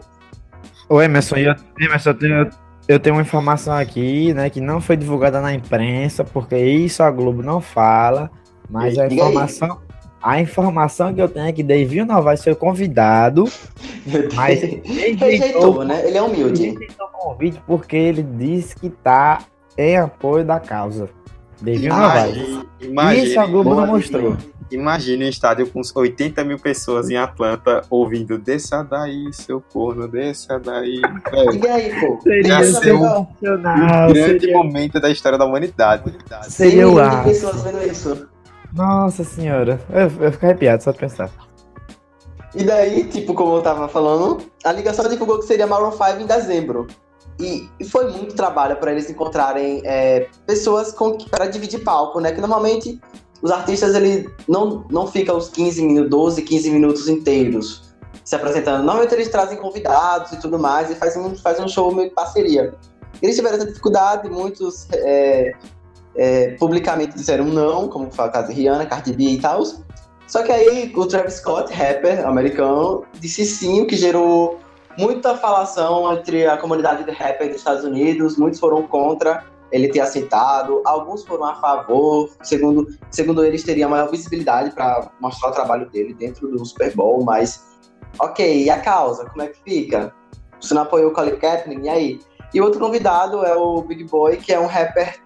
Ô 0.87 1.01
Emerson, 1.01 1.35
eu, 1.35 1.53
Emerson, 1.77 2.11
eu 2.11 2.13
tenho, 2.17 2.49
eu 2.87 2.99
tenho 2.99 3.15
uma 3.15 3.21
informação 3.21 3.73
aqui, 3.73 4.33
né, 4.33 4.49
que 4.49 4.61
não 4.61 4.79
foi 4.79 4.95
divulgada 4.95 5.41
na 5.41 5.53
imprensa, 5.53 6.23
porque 6.23 6.57
isso 6.57 7.03
a 7.03 7.11
Globo 7.11 7.43
não 7.43 7.59
fala, 7.59 8.31
mas 8.69 8.97
a 8.97 9.07
informação, 9.07 9.81
a 10.21 10.39
informação 10.39 11.13
que 11.13 11.21
eu 11.21 11.27
tenho 11.27 11.47
é 11.47 11.51
que 11.51 11.63
David 11.63 12.05
não 12.05 12.21
vai 12.21 12.37
ser 12.37 12.55
convidado, 12.55 13.43
mas 14.35 14.61
rejeitou, 14.61 15.83
né? 15.83 16.07
Ele 16.07 16.17
é 16.17 16.21
humilde. 16.21 16.69
Rejeitou 16.69 17.07
o 17.07 17.09
convite 17.09 17.61
porque 17.67 17.97
ele 17.97 18.23
disse 18.23 18.73
que 18.73 18.89
tá 18.89 19.39
em 19.77 19.97
apoio 19.97 20.45
da 20.45 20.61
causa. 20.61 21.09
David 21.63 21.87
não 21.87 21.95
vai. 21.95 22.65
Imagine, 22.81 23.25
Isso 23.25 23.39
a 23.39 23.45
Globo 23.45 23.73
não 23.73 23.87
mostrou. 23.87 24.37
Imagine 24.69 25.25
um 25.25 25.29
estádio 25.29 25.67
com 25.67 25.81
80 25.95 26.43
mil 26.43 26.59
pessoas 26.59 27.09
em 27.09 27.15
Atlanta 27.15 27.83
ouvindo 27.89 28.37
Desça 28.37 28.83
daí, 28.83 29.31
seu 29.31 29.61
corno, 29.61 30.07
desça 30.07 30.59
daí. 30.59 30.99
E 31.61 31.67
aí, 31.67 31.99
pô? 31.99 32.19
Seria 32.21 32.63
ser 32.65 32.93
um, 32.93 33.27
grande 33.39 34.39
seria... 34.41 34.57
momento 34.57 34.99
da 34.99 35.09
história 35.09 35.37
da 35.37 35.45
humanidade. 35.45 36.13
Seria 36.49 36.89
o 36.89 36.99
ar. 36.99 37.23
pessoas 37.23 37.61
vendo 37.61 37.83
isso. 37.83 38.27
Nossa 38.73 39.23
senhora, 39.23 39.79
eu, 39.89 40.25
eu 40.25 40.31
fico 40.31 40.45
arrepiado 40.45 40.83
só 40.83 40.91
de 40.91 40.97
pensar. 40.97 41.29
E 42.55 42.63
daí, 42.63 43.05
tipo, 43.05 43.33
como 43.33 43.55
eu 43.55 43.61
tava 43.61 43.87
falando, 43.87 44.43
a 44.63 44.71
ligação 44.71 45.07
divulgou 45.07 45.39
que 45.39 45.45
seria 45.45 45.67
Maroon 45.67 45.91
5 45.91 46.21
em 46.21 46.25
dezembro. 46.25 46.87
E, 47.39 47.67
e 47.79 47.85
foi 47.85 48.11
muito 48.11 48.35
trabalho 48.35 48.75
para 48.77 48.91
eles 48.91 49.09
encontrarem 49.09 49.81
é, 49.85 50.27
pessoas 50.45 50.93
para 51.29 51.47
dividir 51.47 51.83
palco, 51.83 52.19
né? 52.19 52.31
Que 52.31 52.39
normalmente 52.39 53.01
os 53.41 53.51
artistas 53.51 53.95
ele 53.95 54.29
não, 54.47 54.85
não 54.89 55.07
ficam 55.07 55.37
os 55.37 55.49
15 55.49 55.81
minutos, 55.81 56.09
12, 56.09 56.41
15 56.43 56.69
minutos 56.71 57.07
inteiros 57.09 57.93
se 58.23 58.35
apresentando. 58.35 58.83
Normalmente 58.83 59.13
eles 59.13 59.29
trazem 59.29 59.57
convidados 59.57 60.31
e 60.31 60.39
tudo 60.39 60.57
mais 60.57 60.89
e 60.89 60.95
fazem 60.95 61.21
um, 61.21 61.35
fazem 61.35 61.65
um 61.65 61.67
show 61.67 61.93
meio 61.93 62.09
de 62.09 62.15
parceria. 62.15 62.73
Eles 63.21 63.35
tiveram 63.35 63.57
essa 63.57 63.65
dificuldade, 63.65 64.29
muitos 64.29 64.87
é, 64.91 65.53
é, 66.15 66.51
publicamente 66.51 67.15
disseram 67.15 67.45
não, 67.45 67.87
como 67.87 68.11
foi 68.11 68.27
o 68.27 68.31
caso 68.31 68.47
de 68.47 68.53
Rihanna, 68.53 68.85
Cardi 68.85 69.13
B 69.13 69.23
e 69.23 69.41
tal. 69.41 69.63
Só 70.27 70.41
que 70.41 70.51
aí 70.51 70.91
o 70.95 71.05
Travis 71.05 71.35
Scott, 71.35 71.71
rapper 71.73 72.25
americano, 72.25 73.03
disse 73.19 73.45
sim, 73.45 73.81
o 73.81 73.87
que 73.87 73.95
gerou 73.95 74.59
muita 74.97 75.35
falação 75.37 76.13
entre 76.13 76.45
a 76.47 76.57
comunidade 76.57 77.03
de 77.03 77.11
rapper 77.11 77.47
dos 77.47 77.57
Estados 77.57 77.83
Unidos, 77.83 78.37
muitos 78.37 78.59
foram 78.59 78.83
contra 78.83 79.43
ele 79.71 79.87
ter 79.87 80.01
aceitado, 80.01 80.81
alguns 80.85 81.25
foram 81.25 81.45
a 81.45 81.55
favor, 81.55 82.29
segundo, 82.43 82.87
segundo 83.09 83.43
eles 83.43 83.63
teria 83.63 83.87
maior 83.87 84.09
visibilidade 84.11 84.69
para 84.71 85.11
mostrar 85.19 85.49
o 85.49 85.51
trabalho 85.51 85.89
dele 85.89 86.13
dentro 86.13 86.47
do 86.47 86.63
Super 86.63 86.95
Bowl, 86.95 87.23
mas 87.23 87.63
ok, 88.19 88.63
e 88.63 88.69
a 88.69 88.79
causa, 88.79 89.25
como 89.25 89.41
é 89.41 89.47
que 89.47 89.59
fica? 89.63 90.13
Você 90.61 90.75
não 90.75 90.83
apoiou 90.83 91.09
o 91.09 91.13
Colin 91.13 91.37
Kaepernick, 91.37 91.85
e 91.85 91.89
aí? 91.89 92.19
E 92.53 92.61
outro 92.61 92.79
convidado 92.79 93.43
é 93.43 93.55
o 93.55 93.81
Big 93.81 94.03
Boy, 94.03 94.37
que 94.37 94.53
é 94.53 94.59
um 94.59 94.67
rapper 94.67 95.19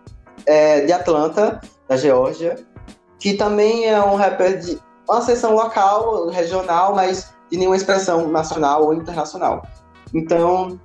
é, 0.46 0.82
de 0.86 0.94
Atlanta, 0.94 1.60
da 1.88 1.98
Geórgia, 1.98 2.56
que 3.20 3.34
também 3.34 3.86
é 3.86 4.02
um 4.02 4.16
rapper 4.16 4.60
de 4.60 4.80
uma 5.10 5.22
seção 5.22 5.54
local, 5.54 6.30
regional, 6.30 6.96
mas 6.96 7.34
de 7.50 7.58
nenhuma 7.58 7.76
expressão 7.76 8.28
nacional 8.30 8.86
ou 8.86 8.94
internacional. 8.94 9.66
Então, 10.14 10.80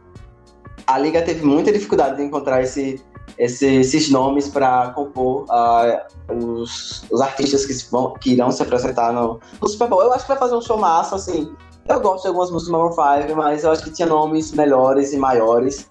a 0.87 0.99
liga 0.99 1.23
teve 1.23 1.45
muita 1.45 1.73
dificuldade 1.73 2.17
de 2.17 2.23
encontrar 2.23 2.63
esse, 2.63 3.03
esse, 3.39 3.67
esses 3.67 4.11
nomes 4.11 4.49
para 4.49 4.91
compor 4.91 5.45
uh, 5.45 6.35
os, 6.35 7.05
os, 7.11 7.21
artistas 7.21 7.67
que, 7.67 7.91
vão, 7.91 8.15
que 8.15 8.33
irão 8.33 8.51
se 8.51 8.63
apresentar 8.63 9.13
no, 9.13 9.41
no, 9.61 9.69
Super 9.69 9.89
Bowl. 9.89 10.03
Eu 10.03 10.13
acho 10.13 10.25
que 10.25 10.29
vai 10.29 10.39
fazer 10.39 10.55
um 10.55 10.61
show 10.61 10.79
massa, 10.79 11.17
assim. 11.17 11.55
Eu 11.89 12.01
gosto 12.01 12.23
de 12.23 12.29
algumas 12.29 12.51
músicas 12.51 12.81
do 12.81 12.95
5, 12.95 13.37
mas 13.37 13.65
eu 13.65 13.71
acho 13.71 13.83
que 13.83 13.91
tinha 13.91 14.07
nomes 14.07 14.53
melhores 14.53 15.13
e 15.13 15.17
maiores. 15.17 15.91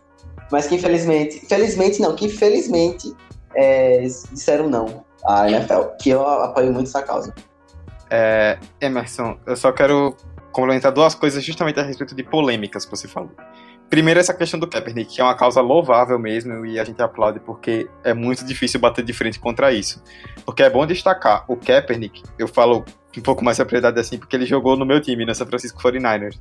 Mas 0.51 0.67
que 0.67 0.75
infelizmente, 0.75 1.45
felizmente 1.47 2.01
não, 2.01 2.15
que 2.15 2.25
infelizmente 2.25 3.13
é, 3.55 4.01
disseram 4.01 4.69
não 4.69 5.05
à 5.25 5.49
NFL, 5.49 5.81
que 6.01 6.09
eu 6.09 6.25
apoio 6.25 6.73
muito 6.73 6.87
essa 6.87 7.01
causa. 7.01 7.33
É, 8.09 8.57
Emerson, 8.81 9.37
eu 9.45 9.55
só 9.55 9.71
quero 9.71 10.15
complementar 10.51 10.91
duas 10.91 11.15
coisas 11.15 11.43
justamente 11.43 11.79
a 11.79 11.83
respeito 11.83 12.15
de 12.15 12.23
polêmicas 12.23 12.85
que 12.85 12.91
você 12.91 13.07
falou. 13.07 13.31
Primeiro, 13.89 14.21
essa 14.21 14.33
questão 14.33 14.57
do 14.57 14.67
Kaepernick, 14.67 15.15
que 15.15 15.21
é 15.21 15.23
uma 15.23 15.35
causa 15.35 15.59
louvável 15.59 16.17
mesmo, 16.17 16.65
e 16.65 16.79
a 16.79 16.83
gente 16.83 17.01
aplaude 17.01 17.41
porque 17.41 17.89
é 18.05 18.13
muito 18.13 18.45
difícil 18.45 18.79
bater 18.79 19.03
de 19.03 19.11
frente 19.11 19.37
contra 19.37 19.73
isso. 19.73 20.01
Porque 20.45 20.63
é 20.63 20.69
bom 20.69 20.85
destacar, 20.85 21.43
o 21.47 21.57
Kaepernick, 21.57 22.23
eu 22.39 22.47
falo 22.47 22.85
um 23.17 23.21
pouco 23.21 23.43
mais 23.43 23.57
propriedade 23.57 23.99
assim, 23.99 24.17
porque 24.17 24.35
ele 24.35 24.45
jogou 24.45 24.77
no 24.77 24.85
meu 24.85 25.01
time, 25.01 25.25
no 25.25 25.35
San 25.35 25.45
Francisco 25.45 25.81
49ers. 25.81 26.39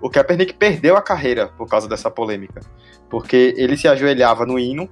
O 0.00 0.08
Kaepernick 0.08 0.54
perdeu 0.54 0.96
a 0.96 1.02
carreira 1.02 1.48
por 1.48 1.68
causa 1.68 1.88
dessa 1.88 2.08
polêmica, 2.08 2.60
porque 3.10 3.54
ele 3.56 3.76
se 3.76 3.88
ajoelhava 3.88 4.46
no 4.46 4.56
hino 4.56 4.88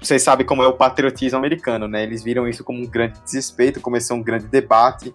vocês 0.00 0.22
sabem 0.22 0.46
como 0.46 0.62
é 0.62 0.66
o 0.66 0.74
patriotismo 0.74 1.38
americano, 1.38 1.88
né? 1.88 2.02
Eles 2.02 2.22
viram 2.22 2.46
isso 2.46 2.62
como 2.62 2.80
um 2.80 2.86
grande 2.86 3.18
desrespeito, 3.24 3.80
começou 3.80 4.16
um 4.16 4.22
grande 4.22 4.46
debate. 4.46 5.14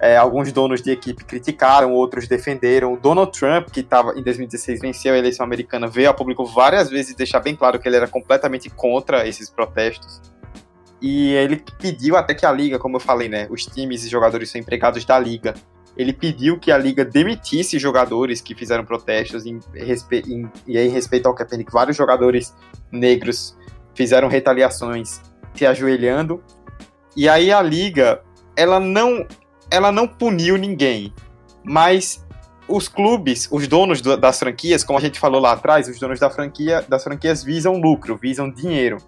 É, 0.00 0.16
alguns 0.16 0.50
donos 0.50 0.82
de 0.82 0.90
equipe 0.90 1.24
criticaram, 1.24 1.92
outros 1.92 2.26
defenderam. 2.26 2.96
Donald 2.96 3.38
Trump, 3.38 3.68
que 3.70 3.80
estava 3.80 4.18
em 4.18 4.22
2016 4.22 4.80
venceu 4.80 5.14
a 5.14 5.18
eleição 5.18 5.44
americana, 5.44 5.86
veio 5.86 6.08
a 6.08 6.14
público 6.14 6.44
várias 6.44 6.88
vezes 6.88 7.14
deixar 7.14 7.40
bem 7.40 7.54
claro 7.54 7.78
que 7.78 7.86
ele 7.86 7.96
era 7.96 8.08
completamente 8.08 8.70
contra 8.70 9.28
esses 9.28 9.50
protestos. 9.50 10.20
E 11.02 11.32
ele 11.34 11.62
pediu 11.78 12.16
até 12.16 12.34
que 12.34 12.46
a 12.46 12.52
liga, 12.52 12.78
como 12.78 12.96
eu 12.96 13.00
falei, 13.00 13.28
né? 13.28 13.46
Os 13.50 13.66
times 13.66 14.04
e 14.04 14.08
jogadores 14.08 14.50
são 14.50 14.60
empregados 14.60 15.04
da 15.04 15.18
liga. 15.18 15.52
Ele 15.96 16.12
pediu 16.12 16.58
que 16.58 16.72
a 16.72 16.78
liga 16.78 17.04
demitisse 17.04 17.78
jogadores 17.78 18.40
que 18.40 18.54
fizeram 18.54 18.84
protestos 18.84 19.44
em, 19.44 19.60
em, 19.76 20.50
e 20.66 20.78
em 20.78 20.88
respeito 20.88 21.26
ao 21.26 21.34
Kaepernick, 21.34 21.70
vários 21.70 21.96
jogadores 21.96 22.54
negros 22.90 23.54
fizeram 23.94 24.28
retaliações 24.28 25.20
se 25.54 25.64
ajoelhando. 25.64 26.42
E 27.16 27.28
aí 27.28 27.52
a 27.52 27.62
liga, 27.62 28.20
ela 28.56 28.80
não, 28.80 29.26
ela 29.70 29.92
não 29.92 30.06
puniu 30.06 30.56
ninguém, 30.56 31.12
mas 31.62 32.24
os 32.66 32.88
clubes, 32.88 33.48
os 33.50 33.68
donos 33.68 34.00
das 34.00 34.38
franquias, 34.38 34.82
como 34.82 34.98
a 34.98 35.02
gente 35.02 35.20
falou 35.20 35.40
lá 35.40 35.52
atrás, 35.52 35.88
os 35.88 35.98
donos 35.98 36.18
da 36.18 36.30
franquia, 36.30 36.84
das 36.88 37.04
franquias 37.04 37.44
visam 37.44 37.76
lucro, 37.76 38.16
visam 38.16 38.50
dinheiro. 38.50 38.98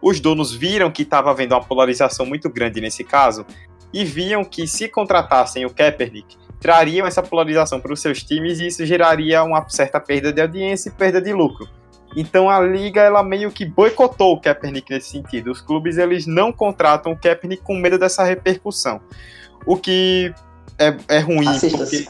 Os 0.00 0.20
donos 0.20 0.54
viram 0.54 0.90
que 0.90 1.02
estava 1.02 1.30
havendo 1.30 1.54
uma 1.54 1.64
polarização 1.64 2.24
muito 2.24 2.48
grande 2.48 2.80
nesse 2.80 3.02
caso 3.02 3.44
e 3.92 4.04
viam 4.04 4.44
que 4.44 4.66
se 4.66 4.88
contratassem 4.88 5.64
o 5.64 5.70
Kaepernick, 5.70 6.36
trariam 6.60 7.06
essa 7.06 7.22
polarização 7.22 7.80
para 7.80 7.92
os 7.92 8.00
seus 8.00 8.22
times 8.22 8.60
e 8.60 8.66
isso 8.66 8.84
geraria 8.84 9.42
uma 9.42 9.66
certa 9.68 9.98
perda 9.98 10.32
de 10.32 10.40
audiência 10.40 10.90
e 10.90 10.92
perda 10.92 11.20
de 11.20 11.32
lucro. 11.32 11.68
Então 12.16 12.48
a 12.48 12.60
liga 12.60 13.00
ela 13.02 13.22
meio 13.22 13.50
que 13.50 13.64
boicotou 13.64 14.34
o 14.34 14.40
Kaepernick 14.40 14.90
nesse 14.90 15.10
sentido. 15.10 15.50
Os 15.50 15.60
clubes 15.60 15.98
eles 15.98 16.26
não 16.26 16.52
contratam 16.52 17.12
o 17.12 17.16
Kaepernick 17.16 17.62
com 17.62 17.74
medo 17.76 17.98
dessa 17.98 18.24
repercussão. 18.24 19.00
O 19.66 19.76
que 19.76 20.32
é, 20.78 20.96
é 21.08 21.18
ruim, 21.18 21.46
porque, 21.70 22.08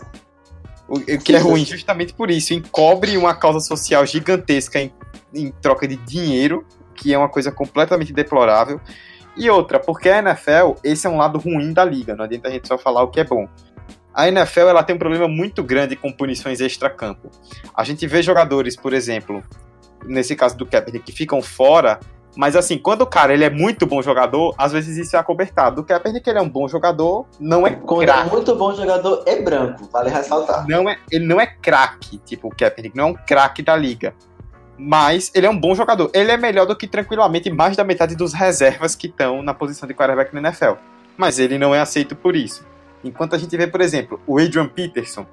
o, 0.89 1.19
que 1.19 1.35
é 1.35 1.39
ruim 1.39 1.65
justamente 1.65 2.13
por 2.13 2.31
isso, 2.31 2.55
encobre 2.55 3.17
uma 3.17 3.35
causa 3.35 3.61
social 3.61 4.05
gigantesca 4.07 4.81
em, 4.81 4.93
em 5.35 5.51
troca 5.51 5.89
de 5.89 5.97
dinheiro, 5.97 6.65
que 6.95 7.13
é 7.13 7.19
uma 7.19 7.29
coisa 7.29 7.51
completamente 7.51 8.13
deplorável. 8.13 8.81
E 9.37 9.49
outra, 9.49 9.79
porque 9.79 10.09
a 10.09 10.19
NFL, 10.19 10.75
esse 10.83 11.07
é 11.07 11.11
um 11.11 11.17
lado 11.17 11.39
ruim 11.39 11.73
da 11.73 11.85
liga, 11.85 12.15
não 12.15 12.25
adianta 12.25 12.49
a 12.49 12.51
gente 12.51 12.67
só 12.67 12.77
falar 12.77 13.03
o 13.03 13.09
que 13.09 13.21
é 13.21 13.25
bom. 13.25 13.49
A 14.13 14.27
NFL 14.27 14.63
ela 14.63 14.83
tem 14.83 14.97
um 14.97 14.99
problema 14.99 15.29
muito 15.29 15.63
grande 15.63 15.95
com 15.95 16.13
punições 16.13 16.61
extra-campo. 16.61 17.31
A 17.73 17.85
gente 17.85 18.05
vê 18.07 18.21
jogadores, 18.21 18.75
por 18.75 18.93
exemplo, 18.93 19.45
nesse 20.05 20.35
caso 20.37 20.57
do 20.57 20.67
Kaepernick, 20.67 21.05
que 21.05 21.13
ficam 21.13 21.41
fora, 21.43 21.99
mas 22.37 22.55
assim, 22.55 22.79
quando 22.79 23.03
o 23.03 23.07
cara 23.07 23.35
ele 23.35 23.45
é 23.45 23.51
muito 23.51 23.85
bom 23.87 24.01
jogador, 24.01 24.55
às 24.57 24.71
vezes 24.73 24.97
isso 24.97 25.17
é 25.17 25.19
acobertado. 25.19 25.81
O 25.81 25.85
Kaepernick 25.85 26.29
ele 26.29 26.39
é 26.39 26.43
um 26.43 26.49
bom 26.49 26.69
jogador, 26.69 27.27
não 27.41 27.67
é 27.67 27.71
Quando 27.71 28.03
crack. 28.03 28.29
é 28.29 28.31
muito 28.31 28.55
bom 28.55 28.75
jogador, 28.75 29.25
é 29.27 29.43
branco, 29.43 29.89
vale 29.93 30.09
ressaltar. 30.11 30.67
Não 30.69 30.89
é, 30.89 30.99
ele 31.11 31.27
não 31.27 31.41
é 31.41 31.47
craque, 31.47 32.19
tipo 32.19 32.49
o 32.49 32.51
Kaepernick, 32.51 32.97
não 32.97 33.05
é 33.05 33.07
um 33.09 33.15
craque 33.15 33.63
da 33.63 33.75
liga. 33.77 34.15
Mas 34.79 35.33
ele 35.35 35.47
é 35.47 35.51
um 35.51 35.59
bom 35.59 35.75
jogador. 35.75 36.09
Ele 36.15 36.31
é 36.31 36.37
melhor 36.37 36.65
do 36.65 36.77
que 36.77 36.87
tranquilamente 36.87 37.51
mais 37.51 37.77
da 37.77 37.83
metade 37.83 38.15
dos 38.15 38.33
reservas 38.33 38.95
que 38.95 39.09
estão 39.09 39.43
na 39.43 39.53
posição 39.53 39.89
de 39.89 39.95
quarterback 39.95 40.33
na 40.33 40.41
NFL. 40.41 40.75
Mas 41.17 41.41
ele 41.41 41.59
não 41.59 41.75
é 41.75 41.81
aceito 41.81 42.15
por 42.15 42.37
isso. 42.37 42.65
Enquanto 43.03 43.35
a 43.35 43.39
gente 43.39 43.57
vê, 43.57 43.67
por 43.67 43.81
exemplo, 43.81 44.21
o 44.25 44.39
Adrian 44.39 44.69
Peterson, 44.69 45.27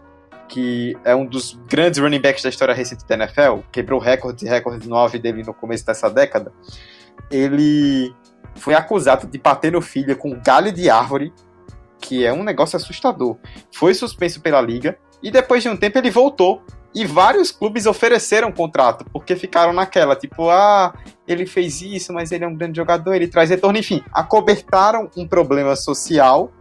que 0.47 0.95
é 1.03 1.15
um 1.15 1.25
dos 1.25 1.59
grandes 1.67 1.99
running 1.99 2.19
backs 2.19 2.43
da 2.43 2.49
história 2.49 2.73
recente 2.73 3.05
da 3.05 3.15
NFL, 3.15 3.59
quebrou 3.71 3.99
recordes 3.99 4.43
e 4.43 4.47
recordes 4.47 4.87
nove 4.87 5.19
dele 5.19 5.43
no 5.43 5.53
começo 5.53 5.85
dessa 5.85 6.09
década, 6.09 6.51
ele 7.29 8.13
foi 8.55 8.73
acusado 8.73 9.27
de 9.27 9.37
bater 9.37 9.71
no 9.71 9.81
filho 9.81 10.15
com 10.15 10.39
galho 10.39 10.71
de 10.71 10.89
árvore, 10.89 11.33
que 11.99 12.25
é 12.25 12.31
um 12.31 12.43
negócio 12.43 12.77
assustador. 12.77 13.37
Foi 13.71 13.93
suspenso 13.93 14.41
pela 14.41 14.61
liga 14.61 14.97
e 15.21 15.31
depois 15.31 15.63
de 15.63 15.69
um 15.69 15.75
tempo 15.75 15.97
ele 15.97 16.09
voltou. 16.09 16.61
E 16.93 17.03
vários 17.03 17.51
clubes 17.51 17.85
ofereceram 17.85 18.53
contrato, 18.53 19.03
porque 19.11 19.35
ficaram 19.35 19.73
naquela, 19.73 20.15
tipo, 20.15 20.49
ah, 20.49 20.93
ele 21.27 21.45
fez 21.45 21.81
isso, 21.81 22.13
mas 22.13 22.31
ele 22.31 22.45
é 22.45 22.47
um 22.47 22.55
grande 22.55 22.77
jogador, 22.77 23.13
ele 23.13 23.27
traz 23.27 23.49
retorno, 23.49 23.77
enfim, 23.77 24.01
acobertaram 24.13 25.09
um 25.17 25.27
problema 25.27 25.75
social 25.75 26.53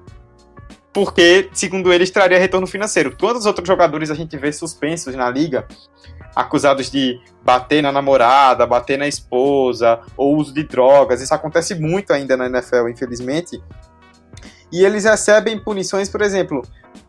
porque, 0.95 1.51
segundo 1.53 1.93
eles, 1.93 2.09
traria 2.13 2.39
retorno 2.39 2.69
financeiro. 2.69 3.17
Quantos 3.19 3.47
outros 3.47 3.67
jogadores 3.67 4.13
a 4.13 4.15
gente 4.15 4.37
vê 4.37 4.53
suspensos 4.53 5.13
na 5.17 5.29
liga, 5.29 5.67
acusados 6.37 6.89
de 6.89 7.21
bater 7.43 7.83
na 7.83 7.91
namorada, 7.91 8.65
bater 8.65 8.97
na 8.97 9.09
esposa, 9.09 10.01
ou 10.17 10.37
uso 10.37 10.55
de 10.55 10.63
drogas? 10.63 11.21
Isso 11.21 11.35
acontece 11.35 11.75
muito 11.75 12.13
ainda 12.13 12.37
na 12.37 12.47
NFL, 12.47 12.89
infelizmente. 12.89 13.61
E 14.71 14.85
eles 14.85 15.05
recebem 15.05 15.59
punições, 15.59 16.09
por 16.09 16.23
exemplo, 16.23 16.63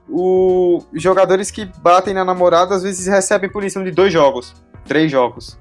os 0.10 0.84
jogadores 0.94 1.52
que 1.52 1.66
batem 1.80 2.14
na 2.14 2.26
namorada 2.26 2.74
às 2.74 2.82
vezes 2.82 3.06
recebem 3.06 3.52
punição 3.52 3.84
de 3.84 3.92
dois 3.92 4.12
jogos, 4.12 4.56
três 4.86 5.12
jogos. 5.12 5.60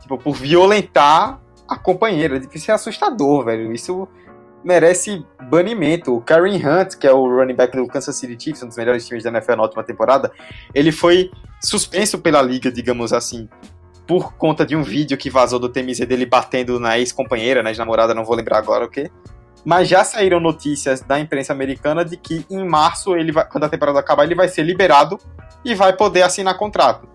Tipo, 0.00 0.16
por 0.16 0.34
violentar 0.34 1.38
a 1.68 1.76
companheira. 1.76 2.40
Isso 2.54 2.70
é 2.70 2.74
assustador, 2.74 3.44
velho. 3.44 3.72
Isso 3.72 4.08
merece 4.64 5.24
banimento. 5.50 6.14
O 6.14 6.20
Karen 6.20 6.56
Hunt, 6.56 6.96
que 6.96 7.06
é 7.06 7.12
o 7.12 7.26
running 7.26 7.54
back 7.54 7.76
do 7.76 7.86
Kansas 7.86 8.16
City 8.16 8.36
Chiefs, 8.42 8.62
um 8.62 8.68
dos 8.68 8.76
melhores 8.76 9.06
times 9.06 9.24
da 9.24 9.30
NFL 9.30 9.56
na 9.56 9.62
última 9.62 9.82
temporada, 9.82 10.32
ele 10.74 10.92
foi 10.92 11.30
suspenso 11.60 12.18
pela 12.18 12.42
liga, 12.42 12.70
digamos 12.70 13.12
assim, 13.12 13.48
por 14.06 14.34
conta 14.34 14.66
de 14.66 14.74
um 14.76 14.82
vídeo 14.82 15.16
que 15.16 15.30
vazou 15.30 15.58
do 15.58 15.68
TMZ 15.68 16.00
dele 16.00 16.26
batendo 16.26 16.78
na 16.78 16.98
ex-companheira, 16.98 17.62
na 17.62 17.70
ex-namorada, 17.70 18.14
não 18.14 18.24
vou 18.24 18.36
lembrar 18.36 18.58
agora 18.58 18.84
o 18.84 18.90
que. 18.90 19.10
Mas 19.64 19.88
já 19.88 20.02
saíram 20.02 20.40
notícias 20.40 21.00
da 21.00 21.20
imprensa 21.20 21.52
americana 21.52 22.04
de 22.04 22.16
que 22.16 22.44
em 22.50 22.66
março, 22.66 23.16
ele 23.16 23.30
vai, 23.30 23.48
quando 23.48 23.64
a 23.64 23.68
temporada 23.68 23.98
acabar, 23.98 24.24
ele 24.24 24.34
vai 24.34 24.48
ser 24.48 24.62
liberado 24.62 25.18
e 25.64 25.74
vai 25.74 25.92
poder 25.92 26.22
assinar 26.22 26.56
contrato. 26.58 27.08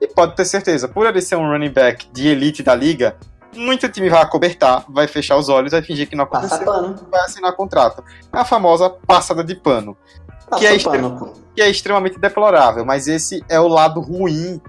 E 0.00 0.08
pode 0.08 0.34
ter 0.34 0.44
certeza, 0.44 0.88
por 0.88 1.06
ele 1.06 1.20
ser 1.22 1.36
um 1.36 1.48
running 1.48 1.70
back 1.70 2.08
de 2.12 2.26
elite 2.26 2.60
da 2.60 2.74
liga, 2.74 3.16
muito 3.54 3.88
time 3.88 4.08
vai 4.08 4.22
acobertar, 4.22 4.84
vai 4.88 5.06
fechar 5.06 5.36
os 5.36 5.48
olhos, 5.48 5.72
vai 5.72 5.82
fingir 5.82 6.08
que 6.08 6.16
não 6.16 6.24
aconteceu, 6.24 6.64
vai 7.10 7.20
assinar 7.22 7.52
contrato. 7.54 8.02
É 8.32 8.38
a 8.38 8.44
famosa 8.44 8.90
passada 8.90 9.44
de 9.44 9.54
pano. 9.54 9.96
que 10.58 10.66
é, 10.66 10.78
pano 10.78 11.34
que 11.54 11.60
é 11.60 11.68
extremamente 11.68 12.18
deplorável, 12.18 12.84
mas 12.84 13.06
esse 13.06 13.44
é 13.48 13.60
o 13.60 13.68
lado 13.68 14.00
ruim 14.00 14.60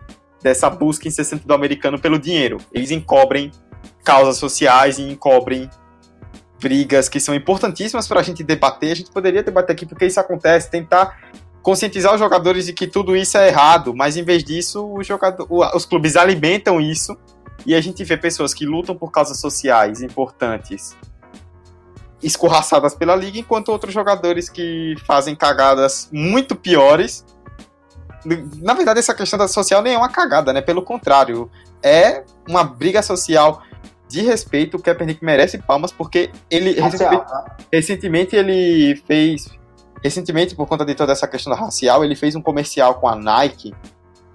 dessa 0.42 0.70
busca 0.70 1.08
incessante 1.08 1.48
do 1.48 1.54
americano 1.54 2.00
pelo 2.00 2.20
dinheiro. 2.20 2.58
Eles 2.72 2.92
encobrem 2.92 3.52
causas 4.04 4.38
sociais 4.38 4.98
e 4.98 5.04
encobrem 5.04 5.70
brigas 6.60 7.10
que 7.10 7.20
são 7.20 7.34
importantíssimas 7.34 8.08
para 8.08 8.20
a 8.20 8.24
gente 8.24 8.44
debater. 8.44 8.92
A 8.92 8.96
gente 8.96 9.12
poderia 9.12 9.42
debater 9.42 9.74
aqui 9.74 9.86
porque 9.86 10.06
isso 10.06 10.20
acontece, 10.20 10.70
tentar 10.70 11.18
conscientizar 11.62 12.14
os 12.14 12.20
jogadores 12.20 12.66
de 12.66 12.74
que 12.74 12.86
tudo 12.86 13.16
isso 13.16 13.38
é 13.38 13.48
errado, 13.48 13.96
mas 13.96 14.18
em 14.18 14.24
vez 14.24 14.44
disso, 14.44 15.02
jogador, 15.02 15.48
os 15.50 15.86
clubes 15.86 16.18
alimentam 16.18 16.82
isso 16.82 17.18
e 17.66 17.74
a 17.76 17.82
gente 17.82 18.04
vê 18.04 18.18
pessoas 18.18 18.54
que 18.54 18.66
lutam 18.66 18.96
por 18.96 19.12
causas 19.12 19.40
sociais 19.40 20.02
importantes 20.02 20.96
escorraçadas 22.22 22.96
pela 22.96 23.16
liga, 23.16 23.38
enquanto 23.38 23.70
outros 23.70 23.94
jogadores 23.94 24.50
que 24.50 24.96
fazem 25.06 25.36
cagadas 25.36 26.10
muito 26.12 26.56
piores. 26.56 27.26
Na 28.62 28.74
verdade, 28.74 29.00
essa 29.00 29.14
questão 29.14 29.38
da 29.38 29.48
social 29.48 29.82
nem 29.82 29.94
é 29.94 29.98
uma 29.98 30.10
cagada, 30.10 30.54
né? 30.54 30.62
Pelo 30.62 30.82
contrário, 30.82 31.52
é 31.82 32.24
uma 32.48 32.64
briga 32.64 33.02
social 33.02 33.62
de 34.08 34.22
respeito. 34.22 34.78
O 34.78 34.82
Kaepernick 34.82 35.24
merece 35.24 35.58
palmas 35.58 35.92
porque 35.92 36.32
ele 36.50 36.80
recentemente, 36.80 37.26
recentemente 37.72 38.36
ele 38.36 38.96
fez 39.06 39.50
recentemente 40.02 40.56
por 40.56 40.68
conta 40.68 40.86
de 40.86 40.96
toda 40.96 41.14
essa 41.14 41.28
questão 41.28 41.54
racial, 41.54 42.04
ele 42.04 42.16
fez 42.16 42.36
um 42.36 42.42
comercial 42.42 42.96
com 42.96 43.08
a 43.08 43.16
Nike 43.16 43.74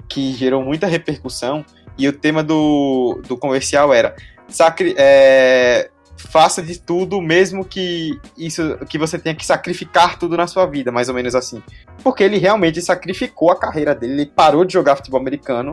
que 0.08 0.32
gerou 0.32 0.64
muita 0.64 0.86
repercussão 0.86 1.64
e 1.98 2.06
o 2.08 2.12
tema 2.12 2.42
do, 2.42 3.20
do 3.26 3.36
comercial 3.36 3.92
era 3.92 4.14
sacri 4.48 4.94
é, 4.96 5.90
faça 6.16 6.62
de 6.62 6.78
tudo, 6.80 7.20
mesmo 7.20 7.64
que 7.64 8.18
isso 8.36 8.76
que 8.88 8.98
você 8.98 9.18
tenha 9.18 9.34
que 9.34 9.46
sacrificar 9.46 10.18
tudo 10.18 10.36
na 10.36 10.46
sua 10.46 10.66
vida, 10.66 10.90
mais 10.90 11.08
ou 11.08 11.14
menos 11.14 11.34
assim. 11.34 11.62
Porque 12.02 12.22
ele 12.22 12.38
realmente 12.38 12.82
sacrificou 12.82 13.50
a 13.50 13.58
carreira 13.58 13.94
dele, 13.94 14.14
ele 14.14 14.26
parou 14.26 14.64
de 14.64 14.72
jogar 14.72 14.96
futebol 14.96 15.20
americano 15.20 15.72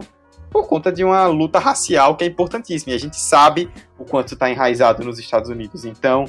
por 0.52 0.68
conta 0.68 0.92
de 0.92 1.04
uma 1.04 1.28
luta 1.28 1.60
racial 1.60 2.16
que 2.16 2.24
é 2.24 2.28
importantíssima. 2.28 2.94
E 2.94 2.96
a 2.96 3.00
gente 3.00 3.20
sabe 3.20 3.70
o 3.98 4.06
quanto 4.06 4.34
está 4.34 4.50
enraizado 4.50 5.04
nos 5.04 5.20
Estados 5.20 5.50
Unidos. 5.50 5.84
Então, 5.84 6.26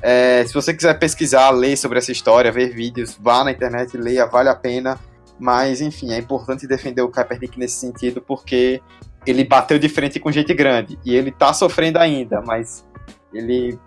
é, 0.00 0.44
se 0.46 0.52
você 0.52 0.74
quiser 0.74 0.98
pesquisar, 0.98 1.50
ler 1.50 1.76
sobre 1.76 1.98
essa 1.98 2.10
história, 2.10 2.50
ver 2.50 2.74
vídeos, 2.74 3.16
vá 3.20 3.44
na 3.44 3.52
internet, 3.52 3.96
leia, 3.96 4.26
vale 4.26 4.48
a 4.48 4.54
pena. 4.54 4.98
Mas, 5.38 5.80
enfim, 5.80 6.12
é 6.12 6.18
importante 6.18 6.66
defender 6.66 7.02
o 7.02 7.08
Kaepernick 7.08 7.58
nesse 7.58 7.76
sentido, 7.76 8.20
porque 8.20 8.80
ele 9.26 9.44
bateu 9.44 9.78
de 9.78 9.88
frente 9.88 10.18
com 10.18 10.30
gente 10.30 10.52
grande. 10.54 10.98
E 11.04 11.14
ele 11.14 11.30
tá 11.30 11.52
sofrendo 11.52 11.98
ainda, 11.98 12.40
mas 12.40 12.86
ele 13.32 13.78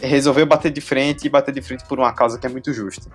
resolveu 0.00 0.46
bater 0.46 0.70
de 0.70 0.80
frente 0.80 1.26
e 1.26 1.30
bater 1.30 1.52
de 1.52 1.62
frente 1.62 1.84
por 1.86 1.98
uma 1.98 2.12
causa 2.12 2.38
que 2.38 2.46
é 2.46 2.50
muito 2.50 2.72
justa. 2.72 3.10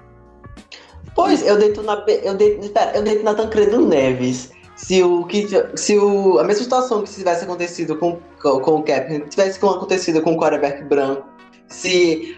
Pois, 1.16 1.46
eu 1.46 1.58
deito 1.58 1.82
na. 1.84 2.04
Eu 2.24 2.36
deito, 2.36 2.64
espera, 2.64 2.96
eu 2.96 3.04
deito 3.04 3.24
na 3.24 3.34
Tancredo 3.34 3.86
Neves. 3.86 4.52
Se 4.76 5.04
o 5.04 5.26
que. 5.26 5.48
Se 5.76 5.98
o. 5.98 6.40
A 6.40 6.44
mesma 6.44 6.64
situação 6.64 7.04
que 7.04 7.12
tivesse 7.12 7.44
acontecido 7.44 7.98
com, 7.98 8.20
com, 8.42 8.60
com 8.60 8.76
o 8.76 8.84
Cap 8.84 9.30
tivesse 9.30 9.58
acontecido 9.58 10.22
com 10.22 10.34
o 10.34 10.38
quarterback 10.38 10.84
branco, 10.84 11.28
se 11.68 12.38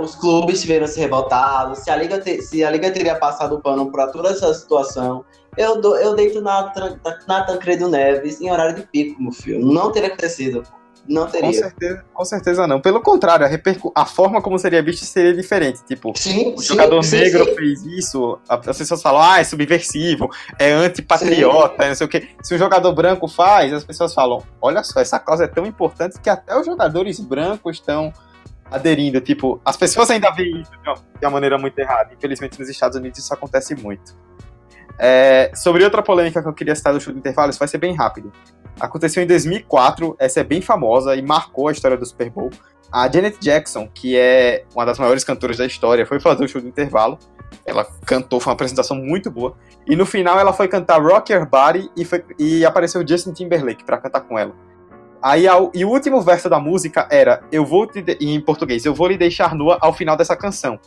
os 0.00 0.14
clubes 0.16 0.60
tiveram 0.60 0.86
se 0.86 1.00
revoltado, 1.00 1.74
se 1.76 1.90
a 1.90 1.96
Liga, 1.96 2.20
te, 2.20 2.42
se 2.42 2.64
a 2.64 2.70
Liga 2.70 2.90
teria 2.90 3.16
passado 3.16 3.56
o 3.56 3.60
pano 3.60 3.90
para 3.90 4.08
toda 4.08 4.30
essa 4.30 4.52
situação, 4.54 5.24
eu, 5.56 5.80
do, 5.80 5.96
eu 5.96 6.14
deito 6.14 6.40
na, 6.40 6.72
na 7.26 7.44
Tancredo 7.44 7.88
Neves 7.88 8.40
em 8.40 8.50
horário 8.50 8.76
de 8.76 8.82
pico, 8.82 9.22
meu 9.22 9.32
filho. 9.32 9.64
Não 9.64 9.90
teria 9.90 10.08
acontecido. 10.08 10.62
Não 11.08 11.26
teria. 11.26 11.48
Com 11.48 11.52
certeza, 11.52 12.04
com 12.12 12.24
certeza 12.24 12.66
não. 12.66 12.80
Pelo 12.80 13.00
contrário, 13.00 13.46
a, 13.46 13.48
repercu 13.48 13.92
a 13.94 14.04
forma 14.04 14.42
como 14.42 14.58
seria 14.58 14.82
visto 14.82 15.04
seria 15.04 15.34
diferente. 15.34 15.84
Tipo, 15.84 16.12
sim, 16.16 16.54
o 16.54 16.58
sim, 16.58 16.68
jogador 16.68 17.02
sim, 17.02 17.18
negro 17.18 17.54
fez 17.54 17.84
isso, 17.84 18.38
as 18.48 18.76
pessoas 18.76 19.00
falam, 19.00 19.22
ah, 19.22 19.38
é 19.38 19.44
subversivo, 19.44 20.28
é 20.58 20.72
antipatriota, 20.72 21.86
não 21.86 21.94
sei 21.94 22.06
o 22.06 22.10
quê. 22.10 22.28
Se 22.42 22.54
um 22.54 22.58
jogador 22.58 22.92
branco 22.92 23.28
faz, 23.28 23.72
as 23.72 23.84
pessoas 23.84 24.12
falam, 24.12 24.42
olha 24.60 24.82
só, 24.82 25.00
essa 25.00 25.18
causa 25.18 25.44
é 25.44 25.48
tão 25.48 25.64
importante 25.64 26.20
que 26.20 26.28
até 26.28 26.58
os 26.58 26.66
jogadores 26.66 27.20
brancos 27.20 27.76
estão 27.76 28.12
aderindo. 28.70 29.20
Tipo, 29.20 29.60
as 29.64 29.76
pessoas 29.76 30.10
ainda 30.10 30.30
veem 30.32 30.60
isso 30.60 30.72
de 30.82 31.26
uma 31.26 31.30
maneira 31.30 31.56
muito 31.56 31.78
errada. 31.78 32.12
Infelizmente, 32.14 32.58
nos 32.58 32.68
Estados 32.68 32.96
Unidos 32.96 33.18
isso 33.18 33.32
acontece 33.32 33.74
muito. 33.76 34.16
É, 34.98 35.50
sobre 35.54 35.84
outra 35.84 36.02
polêmica 36.02 36.42
que 36.42 36.48
eu 36.48 36.54
queria 36.54 36.74
citar 36.74 36.92
do 36.92 37.00
show 37.00 37.12
de 37.12 37.18
intervalo, 37.18 37.50
isso 37.50 37.58
vai 37.58 37.68
ser 37.68 37.78
bem 37.78 37.94
rápido. 37.94 38.32
Aconteceu 38.80 39.22
em 39.22 39.26
2004, 39.26 40.16
essa 40.18 40.40
é 40.40 40.44
bem 40.44 40.60
famosa 40.60 41.14
e 41.16 41.22
marcou 41.22 41.68
a 41.68 41.72
história 41.72 41.96
do 41.96 42.04
Super 42.04 42.30
Bowl. 42.30 42.50
A 42.92 43.10
Janet 43.10 43.38
Jackson, 43.40 43.88
que 43.92 44.16
é 44.16 44.64
uma 44.74 44.86
das 44.86 44.98
maiores 44.98 45.24
cantoras 45.24 45.56
da 45.56 45.66
história, 45.66 46.06
foi 46.06 46.20
fazer 46.20 46.44
o 46.44 46.48
show 46.48 46.60
de 46.60 46.68
intervalo. 46.68 47.18
Ela 47.64 47.86
cantou, 48.04 48.40
foi 48.40 48.50
uma 48.50 48.54
apresentação 48.54 48.96
muito 48.96 49.30
boa. 49.30 49.56
E 49.86 49.96
no 49.96 50.06
final 50.06 50.38
ela 50.38 50.52
foi 50.52 50.68
cantar 50.68 51.02
Rock 51.02 51.32
Your 51.32 51.46
Body 51.48 51.90
e, 51.96 52.04
foi, 52.04 52.24
e 52.38 52.64
apareceu 52.64 53.06
Justin 53.06 53.32
Timberlake 53.32 53.84
para 53.84 53.98
cantar 53.98 54.20
com 54.20 54.38
ela. 54.38 54.54
Aí 55.22 55.46
e 55.74 55.84
o 55.84 55.88
último 55.88 56.20
verso 56.20 56.48
da 56.48 56.60
música 56.60 57.08
era 57.10 57.42
eu 57.50 57.64
vou 57.64 57.86
te 57.86 58.04
em 58.20 58.40
português, 58.40 58.84
eu 58.84 58.94
vou 58.94 59.08
lhe 59.08 59.16
deixar 59.16 59.54
nua 59.54 59.78
ao 59.80 59.92
final 59.92 60.16
dessa 60.16 60.36
canção. 60.36 60.78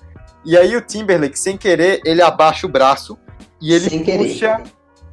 E 0.45 0.55
aí 0.57 0.75
o 0.75 0.81
Timberlake, 0.81 1.37
sem 1.37 1.57
querer, 1.57 2.01
ele 2.05 2.21
abaixa 2.21 2.65
o 2.65 2.69
braço 2.69 3.17
e 3.61 3.73
ele 3.73 3.89
Sem 3.89 4.03
puxa 4.03 4.57
querer. 4.57 4.63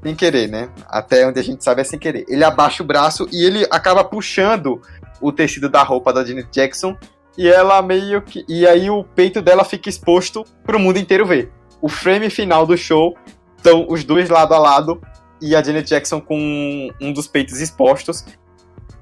sem 0.02 0.14
querer, 0.14 0.48
né? 0.48 0.68
Até 0.88 1.26
onde 1.26 1.40
a 1.40 1.42
gente 1.42 1.62
sabe 1.64 1.80
é 1.80 1.84
sem 1.84 1.98
querer. 1.98 2.24
Ele 2.28 2.44
abaixa 2.44 2.82
o 2.82 2.86
braço 2.86 3.28
e 3.32 3.44
ele 3.44 3.66
acaba 3.70 4.04
puxando 4.04 4.80
o 5.20 5.32
tecido 5.32 5.68
da 5.68 5.82
roupa 5.82 6.12
da 6.12 6.24
Janet 6.24 6.48
Jackson 6.50 6.96
e 7.36 7.48
ela 7.48 7.80
meio 7.82 8.22
que 8.22 8.44
e 8.48 8.66
aí 8.66 8.88
o 8.90 9.04
peito 9.04 9.42
dela 9.42 9.64
fica 9.64 9.88
exposto 9.88 10.44
pro 10.64 10.78
mundo 10.78 10.98
inteiro 10.98 11.26
ver. 11.26 11.50
O 11.80 11.88
frame 11.88 12.30
final 12.30 12.66
do 12.66 12.76
show 12.76 13.16
estão 13.56 13.86
os 13.88 14.04
dois 14.04 14.28
lado 14.28 14.54
a 14.54 14.58
lado 14.58 15.00
e 15.40 15.54
a 15.54 15.62
Janet 15.62 15.88
Jackson 15.88 16.20
com 16.20 16.90
um 17.00 17.12
dos 17.12 17.26
peitos 17.26 17.60
expostos. 17.60 18.24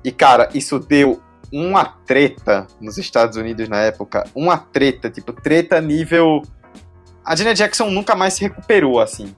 E 0.03 0.11
cara, 0.11 0.49
isso 0.55 0.79
deu 0.79 1.21
uma 1.53 1.85
treta 1.85 2.67
nos 2.81 2.99
Estados 2.99 3.37
Unidos 3.37 3.69
na 3.69 3.81
época, 3.81 4.25
uma 4.35 4.59
treta, 4.59 5.09
tipo 5.09 5.33
treta 5.33 5.81
nível 5.81 6.43
a 7.25 7.35
Janet 7.35 7.57
Jackson 7.57 7.91
nunca 7.91 8.15
mais 8.15 8.35
se 8.35 8.43
recuperou 8.43 9.01
assim. 9.01 9.35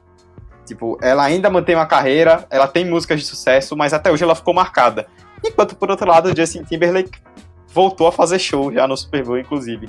Tipo, 0.67 0.99
ela 1.01 1.25
ainda 1.25 1.49
mantém 1.49 1.77
uma 1.77 1.87
carreira, 1.87 2.47
ela 2.51 2.67
tem 2.67 2.85
músicas 2.85 3.21
de 3.21 3.27
sucesso, 3.27 3.77
mas 3.77 3.93
até 3.95 4.11
hoje 4.11 4.25
ela 4.25 4.35
ficou 4.35 4.53
marcada. 4.53 5.07
Enquanto, 5.45 5.77
por 5.77 5.91
outro 5.91 6.09
lado, 6.09 6.31
o 6.31 6.37
Justin 6.37 6.65
Timberlake 6.65 7.21
voltou 7.69 8.09
a 8.09 8.13
fazer 8.13 8.39
show 8.39 8.73
já 8.73 8.89
no 8.89 8.97
Super 8.97 9.25
Bowl, 9.25 9.39
inclusive. 9.39 9.89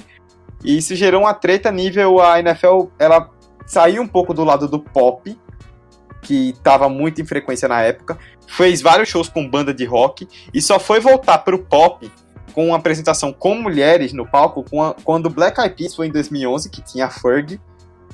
E 0.63 0.77
isso 0.77 0.95
gerou 0.95 1.21
uma 1.21 1.33
treta 1.33 1.71
nível 1.71 2.21
a 2.21 2.39
NFL, 2.39 2.85
ela 2.99 3.29
saiu 3.65 4.03
um 4.03 4.07
pouco 4.07 4.33
do 4.33 4.43
lado 4.43 4.67
do 4.67 4.79
pop, 4.79 5.37
que 6.21 6.49
estava 6.49 6.89
muito 6.89 7.21
em 7.21 7.25
frequência 7.25 7.67
na 7.67 7.81
época, 7.81 8.17
fez 8.47 8.81
vários 8.81 9.09
shows 9.09 9.29
com 9.29 9.47
banda 9.47 9.73
de 9.73 9.85
rock 9.85 10.27
e 10.53 10.61
só 10.61 10.79
foi 10.79 10.99
voltar 10.99 11.39
pro 11.39 11.59
pop 11.59 12.11
com 12.53 12.67
uma 12.67 12.77
apresentação 12.77 13.31
com 13.31 13.55
mulheres 13.55 14.13
no 14.13 14.27
palco 14.27 14.65
quando 15.03 15.29
Black 15.29 15.59
Eyed 15.59 15.75
Peas 15.75 15.95
foi 15.95 16.07
em 16.07 16.11
2011, 16.11 16.69
que 16.69 16.81
tinha 16.81 17.05
a 17.05 17.09
Ferg, 17.09 17.59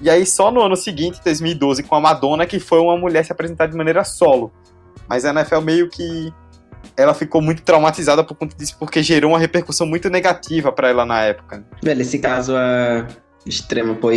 e 0.02 0.10
aí 0.10 0.26
só 0.26 0.52
no 0.52 0.62
ano 0.62 0.76
seguinte, 0.76 1.20
2012, 1.24 1.84
com 1.84 1.96
a 1.96 2.02
Madonna, 2.02 2.46
que 2.46 2.60
foi 2.60 2.80
uma 2.80 2.98
mulher 2.98 3.24
se 3.24 3.32
apresentar 3.32 3.68
de 3.68 3.76
maneira 3.76 4.04
solo. 4.04 4.52
Mas 5.08 5.26
a 5.26 5.30
NFL 5.30 5.62
meio 5.62 5.90
que 5.90 6.34
ela 6.96 7.14
ficou 7.14 7.42
muito 7.42 7.64
traumatizada 7.64 8.24
por 8.24 8.36
conta 8.36 8.56
disso, 8.56 8.76
porque 8.80 9.02
gerou 9.02 9.32
uma 9.32 9.40
repercussão 9.40 9.88
muito 9.88 10.10
negativa 10.10 10.72
pra 10.72 10.90
ela 10.90 11.06
na 11.06 11.22
época. 11.22 11.66
Velho, 11.82 12.02
esse 12.02 12.20
caso 12.20 12.56
é 12.56 13.08
extremo, 13.46 13.96
pô. 13.96 14.10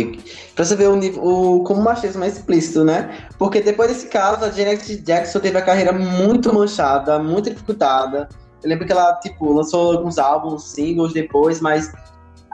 Pra 0.55 0.65
você 0.65 0.75
ver 0.75 0.87
o, 0.87 0.97
o, 0.97 1.63
como 1.63 1.81
o 1.81 1.83
machismo 1.83 2.23
é 2.23 2.27
explícito, 2.27 2.83
né? 2.83 3.27
Porque 3.37 3.61
depois 3.61 3.89
desse 3.89 4.07
caso, 4.07 4.45
a 4.45 4.49
Janet 4.49 4.97
Jackson 4.97 5.39
teve 5.39 5.57
a 5.57 5.61
carreira 5.61 5.91
muito 5.91 6.53
manchada, 6.53 7.19
muito 7.19 7.49
dificultada. 7.49 8.29
Eu 8.63 8.69
lembro 8.69 8.85
que 8.85 8.91
ela, 8.91 9.13
tipo, 9.19 9.53
lançou 9.53 9.97
alguns 9.97 10.17
álbuns, 10.17 10.71
singles 10.71 11.13
depois, 11.13 11.59
mas 11.61 11.91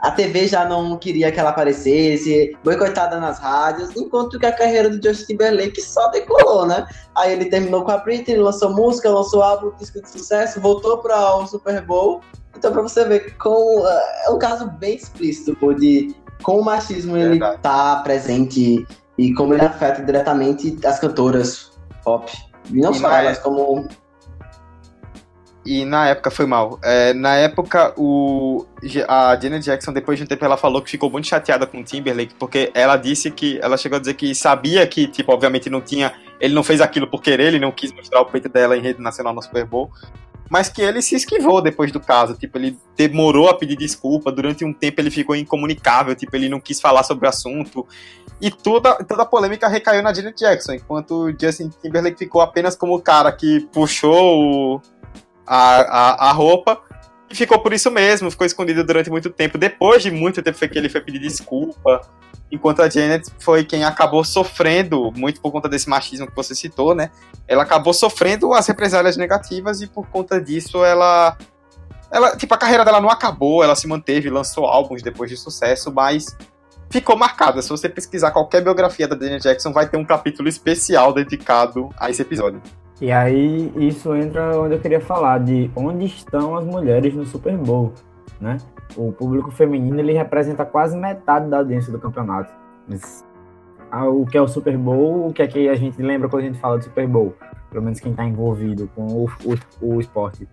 a 0.04 0.10
TV 0.10 0.46
já 0.46 0.66
não 0.66 0.98
queria 0.98 1.32
que 1.32 1.40
ela 1.40 1.48
aparecesse, 1.48 2.54
boicotada 2.62 3.18
nas 3.18 3.38
rádios, 3.38 3.96
enquanto 3.96 4.38
que 4.38 4.44
a 4.44 4.52
carreira 4.52 4.90
do 4.90 5.02
Justin 5.02 5.32
Timberlake 5.32 5.80
só 5.80 6.08
decolou, 6.10 6.66
né? 6.66 6.86
Aí 7.16 7.32
ele 7.32 7.46
terminou 7.46 7.82
com 7.84 7.90
a 7.90 7.96
Britney, 7.96 8.36
lançou 8.36 8.70
música, 8.70 9.08
lançou 9.08 9.42
álbum, 9.42 9.72
disco 9.78 10.02
de 10.02 10.10
sucesso, 10.10 10.60
voltou 10.60 10.98
para 10.98 11.36
o 11.36 11.46
Super 11.46 11.80
Bowl. 11.80 12.20
Então, 12.54 12.70
pra 12.70 12.82
você 12.82 13.02
ver, 13.06 13.34
com, 13.38 13.82
é 14.26 14.30
um 14.30 14.38
caso 14.38 14.70
bem 14.72 14.94
explícito, 14.94 15.56
pô, 15.56 15.72
de 15.72 16.14
como 16.42 16.60
o 16.60 16.64
machismo 16.64 17.16
ele 17.16 17.40
tá 17.62 17.96
presente 18.04 18.86
e 19.16 19.32
como 19.32 19.54
ele 19.54 19.64
afeta 19.64 20.02
diretamente 20.02 20.78
as 20.84 21.00
cantoras 21.00 21.72
pop. 22.04 22.30
E 22.70 22.78
não 22.78 22.92
E 22.92 22.96
só 22.96 23.08
na 23.08 23.22
elas, 23.22 23.38
como 23.38 23.88
E 25.64 25.84
na 25.84 26.08
época 26.08 26.30
foi 26.30 26.44
mal. 26.44 26.78
É, 26.82 27.14
na 27.14 27.36
época, 27.36 27.94
o, 27.96 28.66
a 29.08 29.38
Janet 29.40 29.64
Jackson, 29.64 29.92
depois 29.92 30.18
de 30.18 30.24
um 30.24 30.26
tempo, 30.26 30.44
ela 30.44 30.58
falou 30.58 30.82
que 30.82 30.90
ficou 30.90 31.10
muito 31.10 31.26
chateada 31.26 31.66
com 31.66 31.80
o 31.80 31.84
Timberlake, 31.84 32.34
porque 32.38 32.70
ela 32.74 32.96
disse 32.96 33.30
que. 33.30 33.58
Ela 33.62 33.78
chegou 33.78 33.96
a 33.96 34.00
dizer 34.00 34.14
que 34.14 34.34
sabia 34.34 34.86
que, 34.86 35.06
tipo, 35.06 35.32
obviamente 35.32 35.70
não 35.70 35.80
tinha. 35.80 36.12
Ele 36.38 36.52
não 36.52 36.62
fez 36.62 36.82
aquilo 36.82 37.06
por 37.06 37.22
querer, 37.22 37.48
ele 37.48 37.60
não 37.60 37.72
quis 37.72 37.92
mostrar 37.92 38.20
o 38.20 38.26
peito 38.26 38.48
dela 38.48 38.76
em 38.76 38.80
rede 38.80 39.00
nacional 39.00 39.32
no 39.32 39.40
Super 39.40 39.64
Bowl. 39.64 39.90
Mas 40.50 40.68
que 40.68 40.82
ele 40.82 41.00
se 41.00 41.14
esquivou 41.14 41.62
depois 41.62 41.90
do 41.90 41.98
caso. 41.98 42.34
Tipo, 42.34 42.58
ele 42.58 42.78
demorou 42.94 43.48
a 43.48 43.54
pedir 43.54 43.76
desculpa. 43.76 44.30
Durante 44.30 44.64
um 44.64 44.72
tempo 44.72 45.00
ele 45.00 45.10
ficou 45.10 45.34
incomunicável. 45.34 46.14
Tipo, 46.14 46.36
ele 46.36 46.50
não 46.50 46.60
quis 46.60 46.80
falar 46.80 47.02
sobre 47.02 47.26
o 47.26 47.30
assunto. 47.30 47.86
E 48.40 48.50
toda, 48.50 48.94
toda 49.04 49.22
a 49.22 49.26
polêmica 49.26 49.66
recaiu 49.66 50.02
na 50.02 50.12
Janet 50.12 50.38
Jackson. 50.38 50.74
Enquanto 50.74 51.34
Justin 51.40 51.70
Timberlake 51.80 52.18
ficou 52.18 52.42
apenas 52.42 52.76
como 52.76 52.94
o 52.94 53.00
cara 53.00 53.32
que 53.32 53.60
puxou 53.72 54.76
o, 54.76 54.80
a, 55.46 55.80
a, 55.80 56.30
a 56.30 56.32
roupa 56.32 56.80
e 57.30 57.34
ficou 57.34 57.58
por 57.58 57.72
isso 57.72 57.90
mesmo, 57.90 58.30
ficou 58.30 58.46
escondido 58.46 58.84
durante 58.84 59.10
muito 59.10 59.30
tempo. 59.30 59.58
Depois 59.58 60.02
de 60.02 60.10
muito 60.10 60.42
tempo 60.42 60.56
foi 60.56 60.68
que 60.68 60.78
ele 60.78 60.88
foi 60.88 61.00
pedir 61.00 61.18
desculpa, 61.18 62.00
enquanto 62.50 62.80
a 62.80 62.88
Janet 62.88 63.28
foi 63.40 63.64
quem 63.64 63.84
acabou 63.84 64.22
sofrendo, 64.22 65.12
muito 65.16 65.40
por 65.40 65.50
conta 65.50 65.68
desse 65.68 65.88
machismo 65.88 66.26
que 66.26 66.36
você 66.36 66.54
citou, 66.54 66.94
né? 66.94 67.10
Ela 67.48 67.62
acabou 67.64 67.92
sofrendo 67.92 68.52
as 68.52 68.66
represálias 68.66 69.16
negativas 69.16 69.80
e 69.80 69.86
por 69.86 70.06
conta 70.08 70.40
disso 70.40 70.84
ela. 70.84 71.36
Ela, 72.10 72.36
tipo, 72.36 72.54
a 72.54 72.56
carreira 72.58 72.84
dela 72.84 73.00
não 73.00 73.10
acabou, 73.10 73.64
ela 73.64 73.74
se 73.74 73.88
manteve, 73.88 74.30
lançou 74.30 74.66
álbuns 74.66 75.02
depois 75.02 75.28
de 75.28 75.36
sucesso, 75.36 75.92
mas 75.92 76.36
ficou 76.88 77.16
marcada. 77.16 77.60
Se 77.60 77.68
você 77.68 77.88
pesquisar 77.88 78.30
qualquer 78.30 78.62
biografia 78.62 79.08
da 79.08 79.16
Janet 79.16 79.42
Jackson, 79.42 79.72
vai 79.72 79.88
ter 79.88 79.96
um 79.96 80.04
capítulo 80.04 80.48
especial 80.48 81.12
dedicado 81.12 81.88
a 81.98 82.08
esse 82.08 82.22
episódio. 82.22 82.62
E 83.00 83.10
aí 83.10 83.72
isso 83.76 84.14
entra 84.14 84.58
onde 84.58 84.74
eu 84.74 84.80
queria 84.80 85.00
falar 85.00 85.38
de 85.38 85.70
onde 85.74 86.04
estão 86.04 86.56
as 86.56 86.64
mulheres 86.64 87.14
no 87.14 87.26
Super 87.26 87.56
Bowl, 87.56 87.92
né? 88.40 88.58
O 88.96 89.12
público 89.12 89.50
feminino 89.50 89.98
ele 89.98 90.12
representa 90.12 90.64
quase 90.64 90.96
metade 90.96 91.48
da 91.48 91.58
audiência 91.58 91.92
do 91.92 91.98
campeonato. 91.98 92.52
Mas, 92.88 93.24
ah, 93.90 94.08
o 94.08 94.24
que 94.24 94.38
é 94.38 94.40
o 94.40 94.46
Super 94.46 94.76
Bowl, 94.78 95.26
o 95.28 95.32
que 95.32 95.42
é 95.42 95.46
que 95.48 95.68
a 95.68 95.74
gente 95.74 96.00
lembra 96.00 96.28
quando 96.28 96.44
a 96.44 96.46
gente 96.46 96.58
fala 96.60 96.78
de 96.78 96.84
Super 96.84 97.08
Bowl? 97.08 97.34
Pelo 97.70 97.82
menos 97.82 97.98
quem 97.98 98.12
está 98.12 98.24
envolvido 98.24 98.88
com 98.94 99.06
o, 99.06 99.24
o, 99.24 99.96
o 99.96 100.00
esporte 100.00 100.48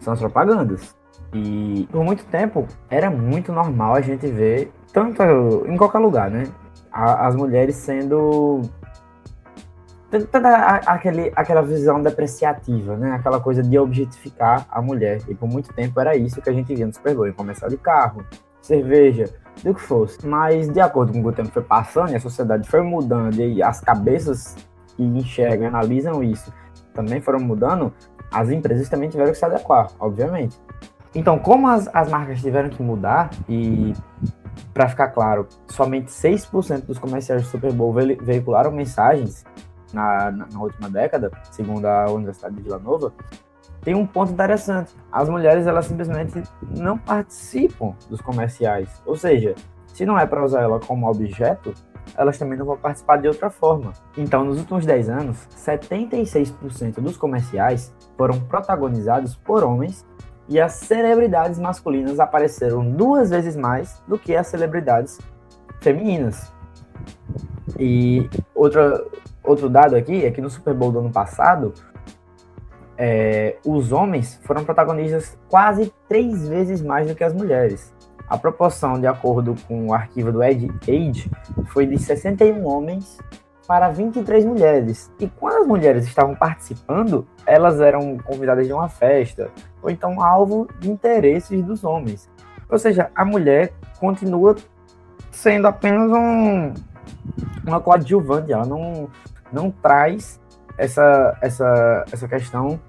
são 0.00 0.12
as 0.12 0.18
propagandas. 0.18 0.96
E 1.32 1.86
por 1.90 2.02
muito 2.02 2.24
tempo 2.26 2.66
era 2.90 3.10
muito 3.10 3.52
normal 3.52 3.94
a 3.94 4.00
gente 4.00 4.26
ver, 4.26 4.72
tanto 4.92 5.22
em 5.66 5.76
qualquer 5.76 5.98
lugar, 5.98 6.30
né? 6.30 6.44
As 6.90 7.36
mulheres 7.36 7.76
sendo 7.76 8.62
toda 10.30 10.56
aquele, 10.86 11.32
aquela 11.34 11.62
visão 11.62 12.02
depreciativa, 12.02 12.96
né? 12.96 13.12
Aquela 13.12 13.40
coisa 13.40 13.62
de 13.62 13.78
objetificar 13.78 14.66
a 14.70 14.80
mulher. 14.80 15.20
E 15.28 15.34
por 15.34 15.48
muito 15.48 15.72
tempo 15.72 15.98
era 16.00 16.16
isso 16.16 16.40
que 16.40 16.48
a 16.48 16.52
gente 16.52 16.74
via 16.74 16.86
no 16.86 16.94
Super 16.94 17.14
Bowl. 17.14 17.32
Comercial 17.32 17.68
de 17.70 17.76
carro, 17.76 18.24
cerveja, 18.60 19.26
do 19.62 19.74
que 19.74 19.80
fosse. 19.80 20.26
Mas 20.26 20.68
de 20.68 20.80
acordo 20.80 21.12
com 21.12 21.22
o 21.22 21.32
tempo 21.32 21.50
foi 21.50 21.62
passando 21.62 22.10
e 22.10 22.16
a 22.16 22.20
sociedade 22.20 22.68
foi 22.68 22.82
mudando 22.82 23.40
e 23.40 23.62
as 23.62 23.80
cabeças 23.80 24.56
que 24.96 25.02
enxergam, 25.02 25.68
analisam 25.68 26.22
isso, 26.22 26.52
também 26.94 27.20
foram 27.20 27.38
mudando, 27.40 27.92
as 28.30 28.50
empresas 28.50 28.88
também 28.88 29.08
tiveram 29.08 29.32
que 29.32 29.38
se 29.38 29.44
adequar, 29.44 29.88
obviamente. 30.00 30.58
Então, 31.14 31.38
como 31.38 31.68
as, 31.68 31.88
as 31.94 32.10
marcas 32.10 32.40
tiveram 32.40 32.68
que 32.68 32.82
mudar 32.82 33.30
e 33.48 33.94
para 34.72 34.88
ficar 34.88 35.08
claro, 35.08 35.46
somente 35.68 36.10
6% 36.10 36.86
dos 36.86 36.98
comerciais 36.98 37.42
do 37.42 37.48
Super 37.48 37.72
Bowl 37.72 37.92
ve- 37.92 38.18
veicularam 38.20 38.70
mensagens 38.70 39.44
na, 39.96 40.30
na, 40.30 40.60
última 40.60 40.90
década, 40.90 41.30
segundo 41.50 41.86
a 41.86 42.10
Universidade 42.10 42.54
de 42.54 42.62
Vila 42.62 42.78
Nova, 42.78 43.12
tem 43.80 43.94
um 43.94 44.06
ponto 44.06 44.32
interessante. 44.32 44.94
As 45.10 45.28
mulheres, 45.28 45.66
elas 45.66 45.86
simplesmente 45.86 46.42
não 46.76 46.98
participam 46.98 47.94
dos 48.10 48.20
comerciais. 48.20 49.00
Ou 49.06 49.16
seja, 49.16 49.54
se 49.86 50.04
não 50.04 50.18
é 50.18 50.26
para 50.26 50.44
usar 50.44 50.62
ela 50.62 50.78
como 50.78 51.08
objeto, 51.08 51.72
elas 52.16 52.38
também 52.38 52.58
não 52.58 52.66
vão 52.66 52.76
participar 52.76 53.16
de 53.16 53.28
outra 53.28 53.48
forma. 53.48 53.92
Então, 54.16 54.44
nos 54.44 54.58
últimos 54.58 54.84
10 54.84 55.08
anos, 55.08 55.48
76% 55.56 57.00
dos 57.00 57.16
comerciais 57.16 57.94
foram 58.16 58.38
protagonizados 58.40 59.34
por 59.34 59.64
homens 59.64 60.04
e 60.48 60.60
as 60.60 60.72
celebridades 60.72 61.58
masculinas 61.58 62.20
apareceram 62.20 62.88
duas 62.88 63.30
vezes 63.30 63.56
mais 63.56 64.02
do 64.06 64.18
que 64.18 64.36
as 64.36 64.46
celebridades 64.46 65.18
femininas. 65.80 66.52
E 67.78 68.28
outra, 68.54 69.04
outro 69.46 69.68
dado 69.68 69.96
aqui 69.96 70.24
é 70.24 70.30
que 70.30 70.40
no 70.40 70.50
Super 70.50 70.74
Bowl 70.74 70.92
do 70.92 70.98
ano 70.98 71.10
passado, 71.10 71.72
é, 72.98 73.56
os 73.64 73.92
homens 73.92 74.40
foram 74.44 74.64
protagonistas 74.64 75.38
quase 75.48 75.92
três 76.08 76.48
vezes 76.48 76.80
mais 76.82 77.06
do 77.06 77.14
que 77.14 77.24
as 77.24 77.32
mulheres. 77.32 77.94
A 78.28 78.36
proporção, 78.36 78.98
de 78.98 79.06
acordo 79.06 79.54
com 79.68 79.88
o 79.88 79.94
arquivo 79.94 80.32
do 80.32 80.42
Ed 80.42 80.68
Age, 80.82 81.30
foi 81.66 81.86
de 81.86 81.96
61 81.98 82.66
homens 82.66 83.18
para 83.66 83.88
23 83.88 84.44
mulheres. 84.44 85.10
E 85.20 85.28
quando 85.28 85.62
as 85.62 85.66
mulheres 85.66 86.04
estavam 86.06 86.34
participando, 86.34 87.26
elas 87.46 87.80
eram 87.80 88.16
convidadas 88.18 88.66
de 88.66 88.72
uma 88.72 88.88
festa, 88.88 89.50
ou 89.82 89.90
então 89.90 90.20
alvo 90.20 90.66
de 90.80 90.90
interesses 90.90 91.62
dos 91.62 91.84
homens. 91.84 92.28
Ou 92.68 92.78
seja, 92.78 93.10
a 93.14 93.24
mulher 93.24 93.72
continua 94.00 94.56
sendo 95.30 95.66
apenas 95.68 96.10
um, 96.10 96.74
uma 97.64 97.80
coadjuvante, 97.80 98.52
ela 98.52 98.64
não, 98.64 99.08
não 99.52 99.70
traz 99.70 100.40
essa, 100.78 101.36
essa, 101.40 102.04
essa 102.10 102.28
questão 102.28 102.80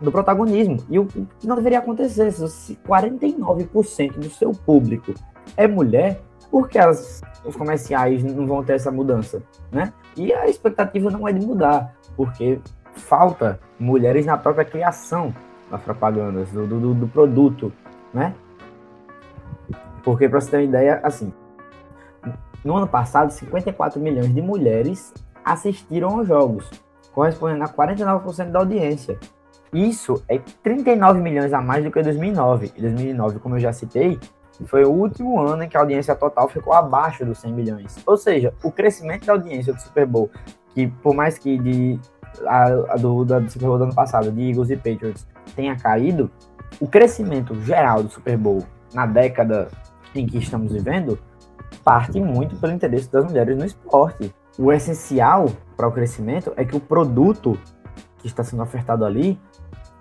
do 0.00 0.12
protagonismo. 0.12 0.78
E 0.88 0.98
o 0.98 1.06
que 1.06 1.46
não 1.46 1.56
deveria 1.56 1.78
acontecer, 1.78 2.30
se 2.32 2.78
49% 2.86 4.12
do 4.12 4.30
seu 4.30 4.52
público 4.52 5.14
é 5.56 5.66
mulher, 5.66 6.20
por 6.50 6.68
que 6.68 6.78
as, 6.78 7.22
os 7.44 7.56
comerciais 7.56 8.22
não 8.22 8.46
vão 8.46 8.62
ter 8.62 8.74
essa 8.74 8.90
mudança, 8.90 9.42
né? 9.70 9.92
E 10.16 10.32
a 10.32 10.48
expectativa 10.48 11.10
não 11.10 11.26
é 11.26 11.32
de 11.32 11.44
mudar, 11.44 11.94
porque 12.16 12.60
falta 12.92 13.60
mulheres 13.78 14.24
na 14.24 14.36
própria 14.36 14.64
criação 14.64 15.34
das 15.70 15.82
propagandas, 15.82 16.50
do, 16.50 16.66
do, 16.66 16.94
do 16.94 17.08
produto, 17.08 17.72
né? 18.12 18.34
Porque, 20.02 20.28
para 20.28 20.40
você 20.40 20.50
ter 20.52 20.56
uma 20.58 20.62
ideia, 20.62 21.00
assim, 21.02 21.32
no 22.64 22.76
ano 22.76 22.86
passado, 22.86 23.30
54 23.30 24.00
milhões 24.00 24.32
de 24.32 24.40
mulheres 24.40 25.12
assistiram 25.46 26.18
aos 26.18 26.26
jogos, 26.26 26.68
correspondendo 27.12 27.62
a 27.62 27.68
49% 27.68 28.50
da 28.50 28.58
audiência. 28.58 29.16
Isso 29.72 30.22
é 30.28 30.40
39 30.62 31.20
milhões 31.20 31.52
a 31.52 31.60
mais 31.60 31.84
do 31.84 31.90
que 31.90 32.02
2009. 32.02 32.72
Em 32.76 32.80
2009, 32.80 33.38
como 33.38 33.54
eu 33.54 33.60
já 33.60 33.72
citei, 33.72 34.18
foi 34.64 34.84
o 34.84 34.90
último 34.90 35.40
ano 35.40 35.62
em 35.62 35.68
que 35.68 35.76
a 35.76 35.80
audiência 35.80 36.16
total 36.16 36.48
ficou 36.48 36.72
abaixo 36.72 37.24
dos 37.24 37.38
100 37.38 37.52
milhões. 37.52 37.96
Ou 38.04 38.16
seja, 38.16 38.52
o 38.64 38.72
crescimento 38.72 39.26
da 39.26 39.34
audiência 39.34 39.72
do 39.72 39.80
Super 39.80 40.06
Bowl, 40.06 40.30
que 40.74 40.88
por 40.88 41.14
mais 41.14 41.38
que 41.38 41.56
de, 41.58 42.00
a, 42.46 42.64
a 42.94 42.96
do, 42.96 43.24
da, 43.24 43.38
do 43.38 43.50
Super 43.50 43.66
Bowl 43.66 43.78
do 43.78 43.84
ano 43.84 43.94
passado, 43.94 44.32
de 44.32 44.50
Eagles 44.50 44.70
e 44.70 44.76
Patriots, 44.76 45.26
tenha 45.54 45.76
caído, 45.76 46.30
o 46.80 46.88
crescimento 46.88 47.54
geral 47.62 48.02
do 48.02 48.10
Super 48.10 48.36
Bowl 48.36 48.64
na 48.92 49.06
década 49.06 49.68
em 50.14 50.26
que 50.26 50.38
estamos 50.38 50.72
vivendo 50.72 51.18
parte 51.84 52.20
muito 52.20 52.56
pelo 52.56 52.72
interesse 52.72 53.10
das 53.12 53.24
mulheres 53.24 53.56
no 53.56 53.64
esporte. 53.64 54.34
O 54.58 54.72
essencial 54.72 55.46
para 55.76 55.86
o 55.86 55.92
crescimento 55.92 56.52
é 56.56 56.64
que 56.64 56.76
o 56.76 56.80
produto 56.80 57.58
que 58.18 58.26
está 58.26 58.42
sendo 58.42 58.62
ofertado 58.62 59.04
ali 59.04 59.38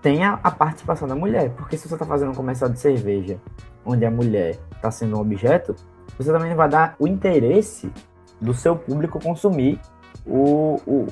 tenha 0.02 0.40
a 0.44 0.52
participação 0.52 1.07
da 1.07 1.15
mulher. 1.15 1.49
Porque 1.52 1.77
se 1.77 1.88
você 1.88 1.95
está 1.95 2.06
fazendo 2.06 2.32
um 2.32 2.36
comercial 2.36 2.69
de 2.69 2.80
cerveja 2.80 3.40
onde 3.86 4.06
a 4.06 4.11
mulher 4.11 4.57
está 4.72 4.90
sendo 4.90 5.18
um 5.18 5.19
objeto, 5.19 5.76
você 6.18 6.32
também 6.32 6.56
vai 6.56 6.69
dar 6.69 6.95
o 6.99 7.07
interesse 7.07 7.91
do 8.40 8.53
seu 8.53 8.76
público 8.76 9.19
consumir 9.19 9.80
o, 10.26 10.80
o, 10.86 11.07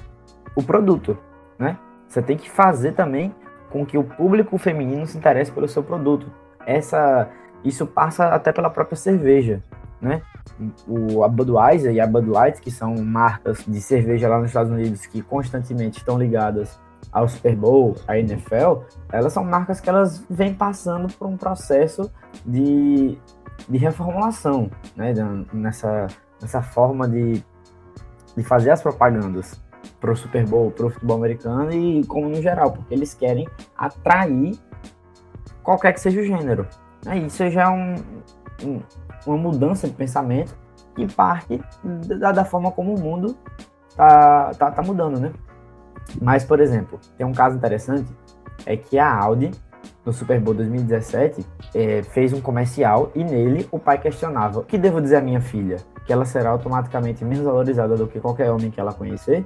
o 0.56 0.64
produto, 0.64 1.18
né? 1.58 1.78
Você 2.08 2.22
tem 2.22 2.38
que 2.38 2.50
fazer 2.50 2.94
também 2.94 3.34
com 3.70 3.86
que 3.86 3.98
o 3.98 4.04
público 4.04 4.58
feminino 4.58 5.06
se 5.06 5.18
interesse 5.18 5.52
pelo 5.52 5.68
seu 5.68 5.84
produto. 5.84 6.28
Essa, 6.66 7.30
isso 7.64 7.86
passa 7.88 8.28
até 8.28 8.52
pela 8.52 8.70
própria 8.70 8.96
cerveja, 8.96 9.62
né? 10.00 10.22
O, 10.88 11.24
a 11.24 11.28
Budweiser 11.28 11.94
e 11.94 12.00
a 12.00 12.06
Bud 12.06 12.30
Light, 12.30 12.62
que 12.62 12.70
são 12.70 12.96
marcas 12.96 13.64
de 13.68 13.82
cerveja 13.82 14.28
lá 14.28 14.38
nos 14.38 14.48
Estados 14.48 14.72
Unidos 14.72 15.06
que 15.06 15.22
constantemente 15.22 15.98
estão 15.98 16.18
ligadas 16.18 16.80
ao 17.12 17.28
Super 17.28 17.56
Bowl, 17.56 17.96
à 18.08 18.18
NFL, 18.18 18.84
elas 19.12 19.34
são 19.34 19.44
marcas 19.44 19.80
que 19.80 19.90
elas 19.90 20.26
vêm 20.30 20.54
passando 20.54 21.14
por 21.14 21.28
um 21.28 21.38
processo 21.38 22.12
de, 22.46 23.18
de 23.68 23.78
reformulação, 23.78 24.70
né? 24.96 25.14
Nessa, 25.54 26.08
nessa 26.42 26.62
forma 26.62 27.08
de, 27.08 27.44
de 28.36 28.44
fazer 28.44 28.72
as 28.72 28.82
propagandas 28.82 29.62
para 30.00 30.12
o 30.12 30.16
Super 30.16 30.46
Bowl, 30.46 30.72
para 30.72 30.86
o 30.86 30.90
futebol 30.90 31.18
americano 31.18 31.72
e 31.72 32.06
como 32.06 32.30
no 32.30 32.42
geral, 32.42 32.72
porque 32.72 32.94
eles 32.94 33.14
querem 33.14 33.48
atrair 33.78 34.58
qualquer 35.62 35.94
que 35.94 36.02
seja 36.02 36.20
o 36.20 36.24
gênero. 36.24 36.68
Né? 37.06 37.20
Isso 37.20 37.50
já 37.50 37.64
é 37.64 37.70
um, 37.70 37.96
um, 38.64 38.82
uma 39.26 39.38
mudança 39.38 39.88
de 39.88 39.94
pensamento 39.94 40.56
que 40.96 41.08
parte 41.14 41.62
da, 42.20 42.32
da 42.32 42.46
forma 42.46 42.72
como 42.72 42.96
o 42.96 43.00
mundo 43.00 43.36
tá, 43.96 44.52
tá, 44.58 44.72
tá 44.72 44.82
mudando, 44.82 45.20
né? 45.20 45.32
Mas, 46.22 46.44
por 46.44 46.60
exemplo, 46.60 47.00
tem 47.18 47.26
um 47.26 47.32
caso 47.32 47.56
interessante, 47.56 48.12
é 48.66 48.76
que 48.78 49.00
a 49.00 49.12
Audi, 49.12 49.52
no 50.06 50.14
Super 50.14 50.40
Bowl 50.40 50.54
2017, 50.54 51.46
é, 51.74 52.04
fez 52.04 52.34
um 52.34 52.42
comercial 52.42 53.12
e 53.16 53.24
nele 53.24 53.68
o 53.72 53.80
pai 53.80 53.98
questionava: 53.98 54.60
O 54.60 54.64
que 54.64 54.78
devo 54.78 55.02
dizer 55.02 55.18
à 55.18 55.22
minha 55.22 55.42
filha? 55.42 55.78
Que 56.06 56.12
ela 56.12 56.26
será 56.26 56.50
automaticamente 56.50 57.24
menos 57.24 57.46
valorizada 57.46 57.96
do 57.96 58.08
que 58.08 58.20
qualquer 58.20 58.52
homem 58.52 58.70
que 58.70 58.80
ela 58.80 58.94
conhecer? 58.94 59.46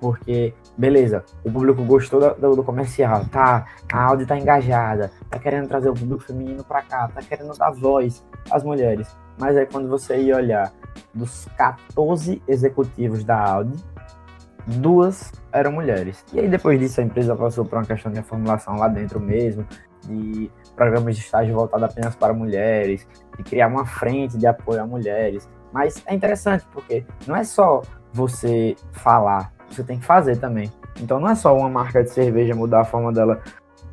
Porque, 0.00 0.54
beleza, 0.78 1.24
o 1.44 1.52
público 1.52 1.84
gostou 1.84 2.34
do, 2.34 2.56
do, 2.56 2.64
comercial, 2.64 3.24
tá? 3.26 3.66
A 3.92 4.04
Audi 4.04 4.24
tá 4.24 4.38
engajada, 4.38 5.10
tá 5.28 5.38
querendo 5.38 5.68
trazer 5.68 5.90
o 5.90 5.94
público 5.94 6.22
feminino 6.22 6.64
pra 6.64 6.82
cá, 6.82 7.08
tá 7.08 7.20
querendo 7.20 7.56
dar 7.56 7.70
voz 7.70 8.24
às 8.50 8.64
mulheres. 8.64 9.14
Mas 9.38 9.56
aí 9.56 9.66
quando 9.66 9.88
você 9.88 10.16
ia 10.16 10.36
olhar 10.36 10.72
dos 11.12 11.46
14 11.56 12.42
executivos 12.48 13.24
da 13.24 13.38
Audi, 13.38 13.76
duas 14.66 15.32
eram 15.52 15.72
mulheres. 15.72 16.24
E 16.32 16.40
aí 16.40 16.48
depois 16.48 16.78
disso 16.78 17.00
a 17.00 17.04
empresa 17.04 17.36
passou 17.36 17.64
por 17.64 17.78
uma 17.78 17.84
questão 17.84 18.10
de 18.10 18.18
reformulação 18.18 18.76
lá 18.76 18.88
dentro 18.88 19.20
mesmo, 19.20 19.66
de 20.06 20.50
programas 20.74 21.16
de 21.16 21.22
estágio 21.22 21.54
voltado 21.54 21.84
apenas 21.84 22.14
para 22.14 22.32
mulheres, 22.32 23.06
de 23.36 23.42
criar 23.42 23.68
uma 23.68 23.84
frente 23.84 24.38
de 24.38 24.46
apoio 24.46 24.82
a 24.82 24.86
mulheres. 24.86 25.48
Mas 25.72 26.02
é 26.06 26.14
interessante 26.14 26.66
porque 26.72 27.04
não 27.26 27.36
é 27.36 27.44
só 27.44 27.82
você 28.12 28.74
falar, 28.92 29.52
você 29.70 29.82
tem 29.82 29.98
que 29.98 30.04
fazer 30.04 30.36
também. 30.36 30.70
Então 31.00 31.20
não 31.20 31.28
é 31.28 31.34
só 31.34 31.56
uma 31.56 31.68
marca 31.68 32.02
de 32.02 32.10
cerveja 32.10 32.54
mudar 32.54 32.80
a 32.80 32.84
forma 32.84 33.12
dela 33.12 33.40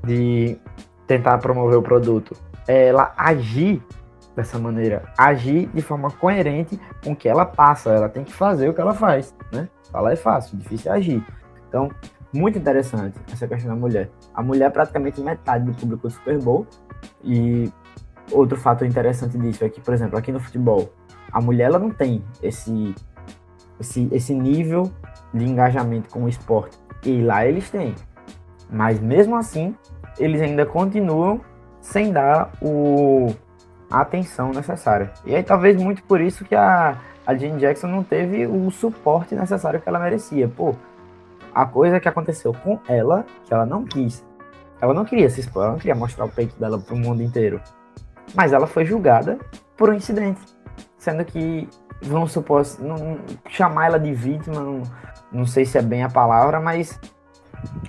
de 0.03 0.57
tentar 1.05 1.37
promover 1.37 1.77
o 1.77 1.81
produto, 1.81 2.35
é 2.67 2.87
ela 2.87 3.13
agir 3.17 3.81
dessa 4.35 4.59
maneira, 4.59 5.03
agir 5.17 5.67
de 5.73 5.81
forma 5.81 6.11
coerente 6.11 6.79
com 7.03 7.13
o 7.13 7.15
que 7.15 7.27
ela 7.27 7.45
passa, 7.45 7.89
ela 7.91 8.09
tem 8.09 8.23
que 8.23 8.33
fazer 8.33 8.69
o 8.69 8.73
que 8.73 8.81
ela 8.81 8.93
faz, 8.93 9.33
né? 9.51 9.67
Falar 9.91 10.13
é 10.13 10.15
fácil, 10.15 10.57
difícil 10.57 10.91
é 10.91 10.95
agir. 10.95 11.25
Então, 11.67 11.89
muito 12.31 12.57
interessante 12.57 13.17
essa 13.31 13.47
questão 13.47 13.73
da 13.73 13.79
mulher. 13.79 14.09
A 14.33 14.43
mulher 14.43 14.65
é 14.65 14.69
praticamente 14.69 15.19
metade 15.21 15.65
do 15.65 15.73
público 15.73 16.07
do 16.07 16.13
Super 16.13 16.37
Bowl. 16.37 16.67
E 17.23 17.71
outro 18.31 18.57
fato 18.57 18.85
interessante 18.85 19.37
disso 19.37 19.63
é 19.63 19.69
que, 19.69 19.81
por 19.81 19.93
exemplo, 19.93 20.17
aqui 20.17 20.31
no 20.31 20.39
futebol, 20.39 20.93
a 21.31 21.41
mulher 21.41 21.65
ela 21.65 21.79
não 21.79 21.89
tem 21.89 22.23
esse, 22.41 22.93
esse, 23.79 24.07
esse 24.11 24.33
nível 24.33 24.91
de 25.33 25.45
engajamento 25.45 26.09
com 26.09 26.23
o 26.23 26.29
esporte. 26.29 26.77
E 27.03 27.21
lá 27.21 27.45
eles 27.45 27.69
têm. 27.69 27.95
Mas 28.69 28.99
mesmo 28.99 29.35
assim, 29.35 29.75
eles 30.19 30.41
ainda 30.41 30.65
continuam 30.65 31.41
sem 31.81 32.11
dar 32.11 32.51
o, 32.61 33.33
a 33.89 34.01
atenção 34.01 34.51
necessária. 34.51 35.11
E 35.25 35.35
aí 35.35 35.43
talvez 35.43 35.81
muito 35.81 36.03
por 36.03 36.19
isso 36.19 36.43
que 36.43 36.55
a, 36.55 36.97
a 37.25 37.35
Jane 37.35 37.59
Jackson 37.59 37.87
não 37.87 38.03
teve 38.03 38.45
o 38.45 38.69
suporte 38.71 39.35
necessário 39.35 39.79
que 39.79 39.87
ela 39.87 39.99
merecia. 39.99 40.47
Pô, 40.47 40.75
a 41.53 41.65
coisa 41.65 41.99
que 41.99 42.07
aconteceu 42.07 42.53
com 42.53 42.79
ela, 42.87 43.25
que 43.45 43.53
ela 43.53 43.65
não 43.65 43.85
quis, 43.85 44.25
ela 44.79 44.93
não 44.93 45.05
queria 45.05 45.29
se 45.29 45.39
expor, 45.39 45.63
ela 45.63 45.71
não 45.71 45.79
queria 45.79 45.95
mostrar 45.95 46.25
o 46.25 46.29
peito 46.29 46.59
dela 46.59 46.77
pro 46.77 46.95
mundo 46.95 47.23
inteiro. 47.23 47.61
Mas 48.35 48.53
ela 48.53 48.67
foi 48.67 48.85
julgada 48.85 49.39
por 49.75 49.89
um 49.89 49.93
incidente. 49.93 50.41
Sendo 50.97 51.23
que, 51.23 51.67
vamos 52.01 52.31
supor, 52.31 52.63
não, 52.79 53.19
chamar 53.49 53.87
ela 53.87 53.99
de 53.99 54.13
vítima, 54.13 54.59
não, 54.59 54.83
não 55.31 55.45
sei 55.45 55.65
se 55.65 55.77
é 55.77 55.81
bem 55.81 56.03
a 56.03 56.09
palavra, 56.09 56.59
mas 56.59 56.99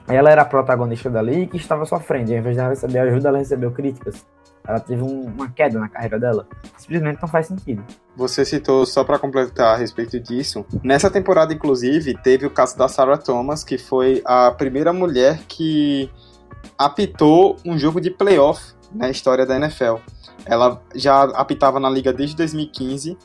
ela 0.06 0.30
era 0.30 0.42
a 0.42 0.44
protagonista 0.44 1.10
dali 1.10 1.46
que 1.46 1.56
estava 1.56 1.84
sofrendo. 1.84 2.30
E 2.30 2.34
ao 2.34 2.40
invés 2.40 2.56
de 2.56 2.60
ela 2.60 2.70
receber 2.70 2.98
ajuda, 3.00 3.28
ela 3.28 3.38
recebeu 3.38 3.70
críticas 3.70 4.24
ela 4.68 4.78
teve 4.78 5.02
um, 5.02 5.22
uma 5.22 5.48
queda 5.48 5.78
na 5.78 5.88
carreira 5.88 6.20
dela. 6.20 6.46
Simplesmente 6.76 7.22
não 7.22 7.28
faz 7.28 7.46
sentido. 7.46 7.82
Você 8.14 8.44
citou, 8.44 8.84
só 8.84 9.02
para 9.02 9.18
completar 9.18 9.74
a 9.74 9.76
respeito 9.76 10.20
disso, 10.20 10.64
nessa 10.84 11.10
temporada, 11.10 11.54
inclusive, 11.54 12.14
teve 12.22 12.44
o 12.44 12.50
caso 12.50 12.76
da 12.76 12.86
Sarah 12.86 13.16
Thomas, 13.16 13.64
que 13.64 13.78
foi 13.78 14.20
a 14.26 14.50
primeira 14.50 14.92
mulher 14.92 15.40
que 15.48 16.10
apitou 16.76 17.56
um 17.64 17.78
jogo 17.78 17.98
de 17.98 18.10
playoff 18.10 18.74
na 18.92 19.08
história 19.08 19.46
da 19.46 19.56
NFL. 19.56 19.96
Ela 20.44 20.82
já 20.94 21.22
apitava 21.22 21.80
na 21.80 21.88
liga 21.88 22.12
desde 22.12 22.36
2015, 22.36 23.16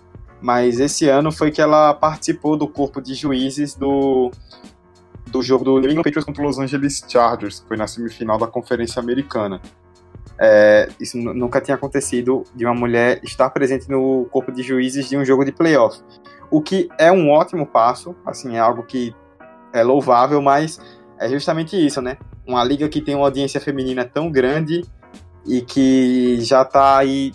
mas 0.44 0.78
esse 0.82 1.08
ano 1.08 1.32
foi 1.32 1.52
que 1.52 1.62
ela 1.62 1.94
participou 1.94 2.58
do 2.58 2.68
corpo 2.68 3.02
de 3.02 3.14
juízes 3.14 3.76
do, 3.76 4.30
do 5.32 5.42
jogo 5.42 5.64
do 5.64 5.80
New 5.80 5.90
England 5.90 6.04
Patriots 6.04 6.26
contra 6.26 6.44
os 6.44 6.58
Los 6.58 6.60
Angeles 6.60 7.02
Chargers, 7.08 7.62
que 7.62 7.68
foi 7.70 7.78
na 7.78 7.88
semifinal 7.88 8.38
da 8.38 8.46
Conferência 8.46 9.00
Americana. 9.00 9.62
É, 10.38 10.90
isso 11.00 11.18
nunca 11.18 11.62
tinha 11.62 11.76
acontecido 11.76 12.44
de 12.54 12.66
uma 12.66 12.74
mulher 12.74 13.22
estar 13.24 13.50
presente 13.52 13.90
no 13.90 14.26
corpo 14.26 14.52
de 14.52 14.62
juízes 14.64 15.08
de 15.08 15.16
um 15.16 15.24
jogo 15.24 15.46
de 15.46 15.54
playoff. 15.54 16.02
O 16.52 16.62
que 16.62 16.90
é 17.00 17.10
um 17.10 17.30
ótimo 17.30 17.66
passo, 17.66 18.14
assim, 18.26 18.58
é 18.58 18.60
algo 18.60 18.84
que 18.84 19.16
é 19.72 19.82
louvável, 19.82 20.42
mas 20.42 20.78
é 21.20 21.30
justamente 21.30 21.74
isso, 21.78 22.02
né? 22.02 22.18
Uma 22.46 22.66
liga 22.66 22.90
que 22.90 23.00
tem 23.00 23.16
uma 23.16 23.28
audiência 23.28 23.62
feminina 23.62 24.04
tão 24.04 24.30
grande 24.30 24.84
e 25.48 25.62
que 25.62 26.42
já 26.42 26.64
está 26.64 26.98
aí 26.98 27.32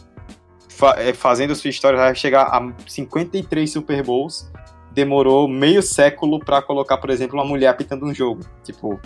fa 0.79 0.95
é, 0.97 1.13
fazendo 1.13 1.55
sua 1.57 1.71
história, 1.71 1.99
vai 1.99 2.15
chegar 2.15 2.45
a 2.45 2.73
53 2.87 3.71
Super 3.71 4.03
Bowls. 4.05 4.51
Demorou 4.93 5.49
meio 5.49 5.83
século 5.83 6.39
para 6.39 6.63
colocar, 6.63 6.99
por 6.99 7.11
exemplo, 7.11 7.37
uma 7.37 7.45
mulher 7.45 7.69
apitando 7.69 8.07
um 8.07 8.15
jogo. 8.15 8.41
Tipo, 8.63 9.01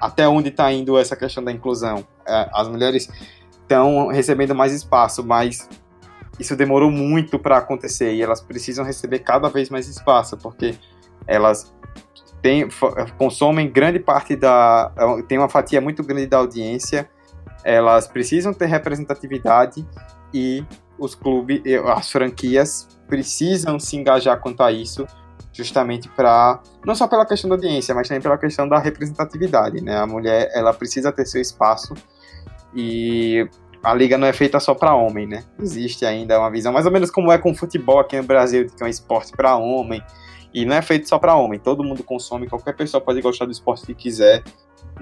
até 0.00 0.26
onde 0.26 0.48
está 0.48 0.72
indo 0.72 0.98
essa 0.98 1.14
questão 1.14 1.44
da 1.44 1.52
inclusão. 1.52 2.04
É, 2.26 2.48
as 2.52 2.68
mulheres 2.68 3.08
estão 3.60 4.08
recebendo 4.08 4.54
mais 4.54 4.72
espaço, 4.72 5.22
mas 5.22 5.68
isso 6.38 6.56
demorou 6.56 6.90
muito 6.90 7.38
para 7.38 7.58
acontecer 7.58 8.14
e 8.14 8.22
elas 8.22 8.40
precisam 8.40 8.82
receber 8.82 9.18
cada 9.18 9.50
vez 9.50 9.68
mais 9.68 9.86
espaço, 9.86 10.38
porque 10.38 10.74
elas 11.26 11.72
têm, 12.40 12.66
consomem 13.18 13.70
grande 13.70 13.98
parte 13.98 14.34
da. 14.34 14.90
tem 15.28 15.36
uma 15.36 15.50
fatia 15.50 15.82
muito 15.82 16.02
grande 16.02 16.26
da 16.26 16.38
audiência, 16.38 17.10
elas 17.62 18.08
precisam 18.08 18.54
ter 18.54 18.66
representatividade 18.66 19.86
e 20.32 20.64
os 21.00 21.14
clubes, 21.14 21.62
as 21.96 22.12
franquias 22.12 22.86
precisam 23.08 23.80
se 23.80 23.96
engajar 23.96 24.38
quanto 24.38 24.62
a 24.62 24.70
isso, 24.70 25.06
justamente 25.52 26.08
para 26.10 26.60
não 26.86 26.94
só 26.94 27.08
pela 27.08 27.26
questão 27.26 27.48
da 27.48 27.56
audiência, 27.56 27.94
mas 27.94 28.06
também 28.06 28.20
pela 28.20 28.38
questão 28.38 28.68
da 28.68 28.78
representatividade, 28.78 29.82
né? 29.82 29.96
A 29.96 30.06
mulher, 30.06 30.50
ela 30.54 30.72
precisa 30.72 31.10
ter 31.10 31.26
seu 31.26 31.40
espaço 31.40 31.94
e 32.74 33.48
a 33.82 33.94
liga 33.94 34.18
não 34.18 34.26
é 34.26 34.32
feita 34.32 34.60
só 34.60 34.74
para 34.74 34.94
homem, 34.94 35.26
né? 35.26 35.42
Existe 35.58 36.04
ainda 36.04 36.38
uma 36.38 36.50
visão 36.50 36.72
mais 36.72 36.86
ou 36.86 36.92
menos 36.92 37.10
como 37.10 37.32
é 37.32 37.38
com 37.38 37.50
o 37.50 37.54
futebol 37.54 37.98
aqui 37.98 38.16
no 38.16 38.22
Brasil, 38.22 38.66
que 38.66 38.82
é 38.82 38.86
um 38.86 38.88
esporte 38.88 39.32
para 39.32 39.56
homem. 39.56 40.02
E 40.52 40.64
não 40.64 40.76
é 40.76 40.82
feito 40.82 41.08
só 41.08 41.18
para 41.18 41.34
homem, 41.34 41.58
todo 41.58 41.84
mundo 41.84 42.02
consome, 42.02 42.48
qualquer 42.48 42.74
pessoa 42.74 43.00
pode 43.00 43.20
gostar 43.20 43.44
do 43.44 43.52
esporte 43.52 43.86
que 43.86 43.94
quiser. 43.94 44.42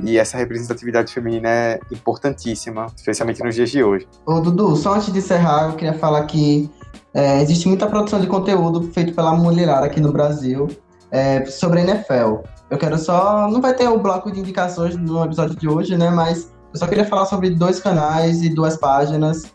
E 0.00 0.18
essa 0.18 0.36
representatividade 0.36 1.12
feminina 1.12 1.48
é 1.48 1.80
importantíssima, 1.90 2.86
especialmente 2.94 3.42
nos 3.42 3.54
dias 3.54 3.70
de 3.70 3.82
hoje. 3.82 4.06
Ô 4.26 4.40
Dudu, 4.40 4.76
só 4.76 4.94
antes 4.94 5.12
de 5.12 5.18
encerrar, 5.18 5.70
eu 5.70 5.76
queria 5.76 5.94
falar 5.94 6.24
que 6.26 6.70
é, 7.14 7.42
existe 7.42 7.66
muita 7.66 7.86
produção 7.86 8.20
de 8.20 8.26
conteúdo 8.26 8.82
feito 8.92 9.14
pela 9.14 9.34
mulherada 9.34 9.86
aqui 9.86 10.00
no 10.00 10.12
Brasil 10.12 10.68
é, 11.10 11.44
sobre 11.46 11.80
a 11.80 11.84
NFL. 11.84 12.42
Eu 12.70 12.78
quero 12.78 12.98
só. 12.98 13.50
Não 13.50 13.60
vai 13.60 13.74
ter 13.74 13.88
o 13.88 13.98
bloco 13.98 14.30
de 14.30 14.38
indicações 14.40 14.96
no 14.96 15.24
episódio 15.24 15.56
de 15.56 15.68
hoje, 15.68 15.96
né? 15.96 16.10
Mas 16.10 16.52
eu 16.72 16.78
só 16.78 16.86
queria 16.86 17.04
falar 17.04 17.24
sobre 17.24 17.50
dois 17.50 17.80
canais 17.80 18.42
e 18.42 18.50
duas 18.50 18.76
páginas 18.76 19.50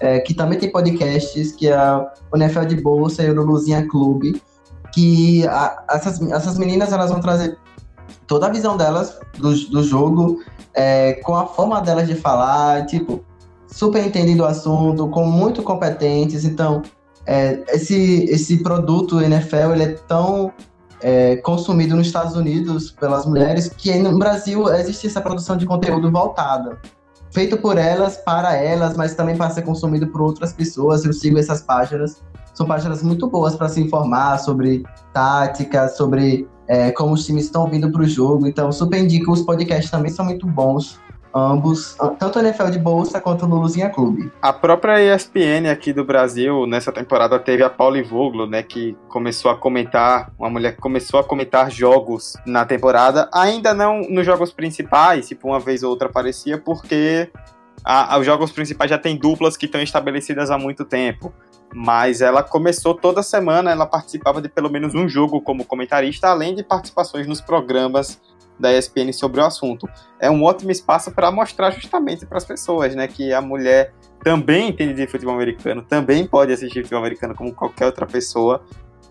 é, 0.00 0.20
que 0.20 0.34
também 0.34 0.58
tem 0.58 0.70
podcasts, 0.70 1.52
que 1.52 1.68
é 1.68 1.78
o 2.32 2.36
NFL 2.36 2.64
de 2.64 2.80
Bolsa 2.80 3.22
e 3.22 3.30
o 3.30 3.42
Luzinha 3.42 3.86
Clube, 3.88 4.40
que 4.98 5.46
a, 5.46 5.84
essas, 5.90 6.20
essas 6.20 6.58
meninas 6.58 6.92
elas 6.92 7.10
vão 7.10 7.20
trazer 7.20 7.56
toda 8.26 8.48
a 8.48 8.50
visão 8.50 8.76
delas 8.76 9.16
do, 9.38 9.54
do 9.68 9.84
jogo, 9.84 10.42
é, 10.74 11.14
com 11.24 11.36
a 11.36 11.46
forma 11.46 11.80
delas 11.80 12.08
de 12.08 12.16
falar, 12.16 12.84
tipo, 12.86 13.24
super 13.68 14.04
entendendo 14.04 14.40
o 14.40 14.44
assunto, 14.44 15.06
com 15.08 15.24
muito 15.24 15.62
competentes. 15.62 16.44
Então, 16.44 16.82
é, 17.24 17.62
esse, 17.68 18.24
esse 18.24 18.60
produto 18.60 19.20
NFL 19.20 19.72
ele 19.72 19.84
é 19.84 19.92
tão 20.08 20.52
é, 21.00 21.36
consumido 21.36 21.94
nos 21.94 22.08
Estados 22.08 22.34
Unidos 22.34 22.90
pelas 22.90 23.24
mulheres, 23.24 23.68
que 23.68 23.94
no 24.00 24.18
Brasil 24.18 24.68
existe 24.74 25.06
essa 25.06 25.20
produção 25.20 25.56
de 25.56 25.64
conteúdo 25.64 26.10
voltada. 26.10 26.76
Feito 27.30 27.56
por 27.56 27.78
elas, 27.78 28.16
para 28.16 28.56
elas, 28.56 28.96
mas 28.96 29.14
também 29.14 29.36
para 29.36 29.50
ser 29.50 29.62
consumido 29.62 30.08
por 30.08 30.22
outras 30.22 30.52
pessoas. 30.52 31.04
Eu 31.04 31.12
sigo 31.12 31.38
essas 31.38 31.62
páginas. 31.62 32.20
São 32.58 32.66
páginas 32.66 33.04
muito 33.04 33.28
boas 33.28 33.54
para 33.54 33.68
se 33.68 33.80
informar 33.80 34.36
sobre 34.38 34.82
tática, 35.12 35.86
sobre 35.86 36.44
é, 36.66 36.90
como 36.90 37.14
os 37.14 37.24
times 37.24 37.44
estão 37.44 37.68
vindo 37.68 37.88
para 37.92 38.02
o 38.02 38.04
jogo. 38.04 38.48
Então, 38.48 38.72
super 38.72 38.98
indico. 38.98 39.30
Os 39.30 39.42
podcasts 39.42 39.88
também 39.88 40.10
são 40.10 40.24
muito 40.24 40.44
bons 40.44 40.98
ambos, 41.32 41.96
tanto 42.18 42.40
a 42.40 42.42
NFL 42.42 42.70
de 42.70 42.80
bolsa 42.80 43.20
quanto 43.20 43.46
o 43.46 43.48
Luluzinha 43.48 43.90
Clube. 43.90 44.32
A 44.42 44.52
própria 44.52 45.14
ESPN 45.14 45.70
aqui 45.70 45.92
do 45.92 46.04
Brasil, 46.04 46.66
nessa 46.66 46.90
temporada, 46.90 47.38
teve 47.38 47.62
a 47.62 47.70
Pauli 47.70 48.02
Voglo, 48.02 48.44
né, 48.44 48.60
que 48.64 48.96
começou 49.08 49.52
a 49.52 49.56
comentar, 49.56 50.32
uma 50.36 50.50
mulher 50.50 50.74
que 50.74 50.80
começou 50.80 51.20
a 51.20 51.24
comentar 51.24 51.70
jogos 51.70 52.34
na 52.44 52.64
temporada, 52.64 53.30
ainda 53.32 53.72
não 53.72 54.00
nos 54.00 54.26
jogos 54.26 54.50
principais, 54.50 55.28
tipo, 55.28 55.46
uma 55.46 55.60
vez 55.60 55.84
ou 55.84 55.90
outra 55.90 56.08
aparecia, 56.08 56.58
porque 56.58 57.30
a, 57.84 58.14
a, 58.14 58.18
os 58.18 58.26
jogos 58.26 58.50
principais 58.50 58.90
já 58.90 58.98
tem 58.98 59.16
duplas 59.16 59.56
que 59.56 59.66
estão 59.66 59.80
estabelecidas 59.80 60.50
há 60.50 60.58
muito 60.58 60.84
tempo. 60.84 61.32
Mas 61.74 62.20
ela 62.20 62.42
começou 62.42 62.94
toda 62.94 63.22
semana, 63.22 63.70
ela 63.70 63.86
participava 63.86 64.40
de 64.40 64.48
pelo 64.48 64.70
menos 64.70 64.94
um 64.94 65.08
jogo 65.08 65.40
como 65.40 65.64
comentarista, 65.64 66.28
além 66.28 66.54
de 66.54 66.62
participações 66.62 67.26
nos 67.26 67.40
programas 67.40 68.18
da 68.58 68.72
ESPN 68.72 69.12
sobre 69.12 69.40
o 69.40 69.44
assunto. 69.44 69.88
É 70.18 70.30
um 70.30 70.42
ótimo 70.42 70.70
espaço 70.70 71.12
para 71.12 71.30
mostrar 71.30 71.70
justamente 71.70 72.26
para 72.26 72.38
as 72.38 72.44
pessoas, 72.44 72.94
né, 72.94 73.06
que 73.06 73.32
a 73.32 73.40
mulher 73.40 73.92
também 74.22 74.70
entende 74.70 74.94
de 74.94 75.06
futebol 75.06 75.34
americano, 75.34 75.82
também 75.82 76.26
pode 76.26 76.52
assistir 76.52 76.82
futebol 76.82 77.00
americano 77.00 77.34
como 77.34 77.54
qualquer 77.54 77.86
outra 77.86 78.06
pessoa 78.06 78.62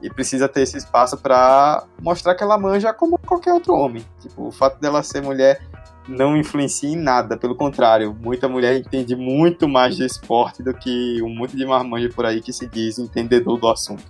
e 0.01 0.09
precisa 0.09 0.47
ter 0.47 0.61
esse 0.61 0.77
espaço 0.77 1.17
para 1.17 1.85
mostrar 2.01 2.35
que 2.35 2.43
ela 2.43 2.57
manja 2.57 2.93
como 2.93 3.17
qualquer 3.17 3.53
outro 3.53 3.73
homem. 3.73 4.05
Tipo, 4.19 4.47
o 4.47 4.51
fato 4.51 4.79
dela 4.79 5.01
ser 5.01 5.21
mulher 5.21 5.61
não 6.07 6.37
influencia 6.37 6.89
em 6.89 6.95
nada, 6.95 7.37
pelo 7.37 7.55
contrário, 7.55 8.15
muita 8.21 8.47
mulher 8.47 8.77
entende 8.77 9.15
muito 9.15 9.67
mais 9.67 9.95
de 9.95 10.05
esporte 10.05 10.63
do 10.63 10.73
que 10.73 11.21
um 11.21 11.29
monte 11.29 11.55
de 11.55 11.65
marmanjo 11.65 12.09
por 12.09 12.25
aí 12.25 12.41
que 12.41 12.53
se 12.53 12.67
diz 12.67 12.97
entendedor 12.97 13.59
do 13.59 13.67
assunto. 13.67 14.03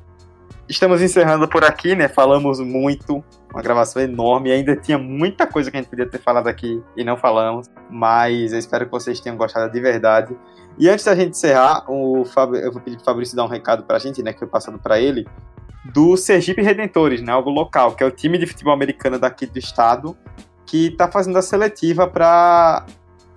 Estamos 0.69 1.01
encerrando 1.01 1.47
por 1.47 1.63
aqui, 1.63 1.95
né? 1.95 2.09
Falamos 2.09 2.59
muito, 2.59 3.23
uma 3.53 3.61
gravação 3.61 4.01
enorme. 4.01 4.51
Ainda 4.51 4.75
tinha 4.75 4.97
muita 4.97 5.47
coisa 5.47 5.71
que 5.71 5.77
a 5.77 5.81
gente 5.81 5.89
podia 5.89 6.05
ter 6.05 6.19
falado 6.19 6.47
aqui 6.47 6.83
e 6.95 7.05
não 7.05 7.15
falamos, 7.15 7.67
mas 7.89 8.51
eu 8.51 8.59
espero 8.59 8.85
que 8.85 8.91
vocês 8.91 9.21
tenham 9.21 9.37
gostado 9.37 9.71
de 9.71 9.79
verdade. 9.79 10.35
E 10.77 10.89
antes 10.89 11.05
da 11.05 11.15
gente 11.15 11.29
encerrar, 11.29 11.89
o 11.89 12.25
Fab... 12.25 12.53
eu 12.53 12.71
vou 12.71 12.81
pedir 12.81 12.97
para 12.97 13.03
o 13.03 13.05
Fabrício 13.05 13.35
dar 13.35 13.45
um 13.45 13.47
recado 13.47 13.83
para 13.83 13.95
a 13.95 13.99
gente, 13.99 14.21
né? 14.21 14.33
Que 14.33 14.39
foi 14.39 14.47
passado 14.47 14.77
para 14.77 14.99
ele, 14.99 15.25
do 15.85 16.17
Sergipe 16.17 16.61
Redentores, 16.61 17.21
né? 17.21 17.31
Algo 17.31 17.49
local, 17.49 17.93
que 17.93 18.03
é 18.03 18.05
o 18.05 18.11
time 18.11 18.37
de 18.37 18.45
futebol 18.45 18.73
americano 18.73 19.17
daqui 19.17 19.45
do 19.45 19.57
estado, 19.57 20.17
que 20.67 20.87
está 20.87 21.09
fazendo 21.09 21.37
a 21.37 21.41
seletiva 21.41 22.07
para 22.07 22.85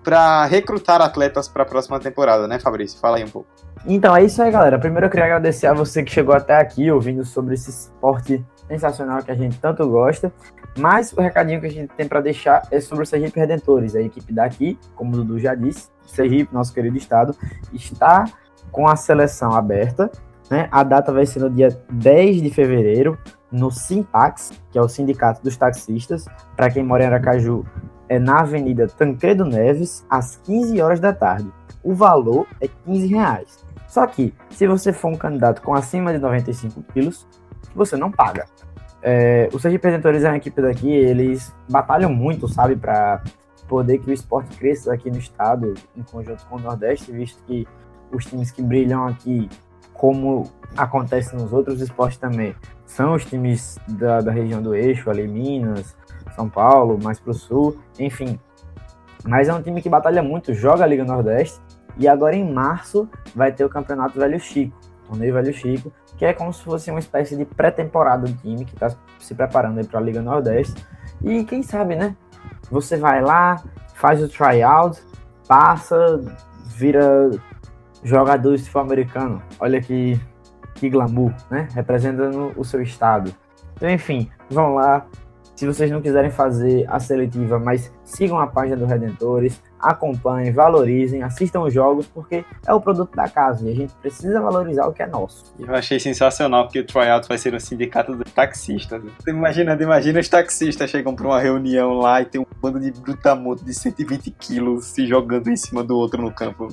para 0.03 0.47
recrutar 0.47 1.01
atletas 1.03 1.47
para 1.47 1.63
a 1.63 1.67
próxima 1.67 2.01
temporada, 2.01 2.49
né, 2.49 2.59
Fabrício? 2.59 2.99
Fala 2.99 3.19
aí 3.19 3.25
um 3.25 3.29
pouco. 3.29 3.49
Então, 3.87 4.17
é 4.17 4.25
isso 4.25 4.43
aí, 4.43 4.51
galera. 4.51 4.79
Primeiro 4.79 5.07
eu 5.07 5.11
queria 5.11 5.27
agradecer 5.27 5.67
a 5.67 5.75
você 5.75 6.03
que 6.03 6.11
chegou 6.11 6.35
até 6.35 6.57
aqui 6.57 6.91
ouvindo 6.91 7.25
sobre 7.25 7.55
esse 7.55 7.71
esporte 7.71 8.45
sensacional 8.67 9.23
que 9.23 9.31
a 9.31 9.35
gente 9.35 9.59
tanto 9.59 9.87
gosta. 9.89 10.33
Mas 10.79 11.13
o 11.13 11.21
recadinho 11.21 11.61
que 11.61 11.67
a 11.67 11.71
gente 11.71 11.93
tem 11.95 12.07
para 12.07 12.21
deixar 12.21 12.63
é 12.71 12.81
sobre 12.81 13.05
o 13.05 13.07
Sergipe 13.07 13.39
Redentores. 13.39 13.95
A 13.95 14.01
equipe 14.01 14.33
daqui, 14.33 14.79
como 14.95 15.13
o 15.13 15.17
Dudu 15.17 15.39
já 15.39 15.55
disse, 15.55 15.89
Sergipe, 16.07 16.53
nosso 16.53 16.73
querido 16.73 16.97
estado, 16.97 17.35
está 17.73 18.25
com 18.71 18.89
a 18.89 18.97
seleção 18.97 19.53
aberta. 19.53 20.11
Né? 20.49 20.69
A 20.71 20.83
data 20.83 21.13
vai 21.13 21.27
ser 21.27 21.41
no 21.41 21.51
dia 21.51 21.69
10 21.91 22.43
de 22.43 22.51
fevereiro, 22.51 23.19
no 23.51 23.71
Sintax, 23.71 24.53
que 24.71 24.79
é 24.79 24.83
o 24.83 24.89
Sindicato 24.89 25.43
dos 25.43 25.57
Taxistas. 25.57 26.27
Para 26.57 26.71
quem 26.71 26.85
mora 26.85 27.05
em 27.05 27.07
Aracaju, 27.07 27.65
é 28.09 28.19
na 28.19 28.41
Avenida 28.41 28.87
Tancredo 28.87 29.45
Neves, 29.45 30.05
às 30.09 30.37
15 30.37 30.81
horas 30.81 31.01
da 31.01 31.13
tarde. 31.13 31.51
O 31.83 31.95
valor 31.95 32.47
é 32.61 32.69
15 32.69 33.07
reais. 33.07 33.65
Só 33.89 34.07
que, 34.07 34.35
se 34.51 34.67
você 34.67 34.93
for 34.93 35.09
um 35.09 35.17
candidato 35.17 35.63
com 35.63 35.75
acima 35.75 36.13
de 36.13 36.19
95 36.19 36.83
quilos, 36.93 37.27
você 37.75 37.97
não 37.97 38.11
paga. 38.11 38.47
É, 39.03 39.49
os 39.53 39.65
representantes 39.65 40.25
é 40.25 40.29
uma 40.29 40.37
equipe 40.37 40.61
daqui, 40.61 40.91
eles 40.91 41.55
batalham 41.69 42.13
muito, 42.13 42.47
sabe, 42.47 42.77
para 42.77 43.23
poder 43.67 43.99
que 43.99 44.11
o 44.11 44.13
esporte 44.13 44.57
cresça 44.59 44.93
aqui 44.93 45.11
no 45.11 45.19
estado, 45.19 45.75
em 45.97 46.03
conjunto 46.03 46.45
com 46.47 46.57
o 46.57 46.61
Nordeste, 46.61 47.11
visto 47.11 47.43
que 47.45 47.67
os 48.13 48.27
times 48.27 48.51
que 48.51 48.63
brilham 48.63 49.07
aqui, 49.07 49.49
como 49.95 50.51
acontece 50.77 51.35
nos 51.35 51.53
outros 51.53 51.81
esportes 51.81 52.19
também, 52.19 52.55
são 52.91 53.15
os 53.15 53.25
times 53.25 53.79
da, 53.87 54.21
da 54.21 54.33
região 54.33 54.61
do 54.61 54.75
eixo, 54.75 55.09
ali 55.09 55.27
Minas, 55.27 55.97
São 56.35 56.49
Paulo, 56.49 56.99
mais 57.01 57.21
para 57.21 57.31
o 57.31 57.35
sul, 57.35 57.79
enfim. 57.99 58.39
Mas 59.25 59.49
é 59.49 59.55
um 59.55 59.63
time 59.63 59.81
que 59.81 59.89
batalha 59.89 60.23
muito, 60.23 60.53
joga 60.53 60.83
a 60.83 60.87
Liga 60.87 61.05
Nordeste 61.05 61.61
e 61.97 62.09
agora 62.09 62.35
em 62.35 62.53
março 62.53 63.09
vai 63.35 63.53
ter 63.53 63.65
o 63.65 63.69
Campeonato 63.69 64.19
Velho 64.19 64.41
Chico, 64.41 64.77
Torneio 65.07 65.35
Velho 65.35 65.53
Chico, 65.53 65.93
que 66.17 66.25
é 66.25 66.33
como 66.33 66.53
se 66.53 66.65
fosse 66.65 66.91
uma 66.91 66.99
espécie 66.99 67.37
de 67.37 67.45
pré-temporada 67.45 68.27
do 68.27 68.37
time 68.39 68.65
que 68.65 68.75
está 68.75 68.91
se 69.21 69.35
preparando 69.37 69.87
para 69.87 70.01
a 70.01 70.03
Liga 70.03 70.21
Nordeste. 70.21 70.85
E 71.23 71.45
quem 71.45 71.63
sabe, 71.63 71.95
né? 71.95 72.17
Você 72.73 72.97
vai 72.97 73.23
lá, 73.23 73.63
faz 73.95 74.21
o 74.21 74.29
tryout, 74.29 75.01
passa, 75.47 76.21
vira 76.77 77.31
jogador 78.03 78.57
de 78.57 78.63
futebol 78.63 78.83
americano. 78.83 79.43
Olha 79.61 79.81
que, 79.81 80.21
que 80.75 80.89
glamour, 80.89 81.33
né? 81.51 81.69
Representando 81.75 82.53
o 82.57 82.65
seu 82.65 82.83
estado. 82.83 83.35
Então, 83.75 83.89
enfim, 83.89 84.29
vão 84.51 84.75
lá, 84.75 85.07
se 85.55 85.67
vocês 85.67 85.91
não 85.91 86.01
quiserem 86.01 86.31
fazer 86.31 86.87
a 86.89 86.99
seletiva, 86.99 87.59
mas 87.59 87.93
sigam 88.05 88.39
a 88.39 88.47
página 88.47 88.77
do 88.77 88.87
Redentores, 88.87 89.61
acompanhem, 89.81 90.53
valorizem, 90.53 91.23
assistam 91.23 91.61
os 91.61 91.73
jogos, 91.73 92.07
porque 92.07 92.45
é 92.67 92.73
o 92.75 92.81
produto 92.81 93.15
da 93.15 93.29
casa 93.29 93.69
e 93.69 93.73
a 93.73 93.75
gente 93.75 93.93
precisa 93.95 94.41
valorizar 94.41 94.87
o 94.87 94.93
que 94.93 95.03
é 95.03 95.07
nosso. 95.07 95.55
Eu 95.59 95.75
achei 95.75 95.99
sensacional 95.99 96.69
que 96.69 96.79
o 96.79 96.87
tryout 96.87 97.27
vai 97.27 97.39
ser 97.39 97.53
no 97.53 97.61
sindicato 97.61 98.15
dos 98.15 98.31
taxistas. 98.33 99.03
Imagina, 99.27 99.75
imagina 99.81 100.21
os 100.21 100.29
taxistas 100.29 100.91
chegam 100.91 101.15
para 101.15 101.27
uma 101.27 101.41
reunião 101.41 101.95
lá 101.95 102.21
e 102.21 102.27
tem 102.27 102.41
um 102.41 102.47
bando 102.61 102.79
de 102.79 102.93
brutamonte 102.93 103.65
de 103.65 103.75
120 103.75 104.31
quilos 104.33 104.87
se 104.87 105.07
jogando 105.07 105.49
em 105.49 105.57
cima 105.57 105.83
do 105.83 105.97
outro 105.97 106.21
no 106.21 106.33
campo. 106.33 106.69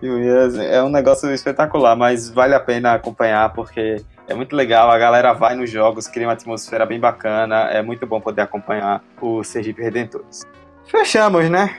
É 0.00 0.82
um 0.82 0.88
negócio 0.88 1.30
espetacular, 1.32 1.96
mas 1.96 2.30
vale 2.30 2.54
a 2.54 2.60
pena 2.60 2.94
acompanhar 2.94 3.52
porque 3.52 4.02
é 4.28 4.34
muito 4.34 4.54
legal, 4.54 4.90
a 4.90 4.98
galera 4.98 5.32
vai 5.32 5.56
nos 5.56 5.70
jogos, 5.70 6.06
cria 6.06 6.26
uma 6.26 6.34
atmosfera 6.34 6.86
bem 6.86 7.00
bacana, 7.00 7.70
é 7.70 7.82
muito 7.82 8.06
bom 8.06 8.20
poder 8.20 8.42
acompanhar 8.42 9.02
o 9.20 9.42
Sergipe 9.42 9.82
Redentores. 9.82 10.42
Fechamos, 10.86 11.50
né? 11.50 11.76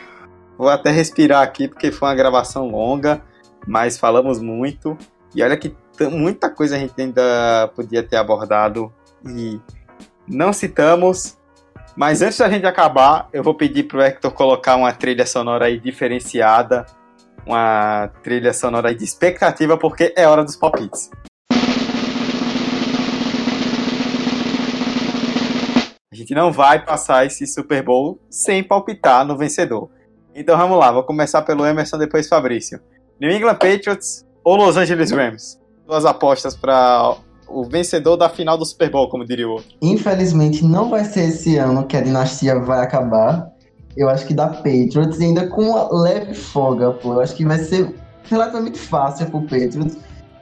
Vou 0.58 0.68
até 0.68 0.92
respirar 0.92 1.42
aqui 1.42 1.68
porque 1.68 1.92
foi 1.92 2.10
uma 2.10 2.16
gravação 2.16 2.68
longa. 2.68 3.22
mas 3.66 3.98
falamos 3.98 4.40
muito. 4.40 4.98
E 5.36 5.44
olha 5.44 5.56
que 5.56 5.76
muita 6.12 6.50
coisa 6.50 6.76
a 6.76 6.80
gente 6.80 6.94
ainda 7.00 7.70
podia 7.76 8.02
ter 8.02 8.18
abordado 8.18 8.92
e 9.26 9.60
não 10.28 10.52
citamos. 10.52 11.38
Mas 11.96 12.22
antes 12.22 12.38
da 12.38 12.50
gente 12.50 12.66
acabar, 12.66 13.28
eu 13.34 13.44
vou 13.44 13.54
pedir 13.54 13.84
pro 13.84 14.02
Hector 14.02 14.32
colocar 14.32 14.76
uma 14.76 14.92
trilha 14.94 15.26
sonora 15.26 15.66
aí 15.66 15.80
diferenciada, 15.80 16.86
uma 17.50 18.12
trilha 18.22 18.54
sonora 18.54 18.94
de 18.94 19.04
expectativa, 19.04 19.76
porque 19.76 20.14
é 20.16 20.28
hora 20.28 20.46
dos 20.46 20.56
palpites. 20.56 21.10
A 26.12 26.16
gente 26.16 26.36
não 26.36 26.52
vai 26.52 26.86
passar 26.86 27.26
esse 27.26 27.48
Super 27.48 27.82
Bowl 27.82 28.20
sem 28.30 28.64
palpitar 28.64 29.26
no 29.26 29.36
vencedor. 29.36 29.90
Então 30.36 30.56
vamos 30.56 30.78
lá, 30.78 30.92
vou 30.92 31.04
começar 31.04 31.42
pelo 31.42 31.66
Emerson, 31.66 31.98
depois 31.98 32.28
Fabrício. 32.28 32.80
New 33.20 33.32
England 33.32 33.56
Patriots 33.56 34.24
ou 34.44 34.56
Los 34.56 34.78
Angeles 34.78 35.10
Rams? 35.10 35.60
Duas 35.88 36.06
apostas 36.06 36.56
para 36.56 37.16
o 37.48 37.64
vencedor 37.64 38.16
da 38.16 38.30
final 38.30 38.60
do 38.60 38.66
Super 38.66 38.92
Bowl, 38.92 39.10
como 39.10 39.26
diria 39.26 39.48
o 39.48 39.54
outro. 39.54 39.76
Infelizmente 39.82 40.64
não 40.64 40.88
vai 40.88 41.04
ser 41.04 41.30
esse 41.30 41.58
ano 41.58 41.88
que 41.88 41.98
a 41.98 42.02
dinastia 42.02 42.60
vai 42.60 42.84
acabar. 42.84 43.50
Eu 44.00 44.10
acho 44.10 44.26
que 44.26 44.34
da 44.34 44.48
Patriots, 44.48 45.20
ainda 45.20 45.46
com 45.48 45.62
uma 45.62 46.02
leve 46.04 46.34
folga, 46.34 46.92
pô. 46.92 47.16
Eu 47.16 47.20
acho 47.20 47.36
que 47.36 47.44
vai 47.44 47.58
ser 47.60 47.94
relativamente 48.24 48.80
fácil 48.80 49.30
pro 49.30 49.42
Patriots. 49.42 49.98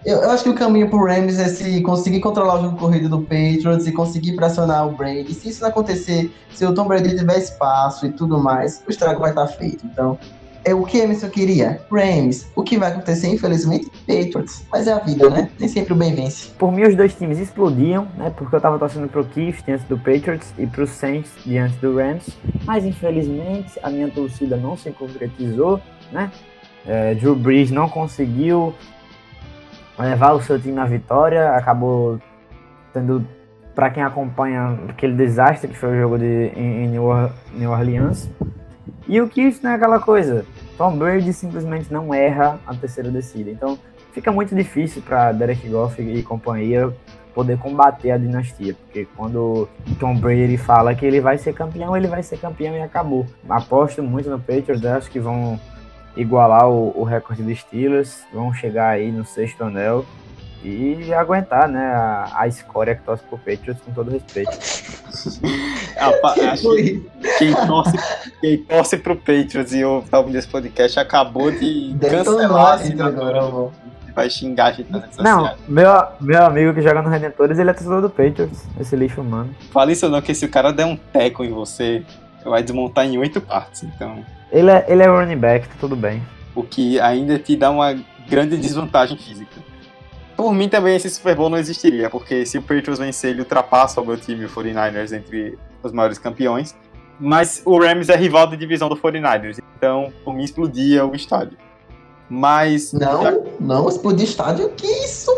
Eu, 0.05 0.19
eu, 0.19 0.29
acho 0.29 0.43
que 0.43 0.49
o 0.49 0.53
caminho 0.53 0.87
pro 0.91 1.03
Rams 1.03 1.39
é 1.39 1.47
se 1.47 1.81
conseguir 1.81 2.19
controlar 2.19 2.59
o 2.59 2.61
jogo 2.61 2.77
corrido 2.77 3.09
do 3.09 3.21
Patriots 3.23 3.87
e 3.87 3.91
conseguir 3.91 4.35
pressionar 4.35 4.87
o 4.87 4.91
Brady. 4.91 5.33
Se 5.33 5.49
isso 5.49 5.63
não 5.63 5.69
acontecer, 5.69 6.31
se 6.53 6.63
o 6.67 6.73
Tom 6.75 6.87
Brady 6.87 7.17
tiver 7.17 7.39
espaço 7.39 8.05
e 8.05 8.11
tudo 8.11 8.37
mais, 8.37 8.83
o 8.87 8.91
estrago 8.91 9.21
vai 9.21 9.31
estar 9.31 9.47
feito. 9.47 9.87
Então, 9.87 10.19
é 10.67 10.75
o 10.75 10.83
que 10.83 10.97
Emerson 10.97 11.29
queria? 11.29 11.81
Rams. 11.89 12.45
O 12.53 12.61
que 12.61 12.77
vai 12.77 12.91
acontecer, 12.91 13.29
infelizmente, 13.29 13.89
Patriots. 14.05 14.65
Mas 14.69 14.85
é 14.85 14.91
a 14.91 14.99
vida, 14.99 15.29
né? 15.29 15.49
Nem 15.57 15.69
sempre 15.69 15.93
o 15.93 15.95
bem 15.95 16.13
vence. 16.13 16.49
Por 16.59 16.73
mim, 16.73 16.83
os 16.83 16.93
dois 16.93 17.15
times 17.15 17.39
explodiam, 17.39 18.05
né? 18.17 18.33
Porque 18.35 18.53
eu 18.53 18.59
tava 18.59 18.77
torcendo 18.77 19.07
pro 19.07 19.25
Chiefs 19.33 19.63
diante 19.63 19.85
do 19.85 19.97
Patriots 19.97 20.53
e 20.57 20.67
pro 20.67 20.85
Saints 20.85 21.31
diante 21.45 21.77
do 21.77 21.95
Rams. 21.95 22.37
Mas, 22.65 22.83
infelizmente, 22.83 23.79
a 23.81 23.89
minha 23.89 24.09
torcida 24.09 24.57
não 24.57 24.75
se 24.75 24.91
concretizou, 24.91 25.79
né? 26.11 26.29
É, 26.85 27.13
Drew 27.15 27.35
Brees 27.35 27.71
não 27.71 27.87
conseguiu 27.87 28.75
levar 29.97 30.33
o 30.33 30.41
seu 30.41 30.59
time 30.59 30.79
à 30.79 30.85
vitória, 30.85 31.51
acabou 31.51 32.19
tendo, 32.93 33.25
para 33.73 33.89
quem 33.89 34.03
acompanha, 34.03 34.77
aquele 34.89 35.13
desastre 35.13 35.69
que 35.69 35.77
foi 35.77 35.97
o 35.97 36.01
jogo 36.01 36.17
de, 36.17 36.51
em, 36.55 36.83
em 36.83 36.87
New 36.89 37.71
Orleans. 37.71 38.29
E 39.07 39.21
o 39.21 39.31
Chiefs 39.31 39.61
não 39.61 39.71
é 39.71 39.75
aquela 39.75 39.99
coisa. 39.99 40.45
Tom 40.77 40.97
Brady 40.97 41.33
simplesmente 41.33 41.91
não 41.91 42.13
erra 42.13 42.59
a 42.65 42.73
terceira 42.73 43.09
descida. 43.09 43.49
Então 43.49 43.77
fica 44.13 44.31
muito 44.31 44.55
difícil 44.55 45.01
para 45.01 45.31
Derek 45.31 45.67
Goff 45.67 46.01
e 46.01 46.21
companhia 46.23 46.93
poder 47.33 47.57
combater 47.59 48.09
a 48.09 48.17
dinastia, 48.17 48.73
porque 48.73 49.07
quando 49.15 49.69
Tom 49.99 50.15
Brady 50.15 50.57
fala 50.57 50.95
que 50.95 51.05
ele 51.05 51.21
vai 51.21 51.37
ser 51.37 51.53
campeão, 51.53 51.95
ele 51.95 52.07
vai 52.07 52.23
ser 52.23 52.39
campeão 52.39 52.75
e 52.75 52.81
acabou. 52.81 53.27
Aposto 53.47 54.01
muito 54.01 54.27
no 54.27 54.39
Patriots, 54.39 54.83
acho 54.83 55.11
que 55.11 55.19
vão 55.19 55.59
igualar 56.15 56.67
o, 56.67 56.99
o 56.99 57.03
recorde 57.03 57.43
dos 57.43 57.59
Steelers, 57.59 58.23
vão 58.33 58.51
chegar 58.51 58.89
aí 58.89 59.11
no 59.11 59.23
sexto 59.23 59.63
anel 59.63 60.03
e 60.63 61.13
aguentar, 61.13 61.67
né, 61.67 61.85
a, 61.85 62.31
a 62.33 62.47
escória 62.47 62.95
que 62.95 63.03
torce 63.03 63.23
pro 63.23 63.37
Patriots 63.37 63.81
com 63.83 63.91
todo 63.91 64.11
respeito. 64.11 64.51
que 66.55 67.03
quem 67.37 67.53
torce, 67.67 67.97
quem 68.41 68.57
torce 68.57 68.97
pro 68.97 69.15
Patriots 69.15 69.73
e 69.73 69.83
o 69.85 70.03
tal 70.09 70.23
desse 70.25 70.47
podcast 70.47 70.99
acabou 70.99 71.51
de 71.51 71.95
cancelar 71.99 72.81
esse 72.81 73.01
agora, 73.01 73.71
vai 74.13 74.29
xingar 74.29 74.65
a 74.65 74.71
gente 74.71 74.91
nas 74.91 75.03
redes 75.03 75.17
Não, 75.17 75.55
meu, 75.67 75.91
meu 76.19 76.43
amigo 76.43 76.73
que 76.73 76.81
joga 76.81 77.01
no 77.01 77.09
Redentores, 77.09 77.59
ele 77.59 77.69
é 77.69 77.73
torcedor 77.73 78.01
do 78.01 78.09
Patriots, 78.09 78.65
esse 78.79 78.95
lixo 78.95 79.21
humano. 79.21 79.55
Fala 79.71 79.91
isso 79.91 80.09
não, 80.09 80.21
que 80.21 80.33
se 80.33 80.45
o 80.45 80.49
cara 80.49 80.73
der 80.73 80.85
um 80.85 80.95
teco 80.95 81.43
em 81.43 81.51
você, 81.51 82.03
vai 82.43 82.63
desmontar 82.63 83.05
em 83.05 83.17
oito 83.17 83.39
partes, 83.39 83.83
então... 83.83 84.25
Ele 84.51 84.71
é, 84.71 84.85
ele 84.87 85.03
é 85.03 85.07
running 85.07 85.37
back, 85.37 85.67
tá 85.67 85.75
tudo 85.79 85.95
bem. 85.95 86.23
O 86.55 86.63
que 86.63 86.99
ainda 86.99 87.37
te 87.37 87.55
dá 87.55 87.69
uma 87.69 87.95
grande 88.27 88.57
desvantagem 88.57 89.17
física. 89.17 89.66
Por 90.37 90.53
mim 90.53 90.69
também 90.69 90.95
esse 90.95 91.09
Super 91.09 91.35
Bowl 91.35 91.49
não 91.49 91.57
existiria, 91.57 92.11
porque 92.11 92.45
se 92.45 92.59
o 92.59 92.61
Patriots 92.61 92.99
vencer, 92.99 93.31
ele 93.31 93.39
ultrapassa 93.39 93.99
o 93.99 94.05
meu 94.05 94.15
time, 94.15 94.45
o 94.45 94.49
49ers, 94.49 95.11
entre 95.11 95.57
os 95.81 95.91
maiores 95.91 96.19
campeões. 96.19 96.75
Mas 97.19 97.63
o 97.65 97.79
Rams 97.79 98.07
é 98.07 98.15
rival 98.15 98.45
da 98.45 98.55
divisão 98.55 98.87
do 98.87 98.95
49ers, 98.95 99.57
então 99.75 100.13
por 100.23 100.35
mim 100.35 100.43
explodia 100.43 101.03
o 101.03 101.15
estádio. 101.15 101.57
Mas. 102.29 102.93
Não, 102.93 103.23
já... 103.23 103.39
não, 103.59 103.89
explodir 103.89 104.25
estádio, 104.25 104.69
que 104.69 104.85
isso? 104.85 105.31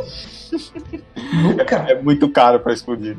Nunca. 1.41 1.85
É, 1.88 1.93
é, 1.93 2.01
muito 2.01 2.30
caro 2.30 2.59
para 2.59 2.73
explodir. 2.73 3.15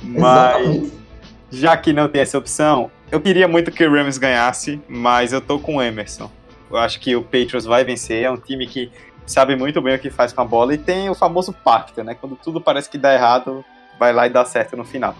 Mas. 0.00 0.60
Exatamente. 0.60 1.02
Já 1.50 1.76
que 1.76 1.92
não 1.92 2.08
tem 2.08 2.22
essa 2.22 2.38
opção, 2.38 2.90
eu 3.10 3.20
queria 3.20 3.48
muito 3.48 3.70
que 3.70 3.84
o 3.84 3.92
Rams 3.92 4.18
ganhasse, 4.18 4.80
mas 4.88 5.32
eu 5.32 5.40
tô 5.40 5.58
com 5.58 5.76
o 5.76 5.82
Emerson. 5.82 6.30
Eu 6.70 6.78
acho 6.78 6.98
que 7.00 7.14
o 7.14 7.22
Patriots 7.22 7.66
vai 7.66 7.84
vencer. 7.84 8.22
É 8.22 8.30
um 8.30 8.38
time 8.38 8.66
que 8.66 8.90
sabe 9.26 9.56
muito 9.56 9.80
bem 9.80 9.94
o 9.94 9.98
que 9.98 10.10
faz 10.10 10.32
com 10.32 10.40
a 10.40 10.44
bola 10.44 10.74
e 10.74 10.78
tem 10.78 11.08
o 11.08 11.14
famoso 11.14 11.52
pacto, 11.52 12.02
né? 12.02 12.14
Quando 12.14 12.36
tudo 12.36 12.60
parece 12.60 12.88
que 12.88 12.98
dá 12.98 13.14
errado, 13.14 13.64
vai 13.98 14.12
lá 14.12 14.26
e 14.26 14.30
dá 14.30 14.44
certo 14.44 14.76
no 14.76 14.84
final. 14.84 15.14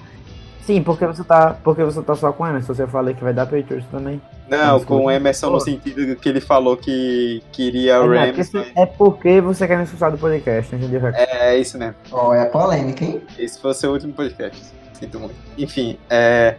Sim, 0.64 0.80
porque 0.80 1.04
você 1.04 1.24
tá, 1.24 1.56
porque 1.64 1.82
você 1.82 2.00
tá 2.02 2.14
só 2.14 2.32
com 2.32 2.44
o 2.44 2.46
Emerson, 2.46 2.72
você 2.72 2.86
falou 2.86 3.12
que 3.12 3.22
vai 3.22 3.32
dar 3.32 3.46
Patriots 3.46 3.84
também. 3.90 4.22
Não, 4.48 4.84
com 4.84 5.06
o 5.06 5.10
Emerson 5.10 5.50
no 5.50 5.60
sentido 5.60 6.14
que 6.14 6.28
ele 6.28 6.40
falou 6.40 6.76
que 6.76 7.42
queria 7.50 8.00
o 8.00 8.12
é, 8.14 8.30
Rams. 8.30 8.50
Mas... 8.52 8.72
É 8.76 8.86
porque 8.86 9.40
você 9.40 9.66
quer 9.66 9.76
me 9.76 9.84
expulsar 9.84 10.12
do 10.12 10.18
podcast, 10.18 10.74
entendeu? 10.74 11.08
É, 11.08 11.54
é 11.54 11.58
isso 11.58 11.76
mesmo. 11.76 11.96
Ó, 12.12 12.28
oh, 12.28 12.34
é 12.34 12.44
polêmica, 12.44 13.04
hein? 13.04 13.20
Esse 13.36 13.60
foi 13.60 13.72
o 13.72 13.74
seu 13.74 13.90
último 13.90 14.12
podcast. 14.12 14.62
Sinto 14.92 15.18
muito. 15.18 15.34
Enfim, 15.58 15.98
é 16.08 16.56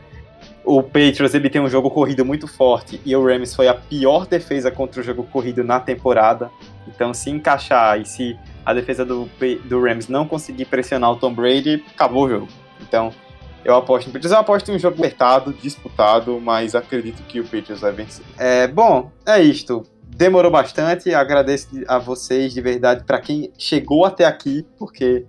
o 0.65 0.81
Patriots 0.81 1.33
ele 1.33 1.49
tem 1.49 1.61
um 1.61 1.69
jogo 1.69 1.89
corrido 1.91 2.23
muito 2.23 2.47
forte 2.47 3.01
e 3.05 3.15
o 3.15 3.25
Rams 3.25 3.53
foi 3.53 3.67
a 3.67 3.73
pior 3.73 4.25
defesa 4.25 4.71
contra 4.71 5.01
o 5.01 5.03
jogo 5.03 5.23
corrido 5.23 5.63
na 5.63 5.79
temporada. 5.79 6.49
Então, 6.87 7.13
se 7.13 7.29
encaixar 7.29 7.99
e 7.99 8.05
se 8.05 8.37
a 8.65 8.73
defesa 8.73 9.03
do, 9.03 9.29
do 9.65 9.81
Rams 9.81 10.07
não 10.07 10.27
conseguir 10.27 10.65
pressionar 10.65 11.11
o 11.11 11.15
Tom 11.17 11.33
Brady, 11.33 11.83
acabou 11.93 12.25
o 12.25 12.29
jogo. 12.29 12.47
Então, 12.81 13.11
eu 13.65 13.75
aposto 13.75 14.07
no 14.07 14.13
Patriots. 14.13 14.31
Eu 14.31 14.39
aposto 14.39 14.71
em 14.71 14.75
um 14.75 14.79
jogo 14.79 14.97
apertado, 14.97 15.53
disputado, 15.53 16.39
mas 16.41 16.75
acredito 16.75 17.23
que 17.23 17.39
o 17.39 17.43
Patriots 17.43 17.81
vai 17.81 17.91
vencer. 17.91 18.25
É, 18.37 18.67
bom, 18.67 19.11
é 19.25 19.41
isto. 19.41 19.83
Demorou 20.03 20.51
bastante. 20.51 21.13
Agradeço 21.13 21.69
a 21.87 21.97
vocês 21.97 22.53
de 22.53 22.61
verdade 22.61 23.03
para 23.03 23.19
quem 23.19 23.51
chegou 23.57 24.05
até 24.05 24.25
aqui, 24.25 24.65
porque 24.77 25.25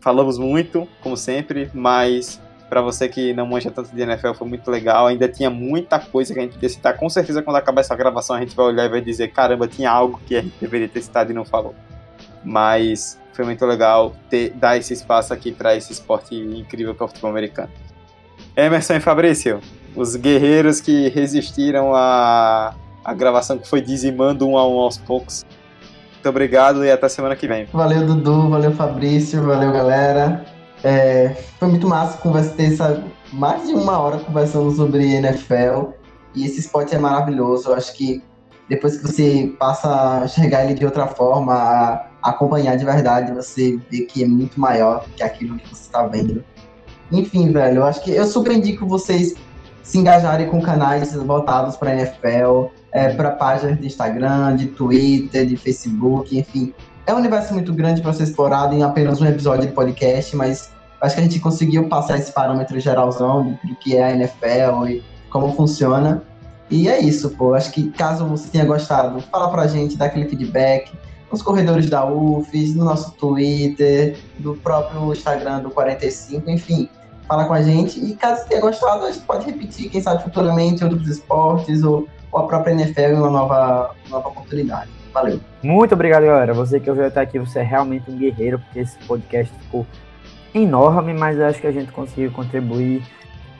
falamos 0.00 0.38
muito, 0.38 0.88
como 1.02 1.16
sempre, 1.16 1.70
mas 1.74 2.40
para 2.72 2.80
você 2.80 3.06
que 3.06 3.34
não 3.34 3.44
manja 3.44 3.70
tanto 3.70 3.94
de 3.94 4.00
NFL, 4.00 4.32
foi 4.32 4.48
muito 4.48 4.70
legal. 4.70 5.06
Ainda 5.06 5.28
tinha 5.28 5.50
muita 5.50 5.98
coisa 5.98 6.32
que 6.32 6.40
a 6.40 6.42
gente 6.42 6.54
podia 6.54 6.70
citar. 6.70 6.96
Com 6.96 7.06
certeza, 7.06 7.42
quando 7.42 7.56
acabar 7.56 7.82
essa 7.82 7.94
gravação, 7.94 8.34
a 8.34 8.40
gente 8.40 8.56
vai 8.56 8.64
olhar 8.64 8.86
e 8.86 8.88
vai 8.88 9.02
dizer: 9.02 9.28
caramba, 9.28 9.68
tinha 9.68 9.90
algo 9.90 10.18
que 10.26 10.34
a 10.34 10.40
gente 10.40 10.54
deveria 10.58 10.88
ter 10.88 11.02
citado 11.02 11.30
e 11.30 11.34
não 11.34 11.44
falou. 11.44 11.74
Mas 12.42 13.20
foi 13.34 13.44
muito 13.44 13.66
legal 13.66 14.16
ter, 14.30 14.54
dar 14.54 14.78
esse 14.78 14.94
espaço 14.94 15.34
aqui 15.34 15.52
para 15.52 15.76
esse 15.76 15.92
esporte 15.92 16.34
incrível 16.34 16.94
que 16.94 17.02
é 17.02 17.04
o 17.04 17.08
futebol 17.08 17.30
americano. 17.30 17.68
Emerson 18.56 18.94
e 18.94 19.00
Fabrício, 19.00 19.60
os 19.94 20.16
guerreiros 20.16 20.80
que 20.80 21.10
resistiram 21.10 21.94
à, 21.94 22.74
à 23.04 23.12
gravação 23.12 23.58
que 23.58 23.68
foi 23.68 23.82
dizimando 23.82 24.48
um 24.48 24.56
a 24.56 24.66
um 24.66 24.78
aos 24.78 24.96
poucos. 24.96 25.44
Muito 26.14 26.26
obrigado 26.26 26.82
e 26.86 26.90
até 26.90 27.06
semana 27.10 27.36
que 27.36 27.46
vem. 27.46 27.66
Valeu, 27.70 28.06
Dudu. 28.06 28.48
Valeu, 28.48 28.72
Fabrício. 28.72 29.42
Valeu, 29.42 29.70
galera. 29.74 30.42
É, 30.84 31.36
foi 31.58 31.68
muito 31.68 31.86
massa 31.86 32.18
conversa, 32.18 32.50
ter 32.50 32.72
essa, 32.72 33.04
mais 33.32 33.66
de 33.66 33.74
uma 33.74 33.98
hora 33.98 34.18
conversando 34.18 34.70
sobre 34.72 35.14
NFL. 35.14 35.92
E 36.34 36.46
esse 36.46 36.60
esporte 36.60 36.94
é 36.94 36.98
maravilhoso. 36.98 37.68
Eu 37.68 37.74
acho 37.74 37.92
que 37.94 38.22
depois 38.68 38.96
que 38.96 39.02
você 39.06 39.54
passa 39.58 40.20
a 40.20 40.24
enxergar 40.24 40.64
ele 40.64 40.74
de 40.74 40.84
outra 40.84 41.06
forma, 41.06 41.54
a 41.54 42.06
acompanhar 42.22 42.76
de 42.76 42.84
verdade, 42.84 43.32
você 43.32 43.78
vê 43.90 44.02
que 44.02 44.22
é 44.24 44.26
muito 44.26 44.58
maior 44.58 45.04
que 45.16 45.22
aquilo 45.22 45.58
que 45.58 45.68
você 45.68 45.82
está 45.82 46.06
vendo. 46.06 46.44
Enfim, 47.10 47.52
velho, 47.52 47.78
eu 47.78 47.84
acho 47.84 48.02
que 48.02 48.10
eu 48.10 48.26
super 48.26 48.52
indico 48.52 48.86
vocês 48.86 49.34
se 49.82 49.98
engajarem 49.98 50.48
com 50.48 50.60
canais 50.62 51.12
voltados 51.14 51.76
para 51.76 51.92
NFL, 51.92 52.70
é, 52.92 53.10
para 53.10 53.32
páginas 53.32 53.78
de 53.78 53.86
Instagram, 53.86 54.56
de 54.56 54.68
Twitter, 54.68 55.44
de 55.44 55.56
Facebook, 55.56 56.38
enfim. 56.38 56.72
É 57.06 57.12
um 57.12 57.18
universo 57.18 57.52
muito 57.52 57.74
grande 57.74 58.00
para 58.00 58.12
ser 58.12 58.22
explorado 58.22 58.74
em 58.74 58.82
apenas 58.82 59.20
um 59.20 59.26
episódio 59.26 59.66
de 59.66 59.74
podcast, 59.74 60.34
mas 60.36 60.71
acho 61.02 61.16
que 61.16 61.20
a 61.20 61.24
gente 61.24 61.40
conseguiu 61.40 61.88
passar 61.88 62.16
esse 62.16 62.32
parâmetro 62.32 62.78
geralzão 62.78 63.58
do 63.64 63.76
que 63.76 63.96
é 63.96 64.04
a 64.04 64.12
NFL 64.12 64.86
e 64.88 65.02
como 65.28 65.52
funciona. 65.54 66.22
E 66.70 66.88
é 66.88 67.00
isso, 67.00 67.30
pô. 67.30 67.54
Acho 67.54 67.72
que 67.72 67.90
caso 67.90 68.24
você 68.24 68.48
tenha 68.48 68.64
gostado, 68.64 69.20
fala 69.22 69.50
pra 69.50 69.66
gente, 69.66 69.96
dá 69.96 70.06
aquele 70.06 70.28
feedback 70.28 70.92
nos 71.30 71.42
corredores 71.42 71.90
da 71.90 72.04
UFES, 72.04 72.74
no 72.74 72.84
nosso 72.84 73.12
Twitter, 73.12 74.16
do 74.38 74.54
próprio 74.54 75.12
Instagram 75.12 75.60
do 75.60 75.70
45, 75.70 76.48
enfim, 76.50 76.88
fala 77.26 77.46
com 77.46 77.54
a 77.54 77.62
gente. 77.62 77.98
E 77.98 78.14
caso 78.14 78.46
tenha 78.46 78.60
gostado, 78.60 79.06
a 79.06 79.10
gente 79.10 79.24
pode 79.24 79.46
repetir, 79.46 79.90
quem 79.90 80.00
sabe 80.00 80.22
futuramente, 80.22 80.84
outros 80.84 81.08
esportes 81.08 81.82
ou, 81.82 82.06
ou 82.30 82.40
a 82.40 82.46
própria 82.46 82.72
NFL 82.72 83.00
em 83.00 83.14
uma 83.14 83.30
nova, 83.30 83.94
nova 84.08 84.28
oportunidade. 84.28 84.90
Valeu. 85.12 85.40
Muito 85.62 85.94
obrigado, 85.94 86.24
galera. 86.24 86.54
Você 86.54 86.78
que 86.78 86.88
ouviu 86.88 87.06
até 87.06 87.20
aqui, 87.20 87.38
você 87.38 87.58
é 87.58 87.62
realmente 87.62 88.10
um 88.10 88.16
guerreiro, 88.16 88.58
porque 88.58 88.80
esse 88.80 88.96
podcast 88.98 89.52
ficou 89.60 89.86
enorme, 90.54 91.14
mas 91.14 91.40
acho 91.40 91.60
que 91.60 91.66
a 91.66 91.72
gente 91.72 91.92
conseguiu 91.92 92.30
contribuir 92.30 93.02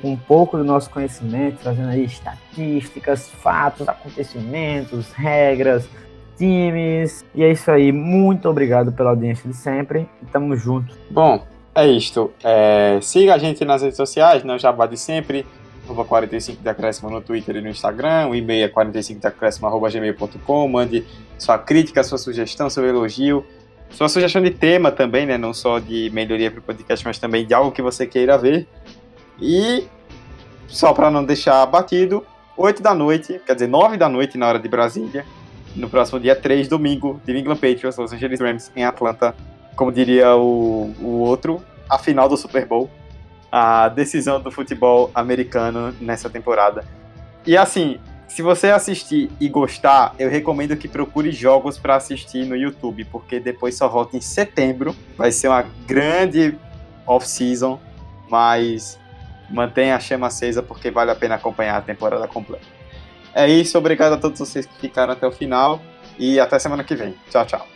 um 0.03 0.17
pouco 0.17 0.57
do 0.57 0.65
nosso 0.65 0.91
conhecimento, 0.91 1.59
trazendo 1.63 1.89
aí 1.89 2.05
estatísticas, 2.05 3.29
fatos, 3.29 3.89
acontecimentos, 3.89 5.13
regras, 5.13 5.89
times. 6.37 7.25
E 7.35 7.43
é 7.43 7.53
isso 7.53 7.71
aí. 7.71 7.93
Muito 7.93 8.49
obrigado 8.49 8.93
pela 8.93 9.11
audiência 9.11 9.49
de 9.49 9.57
sempre. 9.57 10.09
E 10.23 10.27
tamo 10.27 10.57
junto. 10.57 10.95
Bom, 11.11 11.45
é 11.75 11.87
isto. 11.87 12.33
É, 12.43 12.99
siga 13.01 13.35
a 13.35 13.39
gente 13.39 13.65
nas 13.65 13.83
redes 13.83 13.97
sociais, 13.97 14.45
não 14.45 14.59
jabá 14.59 14.87
de 14.87 14.97
sempre. 14.97 15.47
Arroba 15.85 16.05
45 16.05 16.63
Decréscimo 16.63 17.11
no 17.11 17.21
Twitter 17.21 17.57
e 17.57 17.61
no 17.61 17.69
Instagram. 17.69 18.29
O 18.29 18.35
e-mail 18.35 18.65
é 18.65 18.69
45decréscimo.gmail.com. 18.69 20.69
Mande 20.69 21.05
sua 21.39 21.59
crítica, 21.59 22.05
sua 22.05 22.19
sugestão, 22.19 22.71
seu 22.71 22.87
elogio. 22.87 23.45
Sua 23.93 24.09
sugestão 24.09 24.43
de 24.43 24.51
tema 24.51 24.91
também, 24.91 25.27
né? 25.27 25.37
Não 25.37 25.53
só 25.53 25.79
de 25.79 26.11
melhoria 26.11 26.51
para 26.51 26.61
o 26.61 26.63
podcast, 26.63 27.05
mas 27.05 27.19
também 27.19 27.47
de 27.47 27.55
algo 27.55 27.71
que 27.71 27.83
você 27.83 28.07
queira 28.07 28.39
ver. 28.39 28.67
E 29.41 29.87
só 30.67 30.93
para 30.93 31.11
não 31.11 31.25
deixar 31.25 31.65
batido, 31.67 32.25
8 32.57 32.83
da 32.83 32.95
noite, 32.95 33.41
quer 33.47 33.55
dizer, 33.55 33.67
9 33.67 33.97
da 33.97 34.09
noite 34.09 34.39
na 34.39 34.49
hora 34.49 34.59
de 34.59 34.69
Brasília, 34.69 35.25
no 35.77 35.89
próximo 35.89 36.19
dia 36.19 36.35
3, 36.35 36.69
domingo, 36.69 37.21
de 37.25 37.37
England 37.37 37.57
Patriots, 37.57 37.97
Los 37.97 38.13
Angeles 38.13 38.41
Rams 38.41 38.73
em 38.75 38.85
Atlanta, 38.85 39.35
como 39.77 39.93
diria 39.93 40.35
o, 40.37 40.95
o 41.01 41.21
outro, 41.21 41.63
a 41.89 41.99
final 41.99 42.29
do 42.29 42.37
Super 42.37 42.67
Bowl, 42.67 42.91
a 43.51 43.89
decisão 43.89 44.41
do 44.41 44.51
futebol 44.51 45.11
americano 45.15 45.95
nessa 46.01 46.31
temporada. 46.31 46.85
E 47.47 47.57
assim, 47.57 47.99
se 48.35 48.41
você 48.41 48.71
assistir 48.71 49.31
e 49.39 49.47
gostar, 49.47 50.15
eu 50.19 50.31
recomendo 50.31 50.75
que 50.75 50.89
procure 50.89 51.31
jogos 51.31 51.79
para 51.79 51.97
assistir 51.97 52.47
no 52.47 52.57
YouTube, 52.57 53.05
porque 53.05 53.39
depois 53.39 53.77
só 53.77 53.87
volta 53.87 54.17
em 54.17 54.23
setembro. 54.23 54.97
Vai 55.19 55.31
ser 55.31 55.49
uma 55.49 55.67
grande 55.87 56.57
off-season, 57.07 57.79
mas 58.31 58.99
mantenha 59.51 59.97
a 59.97 60.01
chama 60.01 60.29
acesa 60.29 60.63
porque 60.63 60.91
vale 60.91 61.11
a 61.11 61.15
pena 61.15 61.35
acompanhar 61.35 61.77
a 61.77 61.83
temporada 61.83 62.27
completa. 62.27 62.65
É 63.35 63.47
isso, 63.47 63.77
obrigado 63.77 64.15
a 64.15 64.17
todos 64.17 64.39
vocês 64.39 64.65
que 64.65 64.81
ficaram 64.81 65.13
até 65.13 65.27
o 65.27 65.33
final 65.33 65.83
e 66.19 66.41
até 66.41 66.59
semana 66.59 66.83
que 66.83 66.95
vem. 66.95 67.15
Tchau, 67.29 67.45
tchau. 67.45 67.67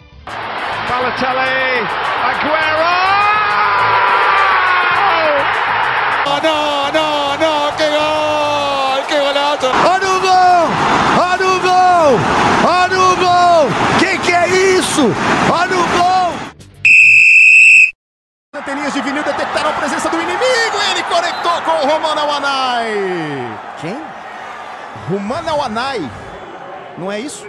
Balotelli, 0.88 1.86
Aguero! 2.22 2.86
Oh, 6.28 6.40
no, 6.42 6.92
no, 6.92 7.00
no, 7.00 7.05
Romano 21.86 22.20
Awanai. 22.20 22.88
Quem? 23.80 23.96
Romano 25.08 25.48
Awanai. 25.50 26.10
Não 26.98 27.12
é 27.12 27.20
isso? 27.20 27.46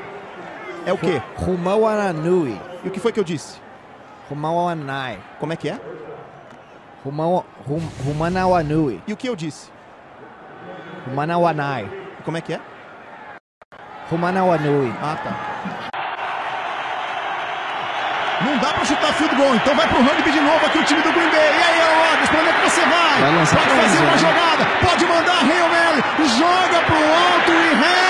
É 0.86 0.94
o 0.94 0.98
quê? 0.98 1.22
Rumawananui. 1.36 2.60
E 2.84 2.88
o 2.88 2.92
que 2.92 3.00
foi 3.00 3.12
que 3.12 3.20
eu 3.20 3.24
disse? 3.24 3.60
Rumawanai. 4.30 5.20
Como 5.40 5.54
é 5.54 5.56
que 5.56 5.70
é? 5.70 5.80
Rumawa- 7.04 7.46
Rum- 7.68 7.90
Rumanawanui. 8.06 9.02
E 9.08 9.14
o 9.14 9.18
que 9.18 9.28
eu 9.28 9.36
disse? 9.36 9.72
Rumanawanai. 11.08 11.86
E 12.20 12.24
como 12.24 12.38
é 12.38 12.42
que 12.42 12.54
é? 12.54 12.60
Rumanawanui. 14.10 14.94
Ah, 15.02 15.16
tá. 15.24 15.47
Não 18.42 18.58
dá 18.58 18.74
pra 18.74 18.86
chutar 18.86 19.14
field 19.14 19.36
goal, 19.36 19.56
então 19.56 19.76
vai 19.76 19.88
pro 19.88 20.02
rugby 20.02 20.32
de 20.32 20.40
novo 20.40 20.66
aqui 20.66 20.78
o 20.78 20.84
time 20.84 21.02
do 21.02 21.12
Green 21.12 21.30
Bay. 21.30 21.40
E 21.40 21.64
aí, 21.64 21.82
Rodgers, 22.10 22.30
pra 22.30 22.40
onde 22.40 22.50
é 22.50 22.54
que 22.54 22.70
você 22.70 22.82
vai? 22.82 23.22
Vai 23.22 23.32
pode 23.34 23.82
fazer 23.82 23.98
uma 23.98 24.12
né? 24.12 24.18
jogada, 24.18 24.66
pode 24.82 25.06
mandar 25.06 25.40
Hail 25.42 25.68
Mary, 25.70 26.04
joga 26.38 26.82
pro 26.86 26.96
alto 26.96 27.52
e 27.52 27.74
reza! 27.76 28.07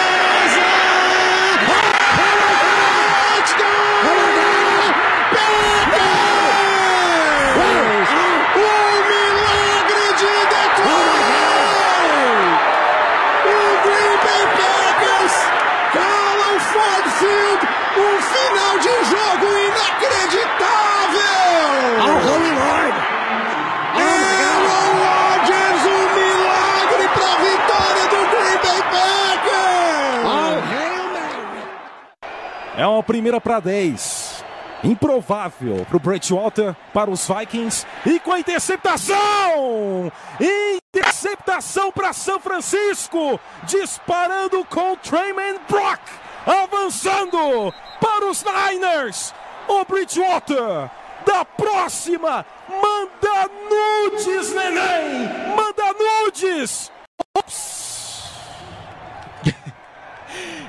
Primeira 33.07 33.41
para 33.41 33.59
10. 33.59 34.45
Improvável 34.83 35.85
para 35.87 35.97
o 35.97 35.99
Bridgewater, 35.99 36.75
para 36.93 37.09
os 37.09 37.27
Vikings. 37.27 37.87
E 38.05 38.19
com 38.19 38.33
a 38.33 38.39
interceptação! 38.39 40.11
Interceptação 40.39 41.91
para 41.91 42.13
São 42.13 42.39
Francisco. 42.39 43.39
Disparando 43.63 44.63
com 44.65 44.95
Trayman 44.97 45.55
Brock. 45.67 46.01
Avançando 46.45 47.73
para 47.99 48.27
os 48.29 48.43
Niners. 48.43 49.33
O 49.67 49.83
Bridgewater 49.85 50.91
da 51.25 51.43
próxima. 51.43 52.45
Manda 52.69 53.49
nudes, 53.69 54.53
neném! 54.53 55.29
Manda 55.55 55.93
nudes! 55.93 56.91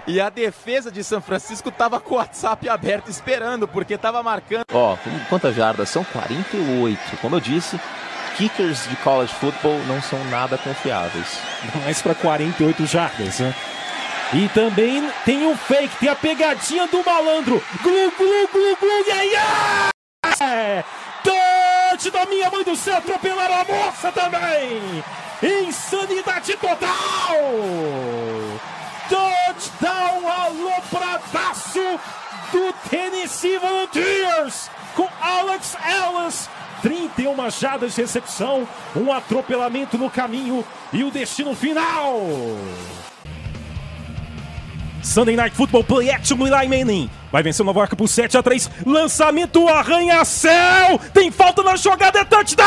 E 0.06 0.20
a 0.20 0.30
defesa 0.30 0.90
de 0.90 1.04
São 1.04 1.20
Francisco 1.20 1.70
tava 1.70 2.00
com 2.00 2.14
o 2.14 2.16
WhatsApp 2.18 2.68
aberto 2.68 3.10
esperando, 3.10 3.68
porque 3.68 3.98
tava 3.98 4.22
marcando. 4.22 4.64
Ó, 4.72 4.96
quantas 5.28 5.54
jardas? 5.54 5.88
São 5.90 6.02
48. 6.04 7.18
Como 7.20 7.36
eu 7.36 7.40
disse, 7.40 7.78
kickers 8.36 8.88
de 8.88 8.96
college 8.96 9.34
football 9.34 9.78
não 9.86 10.00
são 10.00 10.22
nada 10.26 10.56
confiáveis. 10.56 11.38
mais 11.84 12.00
para 12.00 12.14
48 12.14 12.86
jardas, 12.86 13.40
né? 13.40 13.54
E 14.32 14.48
também 14.48 15.10
tem 15.24 15.46
o 15.46 15.56
fake, 15.56 15.96
tem 15.96 16.08
a 16.08 16.14
pegadinha 16.14 16.86
do 16.86 17.04
malandro. 17.04 17.62
Glu, 17.82 18.12
glu, 18.16 18.48
glu, 18.52 18.76
glu, 18.80 19.04
e 19.06 19.12
aí? 19.12 19.32
É! 20.40 20.84
Da 22.12 22.24
minha 22.26 22.48
mãe 22.50 22.64
do 22.64 22.76
céu, 22.76 22.96
atropelaram 22.96 23.54
a 23.54 23.64
moça 23.64 24.12
também! 24.12 25.04
Insanidade 25.42 26.56
total! 26.56 27.36
Touchdown 29.88 30.28
alopradaço 30.28 31.80
do 32.52 32.72
Tennessee 32.90 33.58
Volunteers 33.58 34.70
com 34.94 35.08
Alex 35.20 35.76
Ellis 35.86 36.50
31 36.82 37.50
jardas 37.50 37.94
de 37.94 38.02
recepção, 38.02 38.68
um 38.94 39.10
atropelamento 39.12 39.96
no 39.96 40.10
caminho 40.10 40.64
e 40.92 41.02
o 41.02 41.10
destino 41.10 41.54
final. 41.54 42.20
Sunday 45.02 45.36
Night 45.36 45.56
Football 45.56 45.84
Play 45.84 46.10
Action 46.10 46.36
Eli 46.46 46.68
Manning. 46.68 47.10
Vai 47.32 47.42
vencer 47.42 47.64
Nova 47.64 47.80
York 47.80 47.96
por 47.96 48.08
7 48.08 48.36
a 48.36 48.42
3. 48.42 48.70
Lançamento 48.84 49.66
arranha-céu. 49.68 51.00
Tem 51.14 51.30
falta 51.30 51.62
na 51.62 51.76
jogada, 51.76 52.20
é 52.20 52.24
touchdown! 52.24 52.66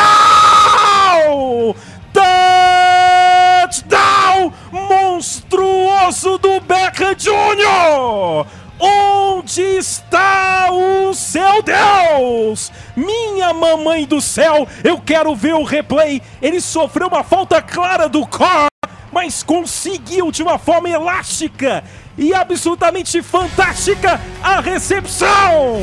Touchdown 3.62 4.52
monstruoso 4.70 6.38
do 6.38 6.60
Beckham 6.60 7.14
Jr. 7.14 8.46
Onde 8.78 9.62
está 9.62 10.68
o 10.72 11.14
seu 11.14 11.62
Deus? 11.62 12.72
Minha 12.96 13.52
mamãe 13.54 14.04
do 14.04 14.20
céu, 14.20 14.66
eu 14.82 15.00
quero 15.00 15.34
ver 15.34 15.54
o 15.54 15.62
replay. 15.62 16.20
Ele 16.40 16.60
sofreu 16.60 17.06
uma 17.08 17.22
falta 17.22 17.62
clara 17.62 18.08
do 18.08 18.26
Carr, 18.26 18.66
mas 19.12 19.42
conseguiu 19.42 20.32
de 20.32 20.42
uma 20.42 20.58
forma 20.58 20.88
elástica 20.88 21.84
e 22.18 22.34
absolutamente 22.34 23.22
fantástica 23.22 24.20
a 24.42 24.60
recepção. 24.60 25.78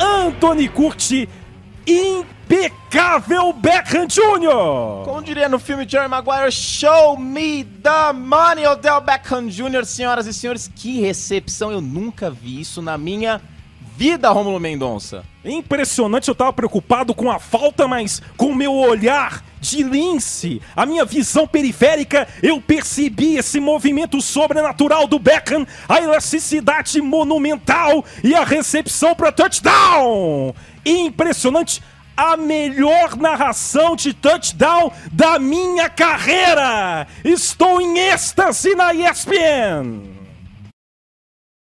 Anthony 0.00 0.68
Curti, 0.68 1.28
impecável 1.86 3.52
Beckham 3.52 4.06
Jr. 4.06 5.04
Como 5.04 5.22
diria 5.22 5.48
no 5.48 5.58
filme 5.58 5.88
Jerry 5.88 6.08
Maguire, 6.08 6.50
show 6.50 7.16
me 7.16 7.64
the 7.64 8.12
money, 8.12 8.66
Odell 8.66 9.00
Beckham 9.00 9.48
Jr., 9.48 9.84
senhoras 9.84 10.26
e 10.26 10.32
senhores. 10.32 10.70
Que 10.74 11.00
recepção, 11.00 11.70
eu 11.70 11.80
nunca 11.80 12.30
vi 12.30 12.60
isso 12.60 12.80
na 12.82 12.96
minha 12.96 13.40
vida, 13.96 14.30
Rômulo 14.30 14.58
Mendonça. 14.58 15.24
Impressionante, 15.44 16.28
eu 16.28 16.34
tava 16.34 16.52
preocupado 16.52 17.14
com 17.14 17.30
a 17.30 17.38
falta, 17.38 17.86
mas 17.86 18.22
com 18.36 18.46
o 18.46 18.54
meu 18.54 18.72
olhar 18.72 19.44
de 19.60 19.82
lince, 19.82 20.60
a 20.74 20.84
minha 20.84 21.04
visão 21.04 21.46
periférica, 21.46 22.26
eu 22.42 22.60
percebi 22.60 23.36
esse 23.36 23.60
movimento 23.60 24.20
sobrenatural 24.20 25.06
do 25.06 25.18
Beckham, 25.18 25.66
a 25.88 26.00
elasticidade 26.00 27.00
monumental 27.00 28.04
e 28.24 28.34
a 28.34 28.44
recepção 28.44 29.14
para 29.14 29.30
touchdown. 29.30 30.52
Impressionante, 30.84 31.80
a 32.16 32.36
melhor 32.36 33.16
narração 33.16 33.96
de 33.96 34.12
touchdown 34.12 34.92
da 35.12 35.38
minha 35.38 35.88
carreira. 35.88 37.06
Estou 37.24 37.80
em 37.80 37.98
êxtase 37.98 38.74
na 38.74 38.92
ESPN. 38.92 40.11